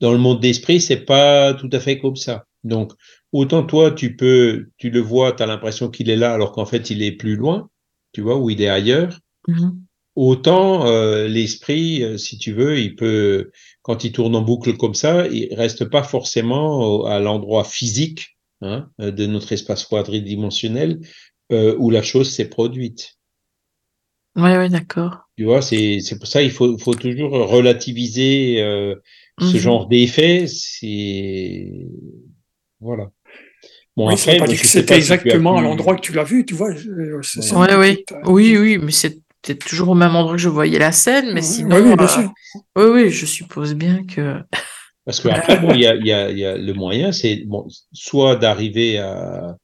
Dans 0.00 0.12
le 0.12 0.18
monde 0.18 0.40
d'esprit, 0.40 0.80
c'est 0.80 1.04
pas 1.04 1.54
tout 1.54 1.68
à 1.72 1.80
fait 1.80 1.98
comme 1.98 2.16
ça. 2.16 2.44
Donc, 2.64 2.92
autant 3.32 3.62
toi, 3.62 3.90
tu 3.92 4.16
peux, 4.16 4.66
tu 4.78 4.90
le 4.90 5.00
vois, 5.00 5.32
tu 5.32 5.42
as 5.42 5.46
l'impression 5.46 5.88
qu'il 5.90 6.10
est 6.10 6.16
là, 6.16 6.32
alors 6.34 6.52
qu'en 6.52 6.66
fait, 6.66 6.90
il 6.90 7.02
est 7.02 7.12
plus 7.12 7.36
loin, 7.36 7.68
tu 8.12 8.20
vois, 8.22 8.36
ou 8.38 8.50
il 8.50 8.60
est 8.62 8.68
ailleurs. 8.68 9.18
Mhm. 9.46 9.78
Autant 10.16 10.86
euh, 10.86 11.28
l'esprit, 11.28 12.02
euh, 12.02 12.18
si 12.18 12.36
tu 12.36 12.52
veux, 12.52 12.78
il 12.80 12.96
peut, 12.96 13.50
quand 13.82 14.02
il 14.04 14.12
tourne 14.12 14.34
en 14.34 14.42
boucle 14.42 14.76
comme 14.76 14.94
ça, 14.94 15.26
il 15.28 15.54
reste 15.54 15.84
pas 15.84 16.02
forcément 16.02 16.80
au- 16.80 17.06
à 17.06 17.20
l'endroit 17.20 17.64
physique 17.64 18.36
hein, 18.62 18.90
euh, 19.00 19.10
de 19.10 19.26
notre 19.26 19.52
espace 19.52 19.84
quadridimensionnel 19.84 21.00
euh, 21.52 21.76
où 21.78 21.90
la 21.90 22.02
chose 22.02 22.30
s'est 22.30 22.48
produite. 22.48 23.18
Ouais, 24.36 24.56
ouais, 24.58 24.68
d'accord. 24.68 25.28
Tu 25.36 25.44
vois, 25.44 25.62
c'est 25.62 26.00
c'est 26.00 26.18
pour 26.18 26.26
ça 26.28 26.42
il 26.42 26.50
faut 26.50 26.76
faut 26.78 26.94
toujours 26.94 27.30
relativiser 27.32 28.60
euh, 28.62 28.94
ce 29.38 29.56
Mhm. 29.56 29.58
genre 29.58 29.88
d'effet. 29.88 30.46
C'est 30.46 31.72
voilà. 32.80 33.10
Bon 33.96 34.08
oui, 34.08 34.16
ça 34.16 34.32
veut 34.32 34.36
pas 34.36 34.46
moi, 34.46 34.48
que 34.48 34.56
sais 34.56 34.66
c'était 34.68 34.96
exactement 34.96 35.58
à 35.58 35.62
l'endroit 35.62 35.96
que 35.96 36.00
tu 36.00 36.12
l'as 36.12 36.24
vu, 36.24 36.44
tu 36.44 36.54
vois. 36.54 36.74
c'est- 37.22 37.42
c'est 37.42 37.56
Ouais, 37.56 37.56
une 37.56 37.76
oui, 37.76 38.04
oui, 38.26 38.56
oui, 38.58 38.78
mais 38.78 38.92
c'était 38.92 39.54
toujours 39.56 39.90
au 39.90 39.94
même 39.94 40.14
endroit 40.16 40.34
que 40.34 40.38
je 40.42 40.48
voyais 40.48 40.78
la 40.78 40.92
scène, 40.92 41.32
mais 41.32 41.40
Ouais, 41.40 41.42
sinon, 41.42 41.76
oui, 41.76 41.80
oui, 41.90 41.96
bien 41.96 42.06
euh, 42.06 42.08
sûr. 42.08 42.32
oui, 42.76 42.84
oui, 43.04 43.10
je 43.10 43.26
suppose 43.26 43.74
bien 43.74 44.04
que. 44.04 44.42
Parce 45.10 45.20
qu'après, 45.20 45.58
bon, 45.58 45.74
il 45.74 45.80
y 45.80 45.86
a, 45.86 45.96
il 45.96 46.06
y, 46.06 46.12
a, 46.12 46.30
il 46.30 46.38
y 46.38 46.44
a 46.44 46.56
le 46.56 46.72
moyen, 46.72 47.10
c'est 47.10 47.42
bon, 47.44 47.66
soit 47.92 48.36
d'arriver 48.36 48.98
à, 48.98 49.56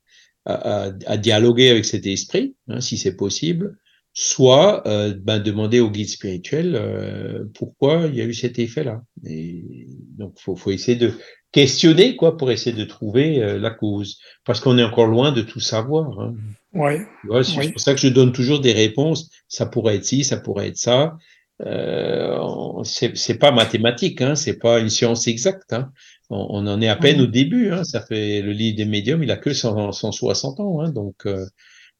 à, 0.44 0.86
à, 0.86 0.92
à 1.06 1.16
dialoguer 1.16 1.70
avec 1.70 1.84
cet 1.84 2.04
esprit, 2.06 2.56
hein, 2.68 2.80
si 2.80 2.98
c'est 2.98 3.14
possible, 3.16 3.78
soit 4.12 4.84
euh, 4.88 5.14
ben, 5.16 5.38
demander 5.38 5.78
au 5.78 5.88
guide 5.88 6.08
spirituel 6.08 6.74
euh, 6.74 7.44
pourquoi 7.54 8.06
il 8.08 8.16
y 8.16 8.20
a 8.20 8.24
eu 8.24 8.34
cet 8.34 8.58
effet-là. 8.58 9.02
Et 9.24 9.86
donc, 10.18 10.34
faut, 10.40 10.56
faut 10.56 10.72
essayer 10.72 10.96
de 10.96 11.12
questionner 11.52 12.16
quoi 12.16 12.36
pour 12.36 12.50
essayer 12.50 12.74
de 12.76 12.84
trouver 12.84 13.40
euh, 13.40 13.58
la 13.58 13.70
cause, 13.70 14.18
parce 14.44 14.58
qu'on 14.58 14.78
est 14.78 14.84
encore 14.84 15.06
loin 15.06 15.30
de 15.30 15.42
tout 15.42 15.60
savoir. 15.60 16.18
Hein. 16.20 16.34
Ouais. 16.74 17.06
C'est 17.44 17.56
Oui. 17.58 17.70
pour 17.72 17.80
ça 17.80 17.94
que 17.94 18.00
je 18.00 18.08
donne 18.08 18.32
toujours 18.32 18.60
des 18.60 18.72
réponses. 18.72 19.30
Ça 19.48 19.64
pourrait 19.66 19.94
être 19.96 20.04
ci, 20.04 20.24
ça 20.24 20.38
pourrait 20.38 20.68
être 20.68 20.76
ça. 20.76 21.16
Euh, 21.64 22.38
c'est 22.84 23.16
c'est 23.16 23.38
pas 23.38 23.50
mathématique, 23.52 24.20
hein, 24.20 24.34
c'est 24.34 24.58
pas 24.58 24.78
une 24.80 24.90
science 24.90 25.26
exacte. 25.28 25.72
Hein. 25.72 25.90
On, 26.30 26.46
on 26.50 26.66
en 26.66 26.80
est 26.82 26.88
à 26.88 26.96
peine 26.96 27.20
au 27.20 27.26
début. 27.26 27.70
Hein. 27.72 27.84
Ça 27.84 28.00
fait 28.02 28.42
le 28.42 28.52
livre 28.52 28.76
des 28.76 28.84
médiums, 28.84 29.22
il 29.22 29.30
a 29.30 29.36
que 29.36 29.52
100, 29.54 29.92
160 29.92 30.60
ans. 30.60 30.80
Hein, 30.80 30.90
donc, 30.92 31.26
euh, 31.26 31.46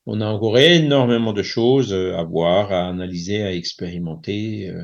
on 0.06 0.20
a 0.22 0.26
encore 0.26 0.58
énormément 0.58 1.32
de 1.34 1.42
choses 1.44 1.92
euh, 1.92 2.16
à 2.16 2.24
voir, 2.24 2.72
à 2.72 2.88
analyser, 2.88 3.42
à 3.44 3.52
expérimenter. 3.54 4.70
euh, 4.70 4.82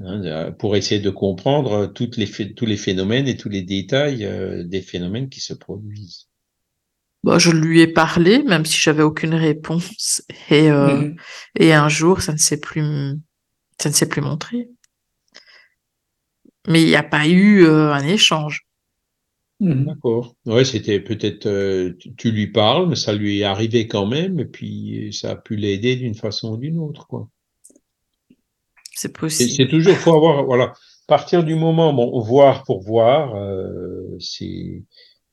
hein, 0.00 0.22
euh, 0.24 0.50
pour 0.52 0.76
essayer 0.76 1.00
de 1.00 1.10
comprendre 1.10 1.86
toutes 1.86 2.16
les, 2.16 2.26
tous 2.54 2.66
les 2.66 2.76
phénomènes 2.76 3.28
et 3.28 3.36
tous 3.36 3.48
les 3.48 3.62
détails 3.62 4.24
euh, 4.26 4.64
des 4.64 4.82
phénomènes 4.82 5.28
qui 5.28 5.40
se 5.40 5.54
produisent. 5.54 6.28
Bon, 7.24 7.38
je 7.38 7.50
lui 7.50 7.80
ai 7.80 7.86
parlé, 7.88 8.42
même 8.44 8.64
si 8.64 8.78
j'avais 8.80 9.02
aucune 9.02 9.34
réponse. 9.34 10.22
Et, 10.50 10.70
euh, 10.70 11.02
Mhm. 11.02 11.16
et 11.58 11.72
un 11.74 11.88
jour, 11.88 12.22
ça 12.22 12.32
ne 12.32 12.38
s'est 12.38 12.60
plus, 12.60 12.82
ça 13.80 13.88
ne 13.88 13.94
s'est 13.94 14.08
plus 14.08 14.20
montré. 14.20 14.68
Mais 16.66 16.82
il 16.82 16.88
n'y 16.88 16.96
a 16.96 17.02
pas 17.02 17.26
eu 17.26 17.64
euh, 17.64 17.92
un 17.92 18.04
échange. 18.06 18.68
Mhm. 19.60 19.86
D'accord. 19.86 20.34
Ouais, 20.46 20.64
c'était 20.64 21.00
peut-être 21.00 21.46
euh, 21.46 21.94
tu, 22.16 22.30
lui 22.30 22.48
parles, 22.48 22.88
mais 22.88 22.96
ça 22.96 23.12
lui 23.12 23.40
est 23.40 23.44
arrivé 23.44 23.88
quand 23.88 24.06
même, 24.06 24.38
et 24.38 24.44
puis 24.44 25.12
ça 25.12 25.32
a 25.32 25.36
pu 25.36 25.56
l'aider 25.56 25.96
d'une 25.96 26.14
façon 26.14 26.52
ou 26.52 26.56
d'une 26.56 26.78
autre, 26.78 27.06
quoi. 27.06 27.28
C'est 28.94 29.16
possible. 29.16 29.50
c'est 29.50 29.68
toujours 29.68 29.94
faut 29.96 30.14
avoir 30.14 30.44
voilà. 30.44 30.72
Partir 31.06 31.44
du 31.44 31.54
moment 31.54 31.92
bon 31.92 32.20
voir 32.20 32.64
pour 32.64 32.82
voir, 32.82 33.34
euh, 33.36 34.16
c'est 34.18 34.84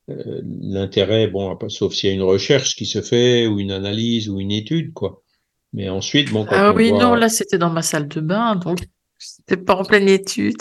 euh, 0.10 0.42
l'intérêt 0.44 1.28
bon 1.28 1.58
sauf 1.70 1.94
s'il 1.94 2.10
y 2.10 2.14
a 2.14 2.16
une 2.16 2.22
recherche 2.22 2.76
qui 2.76 2.86
se 2.86 3.02
fait 3.02 3.48
ou 3.48 3.60
une 3.60 3.72
analyse 3.72 4.30
ou 4.30 4.40
une 4.40 4.52
étude 4.52 4.94
quoi. 4.94 5.24
Mais 5.76 5.90
ensuite 5.90 6.32
bon 6.32 6.46
quand 6.46 6.56
Ah 6.56 6.72
on 6.72 6.76
oui, 6.76 6.90
voit 6.90 7.04
non, 7.04 7.16
là, 7.16 7.28
c'était 7.28 7.58
dans 7.58 7.70
ma 7.70 7.82
salle 7.82 8.08
de 8.08 8.22
bain, 8.22 8.56
donc 8.56 8.80
c'était 9.20 9.58
pas 9.58 9.76
en 9.76 9.84
pleine 9.84 10.08
étude. 10.08 10.56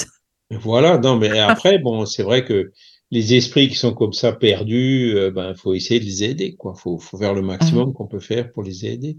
Voilà, 0.51 0.99
non, 0.99 1.17
mais 1.17 1.39
après, 1.39 1.79
bon, 1.79 2.05
c'est 2.05 2.25
vrai 2.25 2.45
que 2.45 2.73
les 3.11 3.35
esprits 3.35 3.69
qui 3.69 3.77
sont 3.77 3.95
comme 3.95 4.13
ça 4.13 4.33
perdus, 4.33 5.13
euh, 5.15 5.31
ben, 5.31 5.55
faut 5.55 5.73
essayer 5.73 6.01
de 6.01 6.05
les 6.05 6.25
aider, 6.25 6.57
quoi. 6.57 6.75
Faut, 6.75 6.99
faut 6.99 7.17
faire 7.17 7.33
le 7.33 7.43
maximum 7.43 7.93
qu'on 7.93 8.09
peut 8.09 8.19
faire 8.19 8.51
pour 8.51 8.65
les 8.65 8.87
aider. 8.87 9.17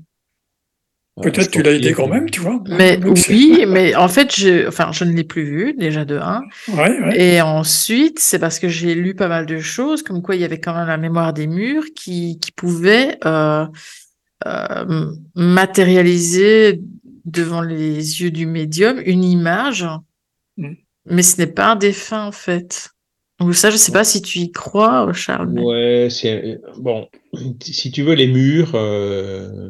Peut-être 1.22 1.50
tu 1.50 1.64
l'as 1.64 1.72
aidé 1.72 1.94
quand 1.94 2.10
même, 2.10 2.30
tu 2.30 2.42
vois. 2.42 2.62
Mais 2.68 3.00
oui, 3.30 3.64
mais 3.66 3.96
en 3.96 4.10
fait, 4.10 4.36
je, 4.36 4.68
enfin, 4.68 4.92
je 4.92 5.06
ne 5.06 5.14
l'ai 5.14 5.24
plus 5.24 5.46
vu, 5.46 5.74
déjà 5.74 6.04
de 6.04 6.18
un. 6.18 6.42
Ouais, 6.68 7.00
ouais. 7.00 7.22
Et 7.22 7.42
ensuite, 7.42 8.20
c'est 8.20 8.38
parce 8.38 8.60
que 8.60 8.68
j'ai 8.68 8.96
lu 8.96 9.16
pas 9.16 9.30
mal 9.30 9.46
de 9.46 9.60
choses, 9.60 10.04
comme 10.04 10.22
quoi 10.22 10.36
il 10.36 10.42
y 10.42 10.44
avait 10.44 10.60
quand 10.60 10.74
même 10.76 10.88
la 10.88 10.98
mémoire 10.98 11.32
des 11.32 11.48
murs 11.48 11.86
qui, 11.96 12.38
qui 12.40 12.52
pouvait 12.52 13.18
euh, 13.24 13.66
euh, 14.46 15.12
matérialiser 15.36 16.82
devant 17.26 17.62
les 17.62 18.22
yeux 18.22 18.32
du 18.32 18.46
médium 18.46 19.02
une 19.06 19.24
image, 19.24 19.86
Mm. 20.58 20.74
mais 21.08 21.24
ce 21.24 21.38
n'est 21.38 21.48
pas 21.48 21.72
un 21.72 21.76
défunt 21.76 22.26
en 22.28 22.32
fait. 22.32 22.90
Donc 23.40 23.54
ça, 23.56 23.70
je 23.70 23.76
sais 23.76 23.92
pas 23.92 24.06
si 24.06 24.22
tu 24.22 24.40
y 24.40 24.52
crois, 24.52 25.12
Charles. 25.12 25.50
mais- 25.52 25.62
Ouais, 25.62 26.08
c'est 26.10 26.60
bon. 26.78 27.08
Si 27.62 27.92
tu 27.92 28.04
veux, 28.04 28.14
les 28.14 28.28
murs, 28.28 28.72
euh, 28.76 29.70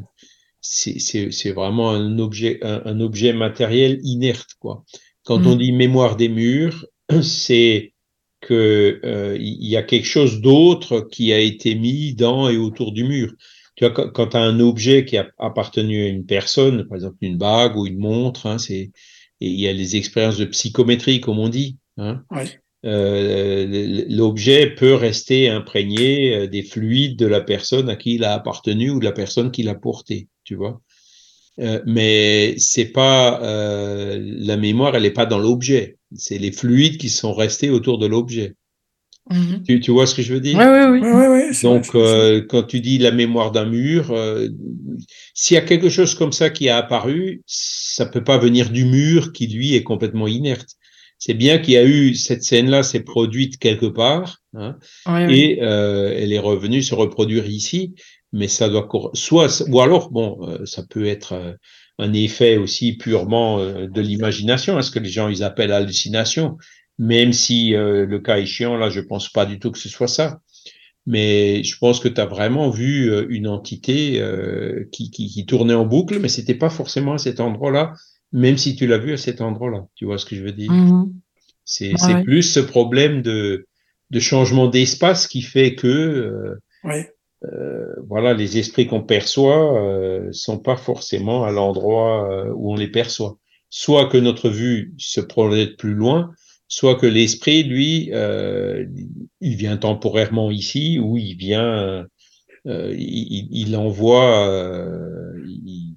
c'est 0.61 1.51
vraiment 1.51 1.91
un 1.91 2.19
objet 2.19 2.59
un, 2.63 2.81
un 2.85 2.99
objet 2.99 3.33
matériel 3.33 3.99
inerte, 4.03 4.51
quoi. 4.59 4.83
Quand 5.23 5.39
Mhm. 5.39 5.47
on 5.47 5.55
dit 5.55 5.71
mémoire 5.71 6.15
des 6.15 6.29
murs, 6.29 6.85
c'est 7.23 7.93
que 8.41 8.99
euh, 9.03 9.35
il 9.39 9.67
y 9.67 9.75
a 9.77 9.81
quelque 9.83 10.05
chose 10.07 10.41
d'autre 10.41 11.01
qui 11.11 11.33
a 11.33 11.39
été 11.39 11.73
mis 11.73 12.13
dans 12.13 12.47
et 12.49 12.57
autour 12.57 12.91
du 12.91 13.03
mur. 13.03 13.33
Tu 13.75 13.83
vois, 13.85 13.93
quand, 13.93 14.09
quand 14.11 14.27
tu 14.27 14.37
as 14.37 14.41
un 14.41 14.59
objet 14.59 15.05
qui 15.05 15.17
a 15.17 15.27
appartenu 15.37 16.03
à 16.05 16.07
une 16.07 16.25
personne, 16.25 16.87
par 16.87 16.95
exemple 16.97 17.17
une 17.21 17.37
bague 17.37 17.75
ou 17.77 17.85
une 17.87 17.97
montre, 17.99 18.45
hein, 18.47 18.57
c'est 18.57 18.91
et 19.41 19.47
il 19.49 19.59
y 19.59 19.67
a 19.67 19.73
les 19.73 19.97
expériences 19.97 20.37
de 20.37 20.45
psychométrie, 20.45 21.19
comme 21.21 21.39
on 21.39 21.49
dit. 21.49 21.77
Hein, 21.97 22.23
Ouais. 22.31 22.45
euh, 22.85 24.05
l'objet 24.09 24.69
peut 24.75 24.93
rester 24.95 25.49
imprégné 25.49 26.35
euh, 26.35 26.47
des 26.47 26.63
fluides 26.63 27.17
de 27.17 27.25
la 27.25 27.41
personne 27.41 27.89
à 27.89 27.95
qui 27.97 28.15
il 28.15 28.23
a 28.23 28.33
appartenu 28.33 28.91
ou 28.91 28.99
de 28.99 29.05
la 29.05 29.11
personne 29.11 29.51
qui 29.51 29.63
l'a 29.63 29.75
porté, 29.75 30.29
tu 30.45 30.55
vois. 30.55 30.81
Euh, 31.59 31.81
mais 31.85 32.55
c'est 32.57 32.85
pas 32.91 33.41
euh, 33.41 34.17
la 34.21 34.57
mémoire, 34.57 34.95
elle 34.95 35.05
est 35.05 35.11
pas 35.11 35.25
dans 35.25 35.39
l'objet. 35.39 35.97
C'est 36.15 36.37
les 36.37 36.51
fluides 36.51 36.97
qui 36.97 37.09
sont 37.09 37.33
restés 37.33 37.69
autour 37.69 37.97
de 37.97 38.07
l'objet. 38.07 38.55
Mhm. 39.31 39.63
Tu, 39.67 39.79
tu 39.79 39.91
vois 39.91 40.05
ce 40.05 40.13
que 40.15 40.21
je 40.21 40.33
veux 40.33 40.39
dire? 40.39 40.59
Oui. 40.59 40.99
Ouais, 40.99 41.11
ouais, 41.11 41.27
ouais, 41.27 41.53
c'est 41.53 41.67
vrai, 41.67 41.79
donc, 41.79 41.95
euh, 41.95 42.45
quand 42.47 42.63
tu 42.63 42.79
dis 42.79 42.99
la 42.99 43.11
mémoire 43.11 43.51
d'un 43.51 43.65
mur, 43.65 44.11
euh, 44.11 44.47
s'il 45.33 45.55
y 45.55 45.57
a 45.57 45.61
quelque 45.61 45.89
chose 45.89 46.13
comme 46.15 46.31
ça 46.31 46.49
qui 46.51 46.69
a 46.69 46.77
apparu, 46.77 47.41
ça 47.47 48.05
peut 48.05 48.23
pas 48.23 48.37
venir 48.37 48.69
du 48.69 48.85
mur 48.85 49.33
qui 49.33 49.47
lui 49.47 49.73
est 49.75 49.83
complètement 49.83 50.27
inerte. 50.27 50.69
c'est 51.17 51.33
bien 51.33 51.57
qu'il 51.59 51.73
y 51.73 51.77
a 51.77 51.85
eu 51.85 52.13
cette 52.13 52.43
scène-là, 52.43 52.83
s'est 52.83 52.99
produite 53.03 53.57
quelque 53.57 53.85
part, 53.87 54.39
hein, 54.53 54.77
Oui, 55.07 55.25
oui. 55.25 55.33
et 55.41 55.63
euh, 55.63 56.13
elle 56.15 56.33
est 56.33 56.39
revenue 56.39 56.83
se 56.83 56.93
reproduire 56.93 57.47
ici, 57.47 57.95
mais 58.33 58.47
ça 58.47 58.69
doit 58.69 58.87
soit 59.13 59.63
ou 59.69 59.79
alors 59.81 60.11
bon, 60.11 60.37
euh, 60.47 60.65
ça 60.65 60.83
peut 60.87 61.05
être 61.07 61.33
euh, 61.33 61.53
un 61.99 62.13
effet 62.13 62.57
aussi 62.57 62.93
purement 62.97 63.59
euh, 63.59 63.87
de 63.87 64.01
l'imagination, 64.01 64.77
hein, 64.77 64.81
ce 64.81 64.91
que 64.91 64.99
les 64.99 65.09
gens 65.09 65.29
ils 65.29 65.41
appellent 65.43 65.71
hallucination, 65.71 66.57
même 66.97 67.33
si 67.33 67.75
euh, 67.75 68.05
le 68.05 68.19
cas 68.19 68.39
échéant 68.39 68.77
là, 68.77 68.89
je 68.89 69.01
pense 69.01 69.29
pas 69.29 69.45
du 69.45 69.59
tout 69.59 69.71
que 69.71 69.79
ce 69.79 69.89
soit 69.89 70.07
ça. 70.07 70.41
Mais 71.07 71.63
je 71.63 71.77
pense 71.77 71.99
que 71.99 72.07
tu 72.07 72.19
as 72.19 72.25
vraiment 72.25 72.71
vu 72.71 73.11
euh, 73.11 73.27
une 73.29 73.47
entité 73.47 74.19
euh, 74.19 74.87
qui, 74.91 75.11
qui, 75.11 75.27
qui 75.27 75.45
tournait 75.45 75.75
en 75.75 75.85
boucle, 75.85 76.19
mais 76.19 76.29
c'était 76.29 76.55
pas 76.55 76.71
forcément 76.71 77.13
à 77.13 77.17
cet 77.19 77.39
endroit-là, 77.39 77.93
même 78.31 78.57
si 78.57 78.75
tu 78.75 78.87
l'as 78.87 78.97
vu 78.97 79.13
à 79.13 79.17
cet 79.17 79.39
endroit-là. 79.39 79.85
Tu 79.93 80.05
vois 80.05 80.17
ce 80.17 80.25
que 80.25 80.35
je 80.35 80.41
veux 80.43 80.51
dire? 80.51 80.71
Mhm. 80.71 81.13
C'est 81.63 81.93
ouais. 81.93 82.23
plus 82.23 82.43
ce 82.43 82.59
problème 82.59 83.21
de, 83.21 83.67
de 84.11 84.19
changement 84.19 84.67
d'espace 84.67 85.27
qui 85.27 85.41
fait 85.41 85.75
que 85.75 85.87
euh, 85.87 86.61
euh, 87.43 87.93
voilà 88.07 88.33
les 88.33 88.57
esprits 88.57 88.87
qu'on 88.87 89.01
perçoit 89.01 89.81
euh, 89.81 90.31
sont 90.31 90.59
pas 90.59 90.77
forcément 90.77 91.43
à 91.43 91.51
l'endroit 91.51 92.47
où 92.53 92.71
on 92.71 92.75
les 92.75 92.89
perçoit. 92.89 93.37
Soit 93.69 94.07
que 94.07 94.17
notre 94.17 94.49
vue 94.49 94.93
se 94.97 95.19
projette 95.19 95.77
plus 95.77 95.95
loin, 95.95 96.31
soit 96.67 96.95
que 96.95 97.05
l'esprit 97.05 97.63
lui 97.63 98.09
euh, 98.13 98.85
il 99.41 99.55
vient 99.55 99.77
temporairement 99.77 100.51
ici 100.51 100.99
ou 100.99 101.17
il 101.17 101.35
vient 101.35 102.05
euh, 102.67 102.93
il, 102.97 103.47
il 103.51 103.75
envoie 103.75 104.47
euh, 104.49 105.33
il- 105.45 105.95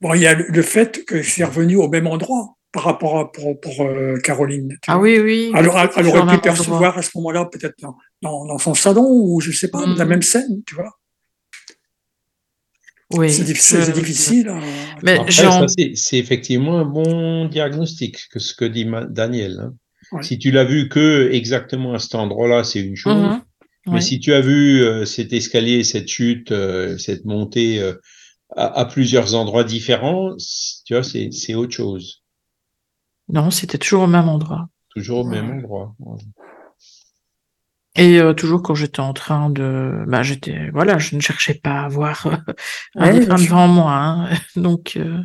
Bon, 0.00 0.12
il 0.14 0.20
y 0.20 0.26
a 0.26 0.34
le, 0.34 0.62
fait 0.62 1.04
que 1.06 1.22
c'est 1.22 1.42
revenu 1.44 1.76
au 1.76 1.88
même 1.88 2.06
endroit 2.06 2.56
par 2.70 2.84
rapport 2.84 3.18
à 3.18 3.32
pour, 3.32 3.58
pour 3.58 3.80
euh, 3.80 4.18
Caroline. 4.22 4.68
tu 4.82 4.90
Ah 4.90 4.96
vois. 4.98 5.04
oui, 5.04 5.18
oui. 5.18 5.50
Alors, 5.54 5.78
elle, 5.96 6.06
aurait 6.06 6.26
pu 6.36 6.40
percevoir 6.42 6.76
endroit. 6.82 6.98
à 6.98 7.02
ce 7.02 7.10
moment-là, 7.14 7.46
peut-être 7.46 7.74
dans, 7.80 7.96
dans, 8.20 8.44
dans 8.44 8.58
son 8.58 8.74
salon 8.74 9.06
ou 9.08 9.40
je 9.40 9.50
sais 9.52 9.68
pas, 9.68 9.86
la 9.86 10.04
même 10.04 10.20
scène, 10.20 10.62
tu 10.66 10.74
vois. 10.74 10.92
Oui. 13.12 13.30
C'est 13.30 13.44
difficile. 13.44 13.78
je- 13.80 13.84
C'est 13.84 13.92
difficile. 13.92 14.48
hein. 14.48 14.60
Mais 15.02 15.18
c'est 15.30 15.92
c'est 15.94 16.18
effectivement 16.18 16.78
un 16.78 16.84
bon 16.84 17.44
diagnostic 17.46 18.28
que 18.30 18.38
ce 18.40 18.54
que 18.54 18.64
dit 18.64 18.86
Daniel. 19.10 19.60
hein. 19.60 19.74
Ouais. 20.12 20.22
Si 20.22 20.38
tu 20.38 20.50
l'as 20.50 20.64
vu 20.64 20.88
que 20.88 21.28
exactement 21.32 21.94
à 21.94 21.98
cet 21.98 22.14
endroit-là, 22.14 22.64
c'est 22.64 22.80
une 22.80 22.96
chose. 22.96 23.16
Mhm. 23.16 23.42
Mais 23.86 23.92
Ouais. 23.94 24.00
si 24.00 24.18
tu 24.18 24.32
as 24.32 24.40
vu 24.40 24.82
euh, 24.82 25.04
cet 25.04 25.32
escalier, 25.32 25.84
cette 25.84 26.08
chute, 26.08 26.50
euh, 26.52 26.98
cette 26.98 27.24
montée 27.24 27.80
euh, 27.80 27.94
à, 28.56 28.80
à 28.80 28.84
plusieurs 28.84 29.34
endroits 29.34 29.62
différents, 29.64 30.34
tu 30.84 30.94
vois, 30.94 31.02
c'est 31.04 31.54
autre 31.54 31.72
chose. 31.74 32.22
Non, 33.28 33.50
c'était 33.50 33.78
toujours 33.78 34.02
au 34.02 34.06
même 34.08 34.28
endroit. 34.28 34.68
Toujours 34.94 35.18
au 35.20 35.24
même 35.24 35.50
Ouais. 35.50 35.56
endroit. 35.58 35.94
Et 37.96 38.18
euh, 38.20 38.34
toujours 38.34 38.62
quand 38.62 38.74
j'étais 38.74 39.00
en 39.00 39.12
train 39.12 39.48
de, 39.50 40.04
bah 40.06 40.22
j'étais, 40.22 40.70
voilà, 40.70 40.98
je 40.98 41.16
ne 41.16 41.20
cherchais 41.20 41.54
pas 41.54 41.80
à 41.82 41.88
voir 41.88 42.26
euh, 42.26 42.36
un 42.98 43.12
Ouais, 43.12 43.20
devant 43.38 43.68
moi, 43.68 43.92
hein. 43.92 44.30
donc 44.56 44.96
euh, 44.96 45.22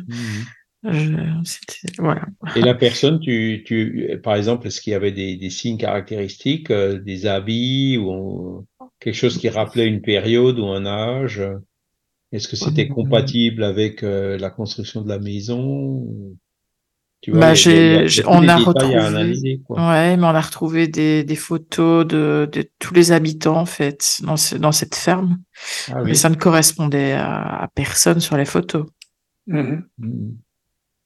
je, 0.84 1.16
c'était, 1.44 1.92
voilà. 1.98 2.26
Et 2.54 2.62
la 2.62 2.74
personne, 2.74 3.20
tu, 3.20 3.62
tu, 3.66 4.18
par 4.22 4.36
exemple, 4.36 4.66
est-ce 4.66 4.80
qu'il 4.80 4.92
y 4.92 4.96
avait 4.96 5.12
des, 5.12 5.36
des 5.36 5.50
signes 5.50 5.78
caractéristiques, 5.78 6.70
euh, 6.70 6.98
des 6.98 7.26
habits 7.26 7.96
ou 7.98 8.66
quelque 9.00 9.14
chose 9.14 9.38
qui 9.38 9.48
rappelait 9.48 9.86
une 9.88 10.02
période 10.02 10.58
ou 10.58 10.66
un 10.66 10.84
âge? 10.86 11.42
Est-ce 12.32 12.48
que 12.48 12.56
c'était 12.56 12.88
Mhm. 12.88 12.94
compatible 12.94 13.64
avec 13.64 14.02
euh, 14.04 14.38
la 14.38 14.50
construction 14.50 15.02
de 15.02 15.08
la 15.10 15.18
maison? 15.20 16.06
Tu 17.22 17.30
vois, 17.30 17.40
Bah 17.40 17.54
j'ai, 17.54 18.06
on 18.26 18.48
a 18.48 18.56
retrouvé, 18.58 18.96
analyser, 18.96 19.60
quoi. 19.66 19.78
ouais, 19.78 20.16
mais 20.16 20.24
on 20.24 20.34
a 20.34 20.40
retrouvé 20.40 20.88
des, 20.88 21.24
des 21.24 21.36
photos 21.36 22.06
de, 22.06 22.48
de 22.52 22.68
tous 22.80 22.94
les 22.94 23.12
habitants 23.12 23.56
en 23.56 23.66
fait 23.66 24.20
dans 24.22 24.36
ce, 24.36 24.56
dans 24.56 24.72
cette 24.72 24.94
ferme, 24.96 25.38
Ah 25.88 26.02
mais 26.02 26.10
oui. 26.10 26.16
ça 26.16 26.28
ne 26.30 26.34
correspondait 26.36 27.12
à, 27.12 27.62
à 27.62 27.68
personne 27.68 28.20
sur 28.20 28.36
les 28.36 28.44
photos. 28.44 28.86
Mhm. 29.46 29.88
Mhm. 29.98 30.38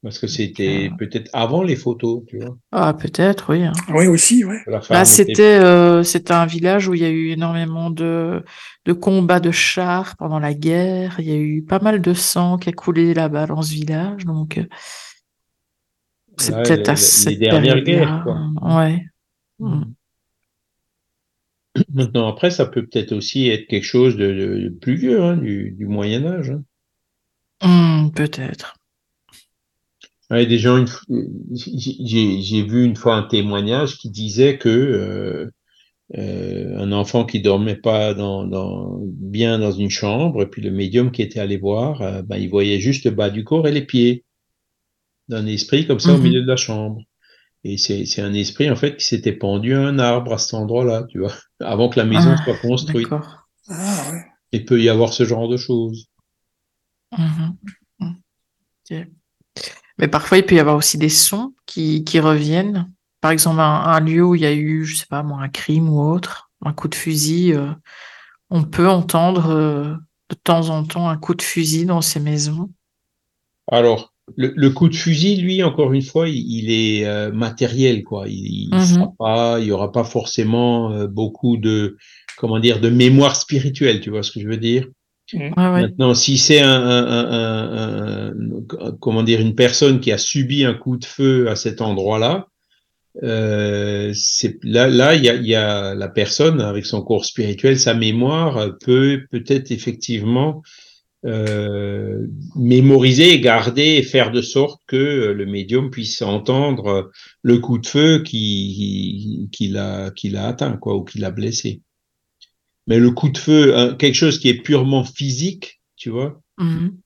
Parce 0.03 0.19
que 0.19 0.27
c'était 0.27 0.91
euh, 0.93 0.97
peut-être 0.99 1.31
avant 1.33 1.63
les 1.63 1.77
photos, 1.77 2.23
tu 2.29 2.39
vois. 2.39 2.57
Ah 2.73 2.95
peut-être, 2.95 3.53
oui. 3.53 3.65
hein. 3.65 3.73
Oui, 3.89 4.07
aussi, 4.07 4.45
ouais. 4.45 4.59
La 4.67 4.81
Bah, 4.89 5.05
c'était 5.05 5.59
euh, 5.63 6.03
c'était 6.03 6.33
un 6.35 6.47
village 6.47 6.89
où 6.89 6.95
il 6.95 7.01
y 7.01 7.05
a 7.05 7.11
eu 7.11 7.29
énormément 7.31 7.91
de 7.91 8.45
de 8.85 8.93
combats 8.93 9.41
de 9.41 9.51
chars 9.51 10.17
pendant 10.17 10.39
la 10.39 10.55
guerre. 10.55 11.17
Il 11.19 11.27
y 11.29 11.33
a 11.33 11.37
eu 11.37 11.63
pas 11.63 11.79
mal 11.81 12.01
de 12.01 12.13
sang 12.15 12.59
qui 12.59 12.69
a 12.69 12.73
coulé 12.73 13.15
là-bas 13.15 13.47
dans 13.47 13.63
ce 13.63 13.73
village, 13.73 14.25
donc 14.25 14.59
euh, 14.59 14.67
c'est 16.39 16.55
Ouais, 16.55 16.63
peut-être 16.63 16.87
les- 16.87 16.91
à 16.91 16.95
les 16.95 17.01
cette 17.01 17.39
dernières 17.39 17.83
guerres, 17.83 18.23
quoi. 18.25 18.39
Ouais. 18.63 19.05
Maintenant, 21.93 22.29
après, 22.29 22.51
ça 22.51 22.67
peut 22.67 22.87
peut-être 22.87 23.13
aussi 23.13 23.49
être 23.49 23.67
quelque 23.67 23.85
chose 23.85 24.17
de, 24.17 24.33
de- 24.33 24.61
de 24.65 24.69
plus 24.71 24.95
vieux, 24.97 25.23
hein, 25.23 25.37
du, 25.37 25.73
du 25.73 25.87
Moyen 25.87 26.25
Âge. 26.27 26.51
hein. 26.51 26.63
Mm, 27.63 28.11
peut-être. 28.13 28.77
Ouais, 30.31 30.47
des 30.47 30.59
gens, 30.59 30.85
j'ai 31.53 31.73
j'ai- 32.05 32.43
j'ai 32.43 32.63
vu 32.63 32.85
une 32.85 32.97
fois 32.97 33.15
un 33.17 33.23
témoignage 33.23 33.97
qui 33.99 34.11
disait 34.11 34.59
que 34.59 34.69
euh, 34.69 35.51
euh, 36.19 36.79
un 36.79 36.93
enfant 36.93 37.25
qui 37.27 37.41
dormait 37.43 37.77
pas 37.77 38.15
dans, 38.15 38.45
dans, 38.47 39.01
bien 39.05 39.59
dans 39.61 39.73
une 39.73 39.91
chambre, 39.91 40.43
et 40.43 40.47
puis 40.51 40.63
le 40.63 40.73
médium 40.73 41.13
qui 41.13 41.23
était 41.23 41.41
allé 41.41 41.59
voir, 41.59 42.03
euh, 42.03 42.23
ben, 42.23 42.39
il 42.39 42.51
voyait 42.51 42.81
juste 42.81 43.07
le 43.07 43.13
bas 43.13 43.31
du 43.31 43.45
corps 43.45 43.69
et 43.69 43.73
les 43.73 43.87
pieds 43.87 44.26
d'un 45.29 45.47
esprit 45.47 45.87
comme 45.87 46.01
ça 46.01 46.13
au 46.13 46.19
Mhm. 46.19 46.23
milieu 46.25 46.43
de 46.43 46.47
la 46.49 46.57
chambre. 46.57 47.01
Et 47.65 47.79
c'est 47.79 48.21
un 48.23 48.33
esprit 48.35 48.71
en 48.71 48.77
fait 48.77 48.97
qui 48.97 49.05
s'était 49.05 49.33
pendu 49.33 49.75
à 49.75 49.81
un 49.81 49.99
arbre 49.99 50.33
à 50.35 50.39
cet 50.39 50.55
endroit-là, 50.55 51.05
tu 51.09 51.19
vois, 51.19 51.33
avant 51.61 51.89
que 51.89 51.99
la 51.99 52.07
maison 52.07 52.35
Ah, 52.39 52.45
soit 52.45 52.57
construite. 52.59 53.09
Ah, 53.69 54.11
ouais. 54.13 54.25
Il 54.53 54.65
peut 54.65 54.81
y 54.81 54.89
avoir 54.89 55.13
ce 55.13 55.25
genre 55.25 55.49
de 55.49 55.57
choses. 55.57 56.07
Mhm. 57.19 57.57
Mais 59.99 60.09
parfois, 60.09 60.39
il 60.39 60.45
peut 60.47 60.55
y 60.55 60.61
avoir 60.61 60.77
aussi 60.77 60.99
des 60.99 61.09
sons 61.09 61.55
qui, 61.65 62.05
qui 62.05 62.21
reviennent. 62.21 62.93
Par 63.21 63.31
exemple, 63.31 63.61
un, 63.61 63.65
un 63.85 64.01
lieu 64.01 64.23
où 64.25 64.35
il 64.35 64.43
y 64.43 64.47
a 64.47 64.53
eu, 64.55 64.85
je 64.85 64.97
sais 64.97 65.07
pas 65.07 65.23
moi, 65.23 65.41
un 65.41 65.49
crime 65.49 65.89
ou 65.89 66.01
autre, 66.01 66.51
un 66.65 66.73
coup 66.73 66.89
de 66.89 66.95
fusil. 66.95 67.55
euh, 67.55 67.73
on 68.51 68.63
peut 68.63 68.89
entendre 68.89 69.51
euh, 69.51 69.95
de 70.31 70.35
temps 70.45 70.69
en 70.69 70.85
temps 70.85 71.09
un 71.09 71.17
coup 71.17 71.35
de 71.35 71.43
fusil 71.43 71.87
dans 71.87 72.03
ces 72.03 72.21
maisons. 72.21 72.71
Alors, 73.73 74.15
le, 74.37 74.53
le 74.57 74.71
coup 74.71 74.89
de 74.89 74.97
fusil, 74.97 75.37
lui, 75.37 75.63
encore 75.63 75.93
une 75.93 76.03
fois, 76.03 76.29
il, 76.29 76.37
il 76.37 76.71
est 76.71 77.07
euh, 77.07 77.33
matériel, 77.33 78.03
quoi. 78.05 78.27
Il, 78.29 78.47
il 78.47 78.71
Mhm. 78.77 79.13
pas, 79.19 79.59
il 79.61 79.67
y 79.67 79.73
aura 79.73 79.93
pas 79.93 80.05
forcément 80.05 80.93
euh, 80.93 81.07
beaucoup 81.07 81.57
de, 81.57 81.97
comment 82.37 82.59
dire, 82.59 82.81
de 82.81 82.91
mémoire 82.91 83.37
spirituelle, 83.37 84.01
tu 84.01 84.11
vois 84.11 84.23
ce 84.23 84.33
que 84.33 84.41
je 84.41 84.49
veux 84.49 84.57
dire? 84.57 84.87
Ouais. 85.33 85.51
Maintenant, 85.75 86.15
si 86.15 86.39
c'est 86.39 86.61
un, 86.61 86.71
un, 86.71 87.07
un, 87.07 88.31
un- 88.31 88.33
un- 88.81 88.93
comment 89.01 89.23
dire, 89.23 89.41
une 89.41 89.55
personne 89.55 90.01
qui 90.01 90.13
a 90.13 90.19
subi 90.19 90.65
un 90.65 90.75
coup 90.75 90.97
de 90.97 91.05
feu 91.05 91.49
à 91.51 91.57
cet 91.57 91.81
endroit-là, 91.81 92.47
euh, 93.23 94.13
là, 94.63 94.89
là, 94.89 95.15
il 95.15 95.25
y 95.25 95.29
a, 95.31 95.35
y 95.37 95.55
a 95.55 95.95
la 95.95 96.09
personne 96.09 96.61
avec 96.61 96.85
son 96.87 97.03
corps 97.03 97.25
spirituel, 97.25 97.79
sa 97.79 97.95
mémoire 97.95 98.77
peut 98.85 99.23
peut-être 99.31 99.71
effectivement 99.71 100.63
euh, 101.25 102.27
mémoriser 102.55 103.33
et 103.33 103.41
garder 103.41 103.83
et 103.97 104.03
faire 104.03 104.31
de 104.31 104.43
sorte 104.43 104.81
que 104.87 104.97
euh, 104.97 105.33
le 105.33 105.47
médium 105.47 105.91
puisse 105.91 106.23
entendre 106.23 107.11
le 107.43 107.59
coup 107.59 107.79
de 107.79 107.87
feu 107.87 108.23
qui, 108.23 109.49
qui 109.51 109.69
l'a, 109.69 110.11
qui 110.15 110.29
l'a 110.29 110.47
atteint, 110.49 110.77
quoi, 110.77 110.97
ou 110.97 111.05
qui 111.05 111.19
l'a 111.19 111.31
blessé. 111.31 111.81
Mais 112.87 112.99
le 112.99 113.11
coup 113.11 113.29
de 113.29 113.39
feu, 113.39 113.77
hein, 113.77 113.97
quelque 113.99 114.15
chose 114.15 114.39
qui 114.39 114.49
est 114.49 114.63
purement 114.63 115.05
physique, 115.05 115.81
tu 115.97 116.11
vois, 116.11 116.41
Mhm. 116.59 116.97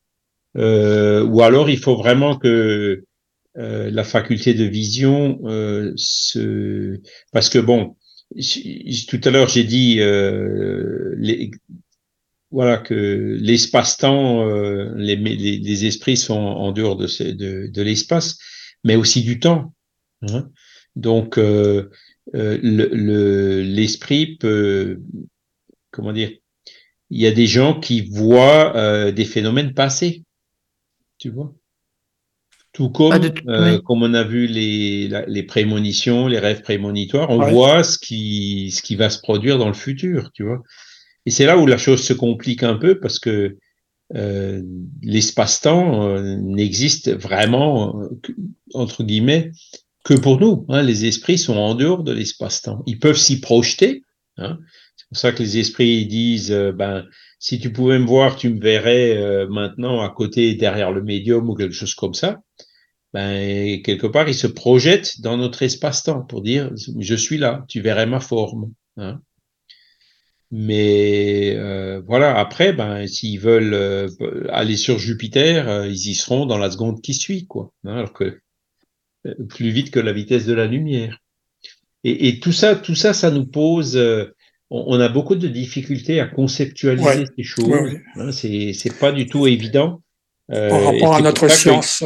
euh, 0.56 1.24
ou 1.24 1.42
alors 1.42 1.70
il 1.70 1.78
faut 1.78 1.96
vraiment 1.96 2.36
que 2.36 3.04
euh, 3.58 3.90
la 3.90 4.04
faculté 4.04 4.54
de 4.54 4.64
vision 4.64 5.40
euh, 5.44 5.92
se, 5.96 7.00
parce 7.32 7.48
que 7.48 7.58
bon, 7.58 7.96
tout 9.08 9.20
à 9.24 9.30
l'heure 9.30 9.48
j'ai 9.48 9.64
dit 9.64 10.00
euh, 10.00 11.14
les, 11.18 11.50
voilà 12.50 12.78
que 12.78 13.36
l'espace-temps, 13.40 14.46
euh, 14.48 14.92
les, 14.96 15.16
les, 15.16 15.58
les 15.58 15.84
esprits 15.86 16.16
sont 16.16 16.34
en 16.34 16.72
dehors 16.72 16.96
de, 16.96 17.06
de, 17.32 17.68
de 17.68 17.82
l'espace, 17.82 18.38
mais 18.84 18.96
aussi 18.96 19.22
du 19.22 19.38
temps. 19.40 19.74
hein. 20.28 20.50
Donc 20.96 21.38
euh, 21.38 21.90
euh, 22.34 22.58
le, 22.62 22.88
le- 22.92 23.62
l'esprit 23.62 24.36
peut, 24.36 25.00
comment 25.92 26.12
dire, 26.12 26.32
il 27.10 27.20
y 27.20 27.26
a 27.26 27.32
des 27.32 27.46
gens 27.46 27.80
qui 27.80 28.02
voient 28.10 28.76
euh, 28.76 29.12
des 29.12 29.24
phénomènes 29.26 29.74
passer, 29.74 30.24
tu 31.18 31.30
vois. 31.30 31.54
Tout 32.72 32.90
comme, 32.90 33.20
Ah, 33.48 33.48
euh, 33.48 33.78
oui. 33.78 33.84
comme 33.84 34.02
on 34.02 34.14
a 34.14 34.22
vu 34.22 34.46
les, 34.46 35.08
la- 35.08 35.26
les 35.26 35.42
prémonitions, 35.42 36.28
les 36.28 36.38
rêves 36.38 36.62
prémonitoires, 36.62 37.30
on 37.30 37.40
voit 37.40 37.82
ce 37.82 37.98
qui, 37.98 38.70
ce 38.70 38.82
qui 38.82 38.94
va 38.96 39.10
se 39.10 39.18
produire 39.20 39.58
dans 39.58 39.66
le 39.68 39.74
futur, 39.74 40.30
tu 40.32 40.44
vois. 40.44 40.62
Et 41.26 41.30
c'est 41.30 41.46
là 41.46 41.58
où 41.58 41.66
la 41.66 41.78
chose 41.78 42.02
se 42.02 42.12
complique 42.12 42.62
un 42.62 42.76
peu 42.76 42.98
parce 42.98 43.18
que 43.18 43.56
euh, 44.14 44.62
l'espace-temps 45.02 46.08
euh, 46.08 46.36
n'existe 46.36 47.10
vraiment, 47.12 48.00
euh, 48.02 48.08
entre 48.74 49.04
guillemets, 49.04 49.52
que 50.04 50.14
pour 50.14 50.40
nous. 50.40 50.64
Hein. 50.68 50.82
Les 50.82 51.04
esprits 51.06 51.38
sont 51.38 51.56
en 51.56 51.74
dehors 51.74 52.02
de 52.02 52.12
l'espace-temps. 52.12 52.82
Ils 52.86 52.98
peuvent 52.98 53.16
s'y 53.18 53.40
projeter. 53.40 54.02
Hein. 54.38 54.58
C'est 54.96 55.08
pour 55.08 55.18
ça 55.18 55.32
que 55.32 55.42
les 55.42 55.58
esprits 55.58 56.06
disent, 56.06 56.52
euh, 56.52 56.72
ben, 56.72 57.06
si 57.38 57.58
tu 57.58 57.72
pouvais 57.72 57.98
me 57.98 58.06
voir, 58.06 58.36
tu 58.36 58.50
me 58.50 58.60
verrais 58.60 59.16
euh, 59.16 59.46
maintenant 59.48 60.00
à 60.00 60.10
côté, 60.10 60.54
derrière 60.54 60.92
le 60.92 61.02
médium 61.02 61.48
ou 61.48 61.54
quelque 61.54 61.74
chose 61.74 61.94
comme 61.94 62.14
ça. 62.14 62.40
Ben, 63.12 63.82
quelque 63.82 64.06
part, 64.06 64.28
ils 64.28 64.34
se 64.34 64.46
projettent 64.46 65.20
dans 65.20 65.36
notre 65.36 65.62
espace-temps 65.62 66.22
pour 66.22 66.42
dire, 66.42 66.70
je 66.76 67.14
suis 67.14 67.38
là, 67.38 67.64
tu 67.68 67.80
verrais 67.80 68.06
ma 68.06 68.20
forme. 68.20 68.72
Hein. 68.96 69.20
Mais 70.52 71.54
euh, 71.56 72.02
voilà, 72.06 72.36
après, 72.36 72.72
ben, 72.72 73.06
s'ils 73.06 73.38
veulent 73.38 73.74
euh, 73.74 74.08
aller 74.48 74.76
sur 74.76 74.98
Jupiter, 74.98 75.68
euh, 75.68 75.86
ils 75.86 76.10
y 76.10 76.14
seront 76.14 76.44
dans 76.44 76.58
la 76.58 76.70
seconde 76.70 77.00
qui 77.00 77.14
suit, 77.14 77.46
quoi. 77.46 77.72
Hein, 77.84 77.98
alors 77.98 78.12
que 78.12 78.40
plus 79.48 79.70
vite 79.70 79.92
que 79.92 80.00
la 80.00 80.12
vitesse 80.12 80.46
de 80.46 80.54
la 80.54 80.66
lumière. 80.66 81.18
Et, 82.02 82.28
et 82.28 82.40
tout 82.40 82.52
ça, 82.52 82.74
tout 82.74 82.96
ça, 82.96 83.12
ça 83.12 83.30
nous 83.30 83.46
pose. 83.46 83.96
On, 84.70 84.96
on, 84.96 85.00
a 85.00 85.08
beaucoup 85.08 85.36
de 85.36 85.46
difficultés 85.46 86.18
à 86.18 86.26
conceptualiser 86.26 87.26
ces 87.36 87.44
choses. 87.44 87.68
Ouais, 87.68 88.02
hein, 88.16 88.32
c'est 88.32 88.98
pas 88.98 89.12
du 89.12 89.26
tout 89.26 89.46
évident. 89.46 90.02
Par 90.48 90.82
rapport 90.82 91.14
à 91.14 91.20
notre 91.20 91.48
science. 91.48 92.02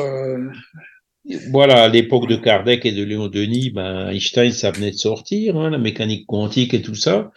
Voilà, 1.50 1.84
à 1.84 1.88
l'époque 1.88 2.28
de 2.28 2.36
Kardec 2.36 2.84
et 2.84 2.92
de 2.92 3.02
Léon 3.02 3.28
Denis, 3.28 3.70
ben, 3.70 4.10
Einstein, 4.10 4.52
ça 4.52 4.70
venait 4.70 4.90
de 4.90 4.96
sortir, 4.96 5.56
hein, 5.56 5.70
la 5.70 5.78
mécanique 5.78 6.26
quantique 6.26 6.74
et 6.74 6.82
tout 6.82 6.94
ça. 6.94 7.30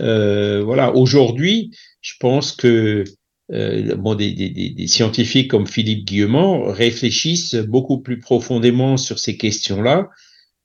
Euh, 0.00 0.62
voilà, 0.62 0.94
aujourd'hui, 0.94 1.70
je 2.00 2.14
pense 2.18 2.52
que 2.52 3.04
euh, 3.52 3.96
bon, 3.96 4.14
des, 4.14 4.32
des, 4.32 4.70
des, 4.70 4.86
scientifiques 4.86 5.50
comme 5.50 5.66
Philippe 5.66 6.06
Guillemont 6.06 6.70
réfléchissent 6.70 7.56
beaucoup 7.56 8.00
plus 8.00 8.18
profondément 8.20 8.96
sur 8.96 9.18
ces 9.18 9.36
questions-là 9.36 10.08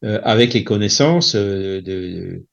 euh, 0.04 0.20
avec 0.24 0.54
les 0.54 0.64
connaissances 0.64 1.36
euh, 1.36 1.82
de, 1.82 2.46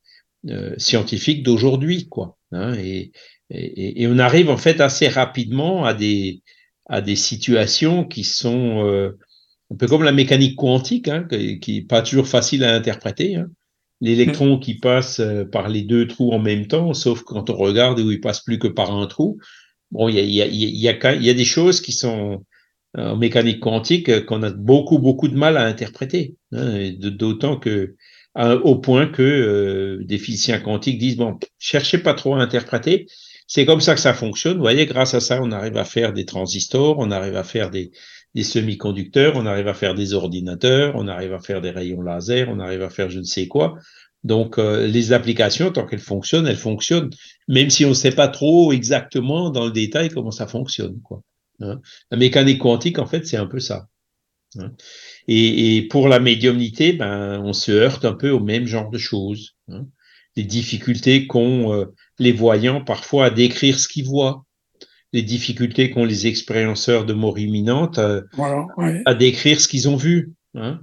de, 0.45 0.75
scientifiques 0.79 1.43
d'aujourd'hui, 1.43 2.09
quoi. 2.09 2.39
Hein, 2.53 2.75
et, 2.75 3.13
et, 3.51 4.03
et, 4.03 4.07
on 4.07 4.19
arrive 4.19 4.49
en 4.49 4.57
fait 4.57 4.81
assez 4.81 5.09
rapidement 5.09 5.85
à 5.85 5.93
des 5.93 6.43
à 6.87 7.01
des 7.01 7.17
situations 7.17 8.05
qui 8.05 8.25
sont 8.25 8.87
euh, 8.87 9.19
un 9.71 9.77
peu 9.77 9.87
comme 9.87 10.03
la 10.03 10.13
mécanique 10.13 10.57
quantique, 10.57 11.09
hein, 11.09 11.27
qui 11.29 11.75
n'est 11.75 11.87
pas 11.87 12.03
toujours 12.03 12.27
facile 12.27 12.65
à 12.65 12.75
interpréter. 12.75 13.37
Hein 13.37 13.49
l'électron 14.03 14.59
qui 14.59 14.75
passe 14.75 15.21
euh, 15.21 15.45
par 15.45 15.69
les 15.69 15.83
deux 15.83 16.07
trous 16.07 16.33
en 16.33 16.41
même 16.41 16.67
temps, 16.67 16.93
sauf 16.93 17.23
quand 17.23 17.49
on 17.49 17.57
regarde 17.57 18.01
où 18.01 18.11
il 18.11 18.21
passe 18.21 18.41
plus 18.41 18.59
que 18.59 18.69
par 18.69 18.93
un 18.95 19.07
trou. 19.07 19.39
Bon, 19.93 20.09
il 20.09 20.17
y 20.17 20.19
a, 20.19 20.23
y, 20.23 20.43
a, 20.43 20.47
y, 20.47 20.89
a, 20.89 21.15
y 21.15 21.31
a, 21.31 21.35
des 21.35 21.45
choses 21.45 21.81
qui 21.81 21.93
sont 21.93 22.45
euh, 22.99 23.11
en 23.11 23.17
mécanique 23.17 23.61
quantique 23.61 24.11
euh, 24.11 24.21
qu'on 24.21 24.43
a 24.43 24.51
beaucoup, 24.51 24.99
beaucoup 24.99 25.29
de 25.29 25.37
mal 25.37 25.57
à 25.57 25.65
interpréter. 25.65 26.37
Hein, 26.53 26.93
D'autant 26.99 27.59
que, 27.59 27.95
au 28.35 28.77
point 28.81 29.07
que 29.07 29.23
euh, 29.23 30.05
des 30.05 30.19
physiciens 30.19 30.59
quantiques 30.61 30.99
disent, 30.99 31.17
bon, 31.17 31.39
cherchez 31.59 31.99
pas 31.99 32.15
trop 32.15 32.35
à 32.35 32.43
interpréter. 32.43 33.07
C'est 33.47 33.67
comme 33.67 33.81
ça 33.81 33.95
que 33.95 34.01
ça 34.01 34.15
fonctionne. 34.15 34.55
Vous 34.55 34.63
voyez, 34.63 34.87
grâce 34.87 35.15
à 35.15 35.21
ça, 35.21 35.41
on 35.43 35.53
arrive 35.53 35.77
à 35.77 35.85
faire 35.85 36.13
des 36.13 36.25
transistors, 36.27 36.97
on 36.99 37.11
arrive 37.11 37.37
à 37.37 37.45
faire 37.45 37.71
des, 37.71 37.91
des 38.35 38.45
semi-conducteurs, 38.45 39.35
on 39.37 39.47
arrive 39.47 39.69
à 39.69 39.75
faire 39.75 39.95
des 39.95 40.15
ordinateurs, 40.15 40.95
on 40.97 41.07
arrive 41.09 41.35
à 41.35 41.39
faire 41.39 41.61
des 41.61 41.71
rayons 41.71 42.03
laser, 42.03 42.49
on 42.49 42.61
arrive 42.61 42.83
à 42.83 42.91
faire 42.91 43.11
je 43.11 43.19
ne 43.19 43.25
sais 43.25 43.47
quoi. 43.47 43.77
Donc 44.25 44.59
euh, 44.59 44.87
les 44.87 45.13
applications, 45.13 45.71
tant 45.73 45.87
qu'elles 45.87 45.99
fonctionnent, 45.99 46.47
elles 46.47 46.57
fonctionnent, 46.57 47.11
même 47.49 47.71
si 47.71 47.85
on 47.85 47.91
ne 47.91 47.95
sait 47.95 48.13
pas 48.13 48.29
trop 48.29 48.73
exactement 48.73 49.51
dans 49.51 49.67
le 49.67 49.73
détail 49.73 50.09
comment 50.11 50.31
ça 50.31 50.47
fonctionne. 50.47 51.01
Quoi. 51.03 51.23
Hein. 51.61 51.81
La 52.11 52.17
mécanique 52.17 52.61
quantique, 52.61 52.99
en 52.99 53.07
fait, 53.07 53.27
c'est 53.27 53.37
un 53.37 53.47
peu 53.47 53.59
ça. 53.59 53.89
Hein. 54.59 54.73
Et, 55.29 55.89
pour 55.91 56.09
la 56.09 56.21
médiumnité, 56.21 56.93
ben, 56.93 57.41
on 57.45 57.53
se 57.53 57.73
heurte 57.73 58.05
un 58.05 58.15
peu 58.15 58.31
au 58.31 58.41
même 58.41 58.67
genre 58.67 58.91
de 58.91 58.99
choses. 58.99 59.57
Hein. 59.69 59.87
Les 60.37 60.45
difficultés 60.45 61.27
qu'ont 61.27 61.73
euh, 61.73 61.87
les 62.19 62.33
voyants 62.33 62.83
parfois 62.85 63.27
à 63.27 63.31
décrire 63.31 63.79
ce 63.79 63.89
qu'ils 63.89 64.07
voient 64.07 64.45
les 65.13 65.23
difficultés 65.23 65.91
qu'ont 65.91 66.05
les 66.05 66.27
expérienceurs 66.27 67.05
de 67.05 67.13
mort 67.13 67.39
imminente 67.39 67.99
à, 67.99 68.23
voilà, 68.35 68.67
ouais. 68.77 69.03
à 69.05 69.15
décrire 69.15 69.61
ce 69.61 69.69
qu'ils 69.69 69.89
ont 69.89 69.97
vu. 69.97 70.33
Hein. 70.55 70.81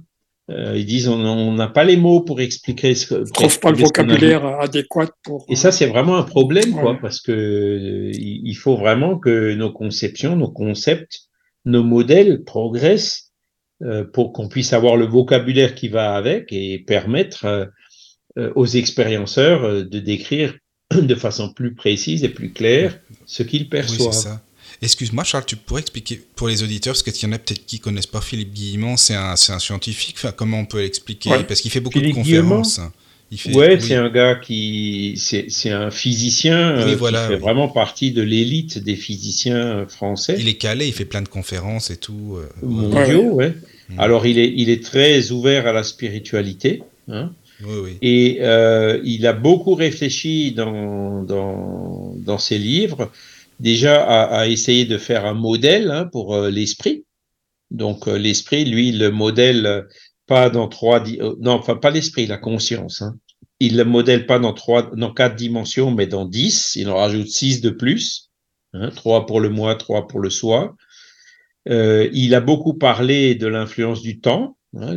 Euh, 0.50 0.76
ils 0.76 0.86
disent 0.86 1.08
on 1.08 1.52
n'a 1.52 1.68
pas 1.68 1.84
les 1.84 1.96
mots 1.96 2.22
pour 2.22 2.40
expliquer 2.40 2.94
ce 2.94 3.06
que. 3.06 3.24
Ils 3.24 3.32
trouvent 3.32 3.60
pas 3.60 3.70
le 3.70 3.78
vocabulaire 3.78 4.44
adéquat 4.44 5.10
pour. 5.22 5.46
Et 5.48 5.54
ça, 5.54 5.70
c'est 5.70 5.86
vraiment 5.86 6.16
un 6.16 6.24
problème, 6.24 6.74
ouais. 6.74 6.82
quoi, 6.82 6.98
parce 7.00 7.20
que 7.20 7.30
euh, 7.30 8.10
il 8.12 8.54
faut 8.54 8.76
vraiment 8.76 9.18
que 9.18 9.54
nos 9.54 9.72
conceptions, 9.72 10.34
nos 10.34 10.50
concepts, 10.50 11.20
nos 11.64 11.84
modèles 11.84 12.42
progressent 12.42 13.30
euh, 13.82 14.04
pour 14.04 14.34
qu'on 14.34 14.48
puisse 14.48 14.74
avoir 14.74 14.96
le 14.96 15.06
vocabulaire 15.06 15.74
qui 15.74 15.88
va 15.88 16.14
avec 16.14 16.52
et 16.52 16.80
permettre 16.80 17.46
euh, 17.46 17.64
euh, 18.36 18.52
aux 18.54 18.66
expérienceurs 18.66 19.86
de 19.86 19.98
décrire 19.98 20.54
de 21.02 21.14
façon 21.14 21.50
plus 21.50 21.72
précise 21.74 22.24
et 22.24 22.28
plus 22.28 22.52
claire 22.52 22.98
ce 23.26 23.42
qu'ils 23.42 23.68
perçoivent. 23.68 24.24
Oui. 24.26 24.36
Excuse-moi, 24.82 25.24
Charles, 25.24 25.44
tu 25.46 25.56
pourrais 25.56 25.82
expliquer 25.82 26.22
pour 26.36 26.48
les 26.48 26.62
auditeurs, 26.62 26.94
parce 26.94 27.02
qu'il 27.02 27.28
y 27.28 27.30
en 27.30 27.34
a 27.34 27.38
peut-être 27.38 27.66
qui 27.66 27.80
connaissent 27.80 28.06
pas 28.06 28.22
Philippe 28.22 28.54
Guillemont, 28.54 28.96
c'est 28.96 29.14
un, 29.14 29.32
un, 29.32 29.36
scientifique, 29.36 30.14
enfin, 30.16 30.32
comment 30.32 30.60
on 30.60 30.64
peut 30.64 30.80
l'expliquer? 30.80 31.30
Ouais. 31.30 31.44
Parce 31.44 31.60
qu'il 31.60 31.70
fait 31.70 31.80
beaucoup 31.80 31.98
Philippe 31.98 32.16
de 32.16 32.20
conférences. 32.20 32.80
Il 33.32 33.38
fait, 33.38 33.54
ouais, 33.54 33.74
oui. 33.74 33.80
c'est 33.80 33.94
un 33.94 34.08
gars 34.08 34.34
qui, 34.34 35.14
c'est 35.16 35.70
un 35.70 35.90
physicien 35.92 36.84
oui, 36.84 36.96
voilà, 36.96 37.22
qui 37.22 37.28
fait 37.28 37.34
oui. 37.34 37.40
vraiment 37.40 37.68
partie 37.68 38.10
de 38.10 38.22
l'élite 38.22 38.78
des 38.78 38.96
physiciens 38.96 39.86
français. 39.86 40.34
Il 40.38 40.48
est 40.48 40.54
calé, 40.54 40.88
il 40.88 40.92
fait 40.92 41.04
plein 41.04 41.22
de 41.22 41.28
conférences 41.28 41.90
et 41.90 41.96
tout. 41.96 42.38
Euh, 42.38 42.48
Mondiaux, 42.66 43.22
ouais. 43.22 43.46
ouais. 43.46 43.54
Mmh. 43.90 44.00
Alors 44.00 44.26
il 44.26 44.38
est, 44.38 44.52
il 44.56 44.68
est 44.68 44.82
très 44.82 45.30
ouvert 45.30 45.68
à 45.68 45.72
la 45.72 45.84
spiritualité. 45.84 46.82
Hein. 47.08 47.32
Et 48.02 48.38
euh, 48.40 49.00
il 49.04 49.26
a 49.26 49.32
beaucoup 49.32 49.74
réfléchi 49.74 50.52
dans, 50.52 51.22
dans, 51.22 52.38
ses 52.38 52.58
livres, 52.58 53.10
déjà 53.58 54.02
à, 54.02 54.46
essayer 54.48 54.84
de 54.84 54.98
faire 54.98 55.26
un 55.26 55.34
modèle 55.34 55.90
hein, 55.90 56.08
pour 56.10 56.34
euh, 56.34 56.50
l'esprit. 56.50 57.04
Donc 57.70 58.08
euh, 58.08 58.16
l'esprit, 58.16 58.64
lui, 58.64 58.92
le 58.92 59.10
modèle 59.10 59.86
pas 60.26 60.48
dans 60.48 60.68
trois, 60.68 61.02
non, 61.40 61.52
enfin 61.52 61.76
pas 61.76 61.90
l'esprit, 61.90 62.26
la 62.26 62.38
conscience. 62.38 63.02
Hein. 63.02 63.16
Il 63.58 63.76
le 63.76 63.84
modèle 63.84 64.26
pas 64.26 64.38
dans 64.38 64.54
trois, 64.54 64.90
dans 64.94 65.12
quatre 65.12 65.36
dimensions, 65.36 65.90
mais 65.90 66.06
dans 66.06 66.24
dix. 66.24 66.76
Il 66.76 66.88
en 66.88 66.96
rajoute 66.96 67.28
six 67.28 67.60
de 67.60 67.70
plus. 67.70 68.30
Hein, 68.72 68.90
trois 68.94 69.26
pour 69.26 69.40
le 69.40 69.50
moi, 69.50 69.74
trois 69.74 70.08
pour 70.08 70.20
le 70.20 70.30
soi. 70.30 70.76
Il 71.66 72.34
a 72.34 72.40
beaucoup 72.40 72.74
parlé 72.74 73.34
de 73.34 73.46
l'influence 73.46 74.02
du 74.02 74.20
temps. 74.20 74.56
Hein, 74.76 74.94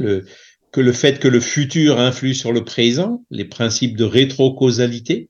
que 0.74 0.82
le 0.82 0.92
fait 0.92 1.20
que 1.20 1.28
le 1.28 1.40
futur 1.40 2.00
influe 2.00 2.34
sur 2.34 2.52
le 2.52 2.66
présent, 2.66 3.24
les 3.30 3.46
principes 3.46 3.96
de 3.96 4.04
rétrocausalité. 4.04 5.30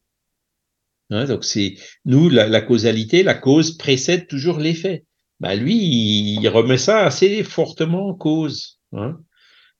Hein, 1.10 1.26
donc 1.26 1.44
c'est 1.44 1.76
nous 2.06 2.30
la, 2.30 2.62
causalité, 2.62 3.24
la 3.24 3.36
cause 3.36 3.78
précède 3.78 4.28
toujours 4.28 4.58
l'effet. 4.58 5.04
Bah 5.42 5.54
lui, 5.56 5.76
il, 5.76 6.48
remet 6.48 6.78
ça 6.78 7.06
assez 7.06 7.44
fortement 7.44 8.08
en 8.08 8.14
cause. 8.14 8.80
Hein. 8.94 9.20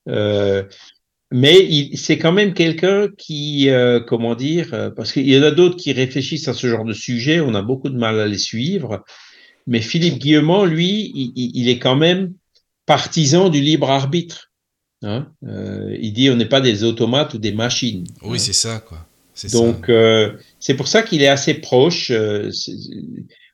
Euh, 0.10 0.64
mais 1.32 1.96
c'est 1.96 2.18
quand 2.18 2.34
même 2.34 2.54
quelqu'un 2.54 3.08
qui, 3.18 3.70
euh, 3.70 4.02
comment 4.02 4.36
dire, 4.36 4.74
euh, 4.74 4.90
parce 4.92 5.14
qu'il 5.14 5.30
y 5.30 5.40
en 5.40 5.44
a 5.44 5.52
d'autres 5.52 5.78
qui 5.78 5.94
réfléchissent 5.94 6.50
à 6.50 6.54
ce 6.54 6.68
genre 6.68 6.84
de 6.84 6.94
sujet, 6.94 7.40
on 7.40 7.56
a 7.56 7.62
beaucoup 7.62 7.90
de 7.90 7.98
mal 7.98 8.20
à 8.20 8.28
les 8.28 8.38
suivre. 8.38 9.06
Mais 9.66 9.80
Philippe 9.80 10.20
Guillemont, 10.20 10.66
lui, 10.66 11.14
il 11.16 11.70
est 11.70 11.80
quand 11.80 11.96
même 11.96 12.34
partisan 12.86 13.48
du 13.48 13.62
libre 13.62 13.90
arbitre. 13.90 14.53
Hein 15.04 15.28
euh, 15.46 15.96
il 16.00 16.14
dit 16.14 16.30
on 16.30 16.36
n'est 16.36 16.46
pas 16.46 16.62
des 16.62 16.84
automates 16.84 17.34
ou 17.34 17.38
des 17.38 17.52
machines. 17.52 18.06
Oui, 18.22 18.38
hein 18.38 18.40
c'est 18.40 18.54
ça, 18.54 18.80
quoi. 18.80 19.06
Donc, 19.52 19.90
euh, 19.90 20.34
c'est 20.60 20.76
pour 20.76 20.88
ça 20.88 21.02
qu'il 21.02 21.22
est 21.24 21.28
assez 21.28 21.56
proche. 21.56 22.12
Euh, 22.12 22.50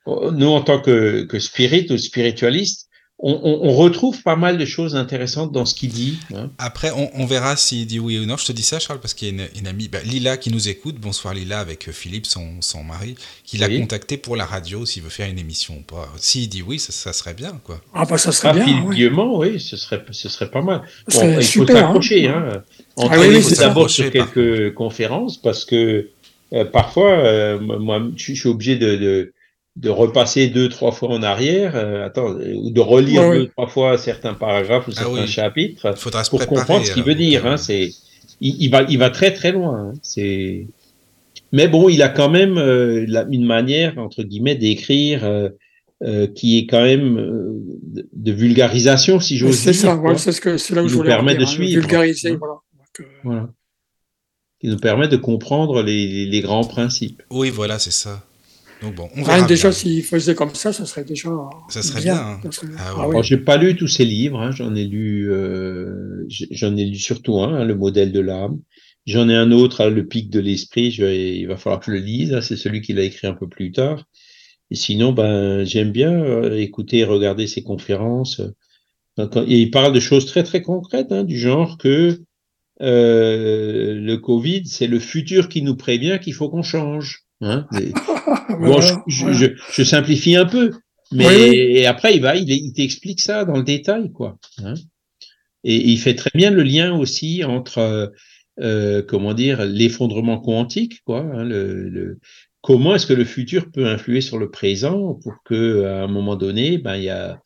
nous, 0.06 0.48
en 0.48 0.62
tant 0.62 0.82
que, 0.82 1.24
que 1.24 1.40
spirit 1.40 1.88
ou 1.90 1.98
spiritualiste, 1.98 2.89
on, 3.22 3.34
on, 3.44 3.70
on, 3.70 3.76
retrouve 3.76 4.24
pas 4.24 4.38
mal 4.38 4.58
de 4.58 4.66
choses 4.66 4.96
intéressantes 4.96 5.52
dans 5.52 5.66
ce 5.66 5.76
qu'il 5.76 5.90
dit. 5.90 6.20
Hein. 6.34 6.52
Après, 6.58 6.92
on, 6.92 7.10
on 7.16 7.26
verra 7.26 7.58
s'il 7.58 7.86
dit 7.86 8.00
oui 8.00 8.18
ou 8.18 8.26
non. 8.26 8.38
Je 8.38 8.46
te 8.46 8.52
dis 8.54 8.64
ça, 8.64 8.80
Charles, 8.80 9.02
parce 9.02 9.14
qu'il 9.14 9.28
y 9.28 9.32
a 9.32 9.34
une, 9.44 9.50
une 9.60 9.68
amie, 9.68 9.90
bah, 9.90 10.00
Lila, 10.06 10.38
qui 10.38 10.52
nous 10.52 10.70
écoute. 10.70 10.96
Bonsoir 10.96 11.34
Lila, 11.34 11.60
avec 11.60 11.92
Philippe, 11.92 12.26
son, 12.26 12.62
son 12.62 12.84
mari, 12.84 13.16
qui 13.44 13.58
l'a 13.58 13.68
oui. 13.68 13.82
contacté 13.82 14.16
pour 14.16 14.38
la 14.38 14.46
radio, 14.46 14.86
s'il 14.86 15.04
veut 15.04 15.10
faire 15.10 15.30
une 15.30 15.38
émission 15.38 15.76
ou 15.80 15.82
pas. 15.82 16.10
S'il 16.18 16.48
dit 16.48 16.62
oui, 16.62 16.80
ça, 16.80 16.94
ça, 16.94 17.12
serait 17.12 17.34
bien, 17.34 17.60
quoi. 17.64 17.82
Ah 17.94 18.06
bah 18.06 18.18
ça 18.18 18.32
serait 18.32 18.50
ah, 18.50 18.54
bien. 18.54 18.84
Oui. 18.86 19.10
Oui, 19.10 19.60
ce 19.60 19.76
serait, 19.76 20.02
ce 20.12 20.30
serait 20.30 20.50
pas 20.50 20.62
mal. 20.62 20.84
Bon, 21.14 21.40
il 21.40 21.46
faut 21.46 21.68
s'accrocher. 21.68 22.28
Hein. 22.30 22.52
hein. 22.56 22.64
Ah, 22.98 23.20
oui, 23.20 23.44
d'abord 23.58 23.90
sur 23.90 24.10
quelques 24.12 24.74
conférences, 24.76 25.38
parce 25.38 25.66
que 25.66 26.10
euh, 26.54 26.66
parfois, 26.66 27.12
euh, 27.12 27.60
moi, 27.60 28.02
je 28.16 28.34
suis 28.34 28.50
obligé 28.50 28.78
de, 28.78 28.96
de 28.96 29.34
de 29.76 29.90
repasser 29.90 30.48
deux, 30.50 30.68
trois 30.68 30.92
fois 30.92 31.10
en 31.10 31.24
arrière, 31.24 31.76
euh, 31.76 32.06
attends, 32.06 32.32
ou 32.36 32.70
de 32.72 32.82
relire 32.82 33.22
ouais, 33.22 33.36
deux, 33.38 33.42
oui. 33.44 33.50
trois 33.56 33.68
fois 33.68 33.98
certains 33.98 34.34
paragraphes 34.34 34.88
ou 34.88 34.92
certains 34.92 35.12
ah 35.18 35.22
oui. 35.22 35.28
chapitres 35.28 35.94
pour 36.30 36.46
comprendre 36.48 36.86
ce 36.86 36.92
qu'il 36.94 37.04
veut 37.04 37.16
dire. 37.16 37.46
Hein, 37.46 37.56
c'est, 37.58 37.92
il, 38.42 38.56
il, 38.62 38.70
va, 38.70 38.84
il 38.90 38.98
va 38.98 39.10
très 39.10 39.32
très 39.34 39.52
loin. 39.52 39.78
Hein, 39.78 39.94
c'est, 40.02 40.68
mais 41.52 41.68
bon, 41.68 41.88
il 41.90 42.02
a 42.02 42.10
quand 42.10 42.30
même 42.30 42.58
euh, 42.58 43.06
la, 43.08 43.26
une 43.32 43.46
manière 43.46 43.98
entre 43.98 44.24
guillemets 44.24 44.56
d'écrire 44.56 45.24
euh, 45.24 45.50
euh, 46.04 46.28
qui 46.28 46.58
est 46.58 46.66
quand 46.66 46.82
même 46.84 47.18
euh, 47.18 47.54
de, 47.84 48.08
de 48.12 48.32
vulgarisation, 48.32 49.20
si 49.20 49.38
j'ose 49.38 49.56
C'est 49.56 49.72
dire. 49.72 49.82
ça, 49.82 49.96
quoi, 49.98 50.12
ouais, 50.12 50.18
c'est 50.18 50.32
ce 50.32 50.42
que 50.42 50.58
c'est 50.58 50.76
là 50.76 50.84
où 50.84 50.88
je 50.88 50.94
nous 50.94 50.98
voulais 51.00 51.10
permet 51.10 51.36
de 51.36 51.44
hein, 51.44 51.46
suivre. 51.46 51.80
vulgariser, 51.82 52.36
voilà. 52.36 52.56
Donc, 52.78 53.00
euh, 53.00 53.04
Voilà. 53.24 53.50
Qui 54.60 54.68
nous 54.68 54.78
permet 54.78 55.08
de 55.08 55.16
comprendre 55.18 55.82
les, 55.84 56.06
les- 56.08 56.26
les 56.26 56.42
grands 56.42 56.66
principes. 56.66 57.24
Oui, 57.30 57.50
voilà, 57.50 57.80
c'est 57.80 57.92
ça. 57.92 58.26
Donc 58.82 58.96
bon, 58.96 59.10
on 59.16 59.24
verra 59.24 59.42
déjà, 59.48 59.70
bien. 59.70 59.72
s'il 59.74 60.04
faisait 60.04 60.36
comme 60.36 60.56
ça, 60.56 60.72
ça 60.72 60.86
serait 60.86 61.04
déjà. 61.04 61.30
Ça 61.70 61.82
serait 61.82 62.02
bien, 62.02 62.16
hein. 62.16 62.40
Ça 62.46 62.52
serait- 62.52 62.68
Ah 62.78 62.94
Ah 62.98 63.08
oui. 63.10 63.18
J'ai 63.24 63.38
pas 63.38 63.58
lu 63.58 63.76
tous 63.76 63.88
ces 63.88 64.06
livres, 64.06 64.40
hein, 64.42 64.52
j'en 64.52 64.74
ai 64.76 64.86
lu, 64.86 65.30
euh, 65.32 66.26
j'en 66.52 66.76
ai 66.78 66.86
lu 66.86 66.96
surtout 66.96 67.40
un, 67.42 67.56
hein, 67.56 67.66
le 67.66 67.76
modèle 67.76 68.12
de 68.14 68.20
l'âme. 68.22 68.60
J'en 69.06 69.28
ai 69.28 69.36
un 69.36 69.52
autre, 69.52 69.82
hein, 69.82 69.90
le 69.90 70.06
pic 70.06 70.30
de 70.30 70.40
l'esprit. 70.40 70.92
Je 70.92 71.04
vais- 71.04 71.38
il 71.38 71.46
va 71.48 71.58
falloir 71.58 71.80
que 71.82 71.88
je 71.88 71.92
le 71.98 71.98
lise. 72.04 72.34
hein, 72.34 72.42
c'est 72.42 72.56
celui 72.56 72.82
qu'il 72.82 73.00
a 73.00 73.04
écrit 73.04 73.28
un 73.28 73.34
peu 73.34 73.48
plus 73.50 73.72
tard. 73.72 74.06
Et 74.72 74.76
sinon, 74.76 75.12
ben, 75.14 75.64
j'aime 75.66 75.92
bien 75.92 76.12
euh, 76.14 76.58
écouter 76.58 77.00
et 77.00 77.04
regarder 77.06 77.48
ses 77.48 77.64
conférences. 77.64 78.42
Et 79.18 79.60
il 79.60 79.72
parle 79.72 79.92
de 79.94 80.00
choses 80.00 80.26
très 80.26 80.44
très 80.44 80.62
concrètes, 80.62 81.12
hein, 81.12 81.24
du 81.26 81.38
genre 81.38 81.78
que 81.78 82.22
euh, 82.82 83.94
le 83.96 84.18
Covid, 84.18 84.66
c'est 84.66 84.88
le 84.88 85.00
futur 85.00 85.50
qui 85.50 85.62
nous 85.62 85.76
prévient 85.76 86.20
qu'il 86.22 86.34
faut 86.34 86.50
qu'on 86.50 86.64
change. 86.64 87.26
Hein. 87.42 87.68
Bon, 88.60 88.82
je, 88.82 88.94
je- 89.08 89.22
voilà. 89.24 89.38
je, 89.38 89.46
je 89.74 89.84
simplifie 89.84 90.36
un 90.36 90.46
peu, 90.46 90.72
mais 91.12 91.26
Oui, 91.28 91.34
oui. 91.50 91.56
et 91.78 91.86
après 91.86 92.16
il 92.16 92.22
va, 92.22 92.36
il, 92.36 92.50
il 92.50 92.74
t'explique 92.74 93.22
ça 93.22 93.46
dans 93.46 93.56
le 93.58 93.64
détail, 93.64 94.12
quoi. 94.12 94.38
hein. 94.64 94.74
Et, 95.64 95.76
il 95.92 95.98
fait 95.98 96.16
très 96.16 96.32
bien 96.34 96.52
le 96.52 96.64
lien 96.64 96.94
aussi 96.98 97.44
entre, 97.44 97.78
euh, 97.80 98.08
euh, 98.62 99.02
comment 99.02 99.34
dire, 99.34 99.66
l'effondrement 99.66 100.40
quantique, 100.40 101.02
quoi. 101.06 101.22
hein, 101.22 101.44
le, 101.44 101.90
le- 101.90 102.20
comment 102.62 102.96
est-ce 102.96 103.08
que 103.08 103.14
le 103.14 103.24
futur 103.26 103.72
peut 103.72 103.88
influer 103.88 104.22
sur 104.22 104.38
le 104.38 104.50
présent 104.50 105.14
pour 105.24 105.36
que 105.46 105.84
à 105.86 106.04
un 106.04 106.08
moment 106.08 106.36
donné, 106.36 106.78
ben 106.78 106.96
il 106.98 107.04
y 107.06 107.10
a 107.10 107.40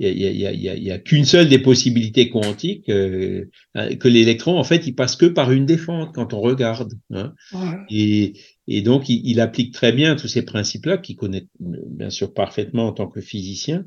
il 0.00 0.16
y 0.16 0.26
a, 0.26 0.30
il 0.30 0.36
y 0.38 0.46
a, 0.46 0.52
il 0.52 0.60
y 0.60 0.68
a, 0.68 0.74
il 0.76 0.82
y 0.84 0.90
a 0.92 0.98
qu'une 0.98 1.24
seule 1.24 1.48
des 1.48 1.58
possibilités 1.58 2.28
quantiques, 2.30 2.88
euh, 2.88 3.46
hein, 3.74 3.96
que 3.96 4.06
l'électron, 4.06 4.56
en 4.56 4.62
fait, 4.62 4.86
il 4.86 4.94
passe 4.94 5.16
que 5.16 5.26
par 5.26 5.50
une 5.50 5.66
défente 5.66 6.14
quand 6.14 6.34
on 6.34 6.40
regarde. 6.40 6.92
Hein. 7.12 7.32
Ouais. 7.52 7.76
Et, 7.90 8.32
et 8.68 8.82
donc, 8.82 9.08
il, 9.08 9.20
il 9.26 9.40
applique 9.40 9.72
très 9.74 9.92
bien 9.92 10.14
tous 10.16 10.28
ces 10.28 10.42
principes-là, 10.42 10.98
qu'il 10.98 11.16
connaît 11.16 11.46
bien 11.60 12.10
sûr 12.10 12.32
parfaitement 12.34 12.86
en 12.88 12.92
tant 12.92 13.08
que 13.08 13.20
physicien, 13.20 13.84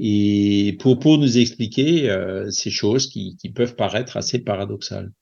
et 0.00 0.76
pour, 0.80 0.98
pour 0.98 1.18
nous 1.18 1.38
expliquer 1.38 2.10
euh, 2.10 2.50
ces 2.50 2.70
choses 2.70 3.06
qui, 3.08 3.36
qui 3.40 3.50
peuvent 3.50 3.76
paraître 3.76 4.16
assez 4.16 4.40
paradoxales. 4.40 5.12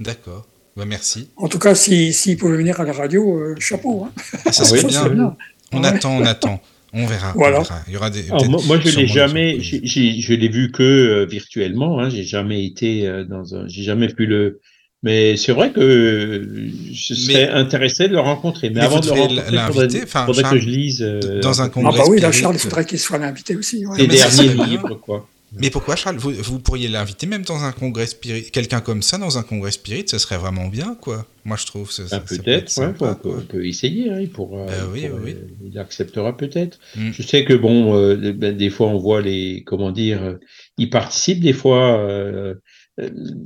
D'accord. 0.00 0.46
Bah, 0.76 0.84
merci. 0.86 1.30
En 1.36 1.48
tout 1.48 1.58
cas, 1.58 1.74
s'il 1.74 2.12
si, 2.12 2.20
s'il 2.30 2.36
pouvait 2.36 2.56
venir 2.56 2.80
à 2.80 2.84
la 2.84 2.92
radio, 2.92 3.38
euh, 3.38 3.54
chapeau. 3.60 4.04
Hein. 4.04 4.12
Ah, 4.44 4.52
ça 4.52 4.62
Ah 4.62 4.64
serait 4.64 4.82
oui, 4.84 4.88
bien. 5.14 5.36
On 5.72 5.80
Ouais. 5.82 5.86
attend, 5.88 6.16
on 6.16 6.24
attend. 6.24 6.60
On 6.92 7.06
verra. 7.06 7.32
on 7.34 7.38
Voilà. 7.38 7.60
verra. 7.60 7.82
Il 7.88 7.92
y 7.92 7.96
aura 7.96 8.10
des. 8.10 8.26
Alors, 8.30 8.48
moi, 8.66 8.78
je 8.78 8.96
l'ai 8.96 9.06
jamais, 9.06 9.60
je 9.60 10.34
l'ai 10.34 10.48
vu 10.48 10.70
que 10.70 10.82
euh, 10.82 11.26
virtuellement. 11.26 12.00
Hein, 12.00 12.10
j'ai 12.10 12.22
jamais 12.24 12.64
été 12.64 13.06
euh, 13.06 13.24
dans 13.24 13.54
un, 13.54 13.66
j'ai 13.68 13.82
jamais 13.82 14.08
pu 14.08 14.26
le. 14.26 14.60
Mais 15.04 15.36
c'est 15.36 15.52
vrai 15.52 15.70
que 15.70 16.48
je 16.92 17.14
serais 17.14 17.44
Mais- 17.46 17.50
intéressé 17.50 18.08
de 18.08 18.14
le 18.14 18.20
rencontrer. 18.20 18.70
Mais, 18.70 18.76
Mais 18.76 18.80
avant 18.86 19.00
de 19.00 19.06
le 19.06 19.12
rencontrer, 19.12 19.50
l'inviter, 19.52 20.06
faudrait, 20.06 20.32
que 20.34 20.40
Charles, 20.40 20.58
je 20.60 20.68
lise 20.68 21.02
euh, 21.02 21.40
dans 21.42 21.60
un 21.60 21.68
peu 21.68 21.80
Ah 21.80 21.82
congrès 21.82 21.98
bah 21.98 22.04
oui, 22.08 22.20
là. 22.20 22.32
Charles, 22.32 22.54
il 22.56 22.58
faudrait 22.60 22.86
qu'il 22.86 22.98
soit 22.98 23.18
l'invité 23.18 23.54
aussi. 23.54 23.84
ouais. 23.86 23.98
les 23.98 24.06
derniers 24.06 24.54
livres, 24.66 24.94
quoi. 24.94 25.28
Mais 25.56 25.70
pourquoi, 25.70 25.94
Charles 25.94 26.16
vous, 26.16 26.32
vous 26.32 26.58
pourriez 26.58 26.88
l'inviter 26.88 27.26
même 27.26 27.42
dans 27.42 27.62
un 27.62 27.70
congrès 27.70 28.06
spirit. 28.06 28.50
Quelqu'un 28.50 28.80
comme 28.80 29.02
ça 29.02 29.18
dans 29.18 29.38
un 29.38 29.42
congrès 29.44 29.70
spirit, 29.70 30.04
ce 30.08 30.18
serait 30.18 30.38
vraiment 30.38 30.66
bien, 30.66 30.96
quoi. 31.00 31.26
Moi, 31.44 31.56
je 31.60 31.66
trouve. 31.66 31.92
Ça, 31.92 32.08
ça- 32.08 32.18
Ben, 32.18 32.26
ça 32.26 32.34
peut 32.36 32.42
peut-être, 32.42 32.64
être 32.78 32.78
ouais, 32.80 33.08
on, 33.10 33.14
peut, 33.14 33.28
on 33.38 33.40
peut 33.42 33.64
essayer. 33.66 34.10
Hein, 34.10 34.18
il 34.20 34.30
pourra, 34.30 34.64
Ben 34.66 34.72
oui, 34.92 35.02
il, 35.04 35.10
pourra- 35.10 35.22
oui, 35.22 35.36
il 35.70 35.78
acceptera 35.78 36.36
peut-être. 36.36 36.78
Mm. 36.96 37.10
Je 37.12 37.22
sais 37.22 37.44
que 37.44 37.52
bon, 37.52 37.94
euh, 37.96 38.32
ben, 38.32 38.56
des 38.56 38.70
fois 38.70 38.88
on 38.88 38.98
voit 38.98 39.20
les, 39.20 39.62
comment 39.64 39.92
dire, 39.92 40.22
euh, 40.24 40.34
il 40.78 40.88
participe 40.90 41.40
des 41.40 41.52
fois 41.52 41.98
euh, 42.00 42.54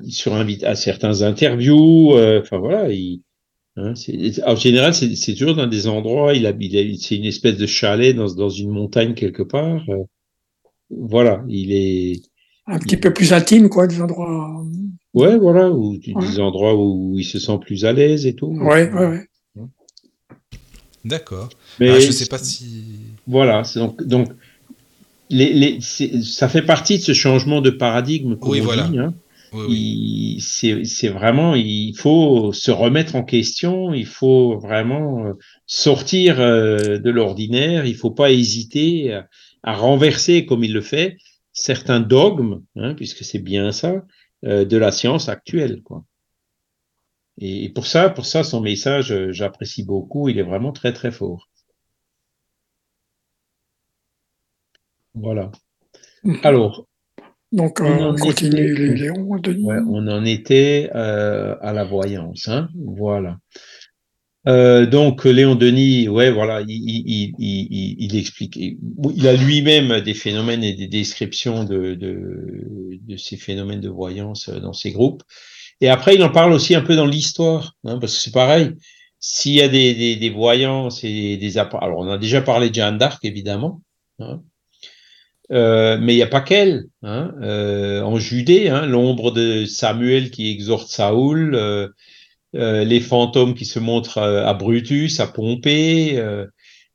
sur 0.09 0.35
invite 0.35 0.65
à 0.65 0.75
certains 0.75 1.23
interviews. 1.23 2.13
euh, 2.17 2.41
Enfin 2.43 2.59
voilà, 2.59 2.93
il, 2.93 3.23
hein, 3.77 3.95
en 4.47 4.57
général 4.57 4.95
c'est 4.95 5.35
toujours 5.35 5.55
dans 5.57 5.67
des 5.67 5.89
endroits. 5.89 6.35
Il 6.35 6.47
a, 6.47 6.53
il 6.59 6.77
a- 6.77 6.97
c'est 7.01 7.17
une 7.17 7.25
espèce 7.25 7.57
de 7.57 7.67
chalet 7.67 8.15
dans 8.15 8.33
dans 8.35 8.51
une 8.51 8.71
montagne 8.71 9.15
quelque 9.15 9.43
part. 9.43 9.83
euh, 9.89 10.05
voilà, 10.91 11.45
il 11.49 11.73
est. 11.73 12.23
Un 12.67 12.79
petit 12.79 12.97
peu 12.99 13.13
plus 13.15 13.33
intime, 13.33 13.69
quoi, 13.71 13.87
des 13.87 14.01
endroits. 14.03 14.63
Ouais, 15.15 15.39
voilà, 15.39 15.71
ou 15.71 15.97
des 15.97 16.13
Ouais. 16.13 16.39
endroits 16.39 16.75
où 16.77 17.19
il 17.19 17.25
se 17.25 17.39
sent 17.39 17.59
plus 17.63 17.85
à 17.87 17.93
l'aise 17.95 18.27
et 18.27 18.35
tout. 18.35 18.49
Ouais, 18.49 18.91
ouais, 18.93 19.07
ouais. 19.07 19.29
D'accord. 21.05 21.49
Mais 21.81 21.91
Ah, 21.91 22.01
je 22.01 22.11
sais 22.11 22.27
pas 22.27 22.39
si. 22.39 22.65
Voilà, 23.27 23.63
donc, 23.77 24.03
donc 24.03 24.29
les, 25.31 25.53
les, 25.55 25.79
c'est- 25.81 26.23
ça 26.23 26.49
fait 26.49 26.63
partie 26.63 26.99
de 26.99 27.03
ce 27.03 27.13
changement 27.15 27.61
de 27.61 27.71
paradigme 27.71 28.37
qu'on 28.37 28.51
Oui, 28.51 28.61
voilà. 28.61 28.89
dit. 28.89 28.99
Hein. 28.99 29.15
Oui, 29.53 30.39
C'est 30.41 30.85
c'est 30.85 31.09
vraiment, 31.09 31.55
il 31.55 31.95
faut 31.97 32.53
se 32.53 32.71
remettre 32.71 33.17
en 33.17 33.25
question, 33.25 33.95
il 33.95 34.05
faut 34.07 34.59
vraiment 34.59 35.25
euh, 35.27 35.33
sortir 35.67 36.39
euh, 36.41 36.99
de 36.99 37.11
l'ordinaire, 37.11 37.87
il 37.87 37.95
faut 37.97 38.11
pas 38.11 38.31
hésiter 38.31 39.15
à, 39.15 39.27
à 39.63 39.75
renverser, 39.75 40.45
comme 40.45 40.65
il 40.65 40.75
le 40.75 40.83
fait, 40.83 41.17
certains 41.53 42.01
dogmes, 42.01 42.63
hein, 42.77 42.95
puisque 42.95 43.25
c'est 43.25 43.39
bien 43.39 43.73
ça, 43.73 44.05
euh, 44.45 44.67
de 44.67 44.77
la 44.77 44.93
science 44.93 45.31
actuelle. 45.31 45.83
Quoi. 45.83 46.05
Et, 47.39 47.65
et 47.65 47.69
pour 47.71 47.87
ça, 47.87 48.11
pour 48.11 48.27
ça, 48.27 48.45
son 48.45 48.61
message, 48.61 49.33
j'apprécie 49.33 49.83
beaucoup, 49.83 50.29
il 50.29 50.39
est 50.39 50.43
vraiment 50.43 50.73
très 50.73 50.93
très 50.93 51.11
fort. 51.11 51.49
Voilà. 55.15 55.51
Mhm. 56.25 56.41
Alors, 56.45 56.88
Donc, 57.53 57.81
euh, 57.81 57.85
On 57.85 58.15
continue, 58.17 58.73
était- 58.73 58.75
les- 58.83 58.95
Léon, 58.95 59.37
Denis. 59.39 59.65
Ouais, 59.65 59.79
on 59.89 60.07
en 60.09 60.25
était 60.25 60.91
euh, 60.95 61.55
à 61.61 61.73
la 61.73 61.85
voyance, 61.85 62.49
hein. 62.49 62.69
Voilà. 62.75 63.39
Euh, 64.47 64.87
donc 64.87 65.25
Léon 65.25 65.57
Denis, 65.57 66.09
ouais, 66.09 66.31
voilà, 66.31 66.63
il, 66.63 66.71
il, 66.71 67.05
il, 67.07 67.35
il, 67.39 67.97
il 67.99 68.17
explique, 68.17 68.57
il 68.57 69.27
a 69.29 69.35
lui-même 69.35 70.01
des 70.01 70.15
phénomènes 70.15 70.63
et 70.65 70.73
des 70.75 70.87
descriptions 70.87 71.65
de, 71.65 71.95
de, 71.95 72.99
de 73.03 73.17
ces 73.17 73.37
phénomènes 73.37 73.81
de 73.81 73.89
voyance 73.91 74.49
dans 74.49 74.73
ses 74.73 74.93
groupes. 74.93 75.23
Et 75.81 75.89
après, 75.89 76.15
il 76.15 76.23
en 76.23 76.31
parle 76.31 76.53
aussi 76.53 76.75
un 76.75 76.81
peu 76.81 76.97
dans 76.97 77.05
l'histoire, 77.07 77.77
hein, 77.85 77.99
parce 77.99 78.15
que 78.17 78.21
c'est 78.23 78.33
pareil. 78.33 78.71
S'il 79.21 79.55
y 79.55 79.61
a 79.61 79.69
des, 79.69 79.95
des, 79.95 80.17
des 80.17 80.31
voyances 80.31 81.03
et 81.03 81.37
des 81.37 81.59
appareils, 81.59 81.87
alors 81.89 82.01
on 82.01 82.09
a 82.11 82.19
déjà 82.19 82.41
parlé 82.41 82.71
de 82.71 82.75
Jeanne 82.75 82.97
d'Arc 82.99 83.25
évidemment, 83.25 83.83
hein, 84.21 84.41
euh, 85.53 85.99
mais 86.01 86.13
il 86.15 86.17
n'y 86.17 86.23
a 86.23 86.27
pas 86.27 86.41
qu'elle. 86.41 86.85
Hein. 87.03 87.33
Euh, 87.43 88.03
en 88.03 88.19
Judée, 88.19 88.69
hein, 88.69 88.87
l'ombre 88.87 89.31
de 89.33 89.65
Samuel 89.67 90.31
qui 90.31 90.51
exhorte 90.51 90.89
Saoul, 90.91 91.55
euh, 91.55 91.89
euh, 92.57 92.85
les 92.85 93.01
fantômes 93.01 93.55
qui 93.55 93.65
se 93.67 93.79
montrent 93.79 94.19
à, 94.19 94.49
à 94.49 94.55
Brutus, 94.55 95.21
à 95.21 95.27
Pompée. 95.27 96.19
euh, 96.19 96.47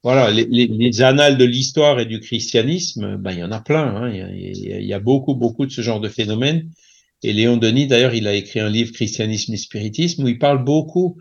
voilà, 0.04 0.32
les, 0.32 0.46
les, 0.46 0.68
les 0.68 1.02
annales 1.02 1.38
de 1.38 1.46
l'histoire 1.46 2.00
et 2.00 2.06
du 2.06 2.20
christianisme, 2.20 3.18
ben, 3.18 3.32
il 3.32 3.40
y 3.40 3.44
en 3.44 3.52
a 3.54 3.62
plein. 3.62 3.86
Hein. 3.96 4.12
Il, 4.14 4.56
y 4.82 4.86
y 4.88 4.94
a- 4.94 5.00
beaucoup, 5.00 5.36
beaucoup 5.36 5.66
de 5.66 5.72
ce 5.72 5.82
genre 5.82 6.02
de 6.02 6.10
phénomènes. 6.10 6.70
Et 7.24 7.32
Léon 7.34 7.56
Denis, 7.58 7.88
d'ailleurs, 7.88 8.14
il 8.14 8.28
a 8.28 8.34
écrit 8.34 8.60
un 8.60 8.70
livre 8.70 8.92
Christianisme 8.92 9.54
et 9.54 9.58
Spiritisme 9.58 10.24
où 10.24 10.28
il 10.28 10.38
parle 10.40 10.64
beaucoup 10.64 11.18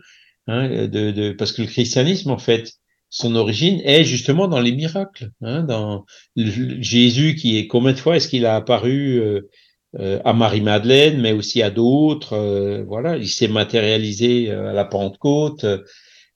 hein, 0.47 0.67
de, 0.87 1.11
de 1.11 1.31
parce 1.31 1.53
que 1.53 1.61
le 1.61 1.67
christianisme, 1.69 2.29
en 2.31 2.37
fait, 2.37 2.73
son 3.15 3.35
origine 3.35 3.79
est 3.85 4.03
justement 4.05 4.47
dans 4.47 4.59
les 4.59 4.71
miracles, 4.71 5.29
hein, 5.41 5.63
dans 5.63 6.05
Jésus 6.35 7.35
qui 7.35 7.57
est 7.57 7.67
combien 7.67 7.93
de 7.93 7.97
fois 7.99 8.15
est-ce 8.17 8.27
qu'il 8.27 8.45
a 8.45 8.55
apparu 8.55 9.19
euh, 9.21 9.41
euh, 9.99 10.19
à 10.25 10.33
Marie-Madeleine, 10.33 11.21
mais 11.21 11.31
aussi 11.33 11.61
à 11.61 11.69
d'autres. 11.69 12.33
euh, 12.33 12.83
voilà, 12.87 13.17
il 13.17 13.29
s'est 13.29 13.47
matérialisé 13.47 14.49
euh, 14.51 14.71
à 14.71 14.73
la 14.73 14.85
Pentecôte. 14.85 15.63
euh, 15.65 15.79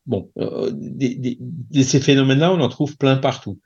bon, 0.06 0.32
des, 0.72 1.16
des- 1.16 1.38
de 1.41 1.82
ces 1.84 1.99
phénomènes-là, 1.99 2.54
on 2.54 2.62
en 2.62 2.70
trouve 2.70 2.98
plein 2.98 3.18
partout. 3.18 3.60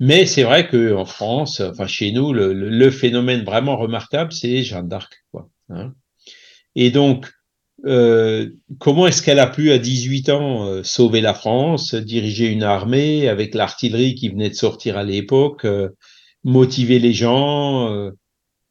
Mais 0.00 0.26
c'est 0.26 0.44
vrai 0.44 0.68
que 0.68 0.94
en 0.94 1.06
France, 1.06 1.60
enfin 1.60 1.86
chez 1.86 2.12
nous, 2.12 2.32
le, 2.32 2.52
le- 2.54 2.70
le 2.70 2.90
phénomène 2.90 3.44
vraiment 3.44 3.76
remarquable, 3.76 4.32
c'est 4.32 4.62
Jeanne 4.64 4.88
d'Arc. 4.88 5.12
Quoi, 5.32 5.48
hein. 5.70 5.94
Et 6.76 6.90
donc, 6.90 7.30
euh, 7.84 8.50
comment 8.78 9.06
est-ce 9.06 9.22
qu'elle 9.22 9.38
a 9.38 9.46
pu 9.46 9.70
à 9.70 9.78
18 9.78 10.30
ans 10.30 10.66
euh, 10.66 10.82
sauver 10.82 11.20
la 11.20 11.34
France, 11.34 11.94
diriger 11.94 12.46
une 12.48 12.64
armée 12.64 13.28
avec 13.28 13.54
l'artillerie 13.54 14.14
qui 14.14 14.28
venait 14.28 14.50
de 14.50 14.54
sortir 14.54 14.96
à 14.98 15.04
l'époque, 15.04 15.64
euh, 15.64 15.90
motiver 16.44 16.98
les 16.98 17.12
gens 17.12 18.10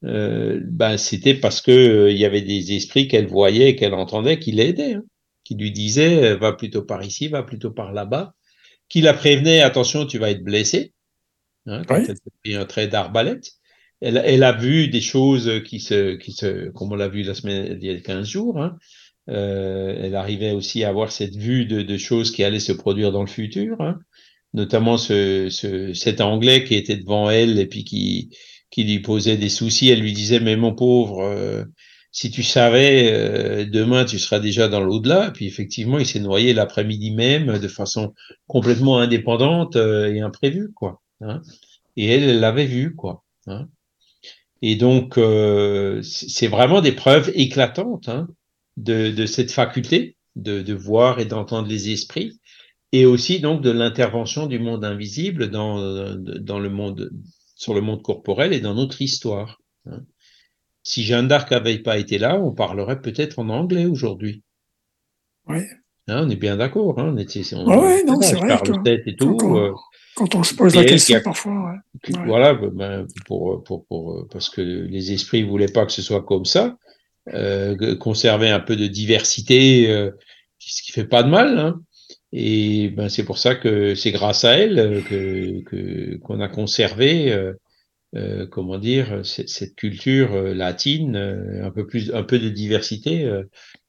ben, 0.02 0.96
c'était 0.96 1.34
parce 1.34 1.60
que 1.60 2.08
il 2.10 2.16
y 2.16 2.24
avait 2.24 2.42
des 2.42 2.72
esprits 2.74 3.08
qu'elle 3.08 3.26
voyait, 3.26 3.74
qu'elle 3.76 3.94
entendait, 3.94 4.38
qui 4.38 4.52
l'aidaient, 4.52 4.94
hein, 4.94 5.02
qui 5.44 5.56
lui 5.56 5.72
disaient 5.72 6.36
va 6.36 6.52
plutôt 6.52 6.82
par 6.82 7.02
ici, 7.02 7.28
va 7.28 7.42
plutôt 7.42 7.72
par 7.72 7.92
là-bas, 7.92 8.34
qui 8.88 9.00
la 9.00 9.12
prévenaient 9.14 9.60
attention, 9.60 10.06
tu 10.06 10.18
vas 10.18 10.30
être 10.30 10.44
blessé, 10.44 10.92
hein, 11.66 11.82
quand 11.86 11.96
Oui. 11.96 12.06
elle 12.08 12.16
s'est 12.16 12.22
pris 12.44 12.54
un 12.54 12.64
trait 12.64 12.88
d'arbalète. 12.88 13.52
Elle, 14.00 14.22
elle 14.24 14.44
a 14.44 14.52
vu 14.52 14.88
des 14.88 15.00
choses 15.00 15.62
qui 15.64 15.80
se, 15.80 16.14
qui 16.14 16.32
se, 16.32 16.70
comme 16.70 16.92
on 16.92 16.96
l'a 16.96 17.08
vu 17.08 17.22
la 17.22 17.34
semaine, 17.34 17.78
il 17.80 17.86
y 17.86 17.90
a 17.90 18.00
15 18.00 18.28
jours. 18.28 18.62
Hein, 18.62 18.78
euh, 19.28 19.94
elle 20.02 20.14
arrivait 20.14 20.52
aussi 20.52 20.84
à 20.84 20.88
avoir 20.88 21.12
cette 21.12 21.36
vue 21.36 21.66
de, 21.66 21.82
de 21.82 21.96
choses 21.96 22.30
qui 22.30 22.44
allaient 22.44 22.60
se 22.60 22.72
produire 22.72 23.12
dans 23.12 23.22
le 23.22 23.28
futur. 23.28 23.80
Hein, 23.80 23.98
notamment 24.54 24.96
ce, 24.96 25.48
ce, 25.50 25.92
cet 25.94 26.20
Anglais 26.20 26.64
qui 26.64 26.74
était 26.74 26.96
devant 26.96 27.30
elle 27.30 27.58
et 27.58 27.66
puis 27.66 27.84
qui, 27.84 28.30
qui 28.70 28.84
lui 28.84 29.00
posait 29.00 29.36
des 29.36 29.48
soucis. 29.48 29.88
Elle 29.90 30.00
lui 30.00 30.12
disait, 30.12 30.40
mais 30.40 30.56
mon 30.56 30.74
pauvre, 30.74 31.22
euh, 31.22 31.64
si 32.12 32.30
tu 32.30 32.42
savais, 32.42 33.12
euh, 33.12 33.64
demain 33.66 34.04
tu 34.04 34.18
seras 34.18 34.40
déjà 34.40 34.68
dans 34.68 34.80
l'au-delà. 34.80 35.30
Puis 35.32 35.46
effectivement, 35.46 35.98
il 35.98 36.06
s'est 36.06 36.20
noyé 36.20 36.54
l'après-midi 36.54 37.10
même 37.10 37.58
de 37.58 37.68
façon 37.68 38.14
complètement 38.46 38.98
indépendante 38.98 39.76
euh, 39.76 40.12
et 40.12 40.20
imprévue, 40.20 40.72
quoi. 40.74 41.02
Hein. 41.20 41.42
Et 41.96 42.06
elle, 42.06 42.40
l'avait 42.40 42.66
vu, 42.66 42.94
quoi. 42.94 43.24
Hein. 43.46 43.68
Et 44.60 44.74
donc, 44.74 45.20
c'est 46.02 46.48
vraiment 46.48 46.80
des 46.80 46.90
preuves 46.90 47.30
éclatantes 47.36 48.08
hein, 48.08 48.26
de, 48.78 49.10
de, 49.10 49.26
cette 49.26 49.52
faculté 49.52 50.16
de, 50.36 50.62
de 50.62 50.74
voir 50.74 51.20
et 51.20 51.24
d'entendre 51.24 51.68
les 51.68 51.90
esprits 51.90 52.40
et 52.92 53.04
aussi 53.04 53.40
donc 53.40 53.60
de 53.60 53.70
l'intervention 53.70 54.46
du 54.46 54.58
monde 54.58 54.84
invisible 54.84 55.50
dans, 55.50 56.14
dans 56.16 56.58
le 56.58 56.70
monde, 56.70 57.10
sur 57.54 57.74
le 57.74 57.80
monde 57.80 58.02
corporel 58.02 58.52
et 58.52 58.60
dans 58.60 58.74
notre 58.74 59.02
histoire. 59.02 59.60
Hein. 59.86 60.00
Si 60.82 61.02
Jeanne 61.02 61.28
d'Arc 61.28 61.50
n'avait 61.50 61.80
pas 61.80 61.98
été 61.98 62.18
là, 62.18 62.40
on 62.40 62.52
parlerait 62.52 63.00
peut-être 63.00 63.38
en 63.38 63.50
anglais 63.50 63.84
aujourd'hui. 63.84 64.42
Oui. 65.48 65.58
Hein, 66.06 66.24
on 66.24 66.30
est 66.30 66.36
bien 66.36 66.56
d'accord. 66.56 66.98
Hein, 66.98 67.12
on 67.14 67.18
était, 67.18 67.42
oui, 67.52 68.04
non, 68.06 68.20
c'est 68.22 68.36
vrai. 68.36 68.58
et 69.06 69.16
tout, 69.16 69.36
quand, 69.36 69.46
on, 69.46 69.58
euh, 69.58 69.72
quand, 70.14 70.34
on 70.34 70.42
se 70.42 70.54
pose 70.54 70.74
la 70.74 70.84
question 70.84 71.20
parfois. 71.22 71.52
Ouais. 71.52 72.24
Voilà, 72.24 72.54
ben, 72.54 73.06
pour, 73.26 73.62
pour, 73.64 73.84
pour, 73.86 74.26
parce 74.30 74.48
que 74.48 74.62
les 74.62 75.12
esprits 75.12 75.42
voulaient 75.42 75.68
pas 75.68 75.84
que 75.84 75.92
ce 75.92 76.00
soit 76.00 76.22
comme 76.22 76.46
ça. 76.46 76.78
Euh, 77.34 77.96
conserver 77.96 78.48
un 78.48 78.60
peu 78.60 78.74
de 78.74 78.86
diversité, 78.86 79.90
euh, 79.90 80.10
ce 80.58 80.82
qui 80.82 80.92
fait 80.92 81.04
pas 81.04 81.22
de 81.22 81.28
mal. 81.28 81.58
Hein. 81.58 81.80
Et 82.32 82.88
ben, 82.90 83.08
c'est 83.08 83.24
pour 83.24 83.38
ça 83.38 83.54
que 83.54 83.94
c'est 83.94 84.12
grâce 84.12 84.44
à 84.44 84.56
elle 84.56 84.78
euh, 84.78 85.62
que 85.62 86.16
qu'on 86.18 86.40
a 86.40 86.48
conservé, 86.48 87.32
euh, 87.32 87.52
euh, 88.16 88.46
comment 88.46 88.78
dire, 88.78 89.20
cette, 89.24 89.48
cette 89.48 89.74
culture 89.74 90.34
euh, 90.34 90.54
latine, 90.54 91.16
un 91.62 91.70
peu 91.70 91.86
plus, 91.86 92.12
un 92.14 92.22
peu 92.22 92.38
de 92.38 92.48
diversité 92.48 93.30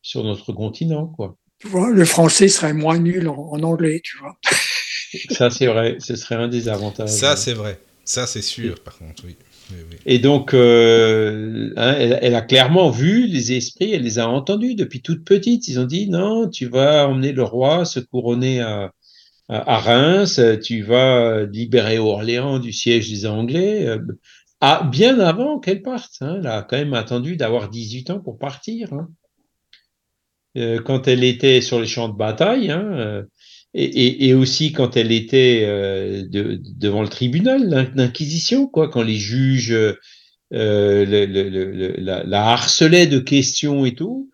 sur 0.01 0.23
notre 0.23 0.51
continent, 0.53 1.07
quoi. 1.07 1.37
Tu 1.59 1.67
vois, 1.67 1.91
le 1.91 2.05
français 2.05 2.47
serait 2.47 2.73
moins 2.73 2.99
nul 2.99 3.27
en, 3.27 3.51
en 3.51 3.63
anglais, 3.63 4.01
tu 4.03 4.17
vois. 4.17 4.37
ça, 5.29 5.49
c'est 5.49 5.67
vrai, 5.67 5.97
ce 5.99 6.15
serait 6.15 6.35
un 6.35 6.47
des 6.47 6.69
avantages. 6.69 7.09
Ça, 7.09 7.35
c'est 7.35 7.53
vrai. 7.53 7.79
Ça, 8.05 8.25
c'est 8.25 8.41
sûr, 8.41 8.81
par 8.81 8.97
contre, 8.97 9.23
oui. 9.25 9.35
Et 10.05 10.19
donc, 10.19 10.53
euh, 10.53 11.71
hein, 11.77 11.95
elle, 11.97 12.35
a 12.35 12.41
clairement 12.41 12.89
vu 12.89 13.27
les 13.27 13.53
esprits, 13.53 13.91
elle 13.93 14.03
les 14.03 14.19
a 14.19 14.27
entendus 14.27 14.75
depuis 14.75 15.01
toute 15.01 15.23
petite. 15.23 15.67
Ils 15.67 15.79
ont 15.79 15.85
dit 15.85 16.09
non, 16.09 16.49
tu 16.49 16.67
vas 16.67 17.07
emmener 17.07 17.31
le 17.31 17.43
roi 17.43 17.85
se 17.85 17.99
couronner 17.99 18.61
à, 18.61 18.91
Reims, 19.49 20.39
tu 20.63 20.83
vas 20.83 21.43
libérer 21.45 21.97
Orléans 21.97 22.59
du 22.59 22.71
siège 22.71 23.09
des 23.09 23.25
Anglais. 23.25 23.87
Euh, 23.87 23.99
à, 24.61 24.83
bien 24.83 25.19
avant 25.19 25.59
qu'elle 25.59 25.81
parte, 25.81 26.17
hein, 26.21 26.37
elle 26.39 26.47
a 26.47 26.61
quand 26.61 26.77
même 26.77 26.93
attendu 26.93 27.35
d'avoir 27.35 27.69
18 27.69 28.09
ans 28.11 28.19
pour 28.19 28.37
partir. 28.37 28.93
Hein. 28.93 29.09
Euh, 30.57 30.81
quand 30.81 31.07
elle 31.07 31.23
était 31.23 31.61
sur 31.61 31.79
les 31.79 31.87
champs 31.87 32.09
de 32.09 32.17
bataille, 32.17 32.73
et, 33.73 33.83
et, 33.83 34.27
et, 34.27 34.33
aussi 34.33 34.71
quand 34.71 34.97
elle 34.97 35.11
était 35.11 35.63
euh, 35.65 36.25
de, 36.27 36.59
devant 36.77 37.01
le 37.03 37.07
tribunal 37.07 37.91
d'inquisition, 37.95 38.67
quoi, 38.67 38.89
quand 38.89 39.03
les 39.03 39.17
juges 39.17 39.71
euh, 39.71 41.05
le, 41.05 41.25
le, 41.25 41.49
le, 41.49 41.93
la, 41.97 42.23
la, 42.23 42.47
harcelaient 42.47 43.05
de 43.05 43.19
questions 43.19 43.85
et 43.85 43.93
tout, 43.93 44.31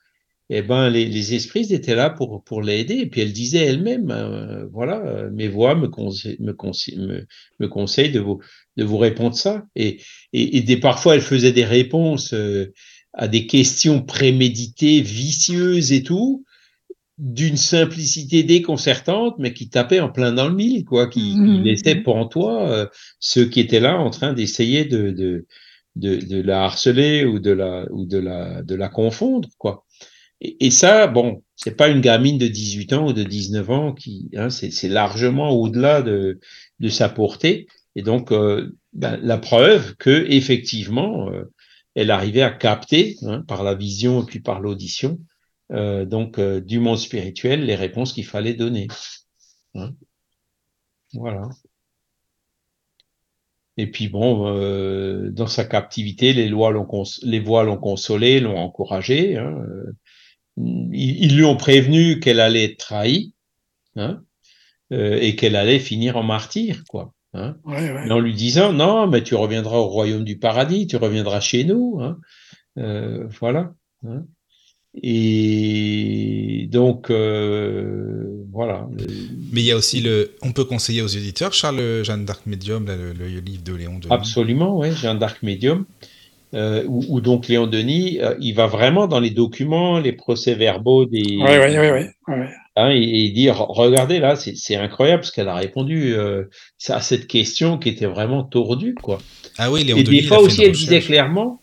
eh 0.49 0.61
ben 0.61 0.89
les, 0.89 1.05
les 1.05 1.33
esprits 1.33 1.73
étaient 1.73 1.95
là 1.95 2.09
pour 2.09 2.43
pour 2.45 2.61
l'aider. 2.61 2.95
Et 2.95 3.07
puis 3.07 3.21
elle 3.21 3.33
disait 3.33 3.65
elle-même, 3.65 4.11
euh, 4.11 4.65
voilà, 4.71 5.29
mes 5.33 5.49
voix 5.49 5.75
me 5.75 5.89
conseillent 5.89 6.37
me, 6.39 6.53
conseille, 6.53 6.97
me, 6.97 7.25
me 7.59 7.67
conseillent 7.67 8.11
de 8.11 8.21
vous 8.21 8.39
de 8.77 8.83
vous 8.85 8.97
répondre 8.97 9.35
ça. 9.35 9.65
Et, 9.75 9.99
et, 10.31 10.57
et 10.57 10.61
des, 10.61 10.77
parfois 10.77 11.15
elle 11.15 11.21
faisait 11.21 11.51
des 11.51 11.65
réponses 11.65 12.33
euh, 12.33 12.71
à 13.11 13.27
des 13.27 13.47
questions 13.47 14.01
préméditées, 14.01 15.01
vicieuses 15.01 15.91
et 15.91 16.03
tout 16.03 16.45
d'une 17.17 17.57
simplicité 17.57 18.43
déconcertante, 18.43 19.35
mais 19.39 19.53
qui 19.53 19.69
tapait 19.69 20.01
en 20.01 20.09
plein 20.09 20.33
dans 20.33 20.47
le 20.49 20.55
mille, 20.55 20.83
quoi, 20.83 21.07
qui, 21.07 21.35
mmh. 21.37 21.45
qui 21.45 21.63
laissait 21.63 21.95
pantois 21.95 22.69
euh, 22.69 22.85
ceux 23.19 23.45
qui 23.45 23.61
étaient 23.61 23.79
là 23.79 23.97
en 23.97 24.09
train 24.09 24.33
d'essayer 24.33 24.83
de, 24.83 25.11
de, 25.11 25.45
de, 25.95 26.17
de, 26.17 26.41
la 26.41 26.65
harceler 26.65 27.23
ou 27.23 27.39
de 27.39 27.51
la, 27.51 27.85
ou 27.91 28.05
de 28.05 28.17
la, 28.17 28.61
de 28.63 28.75
la 28.75 28.89
confondre, 28.89 29.49
quoi. 29.57 29.85
Et, 30.41 30.65
et 30.65 30.71
ça, 30.71 31.07
bon, 31.07 31.41
c'est 31.55 31.77
pas 31.77 31.87
une 31.87 32.01
gamine 32.01 32.37
de 32.37 32.47
18 32.47 32.93
ans 32.93 33.07
ou 33.07 33.13
de 33.13 33.23
19 33.23 33.69
ans 33.69 33.93
qui, 33.93 34.29
hein, 34.35 34.49
c'est 34.49 34.89
largement 34.89 35.51
au-delà 35.51 36.01
de, 36.01 36.39
de 36.79 36.89
sa 36.89 37.07
portée. 37.07 37.67
Et 37.95 38.01
donc, 38.01 38.33
euh, 38.33 38.75
ben, 38.91 39.17
la 39.21 39.37
preuve 39.37 39.95
que 39.95 40.25
effectivement, 40.29 41.29
euh, 41.29 41.45
elle 41.95 42.11
arrivait 42.11 42.41
à 42.41 42.51
capter 42.51 43.15
hein, 43.21 43.43
par 43.47 43.63
la 43.63 43.73
vision 43.73 44.21
et 44.21 44.25
puis 44.25 44.41
par 44.41 44.59
l'audition 44.59 45.17
euh, 45.71 46.05
donc 46.05 46.39
euh, 46.39 46.61
du 46.61 46.79
monde 46.79 46.97
spirituel 46.97 47.65
les 47.65 47.75
réponses 47.75 48.13
qu'il 48.13 48.25
fallait 48.25 48.53
donner. 48.53 48.87
Hein 49.73 49.93
voilà. 51.13 51.49
Et 53.77 53.91
puis 53.91 54.07
bon, 54.07 54.47
euh, 54.47 55.31
dans 55.31 55.47
sa 55.47 55.65
captivité, 55.65 56.33
les 56.33 56.47
lois 56.47 56.71
l'ont 56.71 56.87
les 57.23 57.39
voix 57.39 57.63
l'ont 57.63 57.77
consolé, 57.77 58.39
l'ont 58.39 58.57
encouragé. 58.57 59.37
Hein. 59.37 59.65
Ils, 60.57 61.23
ils, 61.23 61.35
lui 61.35 61.43
ont 61.43 61.57
prévenu 61.57 62.19
qu'elle 62.19 62.39
allait 62.39 62.63
être 62.65 62.77
trahie 62.77 63.33
hein, 63.97 64.23
et 64.91 65.35
qu'elle 65.35 65.57
allait 65.57 65.79
finir 65.79 66.15
en 66.15 66.23
martyr, 66.23 66.83
quoi. 66.87 67.13
Hein. 67.35 67.57
Ouais, 67.65 67.91
ouais. 67.91 68.05
Mais 68.05 68.11
en 68.11 68.19
lui 68.19 68.33
disant 68.33 68.71
non, 68.71 69.07
mais 69.07 69.21
tu 69.21 69.35
reviendras 69.35 69.77
au 69.77 69.87
royaume 69.87 70.23
du 70.23 70.39
paradis, 70.39 70.87
tu 70.87 70.95
reviendras 70.95 71.41
chez 71.41 71.65
nous. 71.65 71.99
Hein. 72.01 72.17
Euh, 72.77 73.27
voilà. 73.39 73.73
Hein. 74.07 74.25
Et 75.01 76.67
donc, 76.71 77.09
euh, 77.09 78.45
voilà. 78.51 78.87
Mais 79.51 79.61
il 79.61 79.65
y 79.65 79.71
a 79.71 79.75
aussi 79.75 80.01
le. 80.01 80.31
On 80.41 80.51
peut 80.51 80.65
conseiller 80.65 81.01
aux 81.01 81.07
éditeurs, 81.07 81.53
Charles, 81.53 82.03
Jeanne 82.03 82.25
d'Arc 82.25 82.45
Médium, 82.45 82.85
le, 82.85 83.13
le, 83.13 83.39
livre 83.39 83.63
de 83.63 83.73
Léon 83.73 83.99
Denis. 83.99 84.07
Absolument, 84.09 84.79
oui, 84.79 84.91
Jeanne 84.93 85.19
d'Arc 85.19 85.43
Médium. 85.43 85.85
Euh, 86.53 86.85
où, 86.87 87.03
où, 87.09 87.21
donc 87.21 87.49
Léon 87.49 87.67
Denis, 87.67 88.19
euh, 88.21 88.35
il 88.39 88.55
va 88.55 88.67
vraiment 88.67 89.07
dans 89.07 89.19
les 89.19 89.31
documents, 89.31 89.99
les 89.99 90.13
procès-verbaux 90.13 91.05
des. 91.05 91.37
Oui, 91.37 91.41
oui, 91.41 91.77
oui. 91.77 91.89
oui, 91.91 92.05
oui. 92.29 92.45
Hein, 92.77 92.91
et, 92.91 93.25
et, 93.25 93.29
dire 93.31 93.57
regardez 93.57 94.19
là, 94.19 94.35
c'est 94.35 94.75
incroyable 94.75 95.21
parce 95.21 95.31
qu'elle 95.31 95.49
a 95.49 95.55
répondu 95.55 96.13
euh, 96.13 96.45
à 96.89 97.01
cette 97.01 97.27
question 97.27 97.77
qui 97.77 97.89
était 97.89 98.05
vraiment 98.05 98.43
tordue, 98.43 98.95
quoi. 98.95 99.17
Ah 99.57 99.69
oui, 99.69 99.83
Léon 99.83 99.97
et 99.97 100.03
Denis. 100.03 100.21
des 100.21 100.27
fois 100.27 100.39
aussi, 100.39 100.63
elle 100.63 100.71
disait 100.71 100.99
clairement 100.99 101.61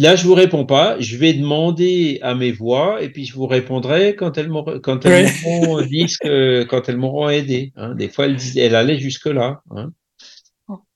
Là, 0.00 0.14
je 0.16 0.24
vous 0.24 0.34
réponds 0.34 0.64
pas. 0.64 0.96
Je 1.00 1.16
vais 1.16 1.32
demander 1.32 2.18
à 2.22 2.34
mes 2.34 2.52
voix 2.52 3.02
et 3.02 3.08
puis 3.08 3.24
je 3.26 3.34
vous 3.34 3.46
répondrai 3.46 4.14
quand 4.14 4.38
elles 4.38 4.48
m'auront 4.48 4.78
quand 4.80 5.04
elles 5.04 5.26
Ouais. 5.26 5.32
m'auront 5.44 5.80
dit 5.94 6.08
ce 6.08 6.18
que 6.18 6.64
quand 6.64 6.88
elles 6.88 6.96
m'auront 6.96 7.28
aidé. 7.28 7.72
Hein. 7.76 7.94
Des 7.96 8.08
fois, 8.08 8.26
elle 8.26 8.36
disait, 8.36 8.60
elle 8.60 8.74
allait 8.76 8.98
jusque 8.98 9.26
là. 9.26 9.60
Hein. 9.74 9.90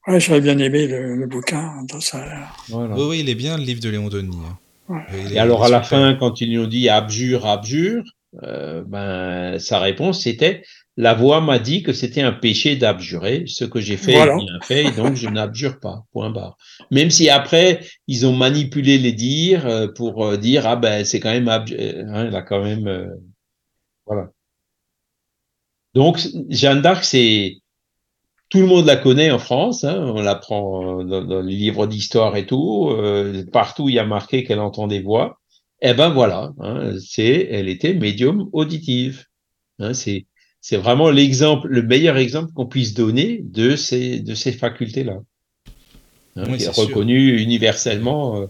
Ouais, 0.06 0.18
j'aurais 0.20 0.40
bien 0.40 0.58
aimé 0.58 0.86
le, 0.86 1.16
le 1.16 1.26
bouquin 1.26 1.82
dans 1.88 2.00
ça. 2.00 2.24
Voilà. 2.68 2.94
Oui, 2.96 3.04
oui, 3.08 3.20
il 3.20 3.28
est 3.28 3.34
bien 3.34 3.56
le 3.56 3.62
livre 3.64 3.80
de 3.80 3.88
Léon 3.88 4.08
Denis. 4.08 4.36
hein. 4.48 4.58
Ouais. 4.88 5.32
Et 5.34 5.38
alors 5.38 5.64
à 5.64 5.68
la 5.68 5.82
super. 5.82 5.98
fin, 5.98 6.14
quand 6.14 6.40
ils 6.40 6.50
lui 6.50 6.58
ont 6.58 6.66
dit 6.66 6.88
abjure, 6.88 7.46
abjure, 7.46 8.02
euh, 8.42 8.82
ben 8.86 9.58
sa 9.58 9.78
réponse 9.78 10.22
c'était 10.22 10.62
la 10.96 11.14
voix 11.14 11.40
m'a 11.40 11.58
dit 11.58 11.82
que 11.82 11.92
c'était 11.92 12.20
un 12.22 12.32
péché 12.32 12.76
d'abjurer. 12.76 13.44
Ce 13.46 13.64
que 13.64 13.80
j'ai 13.80 13.96
fait 13.96 14.12
Voilà. 14.14 14.34
est 14.34 14.44
bien 14.44 14.60
fait, 14.62 14.84
et 14.86 14.90
donc 14.92 15.14
je 15.16 15.28
n'abjure 15.28 15.80
pas. 15.80 16.04
Point 16.12 16.30
barre. 16.30 16.56
Même 16.90 17.10
si 17.10 17.30
après 17.30 17.80
ils 18.08 18.26
ont 18.26 18.34
manipulé 18.36 18.98
les 18.98 19.12
dires 19.12 19.66
euh, 19.66 19.88
pour 19.88 20.24
euh, 20.26 20.36
dire 20.36 20.66
ah 20.66 20.76
ben 20.76 21.04
c'est 21.04 21.20
quand 21.20 21.30
même 21.30 21.48
euh, 21.48 22.04
hein, 22.08 22.26
il 22.28 22.36
a 22.36 22.42
quand 22.42 22.62
même 22.62 22.86
euh, 22.88 23.06
voilà. 24.06 24.30
Donc 25.94 26.18
Jeanne 26.48 26.82
d'Arc 26.82 27.04
c'est 27.04 27.56
tout 28.50 28.60
le 28.60 28.66
monde 28.66 28.84
la 28.86 28.96
connaît 28.96 29.30
en 29.30 29.38
France, 29.38 29.82
hein, 29.84 29.96
on 30.14 30.20
l'apprend 30.20 31.02
dans, 31.04 31.24
dans 31.24 31.40
les 31.40 31.56
livres 31.56 31.86
d'histoire 31.86 32.36
et 32.36 32.44
tout. 32.44 32.90
euh, 32.90 33.44
partout, 33.50 33.88
il 33.88 33.94
y 33.94 33.98
a 33.98 34.04
marqué 34.04 34.44
qu'elle 34.44 34.60
entend 34.60 34.86
des 34.88 35.00
voix. 35.00 35.38
Eh 35.80 35.94
ben 35.94 36.10
voilà, 36.10 36.52
hein, 36.60 36.92
c'est, 37.00 37.48
elle 37.50 37.68
était 37.70 37.94
médium 37.94 38.48
auditive. 38.52 39.24
Hein, 39.78 39.94
c'est, 39.94 40.26
c'est 40.62 40.78
vraiment 40.78 41.10
l'exemple, 41.10 41.68
le 41.68 41.82
meilleur 41.82 42.16
exemple 42.16 42.52
qu'on 42.54 42.66
puisse 42.66 42.94
donner 42.94 43.40
de 43.42 43.76
ces, 43.76 44.20
de 44.20 44.34
ces 44.34 44.52
facultés-là, 44.52 45.20
hein, 46.36 46.50
Oui, 46.50 46.58
qui 46.58 46.66
est 46.66 46.72
c'est 46.72 46.72
sûr. 46.72 46.88
reconnu 46.88 47.38
universellement 47.40 48.48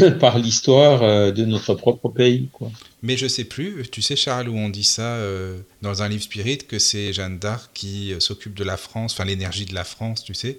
euh, 0.00 0.10
par 0.20 0.38
l'histoire 0.38 1.02
euh, 1.02 1.30
de 1.32 1.44
notre 1.44 1.74
propre 1.74 2.08
pays. 2.08 2.48
Quoi. 2.52 2.70
Mais 3.02 3.16
je 3.16 3.26
sais 3.28 3.44
plus, 3.44 3.88
tu 3.90 4.02
sais 4.02 4.16
Charles, 4.16 4.48
où 4.48 4.56
on 4.56 4.68
dit 4.68 4.84
ça 4.84 5.16
euh, 5.16 5.58
dans 5.82 6.02
un 6.02 6.08
livre 6.08 6.22
spirit, 6.22 6.58
que 6.58 6.78
c'est 6.78 7.12
Jeanne 7.12 7.38
d'Arc 7.38 7.70
qui 7.74 8.12
s'occupe 8.18 8.54
de 8.54 8.64
la 8.64 8.76
France, 8.76 9.12
enfin 9.14 9.24
l'énergie 9.24 9.66
de 9.66 9.74
la 9.74 9.84
France, 9.84 10.24
tu 10.24 10.34
sais? 10.34 10.58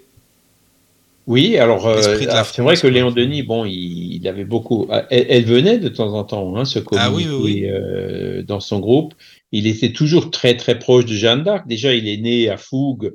Oui, 1.27 1.57
alors 1.57 1.87
ah, 1.87 2.01
c'est 2.03 2.61
vrai 2.61 2.77
que. 2.77 2.85
Léon 2.87 3.09
Denis, 3.09 3.41
bon, 3.41 3.65
il, 3.65 4.13
il 4.17 4.27
avait 4.27 4.45
beaucoup. 4.45 4.87
ah, 4.91 5.07
Elle, 5.09 5.25
elle 5.29 5.45
venait 5.45 5.79
de 5.79 5.89
temps 5.89 6.13
en 6.13 6.23
temps, 6.23 6.55
hein, 6.55 6.65
se 6.65 6.77
Ah 6.95 7.11
oui, 7.11 7.25
communiquer 7.25 7.71
oui, 7.71 8.37
oui. 8.37 8.43
dans 8.45 8.59
son 8.59 8.79
groupe. 8.79 9.15
Il 9.51 9.67
était 9.67 9.91
toujours 9.93 10.31
très 10.31 10.57
très 10.57 10.77
proche 10.79 11.05
de 11.05 11.13
Jeanne 11.13 11.43
d'Arc. 11.43 11.67
Déjà, 11.67 11.93
il 11.93 12.07
est 12.07 12.17
né 12.17 12.49
à 12.49 12.57
Fougue, 12.57 13.13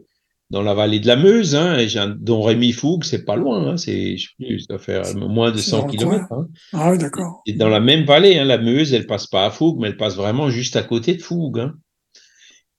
dans 0.50 0.62
la 0.62 0.74
vallée 0.74 0.98
de 1.00 1.06
la 1.06 1.16
Meuse, 1.16 1.54
hein, 1.54 1.78
et 1.78 1.86
dont 2.18 2.42
Rémy 2.42 2.72
Fougue, 2.72 3.04
c'est 3.04 3.24
pas 3.24 3.36
loin, 3.36 3.68
hein, 3.68 3.76
c'est, 3.76 4.16
je 4.16 4.22
sais 4.28 4.34
plus, 4.36 4.60
ça 4.68 4.78
fait 4.78 4.94
euh, 4.96 5.14
moins 5.14 5.52
de 5.52 5.58
C'est 5.58 5.70
dans 5.72 5.82
100 5.82 5.86
le 5.86 5.92
kilomètres. 5.92 6.32
Hein. 6.32 6.48
Ah 6.72 6.90
oui, 6.90 6.98
d'accord. 6.98 7.42
C'est 7.46 7.52
dans 7.52 7.68
la 7.68 7.78
même 7.80 8.04
vallée, 8.04 8.36
hein, 8.38 8.44
la 8.44 8.58
Meuse, 8.58 8.92
elle 8.92 9.06
passe 9.06 9.26
pas 9.28 9.46
à 9.46 9.50
Fougue, 9.50 9.78
mais 9.80 9.88
elle 9.88 9.96
passe 9.96 10.16
vraiment 10.16 10.50
juste 10.50 10.74
à 10.76 10.82
côté 10.82 11.14
de 11.14 11.22
Fougue. 11.22 11.60
Hein. 11.60 11.74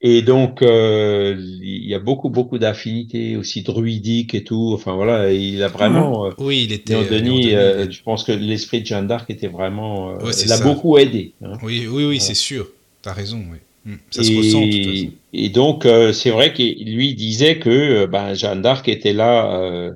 Et 0.04 0.24
donc, 0.24 0.64
euh, 0.64 1.36
il 1.40 1.86
y 1.88 1.94
a 1.94 2.00
beaucoup, 2.00 2.32
beaucoup 2.32 2.58
d'affinités 2.58 3.38
aussi 3.38 3.62
druidiques 3.62 4.34
et 4.34 4.44
tout. 4.44 4.72
Enfin 4.74 4.96
voilà, 4.96 5.32
il 5.32 5.62
a 5.62 5.68
vraiment. 5.68 6.26
euh, 6.26 6.32
Oui, 6.40 6.64
il 6.66 6.74
était. 6.74 6.94
Léon 6.96 7.04
euh, 7.04 7.10
Léon 7.12 7.20
Denis, 7.36 7.56
euh, 7.56 7.90
je 7.92 8.02
pense 8.02 8.24
que 8.24 8.32
l'esprit 8.32 8.82
de 8.82 8.88
Jeanne 8.88 9.06
d'Arc 9.06 9.30
était 9.30 9.48
vraiment. 9.48 10.10
euh, 10.10 10.16
Ouais, 10.18 10.32
l'a 10.48 10.58
ça. 10.58 10.64
beaucoup 10.66 10.98
aidé. 10.98 11.36
hein. 11.44 11.54
Oui, 11.62 11.82
oui, 11.82 11.88
oui, 11.88 12.04
Voilà. 12.04 12.20
c'est 12.20 12.34
sûr. 12.34 12.68
T'as 13.02 13.14
raison, 13.14 13.44
oui. 13.52 13.58
Hmm. 13.84 13.96
Ça 14.12 14.24
se 14.24 14.32
ressent, 14.32 14.62
de 14.62 14.72
toute 14.72 14.94
façon. 14.94 15.12
Et, 15.34 15.50
donc, 15.50 15.86
euh, 15.86 16.14
c'est 16.14 16.30
vrai 16.30 16.54
qu'il 16.54 16.96
lui 16.96 17.16
disait 17.16 17.58
que 17.58 17.70
euh, 17.70 18.08
ben, 18.08 18.36
Jeanne 18.36 18.62
d'Arc 18.62 18.88
était 18.88 19.14
là 19.14 19.60
euh, 19.60 19.92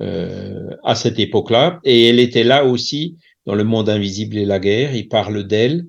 euh, 0.00 0.70
à 0.82 0.96
cette 0.96 1.20
époque-là, 1.20 1.78
et 1.84 2.08
elle 2.08 2.18
était 2.18 2.42
là 2.42 2.64
aussi 2.64 3.16
dans 3.46 3.54
le 3.54 3.62
monde 3.64 3.88
invisible 3.88 4.38
et 4.38 4.44
la 4.44 4.58
guerre. 4.58 4.94
Il 4.94 5.08
parle 5.08 5.46
d'elle, 5.46 5.86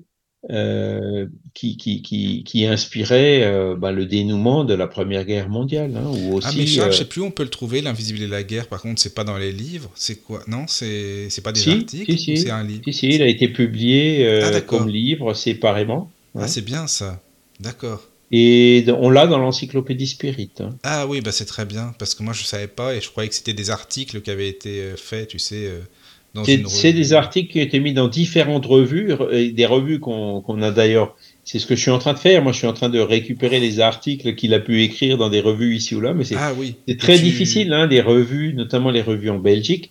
qui, 1.52 1.76
qui, 1.76 2.00
qui, 2.00 2.44
qui 2.44 2.64
inspirait 2.66 3.74
ben, 3.76 3.90
le 3.90 4.06
dénouement 4.06 4.64
de 4.64 4.72
la 4.72 4.86
Première 4.86 5.26
Guerre 5.26 5.50
mondiale, 5.50 5.92
hein, 5.96 6.08
ou 6.08 6.36
aussi. 6.36 6.48
Ah, 6.50 6.54
mais 6.56 6.66
Charles, 6.66 6.92
je 6.92 6.98
sais 6.98 7.04
plus 7.04 7.20
où 7.20 7.26
on 7.26 7.30
peut 7.30 7.42
le 7.42 7.50
trouver, 7.50 7.82
L'Invisible 7.82 8.22
et 8.22 8.26
la 8.26 8.42
guerre. 8.42 8.66
Par 8.66 8.80
contre, 8.80 9.02
c'est 9.02 9.14
pas 9.14 9.24
dans 9.24 9.36
les 9.36 9.52
livres. 9.52 9.90
C'est 9.94 10.22
quoi? 10.22 10.40
Non, 10.46 10.64
c'est 10.66 11.28
pas 11.44 11.52
des 11.52 11.60
Si, 11.60 11.70
articles 11.70 12.12
si, 12.12 12.18
si. 12.18 12.36
c'est 12.38 12.50
un 12.50 12.64
livre? 12.64 12.82
Si, 12.86 12.92
si, 12.92 13.08
il 13.08 13.22
a 13.22 13.26
été 13.26 13.48
publié 13.48 14.40
Ah, 14.42 14.60
comme 14.62 14.88
livre 14.88 15.34
séparément. 15.34 16.10
Ah, 16.38 16.48
c'est 16.48 16.64
bien 16.64 16.86
ça. 16.86 17.20
D'accord. 17.60 18.02
Et 18.32 18.84
on 18.96 19.10
l'a 19.10 19.26
dans 19.26 19.38
l'encyclopédie 19.38 20.06
Spirit. 20.06 20.50
Ah 20.84 21.06
oui, 21.08 21.20
bah 21.20 21.32
c'est 21.32 21.46
très 21.46 21.64
bien, 21.64 21.94
parce 21.98 22.14
que 22.14 22.22
moi 22.22 22.32
je 22.32 22.44
savais 22.44 22.68
pas 22.68 22.94
et 22.94 23.00
je 23.00 23.10
croyais 23.10 23.28
que 23.28 23.34
c'était 23.34 23.54
des 23.54 23.70
articles 23.70 24.20
qui 24.20 24.30
avaient 24.30 24.48
été 24.48 24.80
euh, 24.82 24.96
faits, 24.96 25.28
tu 25.28 25.40
sais, 25.40 25.66
euh, 25.66 25.80
dans 26.34 26.44
C'est 26.44 26.92
des 26.92 27.12
articles 27.12 27.50
qui 27.52 27.58
ont 27.58 27.62
été 27.64 27.80
mis 27.80 27.92
dans 27.92 28.06
différentes 28.06 28.66
revues, 28.66 29.12
des 29.52 29.66
revues 29.66 29.98
qu'on 29.98 30.40
qu'on 30.42 30.62
a 30.62 30.70
d'ailleurs. 30.70 31.16
C'est 31.42 31.58
ce 31.58 31.66
que 31.66 31.74
je 31.74 31.80
suis 31.80 31.90
en 31.90 31.98
train 31.98 32.12
de 32.12 32.18
faire. 32.20 32.44
Moi, 32.44 32.52
je 32.52 32.58
suis 32.58 32.68
en 32.68 32.72
train 32.72 32.88
de 32.90 33.00
récupérer 33.00 33.58
les 33.58 33.80
articles 33.80 34.36
qu'il 34.36 34.54
a 34.54 34.60
pu 34.60 34.82
écrire 34.84 35.18
dans 35.18 35.28
des 35.30 35.40
revues 35.40 35.74
ici 35.74 35.96
ou 35.96 36.00
là, 36.00 36.14
mais 36.14 36.22
c'est 36.22 36.36
Ah 36.38 36.52
oui. 36.56 36.76
très 36.98 37.16
tu- 37.16 37.24
difficile, 37.24 37.72
hein, 37.72 37.88
des 37.88 38.00
revues, 38.00 38.54
notamment 38.54 38.90
les 38.92 39.02
revues 39.02 39.30
en 39.30 39.40
Belgique. 39.40 39.90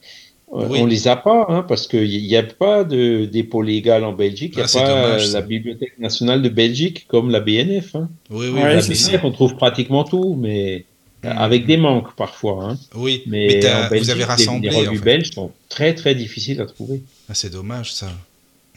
Oui. 0.51 0.80
On 0.81 0.85
les 0.88 1.07
a 1.07 1.15
pas, 1.15 1.45
hein, 1.49 1.63
parce 1.67 1.85
qu'il 1.88 2.09
n'y 2.09 2.35
a 2.35 2.41
pas 2.43 2.84
de 2.84 3.26
dépôt 3.26 3.61
légal 3.61 4.03
en 4.03 4.13
Belgique. 4.13 4.53
Il 4.55 4.57
n'y 4.57 4.63
a 4.63 4.67
Ah, 4.76 4.80
pas 4.80 4.88
dommage, 4.88 5.31
la 5.31 5.41
Bibliothèque 5.41 5.99
nationale 5.99 6.41
de 6.41 6.49
Belgique 6.49 7.05
comme 7.07 7.30
la 7.30 7.39
BNF. 7.39 7.95
Hein. 7.95 8.09
Oui, 8.31 8.47
oui, 8.47 8.59
Ouais, 8.59 8.76
la 8.76 8.81
BNF, 8.81 9.23
on 9.23 9.31
trouve 9.31 9.55
pratiquement 9.57 10.03
tout, 10.03 10.35
mais 10.39 10.85
Mhm. 11.23 11.31
avec 11.38 11.65
des 11.67 11.77
manques 11.77 12.15
parfois. 12.15 12.63
Hein. 12.71 12.77
Oui, 12.95 13.21
Mais, 13.27 13.57
en 13.69 13.89
Belgique, 13.89 14.03
vous 14.05 14.09
avez 14.09 14.19
les- 14.19 14.26
rassemblé, 14.26 14.69
les, 14.69 14.76
en 14.76 14.80
revues 14.80 14.97
fait. 14.97 15.03
belges 15.05 15.31
sont 15.31 15.51
très 15.69 15.93
très 15.93 16.15
difficiles 16.15 16.59
à 16.61 16.65
trouver. 16.65 17.01
Ah, 17.30 17.34
c'est 17.35 17.51
dommage 17.51 17.93
ça. 17.93 18.07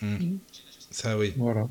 Hmm. 0.03 0.37
Ça, 0.91 1.17
oui. 1.17 1.33
Voilà. 1.39 1.69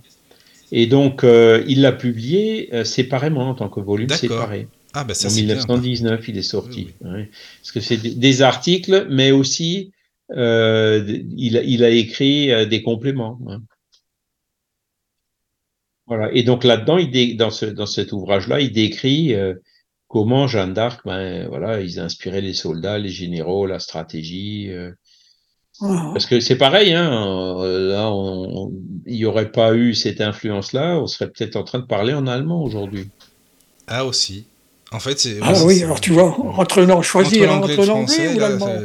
Et 0.72 0.88
donc, 0.88 1.24
euh, 1.24 1.64
il 1.68 1.82
l'a 1.82 1.92
publié 1.92 2.70
euh, 2.74 2.84
séparément 2.86 3.50
en 3.50 3.54
tant 3.54 3.68
que 3.70 3.82
volume 3.82 4.10
séparé. 4.10 4.68
Ah, 4.94 5.06
ça 5.14 5.28
en 5.28 5.32
c'est 5.32 5.42
bien. 5.44 5.56
1919, 5.56 6.28
il 6.28 6.38
est 6.38 6.42
sorti. 6.42 6.90
Oui. 7.02 7.26
Parce 7.62 7.72
que 7.72 7.80
c'est 7.80 7.98
des- 7.98 8.42
articles, 8.42 9.08
mais 9.10 9.32
aussi 9.32 9.92
euh, 10.32 11.04
il, 11.38 11.58
a- 11.58 11.64
il 11.64 11.84
a 11.84 11.90
écrit 11.90 12.52
euh, 12.52 12.66
des 12.66 12.82
compléments. 12.82 13.40
hein. 13.48 13.62
Voilà. 16.08 16.32
Et 16.34 16.44
donc 16.44 16.64
là-dedans, 16.64 16.98
il 16.98 17.12
dé- 17.12 17.34
dans, 17.36 17.52
ce, 17.52 17.66
dans 17.66 17.86
cet 17.86 18.12
ouvrage-là, 18.12 18.60
il 18.60 18.72
décrit 18.72 19.34
euh, 19.34 19.54
comment 20.08 20.48
Jeanne 20.48 20.74
d'Arc, 20.74 21.02
ben 21.06 21.48
voilà, 21.48 21.82
ils 21.82 22.00
inspiraient 22.00 22.42
les 22.42 22.54
soldats, 22.54 22.98
les 22.98 23.10
généraux, 23.10 23.66
la 23.66 23.80
stratégie. 23.80 24.70
Parce 25.80 26.26
que 26.26 26.40
c'est 26.40 26.58
pareil, 26.58 26.94
hein, 26.94 27.10
là, 27.64 28.12
il 29.06 29.16
n'y 29.16 29.26
aurait 29.26 29.52
pas 29.52 29.74
eu 29.74 29.96
cette 29.96 30.22
influence-là, 30.22 31.00
on 31.00 31.08
serait 31.08 31.30
peut-être 31.30 31.56
en 31.56 31.64
train 31.64 31.80
de 31.80 31.86
parler 31.86 32.14
en 32.14 32.28
allemand 32.28 32.62
aujourd'hui. 32.62 33.10
Ah 33.88 34.06
aussi. 34.06 34.46
En 34.94 35.00
fait, 35.00 35.20
c'est. 35.20 35.38
Ah 35.42 35.54
oui, 35.66 35.82
alors 35.84 36.02
tu 36.02 36.12
vois, 36.12 36.38
entre 36.58 36.84
non, 36.84 37.02
choisir 37.02 37.48
l'anglais 37.48 37.78
entre 37.78 37.86
l'anglais 37.88 38.36
ou 38.36 38.40
l'allemand. 38.40 38.76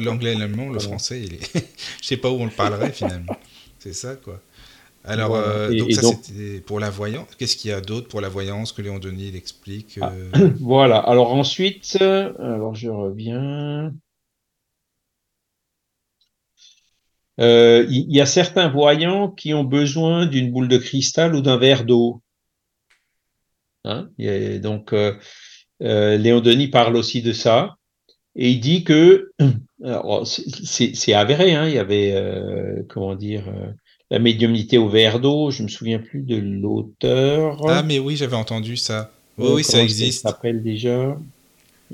l'anglais 0.00 0.32
et 0.32 0.36
l'allemand, 0.36 0.68
le 0.70 0.80
français, 0.80 1.20
il 1.22 1.34
est. 1.34 1.52
Je 2.02 2.06
sais 2.06 2.16
pas 2.16 2.30
où 2.30 2.34
on 2.40 2.46
le 2.46 2.50
parlerait 2.50 2.92
finalement. 2.92 3.36
C'est 3.78 3.92
ça 3.94 4.16
quoi. 4.16 4.40
Alors, 5.04 5.30
Voilà. 5.30 5.46
euh, 5.46 5.70
Et- 5.70 5.76
donc 5.78 5.90
et 5.90 5.94
ça 5.94 6.02
c'était 6.02 6.60
pour 6.60 6.80
la 6.80 6.90
voyance. 6.90 7.28
Qu'est-ce 7.38 7.56
qu'il 7.56 7.70
y 7.70 7.74
a 7.74 7.80
d'autre 7.80 8.08
pour 8.08 8.20
la 8.20 8.28
voyance 8.28 8.72
que 8.72 8.82
Léon 8.82 8.98
Denis 8.98 9.28
il 9.28 9.36
explique 9.36 9.98
Ah. 10.02 10.12
euh, 10.36 10.50
Voilà. 10.60 10.98
Alors 10.98 11.32
ensuite, 11.32 11.96
alors 12.00 12.74
je 12.74 12.88
reviens. 12.90 13.92
Euh, 17.40 17.86
Il 17.88 18.06
il 18.10 18.16
y, 18.16 18.20
a 18.20 18.26
certains 18.26 18.68
voyants 18.68 19.30
qui 19.30 19.54
ont 19.54 19.64
besoin 19.64 20.26
d'une 20.26 20.50
boule 20.52 20.68
de 20.68 20.76
cristal 20.76 21.34
ou 21.34 21.40
d'un 21.40 21.56
verre 21.56 21.84
d'eau. 21.84 22.20
Hein 23.84 24.10
donc, 24.62 24.92
euh, 24.92 25.14
euh, 25.82 26.16
Léon 26.16 26.40
Denis 26.40 26.68
parle 26.68 26.96
aussi 26.96 27.22
de 27.22 27.32
ça. 27.32 27.76
Et 28.36 28.50
il 28.50 28.60
dit 28.60 28.84
que, 28.84 29.30
c'est- 30.24 31.12
avéré, 31.14 31.54
hein, 31.54 31.66
il 31.66 31.74
y 31.74 31.78
avait, 31.78 32.12
euh, 32.14 32.82
comment 32.88 33.14
dire, 33.14 33.44
la 34.10 34.18
médiumnité 34.18 34.78
au 34.78 34.88
verre 34.88 35.20
d'eau, 35.20 35.50
je 35.50 35.62
me 35.62 35.68
souviens 35.68 35.98
plus 35.98 36.22
de 36.22 36.36
l'auteur. 36.36 37.60
Ah, 37.68 37.82
mais 37.82 37.98
oui, 37.98 38.16
j'avais 38.16 38.36
entendu 38.36 38.76
ça. 38.76 39.10
Oui, 39.38 39.50
oui, 39.56 39.64
ça 39.64 39.82
existe. 39.82 40.22
s'appelle 40.22 40.62
déjà? 40.62 41.16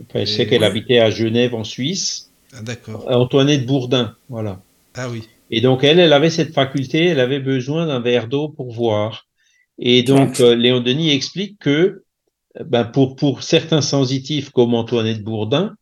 Enfin, 0.08 0.20
je 0.20 0.24
sais 0.26 0.46
qu'elle 0.46 0.64
habitait 0.64 0.98
à 0.98 1.10
Genève 1.10 1.54
en 1.54 1.64
Suisse. 1.64 2.30
Ah, 2.54 2.62
D'accord. 2.62 3.04
Antoinette 3.08 3.66
Bourdin, 3.66 4.14
voilà. 4.28 4.60
Ah 4.94 5.08
oui. 5.10 5.22
Et 5.50 5.60
donc 5.60 5.84
elle, 5.84 6.00
elle 6.00 6.12
avait 6.12 6.30
cette 6.30 6.52
faculté, 6.54 7.04
elle 7.06 7.20
avait 7.20 7.40
besoin 7.40 7.86
d'un 7.86 8.00
verre 8.00 8.28
d'eau 8.28 8.48
pour 8.48 8.72
voir. 8.72 9.26
Et 9.78 10.02
donc 10.02 10.40
euh, 10.40 10.54
Léon 10.54 10.80
Denis 10.80 11.10
explique 11.10 11.58
que 11.58 11.70
euh, 12.58 12.64
ben, 12.64 12.84
pour 12.84 13.16
pour 13.16 13.42
certains 13.42 13.82
sensitifs 13.82 14.50
comme 14.50 14.74
Antoinette 14.74 15.22
Bourdin, 15.22 15.74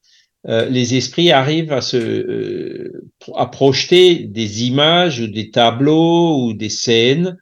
euh, 0.46 0.66
les 0.66 0.94
esprits 0.94 1.30
arrivent 1.32 1.72
à 1.72 1.80
se 1.80 1.96
euh, 1.96 3.10
à 3.34 3.46
projeter 3.46 4.16
des 4.16 4.64
images 4.64 5.20
ou 5.20 5.26
des 5.26 5.50
tableaux 5.50 6.44
ou 6.44 6.52
des 6.52 6.68
scènes 6.68 7.38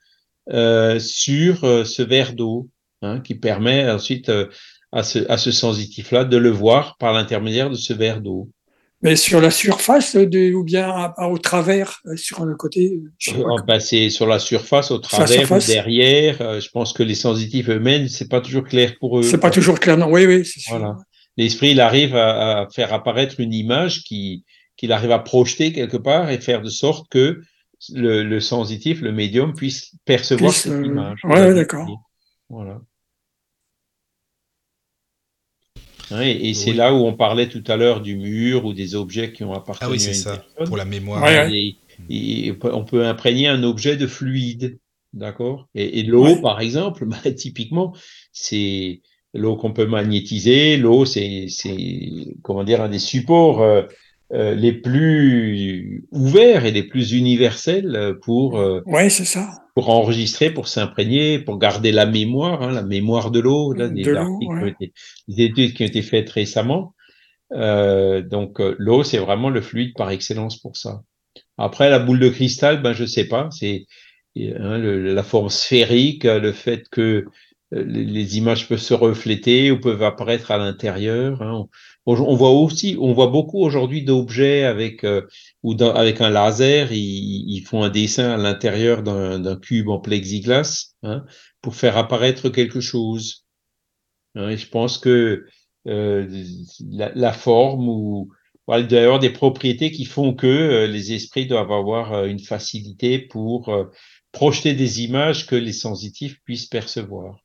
euh, 0.51 1.01
sur 1.01 1.61
ce 1.87 2.03
verre 2.03 2.35
d'eau, 2.35 2.69
hein, 3.03 3.21
qui 3.21 3.35
permet 3.35 3.91
ensuite 3.91 4.31
à 4.93 5.03
ce 5.03 5.29
à 5.31 5.37
ce 5.37 5.51
sensitif-là 5.51 6.25
de 6.25 6.37
le 6.37 6.51
voir 6.51 6.97
par 6.99 7.13
l'intermédiaire 7.13 7.71
de 7.71 7.77
ce 7.77 7.93
verre 7.93 8.21
d'eau. 8.21 8.51
Mais 9.03 9.17
sur 9.17 9.41
la 9.41 9.51
surface 9.51 10.15
de, 10.15 10.53
ou 10.55 10.63
bien 10.63 10.89
à- 10.89 11.13
à- 11.17 11.29
au 11.29 11.37
travers, 11.39 12.01
euh, 12.07 12.17
sur 12.17 12.45
le 12.45 12.55
côté. 12.55 13.01
euh, 13.29 13.33
Euh, 13.37 13.63
ben, 13.67 13.81
c'est 13.81 14.11
sur 14.11 14.27
la 14.27 14.39
surface, 14.39 14.91
au 14.93 14.99
travers 14.99 15.29
surface. 15.41 15.67
derrière. 15.67 16.41
Euh, 16.41 16.61
je 16.61 16.71
pense 16.71 16.93
que 16.93 17.03
les 17.03 17.17
sensitifs 17.17 17.69
eux-mêmes, 17.69 18.07
c'est 18.09 18.29
pas 18.29 18.41
toujours 18.41 18.65
clair 18.65 18.95
pour 19.01 19.19
eux. 19.19 19.23
C'est 19.25 19.39
pas 19.39 19.51
toujours 19.51 19.81
clair, 19.81 19.97
non. 19.97 20.09
Oui, 20.11 20.25
oui, 20.27 20.45
c'est 20.45 20.61
sûr. 20.61 20.77
Voilà. 20.79 20.97
L'esprit, 21.37 21.71
il 21.73 21.81
arrive 21.81 22.15
à, 22.15 22.61
à 22.61 22.69
faire 22.71 22.93
apparaître 22.95 23.41
une 23.41 23.53
image 23.53 24.03
qui 24.05 24.45
qu'il 24.77 24.91
arrive 24.93 25.13
à 25.13 25.19
projeter 25.19 25.73
quelque 25.73 25.97
part 25.99 26.31
et 26.31 26.39
faire 26.41 26.63
de 26.63 26.71
sorte 26.71 27.07
que 27.11 27.41
le, 27.93 28.23
le 28.23 28.41
sensitif, 28.41 29.01
le 29.01 29.13
médium, 29.13 29.53
puisse 29.55 29.93
percevoir 30.05 30.53
cette 30.53 30.73
euh, 30.73 30.87
image. 30.87 31.19
ouais, 31.25 31.55
d'accord. 31.55 31.87
Voilà. 32.49 32.81
Hein, 36.11 36.23
et 36.23 36.51
et 36.51 36.55
c'est 36.55 36.71
Oui. 36.71 36.77
là 36.77 36.93
où 36.95 36.99
on 37.07 37.15
parlait 37.15 37.49
tout 37.49 37.63
à 37.67 37.77
l'heure 37.77 38.01
du 38.01 38.17
mur 38.17 38.65
ou 38.65 38.73
des 38.73 38.95
objets 38.95 39.33
qui 39.33 39.45
ont 39.45 39.53
appartenu 39.53 39.87
Ah 39.89 39.91
oui, 39.91 39.97
à 39.97 39.99
c'est 39.99 40.15
une 40.15 40.15
ça. 40.15 40.37
personne. 40.39 40.67
Pour 40.67 40.77
la 40.77 40.85
mémoire. 40.85 41.23
Ouais, 41.23 41.39
ouais. 41.39 41.53
Et- 41.55 41.77
et 42.09 42.53
on 42.63 42.85
peut 42.85 43.07
imprégner 43.07 43.49
un 43.49 43.63
objet 43.63 43.97
de 43.97 44.07
fluide, 44.07 44.79
d'accord? 45.13 45.69
Et, 45.75 46.01
et 46.01 46.03
l'eau, 46.03 46.25
Ouais. 46.25 46.41
par 46.41 46.61
exemple, 46.61 47.07
bah, 47.07 47.31
typiquement, 47.33 47.95
c'est 48.33 49.03
l'eau 49.35 49.57
qu'on 49.57 49.73
peut 49.73 49.87
magnétiser. 49.87 50.77
L'eau, 50.77 51.05
c'est, 51.05 51.47
c'est, 51.49 52.11
comment 52.43 52.65
dire, 52.65 52.81
un 52.83 52.89
des 52.89 52.99
supports 52.99 53.63
euh, 53.63 53.83
les 54.55 54.73
plus 54.73 56.07
ouverts 56.11 56.65
et 56.65 56.71
les 56.73 56.83
plus 56.85 57.13
universels 57.13 57.95
euh, 57.97 58.15
pour 58.23 58.59
euh, 58.59 58.81
Ouais, 58.87 59.11
c'est 59.11 59.25
ça. 59.27 59.49
pour 59.75 59.91
enregistrer, 59.91 60.51
pour 60.51 60.69
s'imprégner, 60.69 61.39
pour 61.39 61.59
garder 61.59 61.93
la 61.93 62.07
mémoire, 62.07 62.63
hein, 62.63 62.73
la 62.73 62.83
mémoire 62.83 63.31
de 63.31 63.41
l'eau. 63.41 63.73
Là, 63.73 63.89
des 63.89 64.03
De 64.03 64.13
ouais. 64.49 64.75
des 65.29 65.45
études 65.45 65.75
qui 65.75 65.83
ont 65.83 65.87
été 65.87 66.03
faites 66.03 66.31
récemment. 66.31 66.95
Euh, 67.53 68.23
donc 68.23 68.61
euh, 68.61 68.75
l'eau, 68.79 69.03
c'est 69.05 69.19
vraiment 69.19 69.51
le 69.51 69.61
fluide 69.61 69.95
par 69.97 70.11
excellence 70.11 70.59
pour 70.59 70.77
ça. 70.77 71.03
Après, 71.59 71.91
la 71.91 71.99
boule 71.99 72.19
de 72.21 72.29
cristal, 72.29 72.83
ben 72.83 72.93
je 72.95 73.05
sais 73.05 73.27
pas, 73.29 73.49
c'est 73.51 73.87
hein, 74.39 74.79
la 74.79 75.23
forme 75.23 75.49
sphérique, 75.51 76.25
euh, 76.25 76.41
le 76.41 76.53
fait 76.53 76.85
que 76.91 77.27
euh, 77.75 77.85
les, 77.87 78.05
les 78.05 78.39
images 78.39 78.69
peuvent 78.69 78.79
se 78.81 78.95
refléter 78.95 79.71
ou 79.71 79.81
peuvent 79.81 80.03
apparaître 80.03 80.51
à 80.51 80.59
l'intérieur. 80.59 81.43
hein. 81.43 81.67
On 82.05 82.35
voit 82.35 82.51
aussi, 82.51 82.97
on 83.01 83.13
voit 83.13 83.29
beaucoup 83.29 83.61
aujourd'hui 83.61 84.03
d'objets 84.05 84.65
avec 84.65 85.05
euh, 85.05 85.23
ou 85.63 85.81
avec 85.81 86.21
un 86.21 86.31
laser, 86.31 86.93
ils, 86.93 87.63
font 87.65 87.85
un 87.85 87.91
dessin 87.91 88.33
à 88.33 88.37
l'intérieur 88.37 89.05
d'un 89.05 89.57
cube 89.57 89.89
en 89.89 90.01
plexiglas 90.01 90.95
hein, 91.05 91.25
pour 91.61 91.77
faire 91.77 91.97
apparaître 91.97 92.49
quelque 92.49 92.81
chose. 92.81 93.47
Hein, 94.35 94.49
et 94.51 94.57
je 94.57 94.69
pense 94.69 94.99
que 94.99 95.47
euh, 95.87 96.45
la, 96.91 97.33
forme 97.33 97.89
ou 97.89 98.31
voilà, 98.67 98.83
il 98.83 98.89
doit 98.89 99.01
avoir 99.01 99.21
des 99.21 99.31
propriétés 99.31 99.93
qui 99.93 100.05
font 100.05 100.35
que 100.35 100.47
euh, 100.47 100.87
les 100.89 101.13
esprits 101.13 101.47
doivent 101.47 101.73
avoir 101.73 102.25
une 102.25 102.41
facilité 102.41 103.21
pour 103.21 103.71
projeter 104.33 104.75
des 104.75 105.03
images 105.03 105.47
que 105.47 105.55
les 105.55 105.73
sensitifs 105.73 106.41
puissent 106.45 106.67
percevoir. 106.67 107.37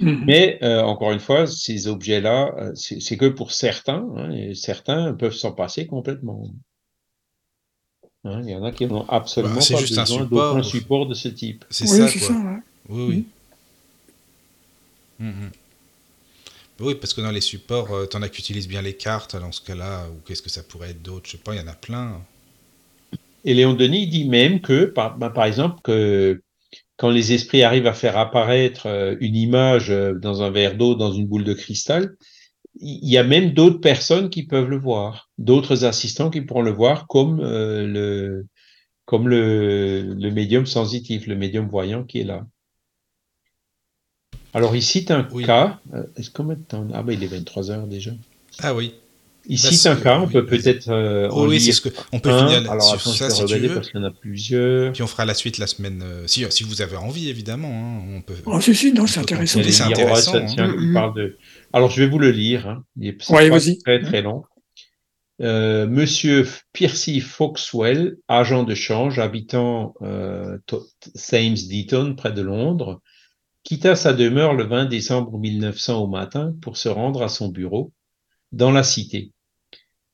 Mmh. 0.00 0.24
Mais 0.26 0.58
euh, 0.62 0.82
encore 0.82 1.12
une 1.12 1.20
fois, 1.20 1.46
ces 1.46 1.88
objets-là, 1.88 2.54
euh, 2.56 2.72
c'est 2.74 3.16
que 3.16 3.26
pour 3.26 3.52
certains, 3.52 4.06
hein, 4.16 4.30
et 4.30 4.54
certains 4.54 5.12
peuvent 5.12 5.34
s'en 5.34 5.52
passer 5.52 5.86
complètement. 5.86 6.48
Hein, 8.24 8.42
il 8.44 8.50
y 8.50 8.54
en 8.54 8.62
a 8.62 8.72
qui 8.72 8.86
n'ont 8.86 9.08
absolument 9.08 9.56
bah, 9.56 9.60
pas 9.68 9.80
besoin 9.80 10.24
d'aucun 10.24 10.62
support 10.62 11.06
de 11.06 11.14
ce 11.14 11.28
type. 11.28 11.64
C'est 11.70 11.90
oui, 11.90 11.96
ça, 11.96 12.18
quoi. 12.18 12.28
Ça, 12.28 12.32
ouais. 12.34 12.58
Oui, 12.88 13.04
oui. 13.08 13.26
Mmh. 15.18 15.28
Mmh. 15.28 15.50
Oui, 16.80 16.94
parce 16.94 17.12
que 17.12 17.20
dans 17.20 17.32
les 17.32 17.40
supports, 17.40 17.92
euh, 17.92 18.06
t'en 18.06 18.22
as 18.22 18.28
qui 18.28 18.40
utilisent 18.40 18.68
bien 18.68 18.82
les 18.82 18.94
cartes 18.94 19.34
dans 19.34 19.50
ce 19.50 19.60
cas-là, 19.62 20.06
ou 20.10 20.20
qu'est-ce 20.24 20.42
que 20.42 20.50
ça 20.50 20.62
pourrait 20.62 20.90
être 20.90 21.02
d'autre 21.02 21.26
Je 21.26 21.32
sais 21.32 21.38
pas, 21.38 21.54
il 21.54 21.60
y 21.60 21.64
en 21.64 21.66
a 21.66 21.74
plein. 21.74 22.20
Et 23.44 23.54
Léon 23.54 23.74
Denis 23.74 24.06
dit 24.06 24.28
même 24.28 24.60
que, 24.60 24.84
par, 24.84 25.18
bah, 25.18 25.30
par 25.30 25.44
exemple, 25.44 25.80
que 25.82 26.40
quand 26.98 27.10
les 27.10 27.32
esprits 27.32 27.62
arrivent 27.62 27.86
à 27.86 27.94
faire 27.94 28.18
apparaître 28.18 28.86
euh, 28.86 29.16
une 29.20 29.36
image 29.36 29.90
euh, 29.90 30.14
dans 30.14 30.42
un 30.42 30.50
verre 30.50 30.76
d'eau, 30.76 30.94
dans 30.96 31.12
une 31.12 31.26
boule 31.26 31.44
de 31.44 31.54
cristal, 31.54 32.16
il 32.80 33.08
y 33.08 33.16
a 33.16 33.24
même 33.24 33.54
d'autres 33.54 33.80
personnes 33.80 34.30
qui 34.30 34.44
peuvent 34.46 34.68
le 34.68 34.78
voir, 34.78 35.30
d'autres 35.38 35.84
assistants 35.84 36.28
qui 36.28 36.42
pourront 36.42 36.62
le 36.62 36.72
voir, 36.72 37.06
comme 37.06 37.40
euh, 37.40 37.86
le 37.86 38.46
comme 39.04 39.26
le, 39.26 40.02
le 40.02 40.30
médium 40.30 40.66
sensitif, 40.66 41.26
le 41.26 41.34
médium 41.34 41.66
voyant 41.66 42.04
qui 42.04 42.20
est 42.20 42.24
là. 42.24 42.46
Alors 44.52 44.76
il 44.76 44.82
cite 44.82 45.10
un 45.10 45.26
oui. 45.32 45.44
cas. 45.44 45.80
Est-ce 46.16 46.30
qu'on 46.30 46.50
Ah 46.92 47.02
ben 47.02 47.12
il 47.12 47.24
est 47.24 47.28
23 47.28 47.70
heures 47.70 47.86
déjà. 47.86 48.10
Ah 48.60 48.74
oui. 48.74 48.92
Ici, 49.48 49.76
c'est 49.76 49.88
un 49.88 49.96
cas, 49.96 50.20
on 50.20 50.28
peut 50.28 50.44
peut-être 50.44 50.90
euh, 50.90 51.28
oh, 51.32 51.48
oui, 51.48 51.58
c'est 51.58 51.72
ce 51.72 51.80
que 51.80 51.88
on 52.12 52.20
peut 52.20 52.30
un. 52.30 52.46
finir 52.46 52.70
Alors, 52.70 53.00
sur 53.00 53.14
ça 53.14 53.30
si 53.30 53.44
tu 53.46 53.58
veux. 53.58 53.74
parce 53.74 53.90
qu'il 53.90 53.98
y 53.98 54.02
en 54.02 54.06
a 54.06 54.10
plusieurs. 54.10 54.92
Puis 54.92 55.02
on 55.02 55.06
fera 55.06 55.24
la 55.24 55.32
suite 55.32 55.56
la 55.56 55.66
semaine 55.66 56.02
euh, 56.04 56.26
si 56.26 56.44
si 56.50 56.64
vous 56.64 56.82
avez 56.82 56.96
envie 56.96 57.30
évidemment 57.30 57.70
hein, 57.70 58.16
on 58.16 58.20
peut 58.20 58.34
Oh 58.44 58.60
si 58.60 58.74
si 58.74 58.92
non, 58.92 59.06
c'est 59.06 59.20
intéressant. 59.20 59.60
C'est 59.62 59.82
intéressant. 59.82 60.36
Hein. 60.36 60.76
il 60.78 60.92
parle 60.92 61.14
de 61.14 61.38
Alors 61.72 61.90
je 61.90 62.02
vais 62.02 62.08
vous 62.08 62.18
le 62.18 62.30
lire 62.30 62.68
hein. 62.68 62.84
Il 62.96 63.08
est 63.08 63.30
ouais, 63.30 63.76
très 63.82 64.00
très 64.02 64.20
long. 64.20 64.42
Euh, 65.40 65.86
Monsieur 65.86 66.46
Piercy 66.72 67.20
Foxwell, 67.20 68.16
agent 68.26 68.64
de 68.64 68.74
change 68.74 69.18
habitant 69.18 69.94
euh, 70.02 70.58
Thames 70.66 71.54
Deaton 71.54 72.16
près 72.16 72.32
de 72.32 72.42
Londres, 72.42 73.00
quitta 73.62 73.96
sa 73.96 74.12
demeure 74.12 74.52
le 74.52 74.64
20 74.64 74.86
décembre 74.86 75.38
1900 75.38 76.02
au 76.02 76.06
matin 76.06 76.54
pour 76.60 76.76
se 76.76 76.88
rendre 76.88 77.22
à 77.22 77.28
son 77.28 77.48
bureau 77.48 77.92
dans 78.52 78.72
la 78.72 78.82
cité. 78.82 79.32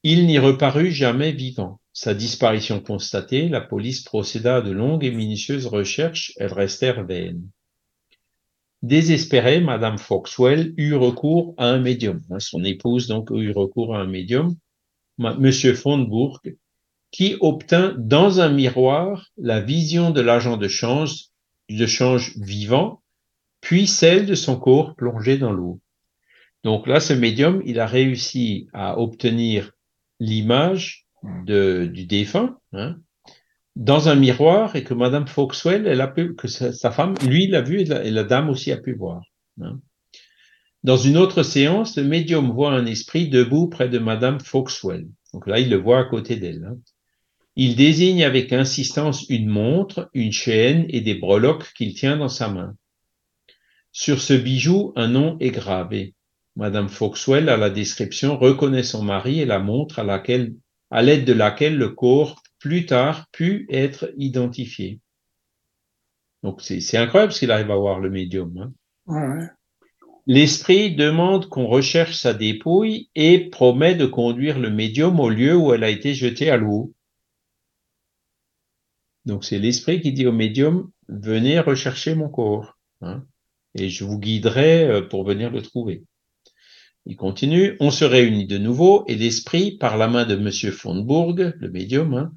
Il 0.06 0.26
n'y 0.26 0.38
reparut 0.38 0.90
jamais 0.92 1.32
vivant. 1.32 1.80
Sa 1.94 2.12
disparition 2.12 2.78
constatée, 2.78 3.48
la 3.48 3.62
police 3.62 4.02
procéda 4.02 4.56
à 4.56 4.60
de 4.60 4.70
longues 4.70 5.02
et 5.02 5.10
minutieuses 5.10 5.64
recherches, 5.64 6.34
elles 6.36 6.52
restèrent 6.52 7.06
vaines. 7.06 7.48
Désespérée, 8.82 9.62
Madame 9.62 9.96
Foxwell 9.96 10.74
eut 10.76 10.94
recours 10.94 11.54
à 11.56 11.68
un 11.68 11.78
médium. 11.78 12.20
Son 12.38 12.64
épouse 12.64 13.08
donc 13.08 13.30
eut 13.30 13.52
recours 13.52 13.96
à 13.96 14.00
un 14.00 14.06
médium, 14.06 14.54
Monsieur 15.16 15.72
Fondbourg, 15.72 16.42
qui 17.10 17.36
obtint 17.40 17.94
dans 17.96 18.42
un 18.42 18.50
miroir 18.50 19.30
la 19.38 19.62
vision 19.62 20.10
de 20.10 20.20
l'agent 20.20 20.58
de 20.58 20.68
change, 20.68 21.28
de 21.70 21.86
change 21.86 22.36
vivant, 22.36 23.00
puis 23.62 23.86
celle 23.86 24.26
de 24.26 24.34
son 24.34 24.60
corps 24.60 24.96
plongé 24.96 25.38
dans 25.38 25.52
l'eau. 25.52 25.80
Donc 26.62 26.86
là, 26.86 27.00
ce 27.00 27.14
médium, 27.14 27.62
il 27.64 27.80
a 27.80 27.86
réussi 27.86 28.68
à 28.74 28.98
obtenir 28.98 29.73
l'image 30.24 31.06
de, 31.46 31.86
du 31.86 32.06
défunt 32.06 32.58
hein, 32.72 32.96
dans 33.76 34.08
un 34.08 34.14
miroir 34.14 34.76
et 34.76 34.84
que 34.84 34.94
Madame 34.94 35.26
Foxwell, 35.26 35.86
elle 35.86 36.00
a 36.00 36.08
pu, 36.08 36.34
que 36.34 36.48
sa, 36.48 36.72
sa 36.72 36.90
femme, 36.90 37.14
lui, 37.26 37.46
l'a 37.46 37.60
vu 37.60 37.80
et 37.80 37.84
la, 37.84 38.04
et 38.04 38.10
la, 38.10 38.24
dame 38.24 38.50
aussi 38.50 38.70
a 38.72 38.76
pu 38.76 38.94
voir. 38.94 39.22
Hein. 39.60 39.80
Dans 40.84 40.96
une 40.96 41.16
autre 41.16 41.42
séance, 41.42 41.96
le 41.96 42.04
médium 42.04 42.50
voit 42.50 42.72
un 42.72 42.86
esprit 42.86 43.28
debout 43.28 43.68
près 43.68 43.88
de 43.88 43.98
Madame 43.98 44.38
Foxwell. 44.40 45.08
Donc 45.32 45.46
là, 45.46 45.58
il 45.58 45.70
le 45.70 45.76
voit 45.76 45.98
à 45.98 46.04
côté 46.04 46.36
d'elle. 46.36 46.64
Hein. 46.64 46.76
Il 47.56 47.76
désigne 47.76 48.24
avec 48.24 48.52
insistance 48.52 49.28
une 49.28 49.48
montre, 49.48 50.10
une 50.12 50.32
chaîne 50.32 50.86
et 50.88 51.00
des 51.00 51.14
breloques 51.14 51.72
qu'il 51.74 51.94
tient 51.94 52.16
dans 52.16 52.28
sa 52.28 52.48
main. 52.48 52.76
Sur 53.92 54.20
ce 54.20 54.34
bijou, 54.34 54.92
un 54.96 55.08
nom 55.08 55.36
est 55.38 55.52
gravé. 55.52 56.14
Madame 56.56 56.88
Foxwell, 56.88 57.48
à 57.48 57.56
la 57.56 57.70
description, 57.70 58.38
reconnaît 58.38 58.84
son 58.84 59.02
mari 59.02 59.40
et 59.40 59.46
la 59.46 59.58
montre 59.58 59.98
à 59.98 60.04
laquelle, 60.04 60.54
à 60.90 61.02
l'aide 61.02 61.24
de 61.24 61.32
laquelle 61.32 61.76
le 61.76 61.88
corps, 61.88 62.42
plus 62.58 62.86
tard, 62.86 63.26
put 63.32 63.66
être 63.70 64.12
identifié. 64.16 65.00
Donc, 66.42 66.60
c'est 66.62 66.96
incroyable 66.96 67.32
ce 67.32 67.40
qu'il 67.40 67.50
arrive 67.50 67.70
à 67.70 67.76
voir 67.76 67.98
le 68.00 68.10
médium. 68.10 68.56
Hein. 68.58 68.72
Ouais. 69.06 69.46
L'esprit 70.26 70.94
demande 70.94 71.48
qu'on 71.48 71.66
recherche 71.66 72.16
sa 72.16 72.32
dépouille 72.32 73.10
et 73.14 73.50
promet 73.50 73.94
de 73.94 74.06
conduire 74.06 74.58
le 74.58 74.70
médium 74.70 75.20
au 75.20 75.28
lieu 75.28 75.54
où 75.56 75.74
elle 75.74 75.84
a 75.84 75.90
été 75.90 76.14
jetée 76.14 76.50
à 76.50 76.56
l'eau. 76.56 76.94
Donc, 79.26 79.44
c'est 79.44 79.58
l'esprit 79.58 80.00
qui 80.00 80.12
dit 80.12 80.26
au 80.26 80.32
médium, 80.32 80.90
venez 81.08 81.58
rechercher 81.60 82.14
mon 82.14 82.28
corps. 82.28 82.78
Hein, 83.00 83.24
et 83.74 83.88
je 83.88 84.04
vous 84.04 84.18
guiderai 84.18 84.84
euh, 84.84 85.02
pour 85.02 85.24
venir 85.24 85.50
le 85.50 85.60
trouver. 85.60 86.04
Il 87.06 87.16
continue, 87.16 87.76
on 87.80 87.90
se 87.90 88.04
réunit 88.04 88.46
de 88.46 88.56
nouveau 88.56 89.04
et 89.08 89.14
l'esprit, 89.14 89.72
par 89.72 89.98
la 89.98 90.08
main 90.08 90.24
de 90.24 90.36
Monsieur 90.36 90.72
Fondbourg, 90.72 91.34
le 91.36 91.70
médium, 91.70 92.14
hein, 92.14 92.32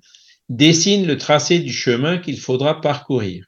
dessine 0.50 1.06
le 1.06 1.18
tracé 1.18 1.60
du 1.60 1.72
chemin 1.72 2.18
qu'il 2.18 2.38
faudra 2.38 2.82
parcourir. 2.82 3.46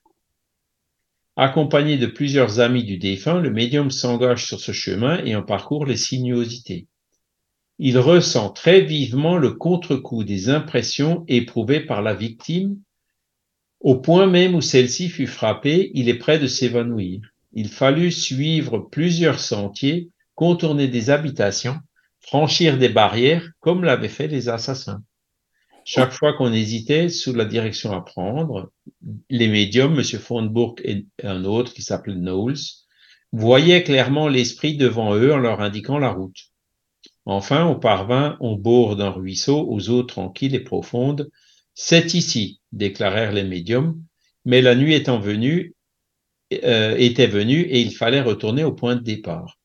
Accompagné 1.36 1.98
de 1.98 2.06
plusieurs 2.06 2.60
amis 2.60 2.84
du 2.84 2.98
défunt, 2.98 3.40
le 3.40 3.52
médium 3.52 3.91
s'engage 3.91 4.46
sur 4.46 4.60
ce 4.60 4.72
chemin 4.72 5.24
et 5.24 5.36
en 5.36 5.44
parcourt 5.44 5.86
les 5.86 5.98
sinuosités. 5.98 6.88
Il 7.80 7.98
ressent 7.98 8.50
très 8.50 8.82
vivement 8.82 9.38
le 9.38 9.52
contre-coup 9.52 10.26
des 10.26 10.50
impressions 10.50 11.24
éprouvées 11.28 11.80
par 11.80 12.02
la 12.02 12.14
victime. 12.14 12.78
Au 13.80 13.96
point 13.96 14.28
même 14.28 14.56
où 14.56 14.62
celle-ci 14.62 15.08
fut 15.08 15.28
frappée, 15.28 15.91
il 15.94 16.10
est 16.10 16.18
prêt 16.18 16.40
de 16.40 16.48
s'évanouir. 16.48 17.22
Il 17.54 17.70
fallut 17.70 18.12
suivre 18.12 18.80
plusieurs 18.91 19.40
sentiers 19.40 20.10
contourner 20.40 20.88
des 20.88 21.10
habitations, 21.10 21.80
franchir 22.22 22.78
des 22.78 22.88
barrières 22.88 23.45
comme 23.60 23.84
l'avaient 23.84 24.07
fait 24.07 24.30
les 24.30 24.48
assassins. 24.48 25.03
Chaque 25.84 26.14
fois 26.14 26.32
qu'on 26.32 26.53
hésitait 26.53 27.10
sous 27.10 27.34
la 27.34 27.44
direction 27.44 27.91
à 27.91 27.99
prendre, 27.99 28.72
les 29.30 29.49
médiums, 29.49 29.99
M. 29.99 30.02
Fondbourg 30.02 30.76
et 30.86 31.06
un 31.24 31.44
autre 31.44 31.74
qui 31.74 31.82
s'appelait 31.82 32.16
Knowles, 32.16 32.56
voyaient 33.34 33.84
clairement 33.84 34.30
l'esprit 34.30 34.78
devant 34.78 35.14
eux 35.14 35.34
en 35.34 35.40
leur 35.40 35.60
indiquant 35.60 35.99
la 35.99 36.11
route. 36.11 36.53
Enfin, 37.26 37.66
on 37.66 37.76
parvint 37.78 38.38
au 38.40 38.56
bord 38.56 38.95
d'un 38.95 39.10
ruisseau, 39.10 39.68
aux 39.70 39.90
eaux 39.90 40.03
tranquilles 40.03 40.56
et 40.56 40.61
profondes. 40.61 41.30
C'est 41.74 42.14
ici, 42.14 42.61
déclarèrent 42.72 43.34
les 43.34 43.44
médiums, 43.44 44.02
mais 44.45 44.61
la 44.61 44.76
nuit 44.76 44.94
étant 44.94 45.20
venue, 45.20 45.76
euh, 46.64 46.95
était 46.95 47.28
venue 47.28 47.64
et 47.64 47.82
il 47.82 47.94
fallait 47.94 48.22
retourner 48.22 48.64
au 48.64 48.72
point 48.72 48.95
de 48.95 49.03
départ. 49.03 49.59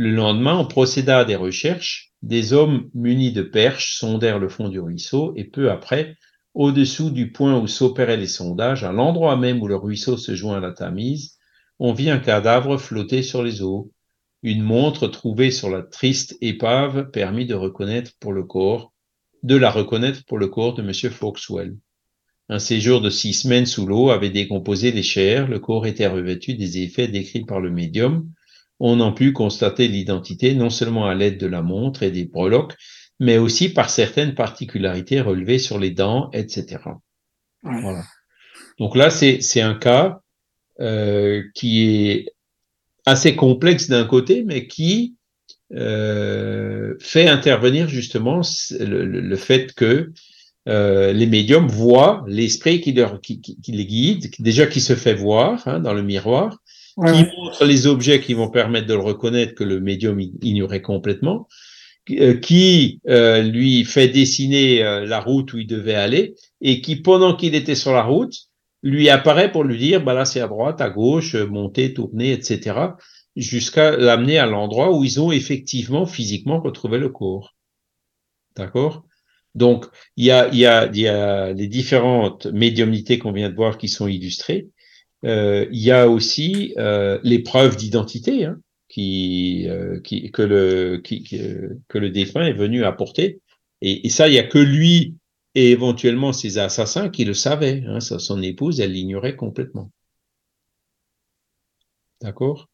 Le 0.00 0.12
lendemain, 0.12 0.56
on 0.56 0.64
procéda 0.64 1.18
à 1.18 1.24
des 1.24 1.34
recherches. 1.34 2.12
Des 2.22 2.52
hommes 2.52 2.88
munis 2.94 3.32
de 3.32 3.42
perches 3.42 3.96
sondèrent 3.98 4.38
le 4.38 4.48
fond 4.48 4.68
du 4.68 4.78
ruisseau 4.78 5.32
et 5.34 5.42
peu 5.42 5.72
après, 5.72 6.14
au-dessous 6.54 7.10
du 7.10 7.32
point 7.32 7.58
où 7.58 7.66
s'opéraient 7.66 8.16
les 8.16 8.28
sondages, 8.28 8.84
à 8.84 8.92
l'endroit 8.92 9.34
même 9.34 9.60
où 9.60 9.66
le 9.66 9.74
ruisseau 9.74 10.16
se 10.16 10.36
joint 10.36 10.58
à 10.58 10.60
la 10.60 10.70
Tamise, 10.70 11.36
on 11.80 11.92
vit 11.92 12.10
un 12.10 12.20
cadavre 12.20 12.76
flotter 12.76 13.24
sur 13.24 13.42
les 13.42 13.60
eaux. 13.60 13.90
Une 14.44 14.62
montre 14.62 15.08
trouvée 15.08 15.50
sur 15.50 15.68
la 15.68 15.82
triste 15.82 16.38
épave 16.40 17.10
permit 17.10 17.46
de 17.46 17.56
reconnaître 17.56 18.12
pour 18.20 18.32
le 18.32 18.44
corps, 18.44 18.92
de 19.42 19.56
la 19.56 19.72
reconnaître 19.72 20.24
pour 20.26 20.38
le 20.38 20.46
corps 20.46 20.74
de 20.74 20.82
M. 20.82 20.92
Foxwell. 21.10 21.76
Un 22.48 22.60
séjour 22.60 23.00
de 23.00 23.10
six 23.10 23.32
semaines 23.32 23.66
sous 23.66 23.84
l'eau 23.84 24.10
avait 24.10 24.30
décomposé 24.30 24.92
les 24.92 25.02
chairs, 25.02 25.48
le 25.48 25.58
corps 25.58 25.88
était 25.88 26.06
revêtu 26.06 26.54
des 26.54 26.82
effets 26.82 27.08
décrits 27.08 27.44
par 27.44 27.58
le 27.58 27.72
médium, 27.72 28.30
on 28.80 29.00
a 29.00 29.12
pu 29.12 29.32
constater 29.32 29.88
l'identité 29.88 30.54
non 30.54 30.70
seulement 30.70 31.06
à 31.06 31.14
l'aide 31.14 31.38
de 31.38 31.46
la 31.46 31.62
montre 31.62 32.02
et 32.02 32.10
des 32.10 32.24
breloques, 32.24 32.74
mais 33.20 33.38
aussi 33.38 33.68
par 33.68 33.90
certaines 33.90 34.34
particularités 34.34 35.20
relevées 35.20 35.58
sur 35.58 35.78
les 35.78 35.90
dents, 35.90 36.30
etc. 36.32 36.78
Ouais. 37.64 37.80
Voilà. 37.80 38.04
Donc 38.78 38.94
là, 38.94 39.10
c'est 39.10 39.60
un 39.60 39.74
cas 39.74 40.20
euh, 40.80 41.42
qui 41.54 41.82
est 41.82 42.26
assez 43.06 43.34
complexe 43.34 43.88
d'un 43.88 44.04
côté, 44.04 44.44
mais 44.44 44.66
qui 44.68 45.16
euh, 45.74 46.94
fait 47.00 47.28
intervenir 47.28 47.88
justement 47.88 48.42
le, 48.78 49.04
le, 49.04 49.20
le 49.20 49.36
fait 49.36 49.72
que 49.74 50.12
euh, 50.68 51.12
les 51.12 51.26
médiums 51.26 51.68
voient 51.68 52.24
l'esprit 52.26 52.80
qui, 52.80 52.92
leur, 52.92 53.20
qui, 53.20 53.40
qui, 53.40 53.60
qui, 53.60 53.72
les 53.72 53.86
guide, 53.86 54.30
déjà 54.38 54.66
qui 54.66 54.80
se 54.80 54.94
fait 54.94 55.14
voir 55.14 55.66
hein, 55.66 55.80
dans 55.80 55.94
le 55.94 56.02
miroir, 56.02 56.58
Ouais, 56.98 57.12
qui 57.12 57.20
ouais. 57.20 57.30
montre 57.36 57.64
les 57.64 57.86
objets 57.86 58.20
qui 58.20 58.34
vont 58.34 58.50
permettre 58.50 58.88
de 58.88 58.94
le 58.94 59.00
reconnaître 59.00 59.54
que 59.54 59.62
le 59.62 59.78
médium 59.78 60.18
ignorait 60.18 60.82
complètement, 60.82 61.46
qui, 62.04 63.00
euh, 63.08 63.12
euh, 63.12 63.42
lui 63.42 63.84
fait 63.84 64.08
dessiner 64.08 64.82
euh, 64.82 65.06
la 65.06 65.20
route 65.20 65.52
où 65.52 65.58
il 65.58 65.66
devait 65.68 65.94
aller 65.94 66.34
et 66.60 66.80
qui, 66.80 66.96
pendant 66.96 67.36
qu'il 67.36 67.54
était 67.54 67.76
sur 67.76 67.92
la 67.92 68.02
route, 68.02 68.34
lui 68.82 69.08
apparaît 69.10 69.52
pour 69.52 69.62
lui 69.62 69.78
dire, 69.78 70.02
bah 70.02 70.12
là 70.12 70.24
c'est 70.24 70.40
à 70.40 70.48
droite, 70.48 70.80
à 70.80 70.90
gauche, 70.90 71.36
monter, 71.36 71.94
tourner, 71.94 72.32
etc., 72.32 72.80
jusqu'à 73.36 73.96
l'amener 73.96 74.38
à 74.38 74.46
l'endroit 74.46 74.92
où 74.92 75.04
ils 75.04 75.20
ont 75.20 75.30
effectivement 75.30 76.04
physiquement 76.04 76.60
retrouvé 76.60 76.98
le 76.98 77.10
corps. 77.10 77.54
D'accord? 78.56 79.04
Donc, 79.54 79.86
il 80.16 80.24
y 80.24 80.32
a, 80.32 80.48
il 80.48 80.58
y, 80.58 80.66
a, 80.66 80.86
il 80.86 80.98
y 80.98 81.06
a 81.06 81.52
les 81.52 81.68
différentes 81.68 82.46
médiumnités 82.46 83.18
qu'on 83.18 83.32
vient 83.32 83.50
de 83.50 83.54
voir 83.54 83.78
qui 83.78 83.88
sont 83.88 84.08
illustrées. 84.08 84.68
Euh, 85.24 85.66
il 85.72 85.80
y 85.80 85.90
a 85.90 86.08
aussi 86.08 86.74
euh, 86.78 87.18
les 87.24 87.40
preuves 87.40 87.76
d'identité 87.76 88.44
hein, 88.44 88.60
qui, 88.88 89.66
euh, 89.68 90.00
qui, 90.00 90.30
que, 90.30 90.42
le, 90.42 90.98
qui, 91.02 91.22
qui, 91.22 91.40
que 91.88 91.98
le 91.98 92.10
défunt 92.10 92.42
est 92.46 92.52
venu 92.52 92.84
apporter. 92.84 93.40
Et, 93.82 94.06
et 94.06 94.10
ça, 94.10 94.28
il 94.28 94.34
y 94.34 94.38
a 94.38 94.44
que 94.46 94.58
lui 94.58 95.16
et 95.54 95.70
éventuellement 95.70 96.32
ses 96.32 96.58
assassins 96.58 97.08
qui 97.08 97.24
le 97.24 97.34
savaient. 97.34 97.82
Hein, 97.86 98.00
ça, 98.00 98.18
son 98.18 98.42
épouse, 98.42 98.80
elle 98.80 98.92
l'ignorait 98.92 99.34
complètement. 99.36 99.90
D'accord? 102.20 102.68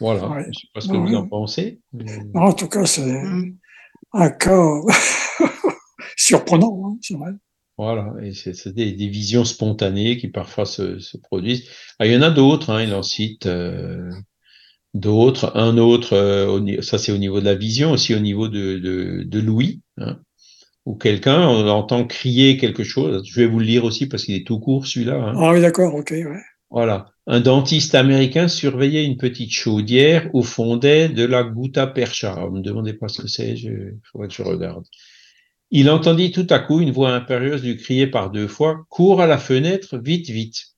Voilà. 0.00 0.28
Ouais. 0.28 0.46
Je 0.52 0.58
sais 0.60 0.68
pas 0.72 0.80
ce 0.80 0.88
que 0.88 0.92
Ouais, 0.96 1.10
vous 1.10 1.14
en 1.16 1.26
pensez. 1.28 1.80
En 2.34 2.52
tout 2.52 2.68
cas, 2.68 2.84
c'est 2.86 3.02
Mm. 3.06 3.56
un 4.12 4.30
cas 4.30 4.80
surprenant, 6.16 6.80
hein, 6.84 6.98
c'est 7.02 7.14
vrai. 7.14 7.32
Voilà, 7.78 8.12
et 8.22 8.34
c'est 8.34 8.74
des, 8.74 8.92
des 8.92 9.08
visions 9.08 9.44
spontanées 9.44 10.16
qui 10.16 10.28
parfois 10.28 10.66
se, 10.66 10.98
se 10.98 11.16
produisent. 11.16 11.68
Ah, 12.00 12.06
il 12.06 12.12
y 12.12 12.16
en 12.16 12.22
a 12.22 12.30
d'autres, 12.30 12.70
hein, 12.70 12.82
il 12.82 12.92
en 12.92 13.04
cite 13.04 13.46
euh, 13.46 14.10
d'autres. 14.94 15.52
Un 15.56 15.78
autre, 15.78 16.14
euh, 16.14 16.46
au 16.48 16.82
ça 16.82 16.98
c'est 16.98 17.12
au 17.12 17.18
niveau 17.18 17.40
de 17.40 17.44
la 17.46 17.54
vision, 17.54 17.92
aussi 17.92 18.14
au 18.14 18.20
niveau 18.20 18.48
de, 18.48 18.78
de, 18.78 19.22
de 19.24 19.40
Louis, 19.40 19.82
hein, 19.98 20.18
où 20.86 20.96
quelqu'un 20.96 21.48
on 21.48 21.68
entend 21.68 22.06
crier 22.06 22.56
quelque 22.58 22.84
chose. 22.84 23.22
Je 23.26 23.40
vais 23.40 23.46
vous 23.46 23.60
le 23.60 23.66
lire 23.66 23.84
aussi 23.84 24.06
parce 24.08 24.24
qu'il 24.24 24.34
est 24.36 24.46
tout 24.46 24.60
court 24.60 24.86
celui-là. 24.86 25.16
hein. 25.16 25.34
Ah 25.36 25.52
oui, 25.52 25.60
d'accord, 25.60 25.94
ok, 25.94 26.10
ouais. 26.12 26.42
Voilà. 26.70 27.06
Un 27.26 27.40
dentiste 27.40 27.94
américain 27.94 28.48
surveillait 28.48 29.04
une 29.04 29.16
petite 29.18 29.52
chaudière 29.52 30.30
où 30.34 30.42
fondait 30.42 31.08
de 31.08 31.24
la 31.24 31.44
gutta 31.44 31.86
percha. 31.86 32.32
Alors, 32.32 32.50
me 32.52 32.60
demandez 32.60 32.94
pas 32.94 33.08
ce 33.08 33.22
que 33.22 33.28
c'est, 33.28 33.52
il 33.54 33.98
faudrait 34.10 34.28
que 34.28 34.34
je 34.34 34.42
regarde. 34.42 34.84
Il 35.70 35.90
entendit 35.90 36.32
tout 36.32 36.46
à 36.50 36.58
coup 36.58 36.80
une 36.80 36.92
voix 36.92 37.10
impérieuse 37.10 37.62
lui 37.62 37.76
crier 37.76 38.06
par 38.06 38.30
deux 38.30 38.48
fois 38.48 38.84
Cours 38.88 39.20
à 39.20 39.26
la 39.26 39.38
fenêtre, 39.38 39.98
vite, 39.98 40.30
vite. 40.30 40.74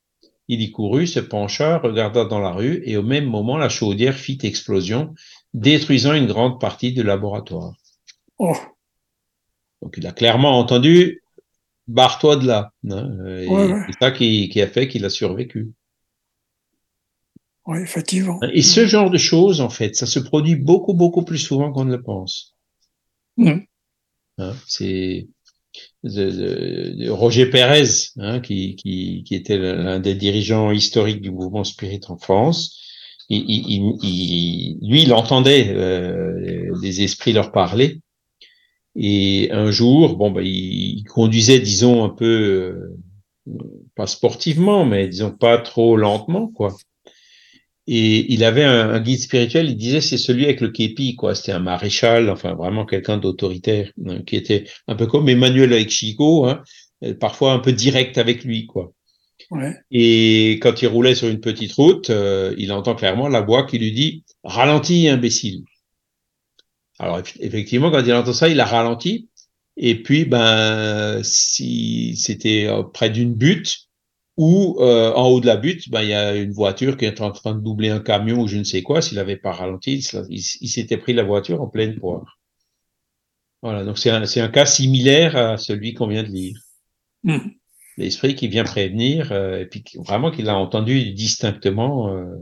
Il 0.48 0.62
y 0.62 0.72
courut, 0.72 1.06
se 1.06 1.20
pencha, 1.20 1.78
regarda 1.78 2.24
dans 2.24 2.40
la 2.40 2.50
rue, 2.50 2.82
et 2.84 2.96
au 2.96 3.04
même 3.04 3.26
moment 3.26 3.56
la 3.56 3.68
chaudière 3.68 4.16
fit 4.16 4.38
explosion, 4.42 5.14
détruisant 5.54 6.12
une 6.12 6.26
grande 6.26 6.60
partie 6.60 6.92
du 6.92 7.04
laboratoire. 7.04 7.74
Oh, 8.38 8.56
Donc 9.80 9.94
il 9.96 10.06
a 10.08 10.12
clairement 10.12 10.58
entendu 10.58 11.22
Barre-toi 11.86 12.36
de 12.36 12.46
là. 12.46 12.72
hein, 12.88 13.08
Ouais, 13.20 13.48
ouais. 13.48 13.82
C'est 13.86 13.98
ça 14.00 14.10
qui, 14.10 14.48
qui 14.48 14.60
a 14.60 14.66
fait 14.66 14.88
qu'il 14.88 15.04
a 15.04 15.10
survécu. 15.10 15.72
oui, 17.66 17.78
effectivement. 17.78 18.40
Et 18.52 18.62
ce 18.62 18.86
genre 18.86 19.10
de 19.10 19.18
choses, 19.18 19.60
en 19.60 19.70
fait, 19.70 19.94
ça 19.94 20.06
se 20.06 20.18
produit 20.18 20.56
beaucoup, 20.56 20.94
beaucoup 20.94 21.22
plus 21.22 21.38
souvent 21.38 21.72
qu'on 21.72 21.84
ne 21.84 21.96
le 21.96 22.02
pense. 22.02 22.56
Mm. 23.36 23.60
Hein, 24.40 24.54
c'est 24.66 25.28
Roger 27.10 27.46
Pérez, 27.46 27.84
hein, 28.18 28.40
qui, 28.40 28.76
qui, 28.76 29.22
qui 29.24 29.34
était 29.34 29.58
l'un 29.58 30.00
des 30.00 30.14
dirigeants 30.14 30.70
historiques 30.70 31.20
du 31.20 31.30
mouvement 31.30 31.64
spirit 31.64 32.00
en 32.08 32.16
France. 32.18 32.78
Il, 33.28 33.44
il, 33.48 33.92
il- 34.02 34.78
lui, 34.88 35.02
il 35.02 35.12
entendait 35.12 35.68
euh, 35.74 36.74
esprits 36.82 37.32
leur 37.32 37.52
parler. 37.52 38.00
Et 38.96 39.50
un 39.52 39.70
jour, 39.70 40.16
bon, 40.16 40.30
bah, 40.30 40.42
il 40.44 41.04
conduisait, 41.08 41.60
disons, 41.60 42.04
un 42.04 42.08
peu, 42.10 42.26
euh, 43.46 43.56
pas 43.96 44.06
sportivement, 44.06 44.84
mais 44.84 45.08
disons 45.08 45.30
pas 45.32 45.58
trop 45.58 45.96
lentement, 45.96 46.48
quoi. 46.48 46.76
Et 47.92 48.32
il 48.32 48.44
avait 48.44 48.62
un, 48.62 48.90
un 48.90 49.00
guide 49.00 49.18
spirituel, 49.18 49.68
il 49.68 49.76
disait 49.76 50.00
c'est 50.00 50.16
celui 50.16 50.44
avec 50.44 50.60
le 50.60 50.70
képi, 50.70 51.16
quoi. 51.16 51.34
C'était 51.34 51.50
un 51.50 51.58
maréchal, 51.58 52.30
enfin 52.30 52.54
vraiment 52.54 52.86
quelqu'un 52.86 53.16
d'autoritaire, 53.18 53.90
hein, 54.06 54.22
qui 54.22 54.36
était 54.36 54.64
un 54.86 54.94
peu 54.94 55.06
comme 55.08 55.28
Emmanuel 55.28 55.72
avec 55.72 55.90
Chico, 55.90 56.46
hein, 56.46 56.62
euh, 57.02 57.14
parfois 57.14 57.52
un 57.52 57.58
peu 57.58 57.72
direct 57.72 58.16
avec 58.16 58.44
lui, 58.44 58.66
quoi. 58.66 58.92
Ouais. 59.50 59.74
Et 59.90 60.60
quand 60.62 60.82
il 60.82 60.86
roulait 60.86 61.16
sur 61.16 61.26
une 61.26 61.40
petite 61.40 61.72
route, 61.72 62.10
euh, 62.10 62.54
il 62.58 62.70
entend 62.70 62.94
clairement 62.94 63.26
la 63.26 63.40
voix 63.40 63.66
qui 63.66 63.78
lui 63.78 63.90
dit 63.90 64.22
ralentis, 64.44 65.08
imbécile. 65.08 65.64
Alors 67.00 67.18
eff- 67.18 67.38
effectivement, 67.40 67.90
quand 67.90 68.04
il 68.06 68.12
entend 68.12 68.32
ça, 68.32 68.48
il 68.48 68.60
a 68.60 68.66
ralenti. 68.66 69.28
Et 69.76 70.00
puis, 70.00 70.26
ben, 70.26 71.20
si 71.24 72.16
c'était 72.16 72.66
euh, 72.68 72.84
près 72.84 73.10
d'une 73.10 73.34
butte 73.34 73.88
ou 74.40 74.78
euh, 74.80 75.12
en 75.12 75.28
haut 75.28 75.40
de 75.42 75.46
la 75.46 75.58
butte, 75.58 75.90
ben 75.90 76.00
il 76.00 76.08
y 76.08 76.14
a 76.14 76.34
une 76.34 76.52
voiture 76.52 76.96
qui 76.96 77.04
est 77.04 77.20
en 77.20 77.30
train 77.30 77.54
de 77.54 77.60
doubler 77.60 77.90
un 77.90 78.00
camion 78.00 78.40
ou 78.40 78.48
je 78.48 78.56
ne 78.56 78.64
sais 78.64 78.82
quoi. 78.82 79.02
S'il 79.02 79.18
avait 79.18 79.36
pas 79.36 79.52
ralenti, 79.52 80.02
il, 80.30 80.40
s'était 80.40 80.96
pris 80.96 81.12
la 81.12 81.24
voiture 81.24 81.60
en 81.60 81.66
pleine 81.66 82.00
poire. 82.00 82.38
Voilà, 83.60 83.84
donc 83.84 83.98
c'est 83.98 84.08
un, 84.08 84.48
cas 84.48 84.64
similaire 84.64 85.36
à 85.36 85.58
celui 85.58 85.92
qu'on 85.92 86.06
vient 86.06 86.22
de 86.22 86.30
lire. 86.30 86.58
Mm. 87.22 87.50
L'esprit 87.98 88.34
qui 88.34 88.48
vient 88.48 88.64
prévenir, 88.64 89.30
euh, 89.30 89.60
et 89.60 89.66
puis 89.66 89.82
qui- 89.82 89.98
vraiment 89.98 90.30
qu'il 90.30 90.48
a 90.48 90.56
entendu 90.56 91.12
distinctement 91.12 92.08
euh, 92.08 92.36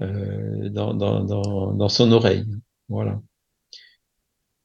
euh, 0.00 0.70
dans, 0.70 0.94
dans, 0.94 1.22
dans, 1.22 1.74
dans 1.74 1.88
son 1.90 2.12
oreille. 2.12 2.46
Voilà. 2.88 3.20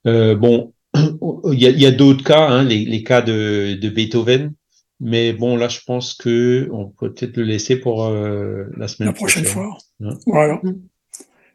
Euh, 0.07 0.36
bon, 0.36 0.74
il 0.95 1.60
y 1.60 1.68
a, 1.68 1.70
il 1.70 1.82
y 1.82 1.86
a 1.86 1.91
d'autres 1.91 2.24
cas, 2.24 2.48
hein, 2.48 2.64
les, 2.64 2.86
les 2.86 3.03
cas 3.03 3.22
de, 3.22 3.74
de 3.74 3.90
Beethoven, 3.90 4.53
mais 5.00 5.34
bon, 5.34 5.56
là, 5.58 5.68
je 5.70 5.80
pense 5.86 6.14
que 6.14 6.68
on 6.72 6.88
peut 6.90 7.14
peut-être 7.14 7.38
le 7.38 7.44
laisser 7.44 7.76
pour 7.78 8.06
euh, 8.06 8.66
la 8.78 8.88
semaine 8.88 9.08
La 9.10 9.14
prochaine 9.14 9.44
prochaine. 9.44 9.64
fois. 9.64 9.78
Ouais. 10.00 10.14
Voilà. 10.26 10.60
Mm. 10.64 10.76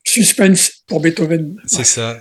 Suspense 0.07 0.83
pour 0.87 1.01
Beethoven. 1.01 1.57
C'est 1.67 1.85
ça. 1.85 2.19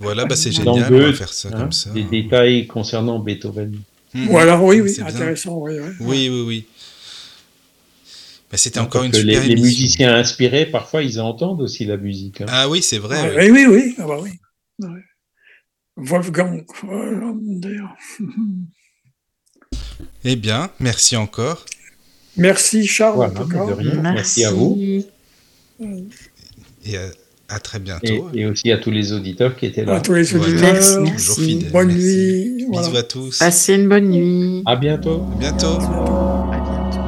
Voilà, 0.00 0.24
bah 0.26 0.36
c'est 0.36 0.52
génial, 0.52 0.92
on 0.94 0.98
va 1.00 1.12
faire 1.12 1.32
ça 1.32 1.48
Hein, 1.52 1.58
comme 1.58 1.72
ça. 1.72 1.90
Des 1.90 2.04
détails 2.04 2.66
concernant 2.68 3.18
Beethoven. 3.18 3.80
Mhm. 4.14 4.26
Voilà, 4.28 4.62
oui, 4.62 4.80
oui, 4.80 4.96
intéressant, 5.00 5.58
oui, 5.58 5.72
oui. 5.80 5.90
Oui, 6.00 6.28
oui, 6.30 6.42
oui. 6.46 6.66
Bah, 8.50 8.56
C'était 8.56 8.78
Hein, 8.78 8.84
encore 8.84 9.02
une 9.02 9.10
les, 9.12 9.18
super 9.18 9.40
les 9.40 9.46
émission. 9.50 9.64
musiciens 9.66 10.14
inspirés, 10.14 10.66
parfois, 10.66 11.02
ils 11.02 11.20
entendent 11.20 11.60
aussi 11.60 11.84
la 11.84 11.96
musique. 11.96 12.40
hein. 12.40 12.46
Ah 12.48 12.68
oui, 12.68 12.80
c'est 12.82 12.98
vrai. 12.98 13.18
Ah, 13.20 13.28
oui. 13.36 13.50
oui, 13.50 13.66
oui, 13.66 13.74
oui, 13.86 13.94
ah 13.98 14.06
bah 14.06 14.18
oui. 14.22 14.30
Ouais. 14.78 15.00
Wolfgang 15.96 16.64
Hollander. 16.84 17.80
Eh 20.24 20.36
bien, 20.36 20.70
merci 20.80 21.16
encore. 21.16 21.64
Merci 22.36 22.86
Charles, 22.86 23.16
Voilà, 23.16 23.32
en 23.32 23.36
tout 23.44 23.48
mais 23.48 23.54
cas. 23.58 23.66
de 23.66 23.72
rien. 23.72 23.94
Merci. 24.02 24.12
Merci 24.14 24.44
à 24.44 24.50
vous. 24.52 24.78
Et 26.84 26.96
à, 26.96 27.02
à 27.48 27.58
très 27.60 27.78
bientôt. 27.78 28.28
et 28.34 28.46
aussi 28.46 28.70
à 28.72 28.78
tous 28.78 28.90
les 28.90 29.12
auditeurs 29.12 29.56
qui 29.56 29.66
étaient 29.66 29.82
À 29.82 29.84
là. 29.86 30.00
tous 30.00 30.14
les 30.14 30.22
Voilà. 30.24 30.46
auditeurs. 30.52 31.02
Merci. 31.02 31.68
Bonne 31.72 31.88
merci. 31.88 32.00
nuit. 32.02 32.66
Bisous 32.70 32.82
Voilà. 32.82 32.98
à 32.98 33.02
tous. 33.02 33.38
Passez 33.38 33.74
une 33.74 33.88
bonne 33.88 34.08
nuit. 34.10 34.62
À 34.66 34.76
bientôt. 34.76 35.24
À 35.32 35.36
bientôt. 35.38 35.66
À 35.78 36.60
bientôt. 36.60 36.98